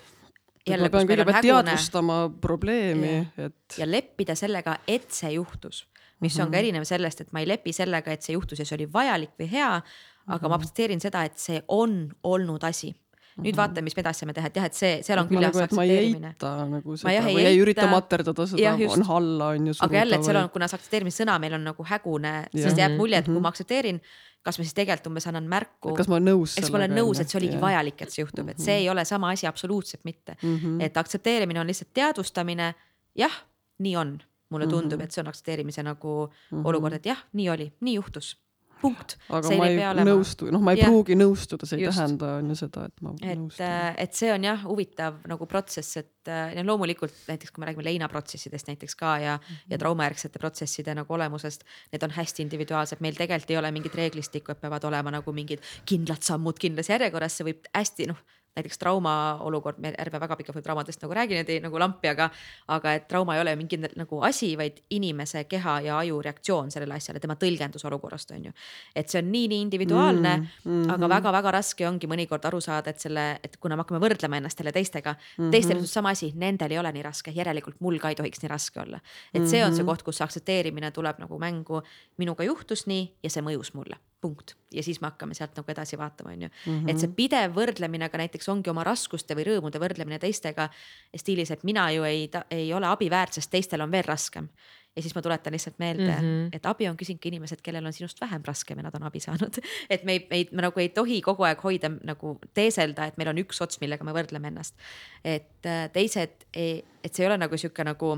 jälle, 0.73 0.87
ma 0.87 0.93
pean 0.95 1.09
kõigepealt 1.11 1.47
teadvustama 1.47 2.17
probleemi, 2.41 3.15
et. 3.37 3.77
ja 3.79 3.87
leppida 3.89 4.35
sellega, 4.35 4.77
et 4.87 5.09
see 5.13 5.33
juhtus, 5.37 5.85
mis 6.19 6.33
mm 6.33 6.39
-hmm. 6.39 6.45
on 6.45 6.51
ka 6.51 6.57
mhm. 6.57 6.59
erinev 6.59 6.83
sellest, 6.89 7.21
et 7.21 7.33
ma 7.33 7.43
ei 7.43 7.47
lepi 7.47 7.73
sellega, 7.73 8.11
et 8.11 8.21
see 8.21 8.33
juhtus 8.33 8.59
ja 8.59 8.65
see 8.65 8.77
oli 8.77 8.87
vajalik 8.93 9.35
või 9.39 9.51
hea, 9.51 9.73
aga 9.73 9.81
mm 9.81 10.37
-hmm. 10.37 10.41
ma 10.41 10.47
mhm. 10.47 10.61
aktsepteerin 10.61 10.99
seda, 11.01 11.23
et 11.23 11.37
see 11.37 11.61
on 11.67 12.09
olnud 12.23 12.63
asi 12.63 12.95
nüüd 13.37 13.53
mhm. 13.53 13.59
vaatame, 13.59 13.85
mis 13.85 13.95
me 13.97 14.01
edasi 14.01 14.23
saame 14.23 14.33
teha, 14.33 14.49
et 14.49 14.55
jah, 14.57 14.65
et 14.65 14.77
see, 14.77 14.93
seal 15.05 15.19
on 15.21 15.27
küll 15.29 15.43
jah, 15.45 15.53
see 15.53 15.65
aktsepteerimine. 15.67 16.31
nagu 16.71 16.95
seda 16.97 17.25
või 17.27 17.43
ei 17.45 17.59
ürita 17.61 17.85
materdada 17.91 18.47
seda, 18.49 18.71
on 18.95 19.03
alla 19.17 19.51
on 19.53 19.67
ju. 19.69 19.75
aga 19.85 19.99
jälle, 19.99 20.17
et 20.17 20.29
seal 20.29 20.39
on, 20.41 20.49
kuna 20.53 20.69
see 20.69 20.79
aktsepteerimise 20.79 21.23
sõna 21.23 21.37
meil 21.43 21.57
on 21.59 21.67
nagu 21.69 21.85
hägune, 21.91 22.33
siis 22.55 22.81
jääb 22.81 22.97
mulje, 22.97 23.21
et 23.21 23.29
kui 23.29 23.35
mhm. 23.35 23.45
ma 23.45 23.53
aktsepteerin, 23.53 24.01
kas 24.47 24.59
ma 24.59 24.65
siis 24.65 24.77
tegelikult 24.77 25.11
umbes 25.11 25.27
annan 25.29 25.49
märku. 25.51 25.93
kas 25.97 26.07
ma 26.07 26.17
olen 26.17 26.29
nõus. 26.31 26.55
eks 26.59 26.71
ma 26.71 26.81
olen 26.81 26.95
nõus, 26.95 27.21
et 27.21 27.31
see 27.31 27.39
oligi 27.41 27.59
vajalik, 27.61 28.01
et 28.05 28.13
see 28.13 28.23
juhtub, 28.23 28.53
et 28.53 28.63
see 28.63 28.71
mhm. 28.73 28.85
ei 28.85 28.89
ole 28.93 29.05
sama 29.09 29.33
asi 29.35 29.47
absoluutselt 29.49 30.03
mitte 30.07 30.37
mm. 30.39 30.57
-hmm. 30.57 30.81
et 30.87 30.97
aktsepteerimine 30.97 31.61
on 31.61 31.67
lihtsalt 31.67 31.93
teadvustamine. 31.93 32.73
jah, 33.15 33.37
nii 33.83 33.95
on, 33.97 34.17
mulle 34.49 34.67
tundub 34.67 34.99
mm, 34.99 35.01
-hmm. 35.01 35.03
et 35.03 35.11
see 35.11 35.21
on 35.21 35.27
aktsepteerimise 35.27 35.83
nagu 35.83 36.27
mm 36.27 36.57
-hmm. 36.57 36.67
olukord, 36.67 36.93
et 36.93 37.05
jah, 37.05 37.25
nii 37.33 37.49
oli, 37.49 37.73
nii 37.81 37.95
juhtus 37.95 38.37
punkt. 38.81 39.15
aga 39.29 39.51
ma 39.59 39.67
ei 39.69 40.05
nõustu, 40.07 40.49
noh, 40.53 40.61
ma 40.63 40.73
ei 40.75 40.81
ja. 40.81 40.89
pruugi 40.89 41.17
nõustuda, 41.17 41.67
see 41.69 41.79
ei 41.79 41.85
Just. 41.87 41.99
tähenda 41.99 42.31
on 42.41 42.51
ju 42.51 42.57
seda, 42.59 42.85
et 42.89 43.03
ma 43.05 43.13
et, 43.17 43.39
nõustun. 43.39 43.65
Äh, 43.65 43.89
et 44.05 44.17
see 44.17 44.31
on 44.33 44.47
jah 44.47 44.63
huvitav 44.67 45.19
nagu 45.29 45.49
protsess, 45.49 45.99
et 46.01 46.31
äh, 46.31 46.55
ja 46.57 46.65
loomulikult 46.67 47.15
näiteks 47.27 47.53
kui 47.53 47.63
me 47.63 47.69
räägime 47.71 47.87
leinaprotsessidest 47.89 48.71
näiteks 48.71 48.97
ka 48.99 49.17
ja 49.23 49.35
mm, 49.37 49.43
-hmm. 49.43 49.59
ja 49.67 49.75
mhm. 49.75 49.81
traumajärgsete 49.83 50.39
protsesside 50.39 50.95
nagu 50.95 51.13
olemusest, 51.13 51.63
need 51.91 52.03
on 52.03 52.15
hästi 52.17 52.43
individuaalsed, 52.47 53.01
meil 53.01 53.15
tegelikult 53.15 53.51
ei 53.51 53.57
ole 53.57 53.71
mingit 53.71 53.95
reeglistikku, 53.95 54.51
et 54.51 54.61
peavad 54.61 54.83
olema 54.83 55.11
nagu 55.11 55.33
mingid 55.33 55.63
kindlad 55.85 56.21
sammud 56.21 56.59
kindlas 56.59 56.89
järjekorras, 56.89 57.37
see 57.37 57.51
võib 57.51 57.71
hästi 57.73 58.11
noh 58.13 58.25
näiteks 58.57 58.79
trauma 58.81 59.13
olukord, 59.45 59.79
me 59.83 59.93
ärme 60.01 60.19
väga 60.21 60.35
pikalt 60.39 60.63
traumadest 60.63 61.01
nagu 61.03 61.13
räägi 61.13 61.37
niimoodi 61.37 61.59
nagu 61.63 61.79
lampi, 61.79 62.09
aga, 62.11 62.29
aga 62.73 62.93
et 62.97 63.07
trauma 63.07 63.35
ei 63.35 63.41
ole 63.41 63.55
mingi 63.59 63.79
nagu 63.83 64.21
asi, 64.25 64.51
vaid 64.57 64.81
inimese 64.97 65.43
keha 65.49 65.79
ja 65.85 65.99
aju 66.01 66.21
reaktsioon 66.25 66.71
sellele 66.73 66.97
asjale, 66.97 67.21
tema 67.23 67.37
tõlgendus 67.39 67.85
olukorrast 67.87 68.33
on 68.35 68.49
ju. 68.49 68.55
et 68.95 69.09
see 69.09 69.21
on 69.21 69.31
nii, 69.31 69.47
nii 69.53 69.61
individuaalne 69.67 70.35
mm, 70.37 70.47
-hmm. 70.65 70.93
aga 70.93 71.09
väga-väga 71.15 71.51
raske 71.59 71.87
ongi 71.87 72.07
mõnikord 72.07 72.45
aru 72.49 72.61
saada, 72.61 72.89
et 72.89 72.99
selle, 72.99 73.39
et 73.43 73.57
kuna 73.57 73.75
me 73.75 73.85
hakkame 73.85 74.01
võrdlema 74.01 74.37
ennast 74.37 74.59
jälle 74.59 74.71
teistega 74.71 75.13
mm, 75.13 75.45
-hmm. 75.45 75.51
teistel 75.51 75.77
on 75.77 75.87
sama 75.87 76.09
asi, 76.09 76.31
nendel 76.35 76.71
ei 76.71 76.79
ole 76.79 76.91
nii 76.91 77.03
raske, 77.03 77.31
järelikult 77.31 77.79
mul 77.79 77.99
ka 77.99 78.09
ei 78.09 78.15
tohiks 78.15 78.41
nii 78.41 78.49
raske 78.49 78.81
olla. 78.81 78.99
et 79.33 79.47
see 79.47 79.63
on 79.65 79.73
see 79.75 79.83
mhm. 79.83 79.89
koht, 79.89 80.03
kus 80.03 80.21
aktsepteerimine 80.21 80.91
tuleb 80.91 81.19
nagu 81.19 81.39
mängu, 81.39 81.81
minuga 82.17 82.43
juhtus 82.43 82.87
nii 82.87 83.17
ja 83.23 83.29
see 83.29 83.41
mõjus 83.41 83.73
mulle 83.73 83.97
punkt 84.21 84.55
ja 84.73 84.83
siis 84.83 84.99
me 85.01 85.11
hakkame 85.11 85.35
sealt 85.37 85.55
nagu 85.57 85.71
edasi 85.71 85.97
vaatama, 85.99 86.33
on 86.33 86.47
ju. 86.47 86.49
et 86.89 86.99
see 86.99 87.11
pidev 87.15 87.53
võrdlemine 87.55 88.09
ka 88.09 88.19
näiteks 88.19 88.49
ongi 88.51 88.71
oma 88.71 88.83
raskuste 88.87 89.37
või 89.37 89.45
rõõmude 89.51 89.81
võrdlemine 89.81 90.19
teistega 90.21 90.67
stiilis, 91.15 91.51
et 91.53 91.63
mina 91.67 91.87
ju 91.93 92.07
ei, 92.07 92.25
ei 92.53 92.73
ole 92.73 92.89
abi 92.89 93.11
väärt, 93.13 93.37
sest 93.37 93.51
teistel 93.53 93.85
on 93.85 93.93
veel 93.93 94.05
raskem. 94.07 94.49
ja 94.97 95.01
siis 95.05 95.13
ma 95.13 95.21
tuletan 95.21 95.53
lihtsalt 95.53 95.77
meelde 95.79 96.09
mm, 96.09 96.21
-hmm. 96.21 96.49
et 96.57 96.65
abi 96.65 96.87
on 96.89 96.97
küsinud 96.97 97.21
ka 97.21 97.29
inimesed, 97.29 97.61
kellel 97.61 97.85
on 97.85 97.93
sinust 97.93 98.21
vähem 98.21 98.41
raskem 98.45 98.77
ja 98.77 98.83
nad 98.83 98.95
on 98.95 99.03
abi 99.03 99.19
saanud 99.19 99.59
et 99.93 100.03
me 100.03 100.11
ei, 100.11 100.27
me 100.29 100.35
ei, 100.35 100.49
me 100.51 100.61
nagu 100.61 100.79
ei 100.79 100.89
tohi 100.89 101.21
kogu 101.21 101.43
aeg 101.43 101.61
hoida 101.63 101.91
nagu 102.03 102.39
teeselda, 102.53 103.05
et 103.05 103.17
meil 103.17 103.29
on 103.29 103.37
üks 103.37 103.61
ots, 103.61 103.81
millega 103.81 104.03
me 104.03 104.13
võrdleme 104.17 104.47
ennast. 104.47 104.75
et 105.23 105.65
äh, 105.65 105.91
teised, 105.93 106.49
et 106.53 107.13
see 107.13 107.23
ei 107.23 107.29
ole 107.29 107.37
nagu 107.37 107.57
sihuke 107.57 107.83
nagu 107.83 108.17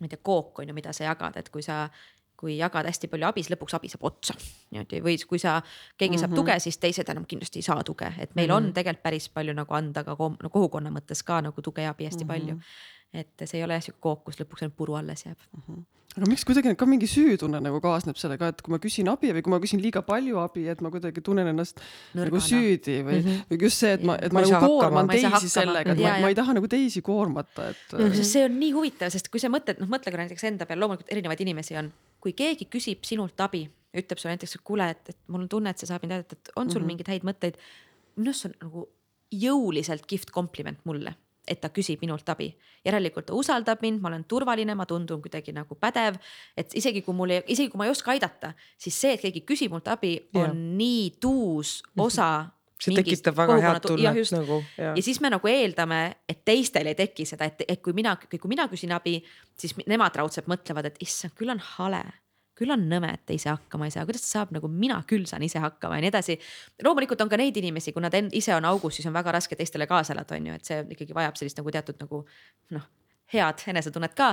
ma 0.00 0.06
ei 0.06 0.08
tea, 0.08 0.20
kook 0.22 0.58
on 0.58 0.68
ju, 0.68 0.74
mida 0.74 0.92
sa 0.92 1.04
jagad, 1.04 1.36
et 1.36 1.48
kui 1.50 1.62
sa 1.62 1.88
kui 2.38 2.54
jagad 2.58 2.86
hästi 2.86 3.10
palju 3.10 3.26
abi, 3.26 3.42
siis 3.42 3.54
lõpuks 3.54 3.74
abi 3.78 3.90
saab 3.92 4.06
otsa. 4.06 4.36
niimoodi 4.70 5.00
või 5.02 5.16
kui 5.26 5.40
sa, 5.42 5.58
keegi 5.96 6.12
mm 6.12 6.14
-hmm. 6.14 6.20
saab 6.20 6.30
mhm. 6.30 6.40
tuge, 6.40 6.58
siis 6.60 6.78
teised 6.78 7.10
enam 7.10 7.26
kindlasti 7.26 7.58
ei 7.58 7.66
saa 7.66 7.84
tuge, 7.84 8.12
et 8.18 8.34
meil 8.34 8.48
mm 8.48 8.52
-hmm. 8.52 8.68
on 8.68 8.72
tegelikult 8.72 9.02
päris 9.02 9.28
palju 9.28 9.54
nagu 9.54 9.74
anda 9.74 10.04
ka 10.04 10.16
no, 10.18 10.50
kogukonna 10.50 10.90
mõttes 10.90 11.24
ka 11.24 11.40
nagu 11.40 11.62
tuge 11.62 11.82
ja 11.82 11.90
abi 11.90 12.04
hästi 12.04 12.24
mm 12.24 12.30
-hmm. 12.30 12.40
palju. 12.40 12.60
et 13.12 13.42
see 13.44 13.58
ei 13.58 13.64
ole 13.64 13.80
sihuke 13.80 14.00
kook, 14.00 14.24
kus 14.24 14.40
lõpuks 14.40 14.62
ainult 14.62 14.76
puru 14.76 14.94
alles 14.94 15.24
jääb 15.26 15.38
mm. 15.52 15.62
-hmm 15.68 15.84
aga 16.18 16.28
miks 16.30 16.44
kuidagi 16.46 16.72
ka 16.78 16.86
mingi 16.88 17.08
süütunne 17.10 17.60
nagu 17.62 17.78
kaasneb 17.82 18.18
sellega, 18.18 18.50
et 18.52 18.62
kui 18.64 18.72
ma 18.72 18.80
küsin 18.82 19.10
abi 19.12 19.30
või 19.36 19.44
kui 19.44 19.52
ma 19.52 19.60
küsin 19.62 19.82
liiga 19.82 20.02
palju 20.06 20.40
abi, 20.42 20.64
et 20.72 20.80
ma 20.84 20.90
kuidagi 20.94 21.22
tunnen 21.24 21.50
ennast 21.52 21.78
Nõrgana. 21.78 22.24
nagu 22.30 22.40
süüdi 22.42 22.96
või 23.06 23.18
mm, 23.20 23.26
-hmm. 23.26 23.46
või 23.52 23.60
just 23.66 23.84
see, 23.84 23.92
et 23.98 24.04
ma, 24.08 24.16
et 24.16 24.34
ma, 24.34 24.40
ma 24.40 24.46
nagu 24.46 24.70
koorman 24.72 25.10
teisi 25.12 25.52
sellega, 25.52 25.94
et 25.94 26.02
ja, 26.02 26.16
ma, 26.16 26.26
ma 26.26 26.32
ei 26.32 26.38
taha 26.38 26.56
nagu 26.58 26.70
teisi 26.70 27.02
koormata, 27.06 27.70
et 27.74 27.96
no,. 27.98 28.10
see 28.18 28.44
on 28.48 28.58
nii 28.58 28.72
huvitav, 28.76 29.12
sest 29.14 29.30
kui 29.32 29.42
sa 29.42 29.52
mõtled, 29.52 29.82
noh, 29.82 29.90
mõtle 29.90 30.14
ka 30.14 30.22
näiteks 30.22 30.48
enda 30.50 30.68
peale, 30.68 30.82
loomulikult 30.84 31.12
erinevaid 31.12 31.44
inimesi 31.44 31.78
on, 31.78 31.92
kui 32.20 32.34
keegi 32.36 32.66
küsib 32.70 33.04
sinult 33.06 33.40
abi, 33.40 33.64
ütleb 33.96 34.18
sulle 34.20 34.34
näiteks, 34.34 34.58
et 34.58 34.64
kuule, 34.64 34.90
et, 34.90 35.14
et 35.14 35.18
mul 35.28 35.46
on 35.46 35.48
tunne, 35.48 35.70
et 35.70 35.78
see 35.78 35.88
saab 35.88 36.02
mind 36.04 36.18
aidata, 36.18 36.36
et 36.36 36.50
on 36.56 36.70
sul 36.70 36.80
mm 36.80 36.84
-hmm. 36.84 36.86
mingeid 36.86 37.08
häid 37.08 37.24
mõtteid. 37.24 37.56
minu 38.16 38.30
arust 38.30 38.42
see 38.42 38.50
on 38.50 38.56
nagu 38.66 38.88
jõuliselt 39.30 40.06
kihvt 40.06 40.30
kompliment 40.30 40.78
mulle 40.84 41.14
et 41.48 41.60
ta 41.60 41.70
küsib 41.72 42.02
minult 42.04 42.28
abi. 42.28 42.52
järelikult 42.84 43.26
ta 43.26 43.34
usaldab 43.34 43.82
mind, 43.82 44.00
ma 44.00 44.08
olen 44.08 44.24
turvaline, 44.24 44.74
ma 44.74 44.86
tundun 44.86 45.22
kuidagi 45.22 45.52
nagu 45.52 45.74
pädev. 45.74 46.18
et 46.56 46.74
isegi 46.74 47.02
kui 47.02 47.14
mul 47.14 47.30
ei, 47.30 47.42
isegi 47.48 47.70
kui 47.70 47.78
ma 47.78 47.88
ei 47.88 47.90
oska 47.90 48.10
aidata, 48.10 48.52
siis 48.78 49.00
see, 49.00 49.12
et 49.16 49.20
keegi 49.20 49.44
küsib 49.48 49.72
mult 49.74 49.88
abi, 49.88 50.28
on 50.34 50.46
ja. 50.46 50.52
nii 50.54 51.10
tuus 51.20 51.82
osa 51.96 52.46
see 52.78 52.94
tekitab 52.94 53.36
väga 53.38 53.58
head 53.62 53.82
tunnet 53.84 54.32
nagu. 54.34 54.60
Ja. 54.78 54.94
siis 55.02 55.20
me 55.24 55.32
nagu 55.34 55.50
eeldame, 55.50 56.00
et 56.28 56.44
teistel 56.46 56.90
ei 56.90 56.98
teki 56.98 57.26
seda, 57.28 57.48
et, 57.50 57.66
et 57.66 57.82
kui 57.82 57.96
mina, 57.96 58.14
kui 58.30 58.50
mina 58.50 58.68
küsin 58.70 58.94
abi, 58.94 59.18
siis 59.58 59.74
nemad 59.90 60.16
raudselt 60.18 60.50
mõtlevad, 60.50 60.90
et 60.92 61.02
issand, 61.04 61.34
küll 61.38 61.54
on 61.54 61.62
hale 61.76 62.04
küll 62.58 62.74
on 62.74 62.88
nõme, 62.90 63.12
et 63.14 63.30
ise 63.36 63.52
hakkama 63.52 63.86
ei 63.86 63.92
saa, 63.94 64.02
kuidas 64.08 64.24
saab 64.26 64.50
nagu 64.54 64.66
mina 64.70 64.96
küll 65.06 65.28
saan 65.30 65.44
ise 65.46 65.60
hakkama 65.62 65.98
ja 65.98 66.02
nii 66.02 66.10
edasi. 66.10 66.38
loomulikult 66.82 67.20
on 67.22 67.30
ka 67.30 67.38
neid 67.38 67.56
inimesi, 67.60 67.94
kui 67.94 68.02
nad 68.02 68.14
ise 68.34 68.54
on 68.56 68.66
augus, 68.66 68.98
siis 68.98 69.06
on 69.06 69.14
väga 69.14 69.36
raske 69.36 69.54
teistele 69.58 69.86
kaasa 69.86 70.16
elada, 70.16 70.34
on 70.34 70.48
ju, 70.50 70.56
et 70.58 70.70
see 70.70 70.80
ikkagi 70.96 71.14
vajab 71.14 71.38
sellist 71.38 71.60
nagu 71.60 71.74
teatud 71.76 72.02
nagu 72.02 72.24
noh, 72.74 72.88
head 73.32 73.62
enesetunnet 73.70 74.16
ka 74.18 74.32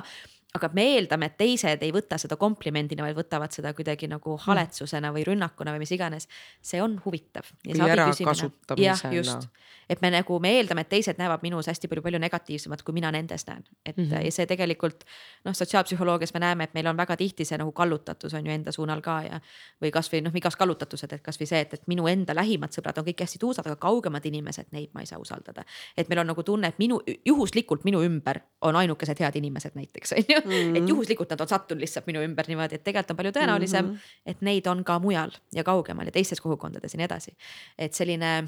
aga 0.56 0.70
me 0.74 0.86
eeldame, 0.96 1.30
et 1.30 1.38
teised 1.40 1.84
ei 1.84 1.92
võta 1.94 2.18
seda 2.22 2.38
komplimendina, 2.40 3.06
vaid 3.06 3.18
võtavad 3.18 3.54
seda 3.56 3.74
kuidagi 3.76 4.10
nagu 4.12 4.36
hmm. 4.36 4.46
haletsusena 4.48 5.12
või 5.16 5.26
rünnakuna 5.28 5.76
või 5.76 5.84
mis 5.84 5.94
iganes. 5.96 6.30
see 6.62 6.82
on 6.82 6.98
huvitav. 7.06 7.48
või 7.66 7.90
ärakasutamisena. 7.92 9.42
et 9.90 10.02
me 10.02 10.10
nagu, 10.14 10.40
me 10.40 10.52
eeldame, 10.58 10.86
et 10.86 10.90
teised 10.90 11.20
näevad 11.20 11.44
minus 11.46 11.68
hästi 11.70 11.88
palju, 11.88 12.02
palju 12.06 12.20
negatiivsemat, 12.20 12.82
kui 12.84 12.96
mina 12.96 13.12
nendes 13.12 13.48
näen, 13.48 13.64
et 13.86 13.98
mm 13.98 14.04
-hmm. 14.04 14.26
ja 14.26 14.32
see 14.32 14.46
tegelikult 14.46 15.04
noh, 15.46 15.54
sotsiaalpsühholoogias 15.54 16.34
me 16.34 16.40
näeme, 16.40 16.64
et 16.64 16.74
meil 16.74 16.88
on 16.88 16.98
väga 16.98 17.18
tihti 17.18 17.46
see 17.46 17.58
nagu 17.58 17.72
kallutatus 17.72 18.34
on 18.34 18.46
ju 18.46 18.52
enda 18.52 18.72
suunal 18.72 19.02
ka 19.02 19.22
ja. 19.22 19.40
või 19.82 19.92
kasvõi 19.92 20.22
noh, 20.22 20.36
igas 20.36 20.56
kallutatused, 20.56 21.14
et 21.14 21.22
kasvõi 21.22 21.48
see, 21.48 21.60
et, 21.60 21.74
et 21.74 21.88
minu 21.88 22.08
enda 22.08 22.36
lähimad 22.36 22.72
sõbrad 22.72 22.98
on 23.00 23.06
kõik 23.06 23.22
hästi 23.22 23.40
tuusad, 23.40 23.66
aga 23.66 23.76
kaugemad 23.76 24.26
inimesed, 24.26 24.66
neid 24.72 24.90
ma 24.94 25.02
ei 25.02 25.06
saa 25.06 25.20
usaldada. 25.20 25.64
et 25.98 26.10
meil 26.10 26.20
on 26.20 26.28
nagu 26.28 26.44
tunne, 26.44 26.68
et 26.68 26.80
minu 26.80 27.02
juhuslikult 27.26 27.84
minu 27.84 28.02
ümber 28.04 28.40
on 28.62 28.76
ainukesed 28.76 29.20
head 29.20 29.36
inimesed 29.36 29.72
näiteks 29.76 30.14
on 30.14 30.24
ju 30.30 30.45
mm, 30.46 30.52
-hmm. 30.52 30.78
et 30.78 30.90
juhuslikult 30.90 31.30
nad 31.30 31.42
on 31.42 31.48
sattunud 31.48 31.82
lihtsalt 31.82 32.08
minu 32.08 32.24
ümber 32.26 32.48
niimoodi, 32.48 32.76
et 32.76 32.84
tegelikult 32.84 33.12
on 33.12 33.18
palju 33.18 33.32
tõenäolisem 33.32 33.86
mm, 33.86 33.96
-hmm. 33.96 34.22
et 34.26 34.42
neid 34.42 34.68
on 34.68 34.84
ka 34.84 35.00
mujal 35.00 35.32
ja 35.54 35.64
kaugemal 35.64 36.06
ja 36.06 36.12
teistes 36.12 36.42
kogukondades 36.42 36.94
ja 36.94 36.98
nii 36.98 37.06
edasi. 37.06 37.36
et 37.78 37.94
selline 37.94 38.48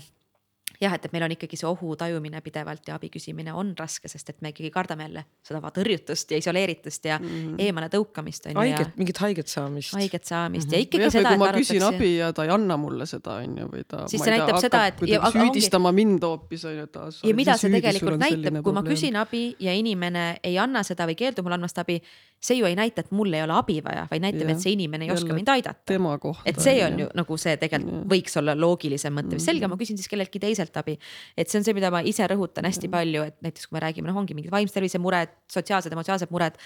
jah, 0.82 0.94
et, 0.94 1.06
et 1.08 1.14
meil 1.14 1.26
on 1.26 1.34
ikkagi 1.34 1.58
see 1.58 1.68
ohu 1.68 1.96
tajumine 1.98 2.42
pidevalt 2.46 2.86
ja 2.90 2.98
abi 2.98 3.10
küsimine 3.14 3.54
on 3.58 3.74
raske, 3.78 4.10
sest 4.12 4.30
et 4.34 4.42
me 4.46 4.52
ikkagi 4.54 4.70
kardame 4.74 5.08
jälle 5.08 5.24
seda 5.46 5.72
tõrjutust 5.74 6.34
ja 6.34 6.40
isoleeritust 6.42 7.08
ja 7.10 7.18
mm 7.20 7.26
-hmm. 7.28 7.56
eemale 7.66 7.90
tõukamist. 7.94 8.50
haiget, 8.56 8.98
mingit 8.98 9.18
haiget 9.18 9.48
saamist. 9.48 9.94
haiget 9.94 10.26
saamist 10.26 10.68
mm 10.68 10.72
-hmm. 10.72 10.76
ja 10.76 10.80
ikkagi 10.80 11.04
ja, 11.04 11.12
seda. 11.12 11.30
kui 11.30 11.38
ma 11.38 11.52
küsin 11.52 11.84
abi 11.84 12.18
ja 12.18 12.34
ta 12.34 12.44
ei 12.44 12.50
anna 12.50 12.78
mulle 12.78 13.06
seda 13.06 13.40
on 13.42 13.58
ju, 13.58 13.68
või 13.74 13.84
ta. 13.88 14.08
siis 14.08 14.24
see 14.24 14.32
tea, 14.32 14.38
näitab 14.38 14.62
seda, 14.62 14.86
et. 14.88 15.00
süüdistama 15.34 15.90
ongi... 15.90 16.06
mind 16.06 16.24
hoopis 16.24 16.66
on 16.66 16.78
ju 16.78 16.88
taas. 16.88 17.24
ja 17.24 17.36
mida 17.36 17.58
see 17.58 17.72
tegelikult 17.72 18.20
näitab, 18.20 18.64
kui 18.64 18.74
ma 18.74 18.84
küsin 18.84 19.16
abi 19.16 19.56
ja 19.60 19.74
inimene 19.74 20.38
ei 20.44 20.58
anna 20.58 20.84
seda 20.84 21.08
või 21.08 21.16
keeldub 21.16 21.46
mul 21.46 21.58
andmast 21.58 21.78
abi 21.78 22.02
see 22.40 22.60
ju 22.60 22.66
ei 22.66 22.76
näita, 22.78 23.02
et 23.02 23.12
mul 23.12 23.34
ei 23.34 23.42
ole 23.42 23.54
abi 23.58 23.80
vaja, 23.84 24.06
vaid 24.12 24.22
näitab, 24.22 24.50
et 24.54 24.62
see 24.62 24.76
inimene 24.76 25.06
ei 25.06 25.12
oska 25.12 25.34
mind 25.34 25.48
aidata. 25.48 25.98
et 26.46 26.60
see 26.60 26.86
on 26.86 27.00
ju 27.00 27.08
nagu 27.18 27.38
see 27.38 27.58
tegelikult 27.58 28.04
ja. 28.04 28.10
võiks 28.14 28.38
olla 28.38 28.54
loogilisem 28.58 29.14
mõte, 29.18 29.40
selge, 29.42 29.68
ma 29.68 29.78
küsin 29.80 29.98
siis 29.98 30.08
kelleltki 30.12 30.40
teiselt 30.40 30.57
abi. 30.60 30.98
et 31.38 31.50
see 31.50 31.60
on 31.60 31.64
see, 31.64 31.74
mida 31.74 31.92
ma 31.92 32.02
ise 32.02 32.28
rõhutan 32.28 32.66
hästi 32.66 32.90
palju, 32.90 33.24
et 33.24 33.38
näiteks 33.42 33.68
kui 33.68 33.78
me 33.78 33.84
räägime, 33.84 34.08
noh, 34.08 34.18
ongi 34.18 34.34
mingid 34.34 34.52
vaimse 34.52 34.74
tervise 34.74 35.00
mured, 35.00 35.30
sotsiaalsed, 35.52 35.92
emotsionaalsed 35.92 36.32
mured. 36.32 36.58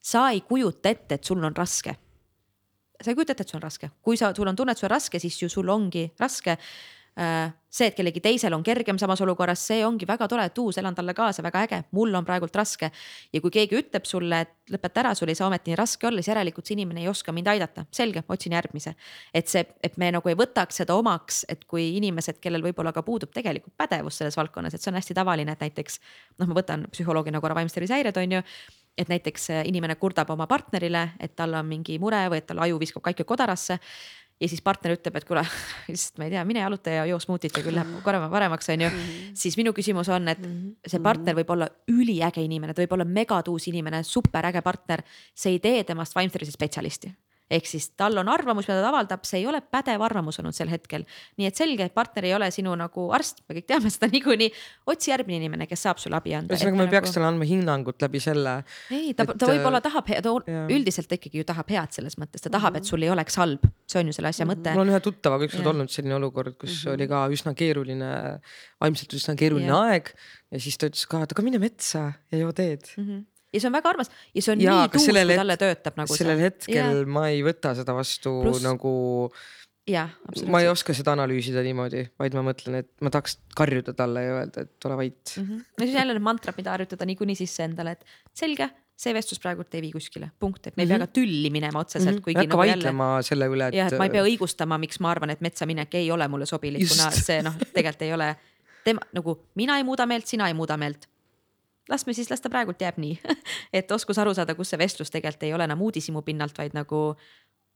sa 0.00 0.30
ei 0.30 0.40
kujuta 0.40 0.88
ette, 0.88 1.14
et 1.14 1.24
sul 1.24 1.44
on 1.44 1.56
raske. 1.56 1.96
sa 3.02 3.10
ei 3.10 3.14
kujuta 3.14 3.32
ette, 3.32 3.42
et 3.42 3.48
sul 3.48 3.58
on 3.58 3.62
raske, 3.62 3.90
kui 4.02 4.16
sa, 4.16 4.34
sul 4.34 4.48
on 4.48 4.56
tunne, 4.56 4.72
et 4.72 4.78
sul 4.78 4.86
on 4.86 4.96
raske, 4.96 5.18
siis 5.18 5.42
ju 5.42 5.48
sul 5.48 5.68
ongi 5.68 6.10
raske 6.18 6.56
see, 7.20 7.86
et 7.86 7.94
kellelgi 7.94 8.20
teisel 8.22 8.54
on 8.56 8.62
kergem 8.66 8.98
samas 8.98 9.20
olukorras, 9.22 9.62
see 9.70 9.84
ongi 9.86 10.06
väga 10.08 10.26
tore, 10.28 10.46
et 10.48 10.58
uus, 10.58 10.78
elan 10.80 10.96
talle 10.96 11.14
kaasa, 11.14 11.42
väga 11.44 11.62
äge, 11.66 11.80
mul 11.96 12.14
on 12.18 12.26
praegult 12.26 12.56
raske. 12.56 12.90
ja 13.32 13.40
kui 13.40 13.52
keegi 13.54 13.78
ütleb 13.78 14.08
sulle, 14.08 14.40
et 14.46 14.74
lõpeta 14.74 15.04
ära, 15.04 15.14
sul 15.14 15.30
ei 15.30 15.38
saa 15.38 15.46
ometi 15.48 15.70
nii 15.70 15.78
raske 15.78 16.08
olla, 16.08 16.22
siis 16.22 16.32
järelikult 16.32 16.66
see 16.66 16.74
inimene 16.78 17.04
ei 17.04 17.08
oska 17.08 17.32
mind 17.32 17.52
aidata, 17.52 17.86
selge, 17.94 18.24
otsin 18.28 18.56
järgmise. 18.56 18.94
et 19.34 19.48
see, 19.48 19.64
et 19.82 19.96
me 19.96 20.10
nagu 20.10 20.28
ei 20.28 20.38
võtaks 20.38 20.82
seda 20.82 20.96
omaks, 20.98 21.44
et 21.48 21.64
kui 21.64 21.96
inimesed, 21.96 22.40
kellel 22.42 22.64
võib-olla 22.66 22.92
ka 22.92 23.02
puudub 23.06 23.32
tegelikult 23.34 23.76
pädevus 23.76 24.18
selles 24.18 24.36
valdkonnas, 24.36 24.74
et 24.74 24.82
see 24.82 24.90
on 24.90 24.98
hästi 24.98 25.14
tavaline, 25.14 25.52
et 25.52 25.66
näiteks 25.68 26.00
noh, 26.38 26.50
ma 26.50 26.58
võtan 26.58 26.88
psühholoogina 26.90 27.40
korra 27.40 27.54
vaimse 27.54 27.76
tervise 27.78 27.94
häired 27.98 28.16
on 28.16 28.38
ju 28.38 28.44
et 28.98 29.08
näiteks 29.08 29.46
inimene 29.64 29.94
kurdab 29.96 30.28
oma 30.34 30.48
partnerile, 30.50 31.12
et 31.20 31.36
tal 31.38 31.54
on 31.54 31.64
mingi 31.64 31.94
mure 32.02 32.18
või 32.28 32.40
et 32.42 32.46
tal 32.48 32.58
aju 32.60 32.80
viskab 32.82 33.04
kaiku 33.06 33.24
kodarasse 33.24 33.78
ja 34.40 34.48
siis 34.48 34.62
partner 34.64 34.96
ütleb, 34.96 35.16
et 35.20 35.26
kuule, 35.28 35.44
lihtsalt 35.90 36.20
ma 36.20 36.28
ei 36.28 36.34
tea, 36.34 36.44
mine 36.48 36.62
jaluta 36.64 36.94
ja 36.94 37.06
joo 37.10 37.20
smuutit 37.22 37.56
ja 37.56 37.64
küll 37.64 37.76
läheb 37.76 38.00
korra 38.06 38.22
paremaks, 38.32 38.70
on 38.72 38.86
ju. 38.86 38.90
Mhm. 38.90 39.32
siis 39.42 39.56
minu 39.60 39.74
küsimus 39.76 40.10
on, 40.12 40.28
et 40.32 40.40
mhm. 40.42 40.76
see 40.86 41.02
partner 41.04 41.38
võib 41.38 41.56
olla 41.56 41.70
üliäge 41.92 42.44
inimene, 42.44 42.74
ta 42.74 42.84
võib 42.84 42.98
olla 42.98 43.08
megatuus 43.08 43.68
inimene, 43.72 44.02
superäge 44.06 44.62
partner. 44.66 45.04
see 45.34 45.56
ei 45.56 45.60
tee 45.62 45.84
temast 45.84 46.16
vaimse 46.16 46.38
tervise 46.38 46.56
spetsialisti 46.56 47.12
ehk 47.50 47.66
siis 47.66 47.90
tal 47.98 48.18
on 48.20 48.30
arvamus, 48.30 48.68
mida 48.68 48.80
ta 48.82 48.90
avaldab, 48.92 49.24
see 49.26 49.40
ei 49.40 49.46
ole 49.50 49.60
pädev 49.64 50.02
arvamus 50.06 50.38
olnud 50.40 50.56
sel 50.56 50.70
hetkel. 50.70 51.04
nii 51.40 51.48
et 51.50 51.58
selge, 51.58 51.88
et 51.88 51.94
partner 51.94 52.28
ei 52.28 52.34
ole 52.36 52.50
sinu 52.54 52.74
nagu 52.78 53.06
arst, 53.16 53.42
me 53.48 53.56
kõik 53.58 53.66
teame 53.70 53.90
seda 53.92 54.10
niikuinii. 54.12 54.50
otsi 54.92 55.12
järgmine 55.12 55.40
inimene, 55.42 55.66
kes 55.70 55.84
saab 55.86 56.02
sulle 56.02 56.18
abi 56.20 56.34
anda. 56.38 56.54
ühesõnaga, 56.54 56.78
me 56.78 56.86
ei 56.86 56.94
peaks 56.94 57.10
nagu... 57.10 57.16
talle 57.18 57.30
andma 57.32 57.48
hinnangut 57.50 58.06
läbi 58.06 58.22
selle. 58.22 58.56
ei, 58.94 59.14
ta, 59.18 59.26
ta 59.30 59.50
võib-olla 59.50 59.82
tahab, 59.84 60.12
ta 60.22 60.34
üldiselt 60.76 61.16
ikkagi 61.18 61.42
ju 61.42 61.48
tahab 61.48 61.72
head 61.74 61.98
selles 61.98 62.18
mõttes, 62.20 62.44
ta 62.44 62.52
tahab, 62.52 62.78
et 62.80 62.88
sul 62.88 63.02
ei 63.06 63.12
oleks 63.12 63.38
halb, 63.40 63.66
see 63.90 64.02
on 64.02 64.12
ju 64.12 64.18
selle 64.18 64.32
asja 64.34 64.46
mõte. 64.48 64.74
mul 64.76 64.86
on 64.86 64.94
ühe 64.94 65.02
tuttavaga 65.04 65.48
ükskord 65.48 65.72
olnud 65.74 65.92
selline 65.92 66.16
olukord, 66.20 66.54
kus 66.56 66.70
mm 66.70 66.78
-hmm. 66.84 66.94
oli 66.94 67.10
ka 67.10 67.24
üsna 67.34 67.54
keeruline, 67.58 68.12
vaimselt 68.80 69.18
üsna 69.18 69.36
keeruline 69.38 69.74
ja. 69.74 69.82
aeg 69.90 70.14
ja 70.50 70.62
siis 70.62 70.78
ta 70.78 70.90
ütles 70.90 71.06
ka, 71.10 71.24
et 71.26 71.34
aga 71.34 71.46
mine 71.46 71.60
metsa 71.62 72.12
ja 72.30 72.44
joo 72.44 72.52
teed 72.52 72.86
mm. 72.96 73.04
-hmm 73.04 73.28
ja 73.52 73.60
see 73.60 73.70
on 73.70 73.76
väga 73.76 73.92
armas 73.94 74.10
ja 74.34 74.42
see 74.42 74.54
on 74.54 74.64
ja, 74.64 74.74
nii 74.74 74.92
tuus, 74.94 75.06
kui 75.10 75.36
talle 75.36 75.56
töötab 75.60 75.96
nagu 76.00 76.18
sellel 76.18 76.38
see. 76.38 76.50
hetkel 76.50 77.00
ja. 77.02 77.06
ma 77.18 77.28
ei 77.32 77.40
võta 77.46 77.74
seda 77.78 77.94
vastu 77.96 78.34
Plus... 78.44 78.62
nagu 78.66 78.92
ma 80.50 80.60
ei 80.62 80.68
oska 80.70 80.94
seda 80.94 81.14
analüüsida 81.16 81.62
niimoodi, 81.66 82.04
vaid 82.20 82.36
ma 82.36 82.44
mõtlen, 82.46 82.76
et 82.82 82.90
ma 83.02 83.10
tahaks 83.12 83.38
karjuda 83.58 83.94
talle 83.96 84.22
ja 84.22 84.36
öelda, 84.38 84.66
et 84.66 84.86
ole 84.86 84.98
vait 85.00 85.32
mm. 85.36 85.46
-hmm. 85.46 85.64
no 85.80 85.86
siis 85.86 85.96
jälle 85.96 86.14
need 86.14 86.26
mantrad, 86.26 86.56
mida 86.56 86.76
harjutada 86.76 87.08
niikuinii 87.10 87.38
sisse 87.38 87.64
endale, 87.64 87.96
et 87.96 88.04
selge, 88.36 88.68
see 89.00 89.14
vestlus 89.16 89.40
praegult 89.42 89.74
ei 89.74 89.82
vii 89.82 89.92
kuskile, 89.96 90.30
punkt, 90.38 90.66
et 90.66 90.76
me 90.76 90.82
ei 90.82 90.86
mm 90.86 90.92
-hmm. 90.92 90.98
pea 90.98 91.06
ka 91.06 91.12
tülli 91.18 91.50
minema 91.50 91.80
otseselt 91.80 92.14
mm, 92.14 92.18
-hmm. 92.18 92.24
kuigi. 92.24 92.38
hakka 92.38 92.56
nagu 92.56 92.62
vaidlema 92.62 93.10
jälle... 93.10 93.22
selle 93.22 93.48
üle, 93.48 93.68
et. 93.68 93.74
jah, 93.74 93.92
et 93.92 93.98
ma 93.98 94.04
ei 94.04 94.10
pea 94.10 94.24
õigustama, 94.24 94.78
miks 94.78 95.00
ma 95.00 95.10
arvan, 95.10 95.30
et 95.30 95.40
metsa 95.40 95.66
minek 95.66 95.94
ei 95.94 96.10
ole 96.10 96.28
mulle 96.28 96.46
sobilik, 96.46 96.88
kuna 96.88 97.10
see 97.10 97.42
noh, 97.42 97.56
tegelikult 97.74 98.02
ei 98.02 98.14
ole 98.14 98.36
tema 98.84 99.00
nagu 99.12 99.40
mina 99.54 99.76
ei 99.76 99.84
muuda 99.84 100.06
meelt, 100.06 100.26
sina 100.26 100.48
ei 100.48 100.54
muuda 100.54 100.76
meelt 100.76 101.08
las 101.90 102.06
me 102.06 102.14
siis, 102.16 102.30
las 102.30 102.40
ta 102.40 102.52
praegult 102.52 102.80
jääb 102.80 103.00
nii 103.02 103.18
et 103.80 103.90
oskus 103.92 104.18
aru 104.18 104.34
saada, 104.34 104.54
kus 104.58 104.72
see 104.72 104.80
vestlus 104.80 105.10
tegelikult 105.10 105.48
ei 105.48 105.54
ole 105.56 105.66
enam 105.68 105.82
uudishimu 105.82 106.22
pinnalt, 106.26 106.56
vaid 106.58 106.76
nagu 106.76 107.02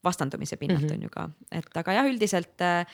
vastandumise 0.05 0.57
pinnalt 0.57 0.83
mm 0.83 0.89
-hmm. 0.89 0.95
on 0.95 1.03
ju 1.03 1.11
ka, 1.11 1.29
et 1.53 1.77
aga 1.83 1.93
jah, 1.93 2.09
üldiselt 2.09 2.61
äh, 2.61 2.87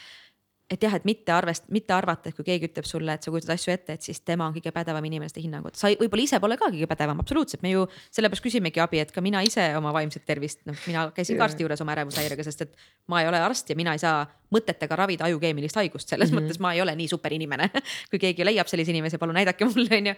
et 0.70 0.82
jah, 0.82 0.94
et 0.94 1.04
mitte 1.04 1.32
arvest-, 1.34 1.66
mitte 1.74 1.94
arvata, 1.94 2.30
et 2.30 2.36
kui 2.36 2.46
keegi 2.46 2.68
ütleb 2.70 2.86
sulle, 2.86 3.16
et 3.16 3.26
sa 3.26 3.32
kujutad 3.34 3.54
asju 3.56 3.72
ette, 3.74 3.96
et 3.98 4.06
siis 4.06 4.20
tema 4.22 4.46
on 4.46 4.54
kõige 4.54 4.72
pädevam 4.74 5.04
inimeste 5.08 5.42
hinnangud. 5.42 5.74
sa 5.78 5.90
võib-olla 5.90 6.22
ise 6.22 6.40
pole 6.40 6.56
ka 6.60 6.70
kõige 6.70 6.86
pädevam, 6.90 7.22
absoluutselt, 7.22 7.62
me 7.66 7.74
ju 7.74 7.86
sellepärast 8.14 8.44
küsimegi 8.44 8.82
abi, 8.82 9.00
et 9.02 9.10
ka 9.12 9.20
mina 9.24 9.42
ise 9.46 9.66
oma 9.76 9.92
vaimset 9.96 10.24
tervist, 10.26 10.62
noh, 10.70 10.78
mina 10.86 11.08
käisin 11.16 11.38
ka 11.40 11.48
arsti 11.48 11.66
juures 11.66 11.82
oma 11.82 11.96
ärevushäirega, 11.96 12.46
sest 12.46 12.62
et 12.68 12.76
ma 13.10 13.22
ei 13.22 13.30
ole 13.30 13.42
arst 13.42 13.70
ja 13.70 13.78
mina 13.78 13.96
ei 13.98 14.02
saa 14.02 14.22
mõtetega 14.54 14.96
ravida 14.96 15.24
ajukeemilist 15.28 15.76
haigust, 15.76 16.08
selles 16.08 16.30
mm 16.30 16.38
-hmm. 16.38 16.48
mõttes 16.50 16.60
ma 16.60 16.74
ei 16.74 16.82
ole 16.82 16.94
nii 16.96 17.08
super 17.08 17.32
inimene 17.32 17.70
kui 18.10 18.18
keegi 18.18 18.44
leiab 18.44 18.68
sellise 18.68 18.90
inimese, 18.90 19.18
palun 19.18 19.34
näidake 19.34 19.64
mulle, 19.64 19.96
onju. 20.00 20.14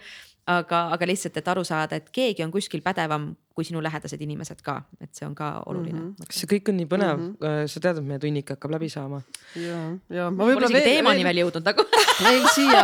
aga, 0.47 0.87
aga 0.97 1.07
lihtsalt, 1.07 1.37
et 1.37 1.47
aru 1.47 1.63
saada, 1.63 1.95
et 1.95 2.09
keegi 2.09 2.43
on 2.43 2.51
kuskil 2.51 2.81
pädevam 2.81 3.35
kui 3.53 3.65
sinu 3.65 3.83
lähedased 3.83 4.21
inimesed 4.21 4.61
ka, 4.65 4.81
et 5.01 5.13
see 5.13 5.27
on 5.27 5.35
ka 5.35 5.61
oluline 5.65 5.99
mm. 5.99 6.15
-hmm. 6.17 6.33
see 6.33 6.49
kõik 6.49 6.69
on 6.69 6.77
nii 6.77 6.89
põnev 6.89 7.17
mm, 7.17 7.35
-hmm. 7.39 7.67
sa 7.67 7.79
tead, 7.79 7.97
et 7.97 8.05
meie 8.05 8.19
tunnik 8.19 8.49
hakkab 8.49 8.71
läbi 8.71 8.89
saama. 8.89 9.21
ja, 9.55 9.77
ja 10.09 10.29
ma 10.31 10.47
võib-olla 10.49 10.73
veel. 10.73 10.83
teemani 10.83 11.23
veel 11.23 11.43
jõudnud 11.43 11.65
nagu 11.65 11.85
veel 12.21 12.45
siia 12.53 12.83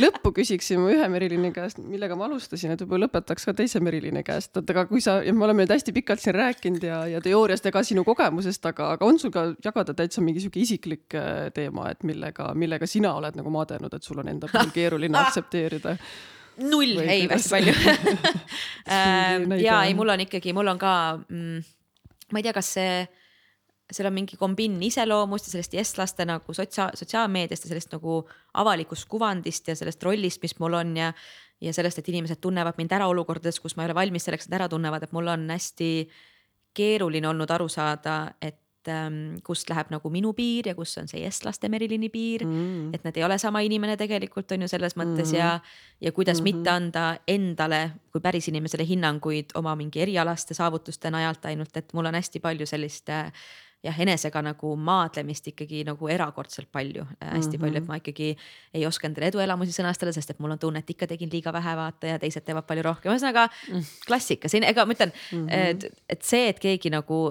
lõppu 0.00 0.32
küsiksin 0.36 0.80
ma 0.82 0.92
ühe 0.94 1.08
Meriline 1.12 1.50
käest, 1.54 1.80
millega 1.82 2.16
ma 2.18 2.26
alustasin, 2.28 2.74
et 2.74 2.82
võib-olla 2.82 3.06
lõpetaks 3.06 3.48
ka 3.48 3.54
teise 3.58 3.82
Meriline 3.84 4.22
käest, 4.26 4.56
et 4.60 4.72
aga 4.74 4.86
kui 4.90 5.02
sa, 5.04 5.18
me 5.26 5.46
oleme 5.46 5.64
nüüd 5.64 5.74
hästi 5.74 5.94
pikalt 5.96 6.22
siin 6.22 6.36
rääkinud 6.38 6.86
ja, 6.88 7.02
ja 7.10 7.22
teooriast 7.24 7.68
ja 7.68 7.74
ka 7.74 7.84
sinu 7.86 8.04
kogemusest, 8.06 8.64
aga, 8.70 8.92
aga 8.96 9.08
on 9.08 9.20
sul 9.20 9.34
ka 9.34 9.48
jagada 9.64 9.94
täitsa 9.98 10.24
mingi 10.24 10.42
sihuke 10.44 10.62
isiklik 10.62 11.18
äh, 11.18 11.48
teema, 11.54 11.90
et 11.92 12.02
millega, 12.08 12.50
millega 12.58 12.88
sina 12.90 13.14
oled 13.18 13.38
nagu 13.38 13.52
madenud, 13.54 13.94
et 13.94 14.10
sul 14.10 14.20
on 14.22 14.32
enda 14.34 14.50
puhul 14.50 14.74
keeruline 14.74 15.20
aktsepteerida? 15.24 15.96
Null, 16.58 16.98
ei 17.04 17.28
hästi 17.30 17.54
palju. 17.54 17.74
Ähm, 18.88 19.52
ja 19.60 19.82
ei, 19.84 19.92
mul 19.92 20.08
on 20.08 20.22
ikkagi, 20.24 20.54
mul 20.56 20.70
on 20.70 20.78
ka 20.80 20.90
mm,, 21.20 21.64
ma 22.32 22.40
ei 22.40 22.46
tea, 22.46 22.54
kas 22.56 22.70
see, 22.78 22.92
seal 23.92 24.08
on 24.10 24.16
mingi 24.18 24.36
kombinn 24.36 24.82
iseloomust 24.84 25.48
ja 25.48 25.56
sellest 25.56 25.74
eestlaste 25.78 26.26
nagu 26.28 26.54
sotsia-, 26.54 26.90
sotsiaalmeediast 26.98 27.64
ja 27.64 27.72
sellest 27.72 27.94
nagu 27.96 28.20
avalikust 28.60 29.08
kuvandist 29.08 29.68
ja 29.68 29.76
sellest 29.78 30.02
rollist, 30.04 30.42
mis 30.44 30.58
mul 30.60 30.76
on 30.78 30.96
ja. 30.96 31.12
ja 31.60 31.72
sellest, 31.74 31.98
et 31.98 32.08
inimesed 32.12 32.40
tunnevad 32.44 32.76
mind 32.78 32.92
ära 32.94 33.08
olukordades, 33.10 33.60
kus 33.60 33.76
ma 33.76 33.82
ei 33.82 33.90
ole 33.90 33.98
valmis 33.98 34.28
selleks, 34.28 34.46
et 34.46 34.58
ära 34.60 34.68
tunnevad, 34.70 35.02
et 35.02 35.12
mul 35.16 35.26
on 35.32 35.48
hästi 35.50 35.92
keeruline 36.76 37.28
olnud 37.28 37.50
aru 37.50 37.66
saada, 37.72 38.20
et 38.42 38.90
ähm, 38.92 39.38
kust 39.44 39.70
läheb 39.72 39.90
nagu 39.90 40.12
minu 40.12 40.34
piir 40.36 40.68
ja 40.70 40.74
kus 40.78 40.92
on 41.00 41.08
see 41.10 41.24
eestlaste 41.26 41.70
Merilini 41.72 42.10
piir 42.12 42.44
mm.. 42.46 42.92
et 42.94 43.04
nad 43.08 43.16
ei 43.16 43.24
ole 43.26 43.38
sama 43.40 43.64
inimene 43.66 43.96
tegelikult 43.98 44.52
on 44.54 44.66
ju 44.66 44.68
selles 44.70 44.94
mõttes 45.00 45.32
mm. 45.32 45.38
ja, 45.38 45.48
ja 46.00 46.12
kuidas 46.12 46.42
mm 46.42 46.46
-hmm. 46.46 46.58
mitte 46.60 46.70
anda 46.70 47.06
endale 47.26 47.80
kui 48.12 48.20
päris 48.20 48.48
inimesele 48.52 48.86
hinnanguid 48.86 49.56
oma 49.58 49.74
mingi 49.76 50.04
erialaste 50.04 50.54
saavutuste 50.54 51.10
najalt 51.10 51.48
ainult, 51.50 51.76
et 51.76 51.92
mul 51.92 52.06
on 52.06 52.14
hästi 52.14 52.40
palju 52.40 52.66
sellist 52.66 53.08
äh, 53.08 53.32
jah, 53.84 54.00
enesega 54.02 54.42
nagu 54.42 54.72
maadlemist 54.76 55.46
ikkagi 55.52 55.84
nagu 55.86 56.10
erakordselt 56.10 56.70
palju 56.72 57.04
äh,, 57.04 57.30
hästi 57.36 57.56
mm 57.56 57.60
-hmm. 57.60 57.60
palju, 57.64 57.82
et 57.82 57.88
ma 57.88 58.00
ikkagi 58.00 58.36
ei 58.74 58.86
oska 58.86 59.06
endale 59.06 59.30
eduelamusi 59.30 59.76
sõnastada, 59.76 60.12
sest 60.12 60.30
et 60.30 60.40
mul 60.40 60.56
on 60.56 60.58
tunne, 60.58 60.78
et 60.78 60.90
ikka 60.90 61.06
tegin 61.06 61.30
liiga 61.32 61.52
vähe 61.52 61.76
vaata 61.76 62.06
ja 62.06 62.18
teised 62.18 62.44
teevad 62.44 62.66
palju 62.66 62.82
rohkem, 62.82 63.12
ühesõnaga 63.12 63.48
mm. 63.72 63.86
klassika 64.06 64.48
siin, 64.48 64.64
ega 64.64 64.86
ma 64.86 64.92
ütlen 64.92 65.12
mm, 65.14 65.46
-hmm. 65.46 65.50
et, 65.70 66.02
et 66.08 66.22
see, 66.22 66.48
et 66.48 66.58
keegi 66.58 66.90
nagu 66.90 67.30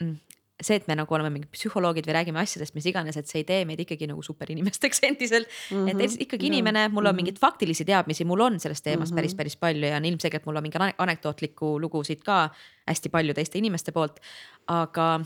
mm, 0.00 0.16
see, 0.62 0.76
et 0.76 0.86
me 0.88 0.94
nagu 0.98 1.14
oleme 1.14 1.30
mingid 1.30 1.50
psühholoogid 1.54 2.06
või 2.06 2.14
räägime 2.16 2.40
asjadest, 2.42 2.74
mis 2.74 2.86
iganes, 2.86 3.16
et 3.16 3.26
see 3.30 3.42
ei 3.42 3.48
tee 3.48 3.64
meid 3.68 3.80
ikkagi 3.82 4.08
nagu 4.10 4.22
superinimesteks 4.22 5.02
endiselt 5.10 5.48
mm. 5.48 5.86
-hmm. 5.86 6.04
et 6.04 6.22
ikkagi 6.26 6.46
inimene, 6.46 6.88
mul 6.88 7.06
on 7.06 7.14
mhm. 7.14 7.24
mingeid 7.24 7.38
faktilisi 7.42 7.84
teadmisi, 7.84 8.24
mul 8.24 8.40
on 8.40 8.60
sellest 8.60 8.84
teemast 8.84 9.10
mm 9.10 9.14
-hmm. 9.14 9.18
päris, 9.18 9.34
päris 9.34 9.56
palju 9.56 9.86
ja 9.86 9.96
on 9.96 10.04
ilmselgelt 10.04 10.46
mul 10.46 10.56
on 10.56 10.62
mingi 10.62 10.78
anekdootlikku 10.98 11.80
lugusid 11.80 12.22
ka 12.22 12.50
hästi 12.86 13.08
palju 13.08 13.34
teiste 13.34 13.58
inimeste 13.58 13.92
poolt. 13.92 14.20
aga 14.66 15.20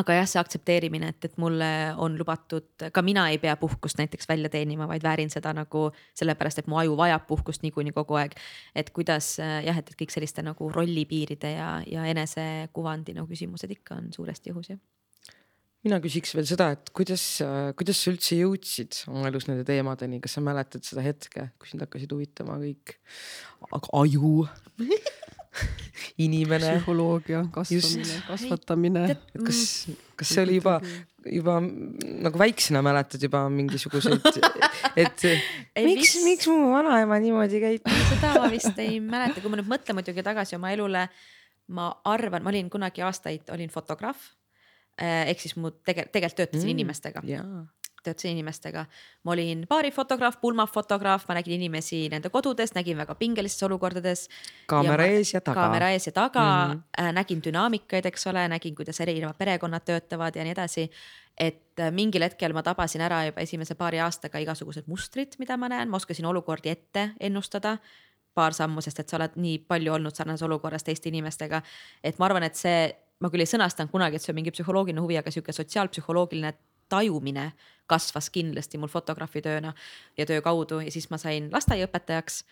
aga 0.00 0.14
jah, 0.16 0.28
see 0.28 0.40
aktsepteerimine, 0.40 1.10
et, 1.12 1.26
et 1.28 1.34
mulle 1.40 1.68
on 2.00 2.14
lubatud, 2.16 2.86
ka 2.94 3.02
mina 3.04 3.26
ei 3.32 3.38
pea 3.42 3.54
puhkust 3.60 4.00
näiteks 4.00 4.28
välja 4.30 4.48
teenima, 4.52 4.86
vaid 4.88 5.04
väärin 5.04 5.32
seda 5.32 5.52
nagu 5.56 5.88
sellepärast, 6.18 6.62
et 6.62 6.70
mu 6.70 6.78
aju 6.80 6.96
vajab 6.98 7.26
puhkust 7.28 7.64
niikuinii 7.66 7.92
kogu 7.96 8.16
aeg. 8.20 8.36
et 8.74 8.90
kuidas 8.96 9.34
jah, 9.38 9.78
et, 9.78 9.92
kõik 9.98 10.14
selliste 10.14 10.44
nagu 10.44 10.70
rollipiiride 10.72 11.52
ja, 11.58 11.68
ja 11.86 12.06
enesekuvandi 12.08 13.16
nagu 13.18 13.28
küsimused 13.28 13.70
ikka 13.76 14.00
on 14.00 14.10
suuresti 14.16 14.54
õhus 14.54 14.72
jah. 14.72 14.80
Mina 15.82 15.98
küsiks 15.98 16.30
veel 16.36 16.46
seda, 16.46 16.68
et 16.76 16.92
kuidas, 16.94 17.24
kuidas 17.74 17.98
sa 17.98 18.12
üldse 18.12 18.36
jõudsid 18.38 19.00
oma 19.10 19.26
elus 19.32 19.48
nende 19.48 19.64
teemadeni, 19.66 20.20
kas 20.22 20.36
sa 20.38 20.42
mäletad 20.44 20.86
seda 20.86 21.02
hetke, 21.02 21.48
kui 21.58 21.72
sind 21.72 21.82
hakkasid 21.82 22.14
huvitama 22.14 22.60
kõik 22.62 22.94
aju 23.98 24.46
inimene. 26.26 26.76
psühholoogia 26.76 27.44
kasvamine, 27.52 28.18
kasvatamine. 28.26 29.04
kas, 29.46 29.62
kas 30.18 30.34
see 30.34 30.44
oli 30.44 30.58
juba, 30.58 30.78
juba 31.26 31.58
nagu 31.62 32.40
väiksena 32.40 32.82
mäletad 32.84 33.22
juba 33.22 33.44
mingisuguseid, 33.52 34.40
et 35.02 35.26
ei, 35.28 35.86
miks, 35.86 36.16
miks 36.24 36.48
mu 36.50 36.72
vanaema 36.72 37.20
niimoodi 37.22 37.62
käitub? 37.62 38.00
seda 38.12 38.34
ma 38.40 38.50
vist 38.52 38.80
ei 38.82 38.98
mäleta, 39.04 39.40
kui 39.40 39.52
ma 39.52 39.60
nüüd 39.60 39.70
mõtlen 39.70 39.98
muidugi 39.98 40.24
tagasi 40.26 40.58
oma 40.58 40.72
elule. 40.74 41.08
ma 41.72 41.92
arvan, 42.10 42.42
ma 42.42 42.50
olin 42.50 42.68
kunagi 42.70 43.04
aastaid, 43.06 43.46
olin 43.54 43.70
fotograaf 43.72 44.18
eh, 44.98 45.30
ehk 45.30 45.40
siis 45.40 45.54
mu 45.56 45.70
tege-, 45.70 46.08
tegelikult 46.10 46.42
töötasin 46.42 46.66
mm, 46.66 46.74
inimestega 46.74 47.22
töötasin 48.02 48.36
inimestega. 48.36 48.84
ma 49.24 49.32
olin 49.32 49.64
baarifotograaf, 49.68 50.40
pulmafotograaf, 50.40 51.24
ma 51.28 51.34
nägin 51.38 51.54
inimesi 51.60 52.08
nende 52.12 52.30
kodudes, 52.30 52.74
nägin 52.74 52.96
väga 52.96 53.14
pingelistes 53.14 53.62
olukordades. 53.62 54.28
kaamera 54.66 55.06
ees 55.06 55.34
ja 55.34 55.40
taga. 55.40 55.60
kaamera 55.60 55.90
ees 55.90 56.06
ja 56.06 56.12
taga 56.12 56.44
mm, 56.68 56.80
-hmm. 56.80 57.12
nägin 57.12 57.42
dünaamikaid, 57.44 58.06
eks 58.06 58.26
ole, 58.26 58.48
nägin, 58.48 58.74
kuidas 58.74 59.00
erinevad 59.00 59.36
perekonnad 59.38 59.84
töötavad 59.84 60.36
ja 60.36 60.44
nii 60.44 60.52
edasi. 60.52 60.90
et 61.38 61.80
äh, 61.80 61.90
mingil 61.90 62.22
hetkel 62.22 62.52
ma 62.52 62.62
tabasin 62.62 63.00
ära 63.00 63.24
juba 63.26 63.40
esimese 63.40 63.74
paari 63.74 63.98
aastaga 63.98 64.38
igasugused 64.38 64.84
mustrid, 64.86 65.38
mida 65.38 65.56
ma 65.56 65.68
näen, 65.68 65.88
ma 65.88 65.96
oskasin 65.96 66.26
olukordi 66.26 66.68
ette 66.68 67.10
ennustada 67.20 67.78
paar 68.34 68.54
sammu, 68.56 68.80
sest 68.80 69.02
et 69.02 69.08
sa 69.08 69.18
oled 69.20 69.36
nii 69.36 69.58
palju 69.68 69.92
olnud 69.92 70.16
sarnases 70.16 70.44
olukorras 70.46 70.84
teiste 70.84 71.08
inimestega. 71.08 71.62
et 72.04 72.18
ma 72.18 72.26
arvan, 72.26 72.42
et 72.42 72.56
see, 72.56 72.92
ma 73.20 73.30
küll 73.30 73.44
ei 73.44 73.50
sõnastanud 73.50 73.92
kunagi, 73.92 74.16
et 74.16 74.24
see 74.24 74.32
on 74.32 74.40
mingi 74.40 74.54
psühholoogiline 74.54 75.04
huvi, 75.04 75.18
aga 75.20 75.30
sihuke 75.30 75.52
sotsiaalpsühholoogiline 75.52 76.52
tajumine 76.92 77.52
kasvas 77.90 78.30
kindlasti 78.32 78.80
mul 78.80 78.92
fotograafi 78.92 79.42
tööna 79.44 79.72
ja 80.18 80.26
töö 80.28 80.42
kaudu 80.44 80.80
ja 80.84 80.92
siis 80.92 81.08
ma 81.10 81.18
sain 81.20 81.50
lasteaiaõpetajaks 81.52 82.42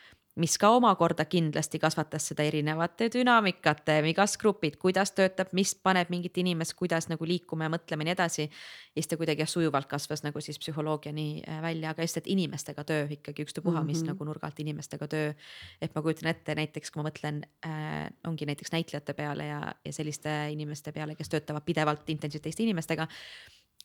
mis 0.41 0.55
ka 0.61 0.71
omakorda 0.77 1.25
kindlasti 1.29 1.79
kasvatas 1.83 2.29
seda 2.31 2.45
erinevate 2.47 3.09
dünaamikate, 3.13 3.97
igas 4.13 4.37
grupid, 4.41 4.77
kuidas 4.81 5.13
töötab, 5.17 5.51
mis 5.57 5.73
paneb 5.75 6.11
mingit 6.13 6.39
inimest, 6.39 6.77
kuidas 6.79 7.11
nagu 7.11 7.27
liikuma 7.27 7.67
ja 7.67 7.73
mõtlema 7.75 8.05
ja 8.05 8.09
nii 8.09 8.15
edasi. 8.15 8.47
ja 8.47 9.03
siis 9.03 9.11
ta 9.11 9.19
kuidagi 9.21 9.43
jah 9.43 9.51
sujuvalt 9.51 9.91
kasvas 9.91 10.23
nagu 10.25 10.41
siis 10.41 10.59
psühholoogiani 10.63 11.27
äh, 11.43 11.61
välja, 11.63 11.91
aga 11.91 12.07
just, 12.07 12.21
et 12.23 12.31
inimestega 12.31 12.85
töö 12.87 13.07
ikkagi 13.19 13.43
ükstapuha, 13.43 13.83
mis 13.83 13.99
mm 13.99 14.03
-hmm. 14.03 14.15
nagu 14.15 14.25
nurga 14.25 14.47
alt 14.47 14.61
inimestega 14.61 15.09
töö. 15.09 15.33
et 15.81 15.95
ma 15.95 16.03
kujutan 16.03 16.31
ette 16.31 16.55
näiteks, 16.55 16.91
kui 16.91 17.03
ma 17.03 17.11
mõtlen 17.11 17.43
äh,, 17.67 18.11
ongi 18.27 18.47
näiteks 18.47 18.73
näitlejate 18.73 19.13
peale 19.13 19.47
ja, 19.47 19.75
ja 19.85 19.93
selliste 19.93 20.51
inimeste 20.51 20.93
peale, 20.93 21.15
kes 21.15 21.29
töötavad 21.29 21.65
pidevalt 21.65 22.09
intensiivselt 22.09 22.43
teiste 22.43 22.63
inimestega 22.63 23.09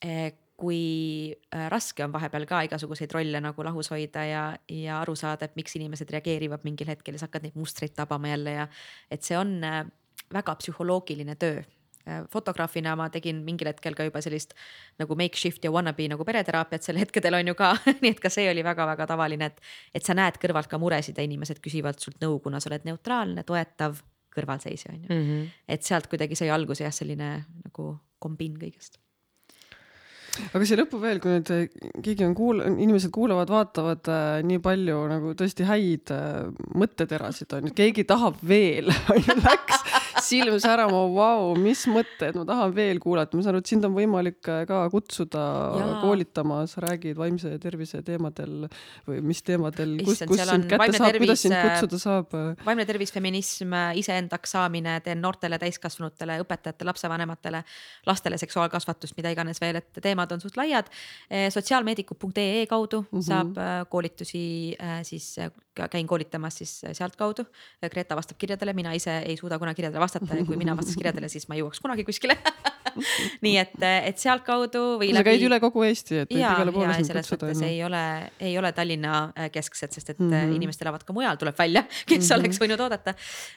Eh, 0.04 0.32
kui 0.56 1.36
äh, 1.54 1.68
raske 1.72 2.04
on 2.04 2.12
vahepeal 2.14 2.46
ka 2.48 2.62
igasuguseid 2.64 3.12
rolle 3.12 3.40
nagu 3.44 3.64
lahus 3.64 3.90
hoida 3.92 4.24
ja, 4.24 4.42
ja 4.72 5.00
aru 5.02 5.16
saada, 5.18 5.44
et 5.44 5.56
miks 5.58 5.76
inimesed 5.76 6.10
reageerivad 6.14 6.64
mingil 6.64 6.88
hetkel 6.88 7.16
ja 7.16 7.22
sa 7.22 7.28
hakkad 7.28 7.44
neid 7.44 7.58
mustreid 7.60 7.92
tabama 7.96 8.32
jälle 8.32 8.56
ja 8.56 8.68
et 9.12 9.26
see 9.26 9.36
on 9.38 9.58
äh, 9.64 9.82
väga 10.32 10.56
psühholoogiline 10.62 11.36
töö 11.36 11.60
äh, 11.60 12.24
fotograafina 12.32 12.96
ma 12.96 13.10
tegin 13.12 13.44
mingil 13.44 13.68
hetkel 13.68 13.98
ka 13.98 14.08
juba 14.08 14.24
sellist 14.24 14.56
nagu 14.98 15.18
makeshift 15.20 15.64
ja 15.64 15.72
wannabe 15.74 16.08
nagu 16.08 16.24
pereteraapiat 16.24 16.88
sel 16.88 17.00
hetkedel 17.02 17.36
on 17.36 17.52
ju 17.52 17.58
ka 17.58 17.74
nii 18.02 18.14
et 18.16 18.24
ka 18.24 18.32
see 18.32 18.48
oli 18.50 18.64
väga-väga 18.64 19.12
tavaline, 19.12 19.52
et, 19.52 19.60
et 19.94 20.08
sa 20.08 20.16
näed 20.16 20.40
kõrvalt 20.40 20.72
ka 20.72 20.80
muresid 20.80 21.20
ja 21.20 21.28
inimesed 21.28 21.60
küsivad 21.64 22.00
sult 22.00 22.16
nõu, 22.24 22.40
kuna 22.40 22.64
sa 22.64 22.72
oled 22.72 22.88
neutraalne, 22.88 23.44
toetav 23.44 24.00
kõrvalseisja 24.36 24.92
on 24.94 25.02
ju 25.02 25.08
mm. 25.10 25.24
-hmm. 25.26 25.48
et 25.68 25.82
sealt 25.82 26.08
kuidagi 26.08 26.36
sai 26.36 26.48
alguse 26.48 26.84
jah, 26.84 26.96
selline 26.96 27.44
nagu 27.64 27.96
kombin 28.18 28.56
kõigest 28.56 28.96
aga 30.52 30.66
siia 30.66 30.80
lõppu 30.80 31.00
veel, 31.02 31.20
kui 31.22 31.32
nüüd 31.34 31.52
äh, 31.54 31.66
keegi 32.04 32.26
on 32.26 32.34
kuul-, 32.38 32.62
inimesed 32.74 33.12
kuulavad, 33.14 33.50
vaatavad 33.52 34.10
äh, 34.12 34.24
nii 34.46 34.60
palju 34.64 34.98
nagu 35.10 35.34
tõesti 35.38 35.66
häid 35.68 36.12
äh, 36.14 36.48
mõtteterasid 36.76 37.56
on 37.58 37.72
keegi 37.76 38.06
tahab 38.08 38.40
veel 38.46 38.92
läks 39.46 39.86
silm 40.26 40.58
särama, 40.62 41.02
vau, 41.14 41.54
mis 41.60 41.84
mõtted, 41.90 42.36
ma 42.38 42.44
tahan 42.48 42.74
veel 42.76 43.00
kuulata, 43.02 43.36
ma 43.36 43.44
saan 43.44 43.54
aru, 43.54 43.62
et 43.64 43.70
sind 43.70 43.86
on 43.88 43.94
võimalik 43.96 44.50
äh, 44.52 44.62
ka 44.68 44.82
kutsuda 44.92 45.42
Jaa. 45.80 45.98
koolitama, 46.02 46.60
sa 46.70 46.82
räägid 46.84 47.18
vaimse 47.18 47.52
tervise 47.62 48.02
teemadel 48.06 48.66
või 49.08 49.20
mis 49.26 49.42
teemadel, 49.46 49.96
kus, 50.06 50.24
kus 50.28 50.42
sind 50.42 50.68
kätte 50.70 50.98
saab, 50.98 51.18
kuidas 51.20 51.44
sind 51.46 51.56
kutsuda 51.56 52.00
saab? 52.02 52.36
vaimne 52.66 52.86
tervis, 52.88 53.12
feminism, 53.14 53.74
iseendaks 54.00 54.56
saamine, 54.56 54.98
teen 55.06 55.22
noortele, 55.22 55.60
täiskasvanutele, 55.62 56.40
õpetajatele, 56.44 56.90
lapsevanematele, 56.92 57.62
lastele 58.08 58.40
seksuaalkasvatust, 58.42 59.16
mida 59.18 59.32
iganes 59.34 59.62
veel, 59.62 59.80
et 59.82 60.02
teemad 60.02 60.32
on 60.34 60.42
suht 60.42 60.58
laiad. 60.60 60.90
Sotsiaalmeediku.ee 61.54 62.66
kaudu 62.70 63.02
mm 63.02 63.08
-hmm. 63.18 63.26
saab 63.30 63.58
äh, 63.58 63.78
koolitusi 63.90 64.76
siis 65.02 65.36
käin 65.90 66.06
koolitamas 66.06 66.58
siis 66.58 66.80
sealtkaudu. 66.92 67.44
Greta 67.90 68.16
vastab 68.16 68.38
kirjadele, 68.38 68.72
mina 68.72 68.92
ise 68.96 69.18
ei 69.18 69.36
suuda 69.36 69.58
kuna 69.58 69.74
kirjadele 69.74 70.00
vastata 70.00 70.15
ja 70.20 70.44
kui 70.48 70.58
mina 70.60 70.76
vastaks 70.76 70.98
kirjadele, 71.00 71.28
siis 71.32 71.48
ma 71.48 71.56
ei 71.56 71.62
jõuaks 71.62 71.82
kunagi 71.84 72.04
kuskile 72.06 72.36
nii 73.44 73.56
et, 73.60 73.74
et 73.82 74.20
sealtkaudu 74.20 74.84
või. 75.00 75.10
sa 75.10 75.20
läbi... 75.20 75.30
käid 75.30 75.46
üle 75.48 75.58
kogu 75.62 75.84
Eesti, 75.86 76.22
et 76.24 76.32
võid 76.32 76.42
igale 76.42 76.74
poole 76.74 76.98
sind 76.98 77.12
kutsuda. 77.16 77.52
ei 77.68 77.82
ole, 77.86 78.04
ei 78.40 78.54
ole 78.60 78.72
Tallinna 78.76 79.18
äh, 79.28 79.50
kesksed, 79.54 79.96
sest 79.96 80.14
et 80.14 80.22
mm 80.22 80.32
-hmm. 80.32 80.56
inimesed 80.60 80.86
elavad 80.86 81.04
ka 81.06 81.16
mujal, 81.16 81.36
tuleb 81.40 81.58
välja, 81.58 81.84
kes 82.08 82.18
mm 82.18 82.22
-hmm. 82.22 82.38
oleks 82.38 82.62
võinud 82.62 82.86
oodata. 82.86 83.14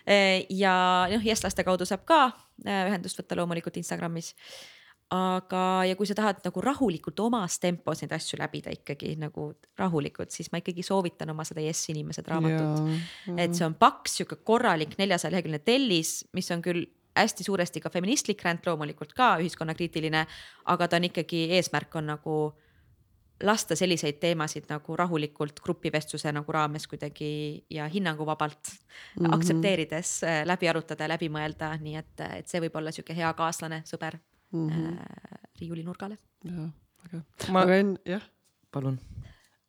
Äh, 0.08 0.46
ja 0.50 1.08
noh, 1.12 1.26
eestlaste 1.26 1.64
kaudu 1.64 1.86
saab 1.86 2.06
ka 2.06 2.32
ühendust 2.66 3.20
võtta 3.22 3.38
loomulikult 3.40 3.78
Instagramis 3.78 4.36
aga, 5.10 5.64
ja 5.90 5.96
kui 5.98 6.06
sa 6.06 6.16
tahad 6.18 6.44
nagu 6.46 6.62
rahulikult 6.62 7.20
omas 7.24 7.58
tempos 7.62 8.04
neid 8.04 8.14
asju 8.14 8.38
läbida 8.40 8.74
ikkagi 8.74 9.16
nagu 9.18 9.50
rahulikult, 9.80 10.30
siis 10.36 10.52
ma 10.54 10.62
ikkagi 10.62 10.86
soovitan 10.86 11.34
oma 11.34 11.46
seda 11.48 11.64
Yes 11.66 11.82
inimesed 11.90 12.30
raamatut. 12.30 12.94
et 13.38 13.58
see 13.58 13.66
on 13.66 13.74
paks, 13.80 14.20
sihuke 14.20 14.38
korralik 14.46 14.98
neljasaja 15.02 15.34
leheküljeline 15.34 15.66
tellis, 15.66 16.14
mis 16.34 16.52
on 16.54 16.62
küll 16.62 16.86
hästi 17.18 17.44
suuresti 17.44 17.82
ka 17.82 17.90
feministlik 17.90 18.44
ränd, 18.46 18.62
loomulikult 18.66 19.14
ka 19.18 19.36
ühiskonnakriitiline, 19.42 20.26
aga 20.72 20.88
ta 20.88 21.00
on 21.02 21.10
ikkagi, 21.10 21.48
eesmärk 21.58 21.98
on 22.00 22.12
nagu 22.14 22.40
lasta 23.44 23.76
selliseid 23.76 24.20
teemasid 24.20 24.68
nagu 24.70 24.96
rahulikult 25.00 25.62
grupivestluse 25.64 26.32
nagu 26.36 26.52
raames 26.52 26.86
kuidagi 26.92 27.66
ja 27.72 27.88
hinnanguvabalt 27.88 28.70
mm 28.70 29.26
-hmm. 29.26 29.36
aktsepteerides 29.36 30.24
äh, 30.24 30.46
läbi 30.46 30.70
arutada 30.70 31.04
ja 31.04 31.10
läbi 31.10 31.30
mõelda, 31.30 31.78
nii 31.82 31.96
et, 31.96 32.20
et 32.20 32.48
see 32.48 32.62
võib 32.62 32.76
olla 32.76 32.92
sihuke 32.92 33.16
hea 33.16 33.34
kaaslane, 33.34 33.82
sõber 33.86 34.20
mm 34.52 34.70
-hmm. 34.70 34.98
äh, 34.98 35.40
riiulinurgale. 35.62 36.18
jaa, 36.44 36.70
väga 37.04 37.24
ma.... 37.54 37.64
aga 37.64 37.80
enne, 37.84 37.98
jah. 38.06 38.24
palun. 38.72 39.00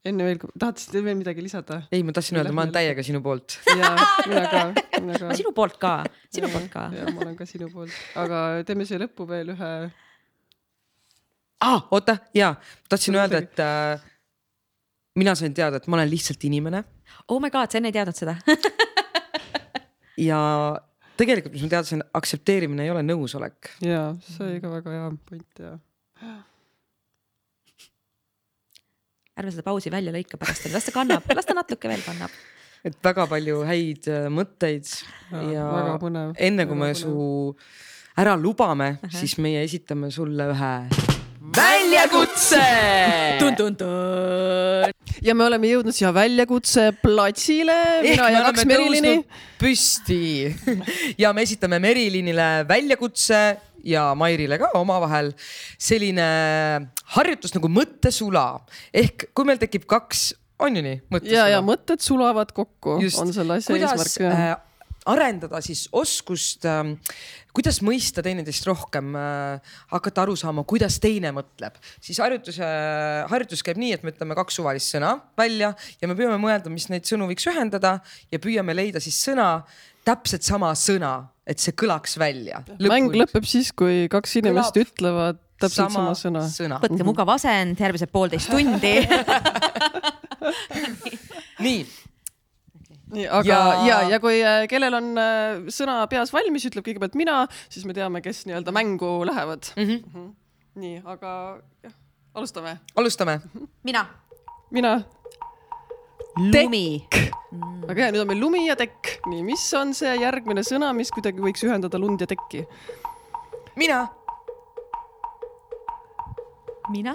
enne 0.04 0.24
veel, 0.24 0.38
tahtsid 0.58 0.98
veel 1.04 1.16
midagi 1.18 1.42
lisada? 1.42 1.82
ei, 1.92 2.02
ma 2.02 2.12
tahtsin 2.16 2.40
öelda, 2.40 2.52
ma 2.52 2.64
olen 2.66 2.74
täiega 2.76 3.02
sinu 3.06 3.22
poolt. 3.22 3.58
jaa, 3.76 3.96
mina 4.26 4.44
ka, 4.54 4.62
mina 5.00 5.18
ka. 5.18 5.34
sinu 5.40 5.52
poolt 5.56 5.80
ka, 5.86 5.94
sinu 6.28 6.46
ja, 6.48 6.52
poolt 6.52 6.70
ka. 6.76 6.86
jaa, 6.98 7.10
ma 7.14 7.26
olen 7.26 7.36
ka 7.36 7.46
sinu 7.46 7.70
poolt, 7.72 7.98
aga 8.24 8.44
teeme 8.66 8.88
siia 8.88 9.02
lõppu 9.04 9.28
veel 9.28 9.54
ühe 9.56 9.72
ah,. 11.60 11.82
oota, 11.90 12.18
jaa, 12.34 12.54
tahtsin 12.88 13.14
Sul 13.14 13.20
öelda, 13.22 13.44
et 13.44 13.64
äh, 13.66 14.08
mina 15.20 15.34
sain 15.34 15.54
teada, 15.54 15.80
et 15.80 15.88
ma 15.88 16.00
olen 16.00 16.10
lihtsalt 16.10 16.44
inimene. 16.48 16.84
oh 17.28 17.40
my 17.40 17.50
god, 17.50 17.70
sa 17.70 17.78
enne 17.78 17.92
ei 17.92 17.98
teadnud 17.98 18.16
seda 18.16 18.38
ja 20.30 20.40
tegelikult, 21.20 21.56
mis 21.56 21.64
ma 21.66 21.72
teadsin, 21.74 22.04
aktsepteerimine 22.16 22.86
ei 22.86 22.92
ole 22.92 23.02
nõusolek. 23.06 23.74
ja 23.84 24.10
see 24.26 24.46
oli 24.46 24.62
ka 24.62 24.72
väga 24.72 24.94
hea 24.94 25.10
point 25.28 25.62
ja. 25.64 25.74
ärme 29.40 29.52
seda 29.52 29.66
pausi 29.66 29.92
välja 29.92 30.14
lõika 30.14 30.40
pärast, 30.40 30.70
las 30.72 30.88
ta 30.88 30.96
kannab, 30.96 31.28
las 31.36 31.48
ta 31.48 31.56
natuke 31.56 31.90
veel 31.90 32.02
kannab. 32.06 32.34
et 32.86 32.96
väga 33.04 33.28
palju 33.30 33.62
häid 33.68 34.08
äh, 34.08 34.26
mõtteid 34.32 34.88
ja, 35.52 35.68
ja 35.76 36.26
enne 36.48 36.68
kui 36.68 36.80
me 36.80 36.92
su 36.96 37.14
ära 38.20 38.36
lubame 38.36 38.94
uh, 38.96 39.04
-huh. 39.04 39.16
siis 39.20 39.38
meie 39.38 39.64
esitame 39.64 40.10
sulle 40.10 40.52
ühe 40.54 41.09
väljakutse 41.56 42.60
ja 45.24 45.34
me 45.34 45.44
oleme 45.46 45.70
jõudnud 45.70 45.94
siia 45.94 46.12
väljakutse 46.14 46.90
platsile, 47.02 47.76
mina 48.04 48.28
ja 48.32 48.42
kaks 48.48 48.66
Merilini. 48.68 49.14
püsti 49.60 50.22
ja 51.22 51.32
me 51.36 51.44
esitame 51.46 51.80
Merilinile 51.82 52.48
väljakutse 52.68 53.40
ja 53.86 54.10
Mairile 54.18 54.60
ka 54.60 54.70
omavahel 54.78 55.32
selline 55.80 56.28
harjutus 57.16 57.54
nagu 57.56 57.70
mõttesula 57.72 58.46
ehk 58.94 59.30
kui 59.34 59.48
meil 59.48 59.60
tekib 59.60 59.88
kaks, 59.90 60.30
on 60.60 60.76
ju 60.76 60.84
nii? 60.86 60.98
ja, 61.32 61.48
ja 61.56 61.62
mõtted 61.64 62.02
sulavad 62.04 62.52
kokku, 62.56 63.00
on 63.00 63.32
selle 63.34 63.58
asja 63.58 63.78
eesmärk. 63.80 64.18
Äh, 64.30 64.50
arendada 65.08 65.60
siis 65.64 65.86
oskust 65.96 66.66
äh, 66.68 66.92
kuidas 67.56 67.80
mõista 67.84 68.22
teineteist 68.24 68.66
rohkem 68.68 69.14
äh,, 69.18 69.74
hakata 69.92 70.24
aru 70.24 70.36
saama, 70.38 70.64
kuidas 70.68 70.98
teine 71.02 71.32
mõtleb, 71.34 71.76
siis 72.02 72.20
harjutuse, 72.22 72.66
harjutus 73.30 73.64
käib 73.66 73.80
nii, 73.80 73.92
et 73.96 74.06
me 74.06 74.14
ütleme 74.14 74.36
kaks 74.38 74.60
suvalist 74.60 74.94
sõna 74.94 75.16
välja 75.38 75.72
ja 76.00 76.10
me 76.10 76.16
püüame 76.18 76.38
mõelda, 76.42 76.72
mis 76.72 76.88
neid 76.92 77.08
sõnu 77.08 77.28
võiks 77.30 77.48
ühendada 77.50 77.98
ja 78.32 78.42
püüame 78.42 78.76
leida 78.76 79.02
siis 79.02 79.18
sõna, 79.24 79.48
täpselt 80.06 80.46
sama 80.46 80.72
sõna, 80.78 81.14
et 81.48 81.60
see 81.62 81.74
kõlaks 81.76 82.16
välja. 82.20 82.62
mäng 82.80 83.14
lõpeb 83.16 83.46
siis, 83.48 83.72
kui 83.76 84.06
kaks 84.10 84.38
inimest 84.40 84.76
Kõlab 84.76 84.86
ütlevad 84.86 85.40
täpselt 85.60 85.90
sama, 85.92 85.96
sama 85.96 86.14
sõna, 86.16 86.44
sõna.. 86.48 86.76
võtke 86.82 87.04
mugav 87.04 87.34
asend, 87.36 87.80
järgmised 87.80 88.12
poolteist 88.12 88.52
tundi. 88.52 88.94
Nii 91.60 91.60
nii, 91.60 91.84
aga 93.10 93.46
ja, 93.46 93.60
ja, 93.86 93.96
ja 94.14 94.18
kui 94.22 94.38
äh, 94.38 94.64
kellel 94.70 94.94
on 95.00 95.08
äh, 95.18 95.62
sõna 95.72 96.02
peas 96.10 96.30
valmis, 96.34 96.66
ütleb 96.68 96.84
kõigepealt 96.86 97.16
mina, 97.18 97.42
siis 97.68 97.86
me 97.88 97.94
teame, 97.96 98.22
kes 98.22 98.44
nii-öelda 98.46 98.74
mängu 98.74 99.20
lähevad 99.26 99.72
mm. 99.74 99.82
-hmm. 99.82 100.02
Mm 100.04 100.12
-hmm. 100.14 100.28
nii, 100.82 101.00
aga 101.04 101.58
jah, 101.82 101.94
alustame. 102.34 102.78
alustame. 102.96 103.40
mina. 103.82 104.06
mina. 104.70 105.02
lumi. 106.36 107.06
väga 107.88 108.02
hea, 108.02 108.12
nüüd 108.12 108.22
on 108.22 108.28
meil 108.28 108.40
lumi 108.40 108.66
ja 108.68 108.76
tekk. 108.76 109.18
nii, 109.26 109.42
mis 109.42 109.74
on 109.74 109.94
see 109.94 110.14
järgmine 110.20 110.62
sõna, 110.62 110.92
mis 110.94 111.10
kuidagi 111.10 111.42
võiks 111.42 111.64
ühendada 111.66 111.98
lund 111.98 112.20
ja 112.20 112.26
tekki? 112.26 112.66
mina. 113.76 114.06
mina. 116.88 117.14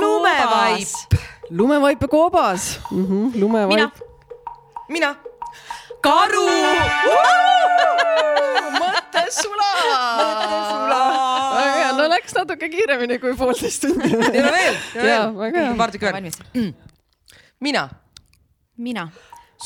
lumevaip. 0.00 1.20
lumevaip 1.50 2.00
ja 2.02 2.08
koobas 2.08 2.80
mm. 2.90 3.04
-hmm, 3.04 3.40
lumevaip. 3.40 3.76
mina 3.76 4.13
mina. 4.88 5.14
karu. 6.02 6.44
mõttesula. 8.78 9.70
mõttesula. 10.20 11.02
väga 11.56 11.74
hea, 11.78 11.92
no 11.98 12.08
läks 12.12 12.36
natuke 12.36 12.70
kiiremini 12.72 13.18
kui 13.22 13.36
poolteist 13.38 13.86
tundi. 13.86 14.12
no 14.16 14.52
veel. 14.56 14.80
väga 15.38 15.60
hea. 15.60 15.74
paar 15.80 15.94
tükki 15.94 16.10
veel. 16.10 16.72
mina. 17.60 17.88
mina. 18.76 19.08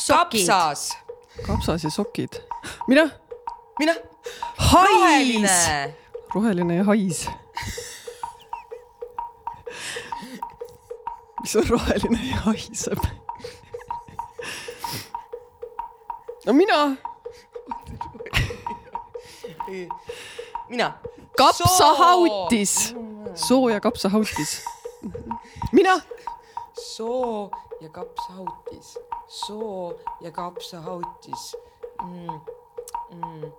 kapsas. 0.06 0.90
kapsas 1.46 1.84
ja 1.84 1.90
sokid. 1.90 2.40
mina. 2.88 3.08
mina. 3.78 3.96
hais. 4.70 5.60
roheline 6.34 6.82
ja 6.82 6.84
hais 6.84 7.26
mis 11.40 11.56
on 11.56 11.68
roheline 11.68 12.18
ja 12.30 12.42
haiseb 12.44 12.98
no 16.48 16.54
mina. 16.54 16.96
mina. 20.68 20.92
kapsahautis. 21.36 22.94
soo 23.34 23.68
ja 23.68 23.80
kapsahautis. 23.80 24.64
mina. 25.72 26.00
soo 26.72 27.50
ja 27.80 27.88
kapsahautis, 27.88 28.98
soo 29.28 30.00
ja 30.20 30.30
kapsahautis 30.30 31.56
mm,. 32.02 32.40
Mm, 33.10 33.50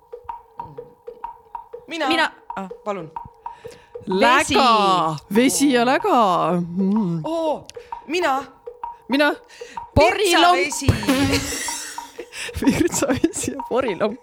mina, 1.88 2.08
mina. 2.08 2.32
Ah, 2.56 2.70
palun. 2.84 3.12
läga, 4.06 5.16
vesi 5.36 5.74
ja 5.74 5.86
läga 5.86 6.62
mm.. 6.62 7.22
oo, 7.24 7.68
mina. 8.08 8.44
mina. 9.08 9.36
porilomp 9.96 10.60
virtsavesi 12.66 13.52
ja 13.52 13.64
porilamp. 13.70 14.20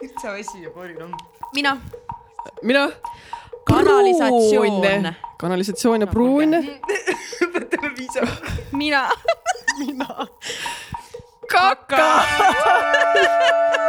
virtsavesi 0.00 0.62
ja 0.62 0.70
porilamp. 0.70 1.14
mina. 1.54 1.76
mina. 2.62 2.90
kanalisatsioon. 3.64 5.14
kanalisatsioon 5.38 6.00
ja 6.00 6.06
pruun. 6.06 6.50
võtame 7.54 7.94
piisavalt. 7.96 8.42
mina. 8.72 9.08
mina. 9.78 10.26
kaka 11.48 12.04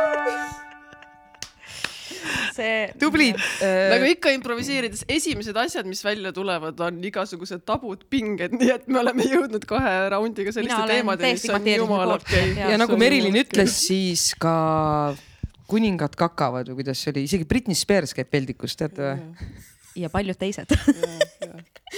see. 2.55 2.89
tubli. 3.01 3.29
Äh.... 3.63 3.89
nagu 3.93 4.09
ikka 4.09 4.33
improviseerides, 4.35 5.05
esimesed 5.11 5.57
asjad, 5.59 5.87
mis 5.89 6.03
välja 6.05 6.33
tulevad, 6.35 6.79
on 6.85 6.99
igasugused 7.09 7.63
tabud, 7.67 8.05
pinged, 8.11 8.55
nii 8.59 8.73
et 8.75 8.91
me 8.91 9.01
oleme 9.03 9.27
jõudnud 9.29 9.65
kahe 9.69 9.95
raundiga 10.15 10.53
selliste 10.55 10.81
teemadeni, 10.89 11.39
mis 11.39 11.49
on 11.55 11.71
jumala 11.73 12.19
okei. 12.19 12.53
okay.. 12.53 12.69
ja 12.73 12.79
nagu 12.81 12.99
Merilin 12.99 13.41
ütles, 13.43 13.79
siis 13.87 14.31
ka 14.39 14.53
kuningad 15.69 16.15
kakavad 16.17 16.71
või 16.71 16.81
kuidas 16.81 17.01
see 17.03 17.13
oli, 17.13 17.25
isegi 17.29 17.45
Britney 17.49 17.77
Spears 17.77 18.15
käib 18.17 18.31
peldikus, 18.33 18.77
teate 18.79 19.11
või? 19.11 19.51
ja 19.99 20.09
paljud 20.13 20.37
teised 20.39 20.73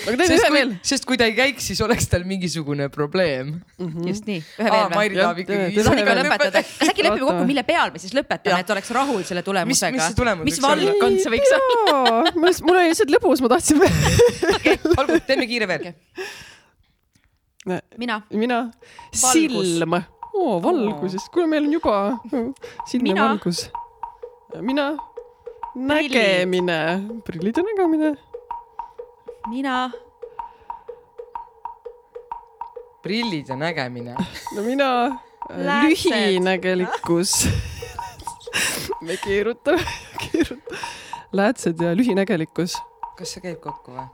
aga 0.06 0.18
teeme 0.22 0.38
ühe 0.38 0.52
veel. 0.56 0.74
sest 0.92 1.08
kui 1.10 1.20
ta 1.20 1.28
ei 1.30 1.36
käiks, 1.38 1.68
siis 1.72 1.82
oleks 1.86 2.08
tal 2.12 2.26
mingisugune 2.28 2.88
probleem 2.94 3.54
mm. 3.54 3.88
-hmm. 3.88 4.08
just 4.12 4.30
nii, 4.30 4.42
ühe 4.42 4.70
veel 4.70 4.86
või? 4.86 4.96
Mairi 4.96 5.20
tahab 5.20 5.42
ikkagi. 5.44 5.76
tahab 5.78 6.02
ikka 6.04 6.16
lõpetada. 6.22 6.64
kas 6.68 6.94
äkki 6.94 7.06
lepime 7.08 7.26
kokku, 7.26 7.50
mille 7.52 7.66
peal 7.68 7.94
me 7.94 8.04
siis 8.04 8.16
lõpetame, 8.18 8.62
et 8.66 8.74
oleks 8.78 8.94
rahul 8.98 9.26
selle 9.28 9.44
tulemusega? 9.48 9.96
mis, 9.96 10.02
mis 10.02 10.08
see 10.12 10.20
tulemus 10.22 10.50
mis 10.50 10.62
valdkond 10.66 11.26
see 11.26 11.36
võiks 11.36 11.58
olla? 11.60 12.00
mul 12.38 12.78
oli 12.78 12.88
lihtsalt 12.94 13.14
lõbus, 13.18 13.44
ma 13.46 13.54
tahtsin 13.56 13.84
okay, 14.56 14.80
olgu, 14.98 15.20
teeme 15.28 15.50
kiire 15.50 15.70
veel 15.72 15.94
mina. 17.98 18.22
mina. 18.30 18.72
silm. 19.14 19.94
oo, 20.34 20.62
valgusest, 20.64 21.30
kuule, 21.34 21.48
meil 21.48 21.68
on 21.68 21.74
juba 21.74 21.96
silm 22.90 23.06
ja 23.12 23.30
valgus. 23.30 23.70
mina 24.62 24.92
nägemine, 25.76 26.80
prillid 27.26 27.58
ja 27.58 27.64
nägemine. 27.64 28.16
Mina. 29.48 29.92
prillid 33.02 33.50
ja 33.50 33.56
nägemine. 33.56 34.16
no 34.56 34.62
mina, 34.62 35.20
lühinägelikkus 35.50 37.48
me 39.02 39.18
keerutame, 39.18 39.86
keerutame. 40.22 40.80
läätsed 41.32 41.82
ja 41.82 41.96
lühinägelikkus. 41.98 42.78
kas 43.18 43.34
see 43.34 43.42
käib 43.42 43.60
kokku 43.64 43.96
või? 43.96 44.06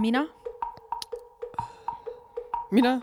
mina. 0.00 0.26
mina, 2.70 3.00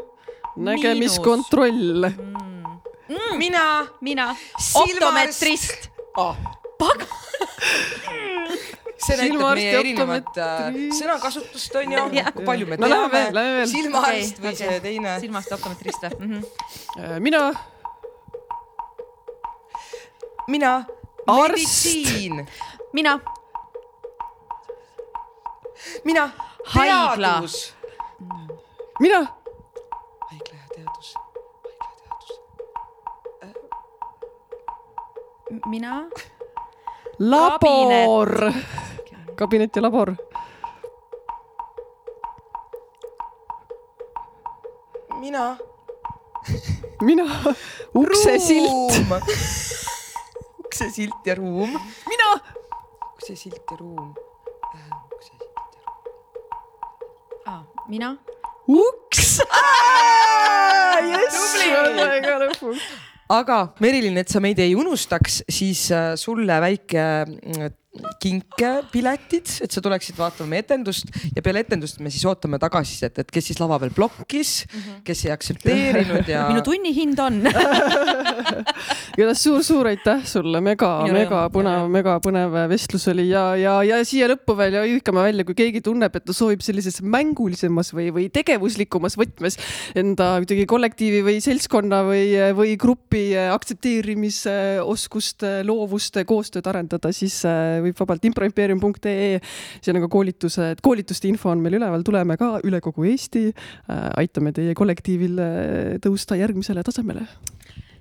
nägemiskontroll 0.55 2.09
mm.. 2.09 2.65
Mm. 3.09 3.37
mina. 3.37 3.87
mina, 4.01 4.35
optometrist 4.75 5.89
oh 6.17 6.37
pagan 6.77 7.07
see 9.05 9.17
näitab 9.17 9.55
meie 9.57 9.73
erinevat 9.79 10.37
äh, 10.37 10.77
sõnakasutust 10.97 11.75
onju, 11.81 12.05
kui 12.35 12.45
palju 12.45 12.69
me 12.69 12.77
no, 12.79 12.87
teame, 12.91 13.65
silmaarst 13.69 14.41
või 14.43 14.55
see 14.59 14.79
teine. 14.83 15.17
silmast 15.23 15.53
optometrist 15.57 16.05
või 16.05 16.15
mm? 16.19 16.41
-hmm. 16.41 17.19
mina. 17.27 17.43
mina. 20.47 20.73
meditsiin. 21.27 22.45
mina. 22.93 23.19
mina. 26.05 26.29
haigla. 26.75 27.33
mina. 28.99 29.21
haigla 30.29 30.55
ja 30.55 30.57
teadus. 30.57 30.57
haigla 30.57 30.57
ja 30.57 30.67
teadus. 30.75 31.15
mina 35.65 36.05
labor. 37.21 38.53
Kabinet 39.41 39.75
ja 39.75 39.81
labor. 39.81 40.13
mina. 45.21 45.57
mina. 47.07 47.25
uksesilt. 47.93 48.93
uksesilt 50.65 51.25
ja 51.25 51.35
ruum. 51.35 51.69
mina. 52.09 52.29
uksesilt 53.13 53.61
ja 53.71 53.77
ruum. 53.79 54.13
uksesilt 55.13 55.53
ja 55.75 55.81
ruum. 55.85 56.01
aa, 57.45 57.63
mina. 57.87 58.17
uks. 58.67 59.39
jess, 61.11 61.55
väga 61.65 62.37
lõpuks 62.45 62.89
aga 63.31 63.61
Merilin, 63.79 64.17
et 64.19 64.29
sa 64.29 64.41
meid 64.43 64.59
ei 64.59 64.73
unustaks, 64.75 65.41
siis 65.49 65.85
äh, 65.95 66.13
sulle 66.19 66.57
väike 66.61 67.05
mm, 67.25 67.77
kinkepiletid, 68.23 69.49
et 69.65 69.73
sa 69.73 69.81
tuleksid 69.83 70.15
vaatama 70.15 70.53
meie 70.53 70.63
etendust 70.63 71.09
ja 71.35 71.41
peale 71.43 71.59
etendust 71.65 71.99
me 71.99 72.07
siis 72.13 72.23
ootame 72.29 72.55
tagasisidet, 72.61 73.17
et 73.19 73.31
kes 73.35 73.49
siis 73.49 73.59
lava 73.59 73.75
peal 73.81 73.91
blokkis 73.95 74.51
mm, 74.63 74.79
-hmm. 74.79 75.01
kes 75.03 75.25
ei 75.25 75.31
aktsepteerinud 75.33 76.29
ja. 76.31 76.45
minu 76.53 76.61
tunnihind 76.63 77.19
on 77.19 77.41
igatahes 79.17 79.43
suur-suur 79.43 79.89
aitäh 79.91 80.23
sulle, 80.23 80.61
mega, 80.63 81.03
mega 81.11 81.49
põnev, 81.51 81.89
mega 81.91 82.15
põnev 82.23 82.55
vestlus 82.71 83.09
oli 83.11 83.27
ja, 83.27 83.43
ja, 83.59 83.83
ja 83.83 83.99
siia 84.07 84.31
lõppu 84.31 84.55
veel 84.55 84.79
ja 84.79 84.85
hõikame 84.87 85.27
välja, 85.27 85.43
kui 85.47 85.55
keegi 85.59 85.83
tunneb, 85.83 86.15
et 86.15 86.25
ta 86.25 86.35
soovib 86.35 86.63
sellises 86.63 87.01
mängulisemas 87.03 87.91
või, 87.91 88.07
või 88.15 88.29
tegevuslikumas 88.31 89.19
võtmes 89.19 89.59
enda 89.99 90.39
kuidagi 90.39 90.65
kollektiivi 90.65 91.19
või 91.27 91.43
seltskonna 91.43 92.07
või, 92.07 92.39
või 92.55 92.79
grupi 92.79 93.35
aktsepteerimisoskust, 93.35 95.43
loovust, 95.67 96.23
koostööd 96.23 96.71
arendada, 96.71 97.11
siis 97.11 97.43
võib 97.85 97.97
vabalt 97.99 98.25
improimpeerium.ee. 98.29 99.39
see 99.81 99.93
on 99.93 100.01
ka 100.03 100.09
koolitused, 100.11 100.81
koolituste 100.85 101.29
info 101.31 101.51
on 101.51 101.61
meil 101.63 101.77
üleval, 101.79 102.05
tuleme 102.07 102.37
ka 102.39 102.53
üle 102.67 102.81
kogu 102.83 103.05
Eesti. 103.11 103.49
Äh, 103.51 104.07
aitame 104.23 104.53
teie 104.55 104.75
kollektiivil 104.77 105.43
äh, 105.43 105.91
tõusta 106.03 106.39
järgmisele 106.39 106.83
tasemele. 106.87 107.27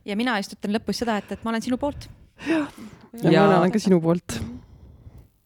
ja 0.04 0.16
mina 0.16 0.38
ütlen 0.40 0.76
lõpus 0.78 1.02
seda, 1.02 1.18
et, 1.20 1.36
et 1.36 1.44
ma 1.44 1.54
olen 1.54 1.66
sinu 1.66 1.80
poolt. 1.80 2.08
ja, 2.46 2.64
ja, 3.22 3.30
ja 3.30 3.30
mina 3.30 3.60
olen 3.60 3.74
ka 3.74 3.82
sinu 3.82 4.00
poolt. 4.00 4.40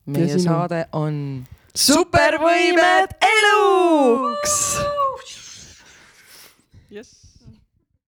meie 0.06 0.30
sinu... 0.36 0.46
saade 0.46 0.86
on 0.92 1.44
supervõimed 1.74 3.18
eluks. 3.34 4.56
jess 6.94 7.23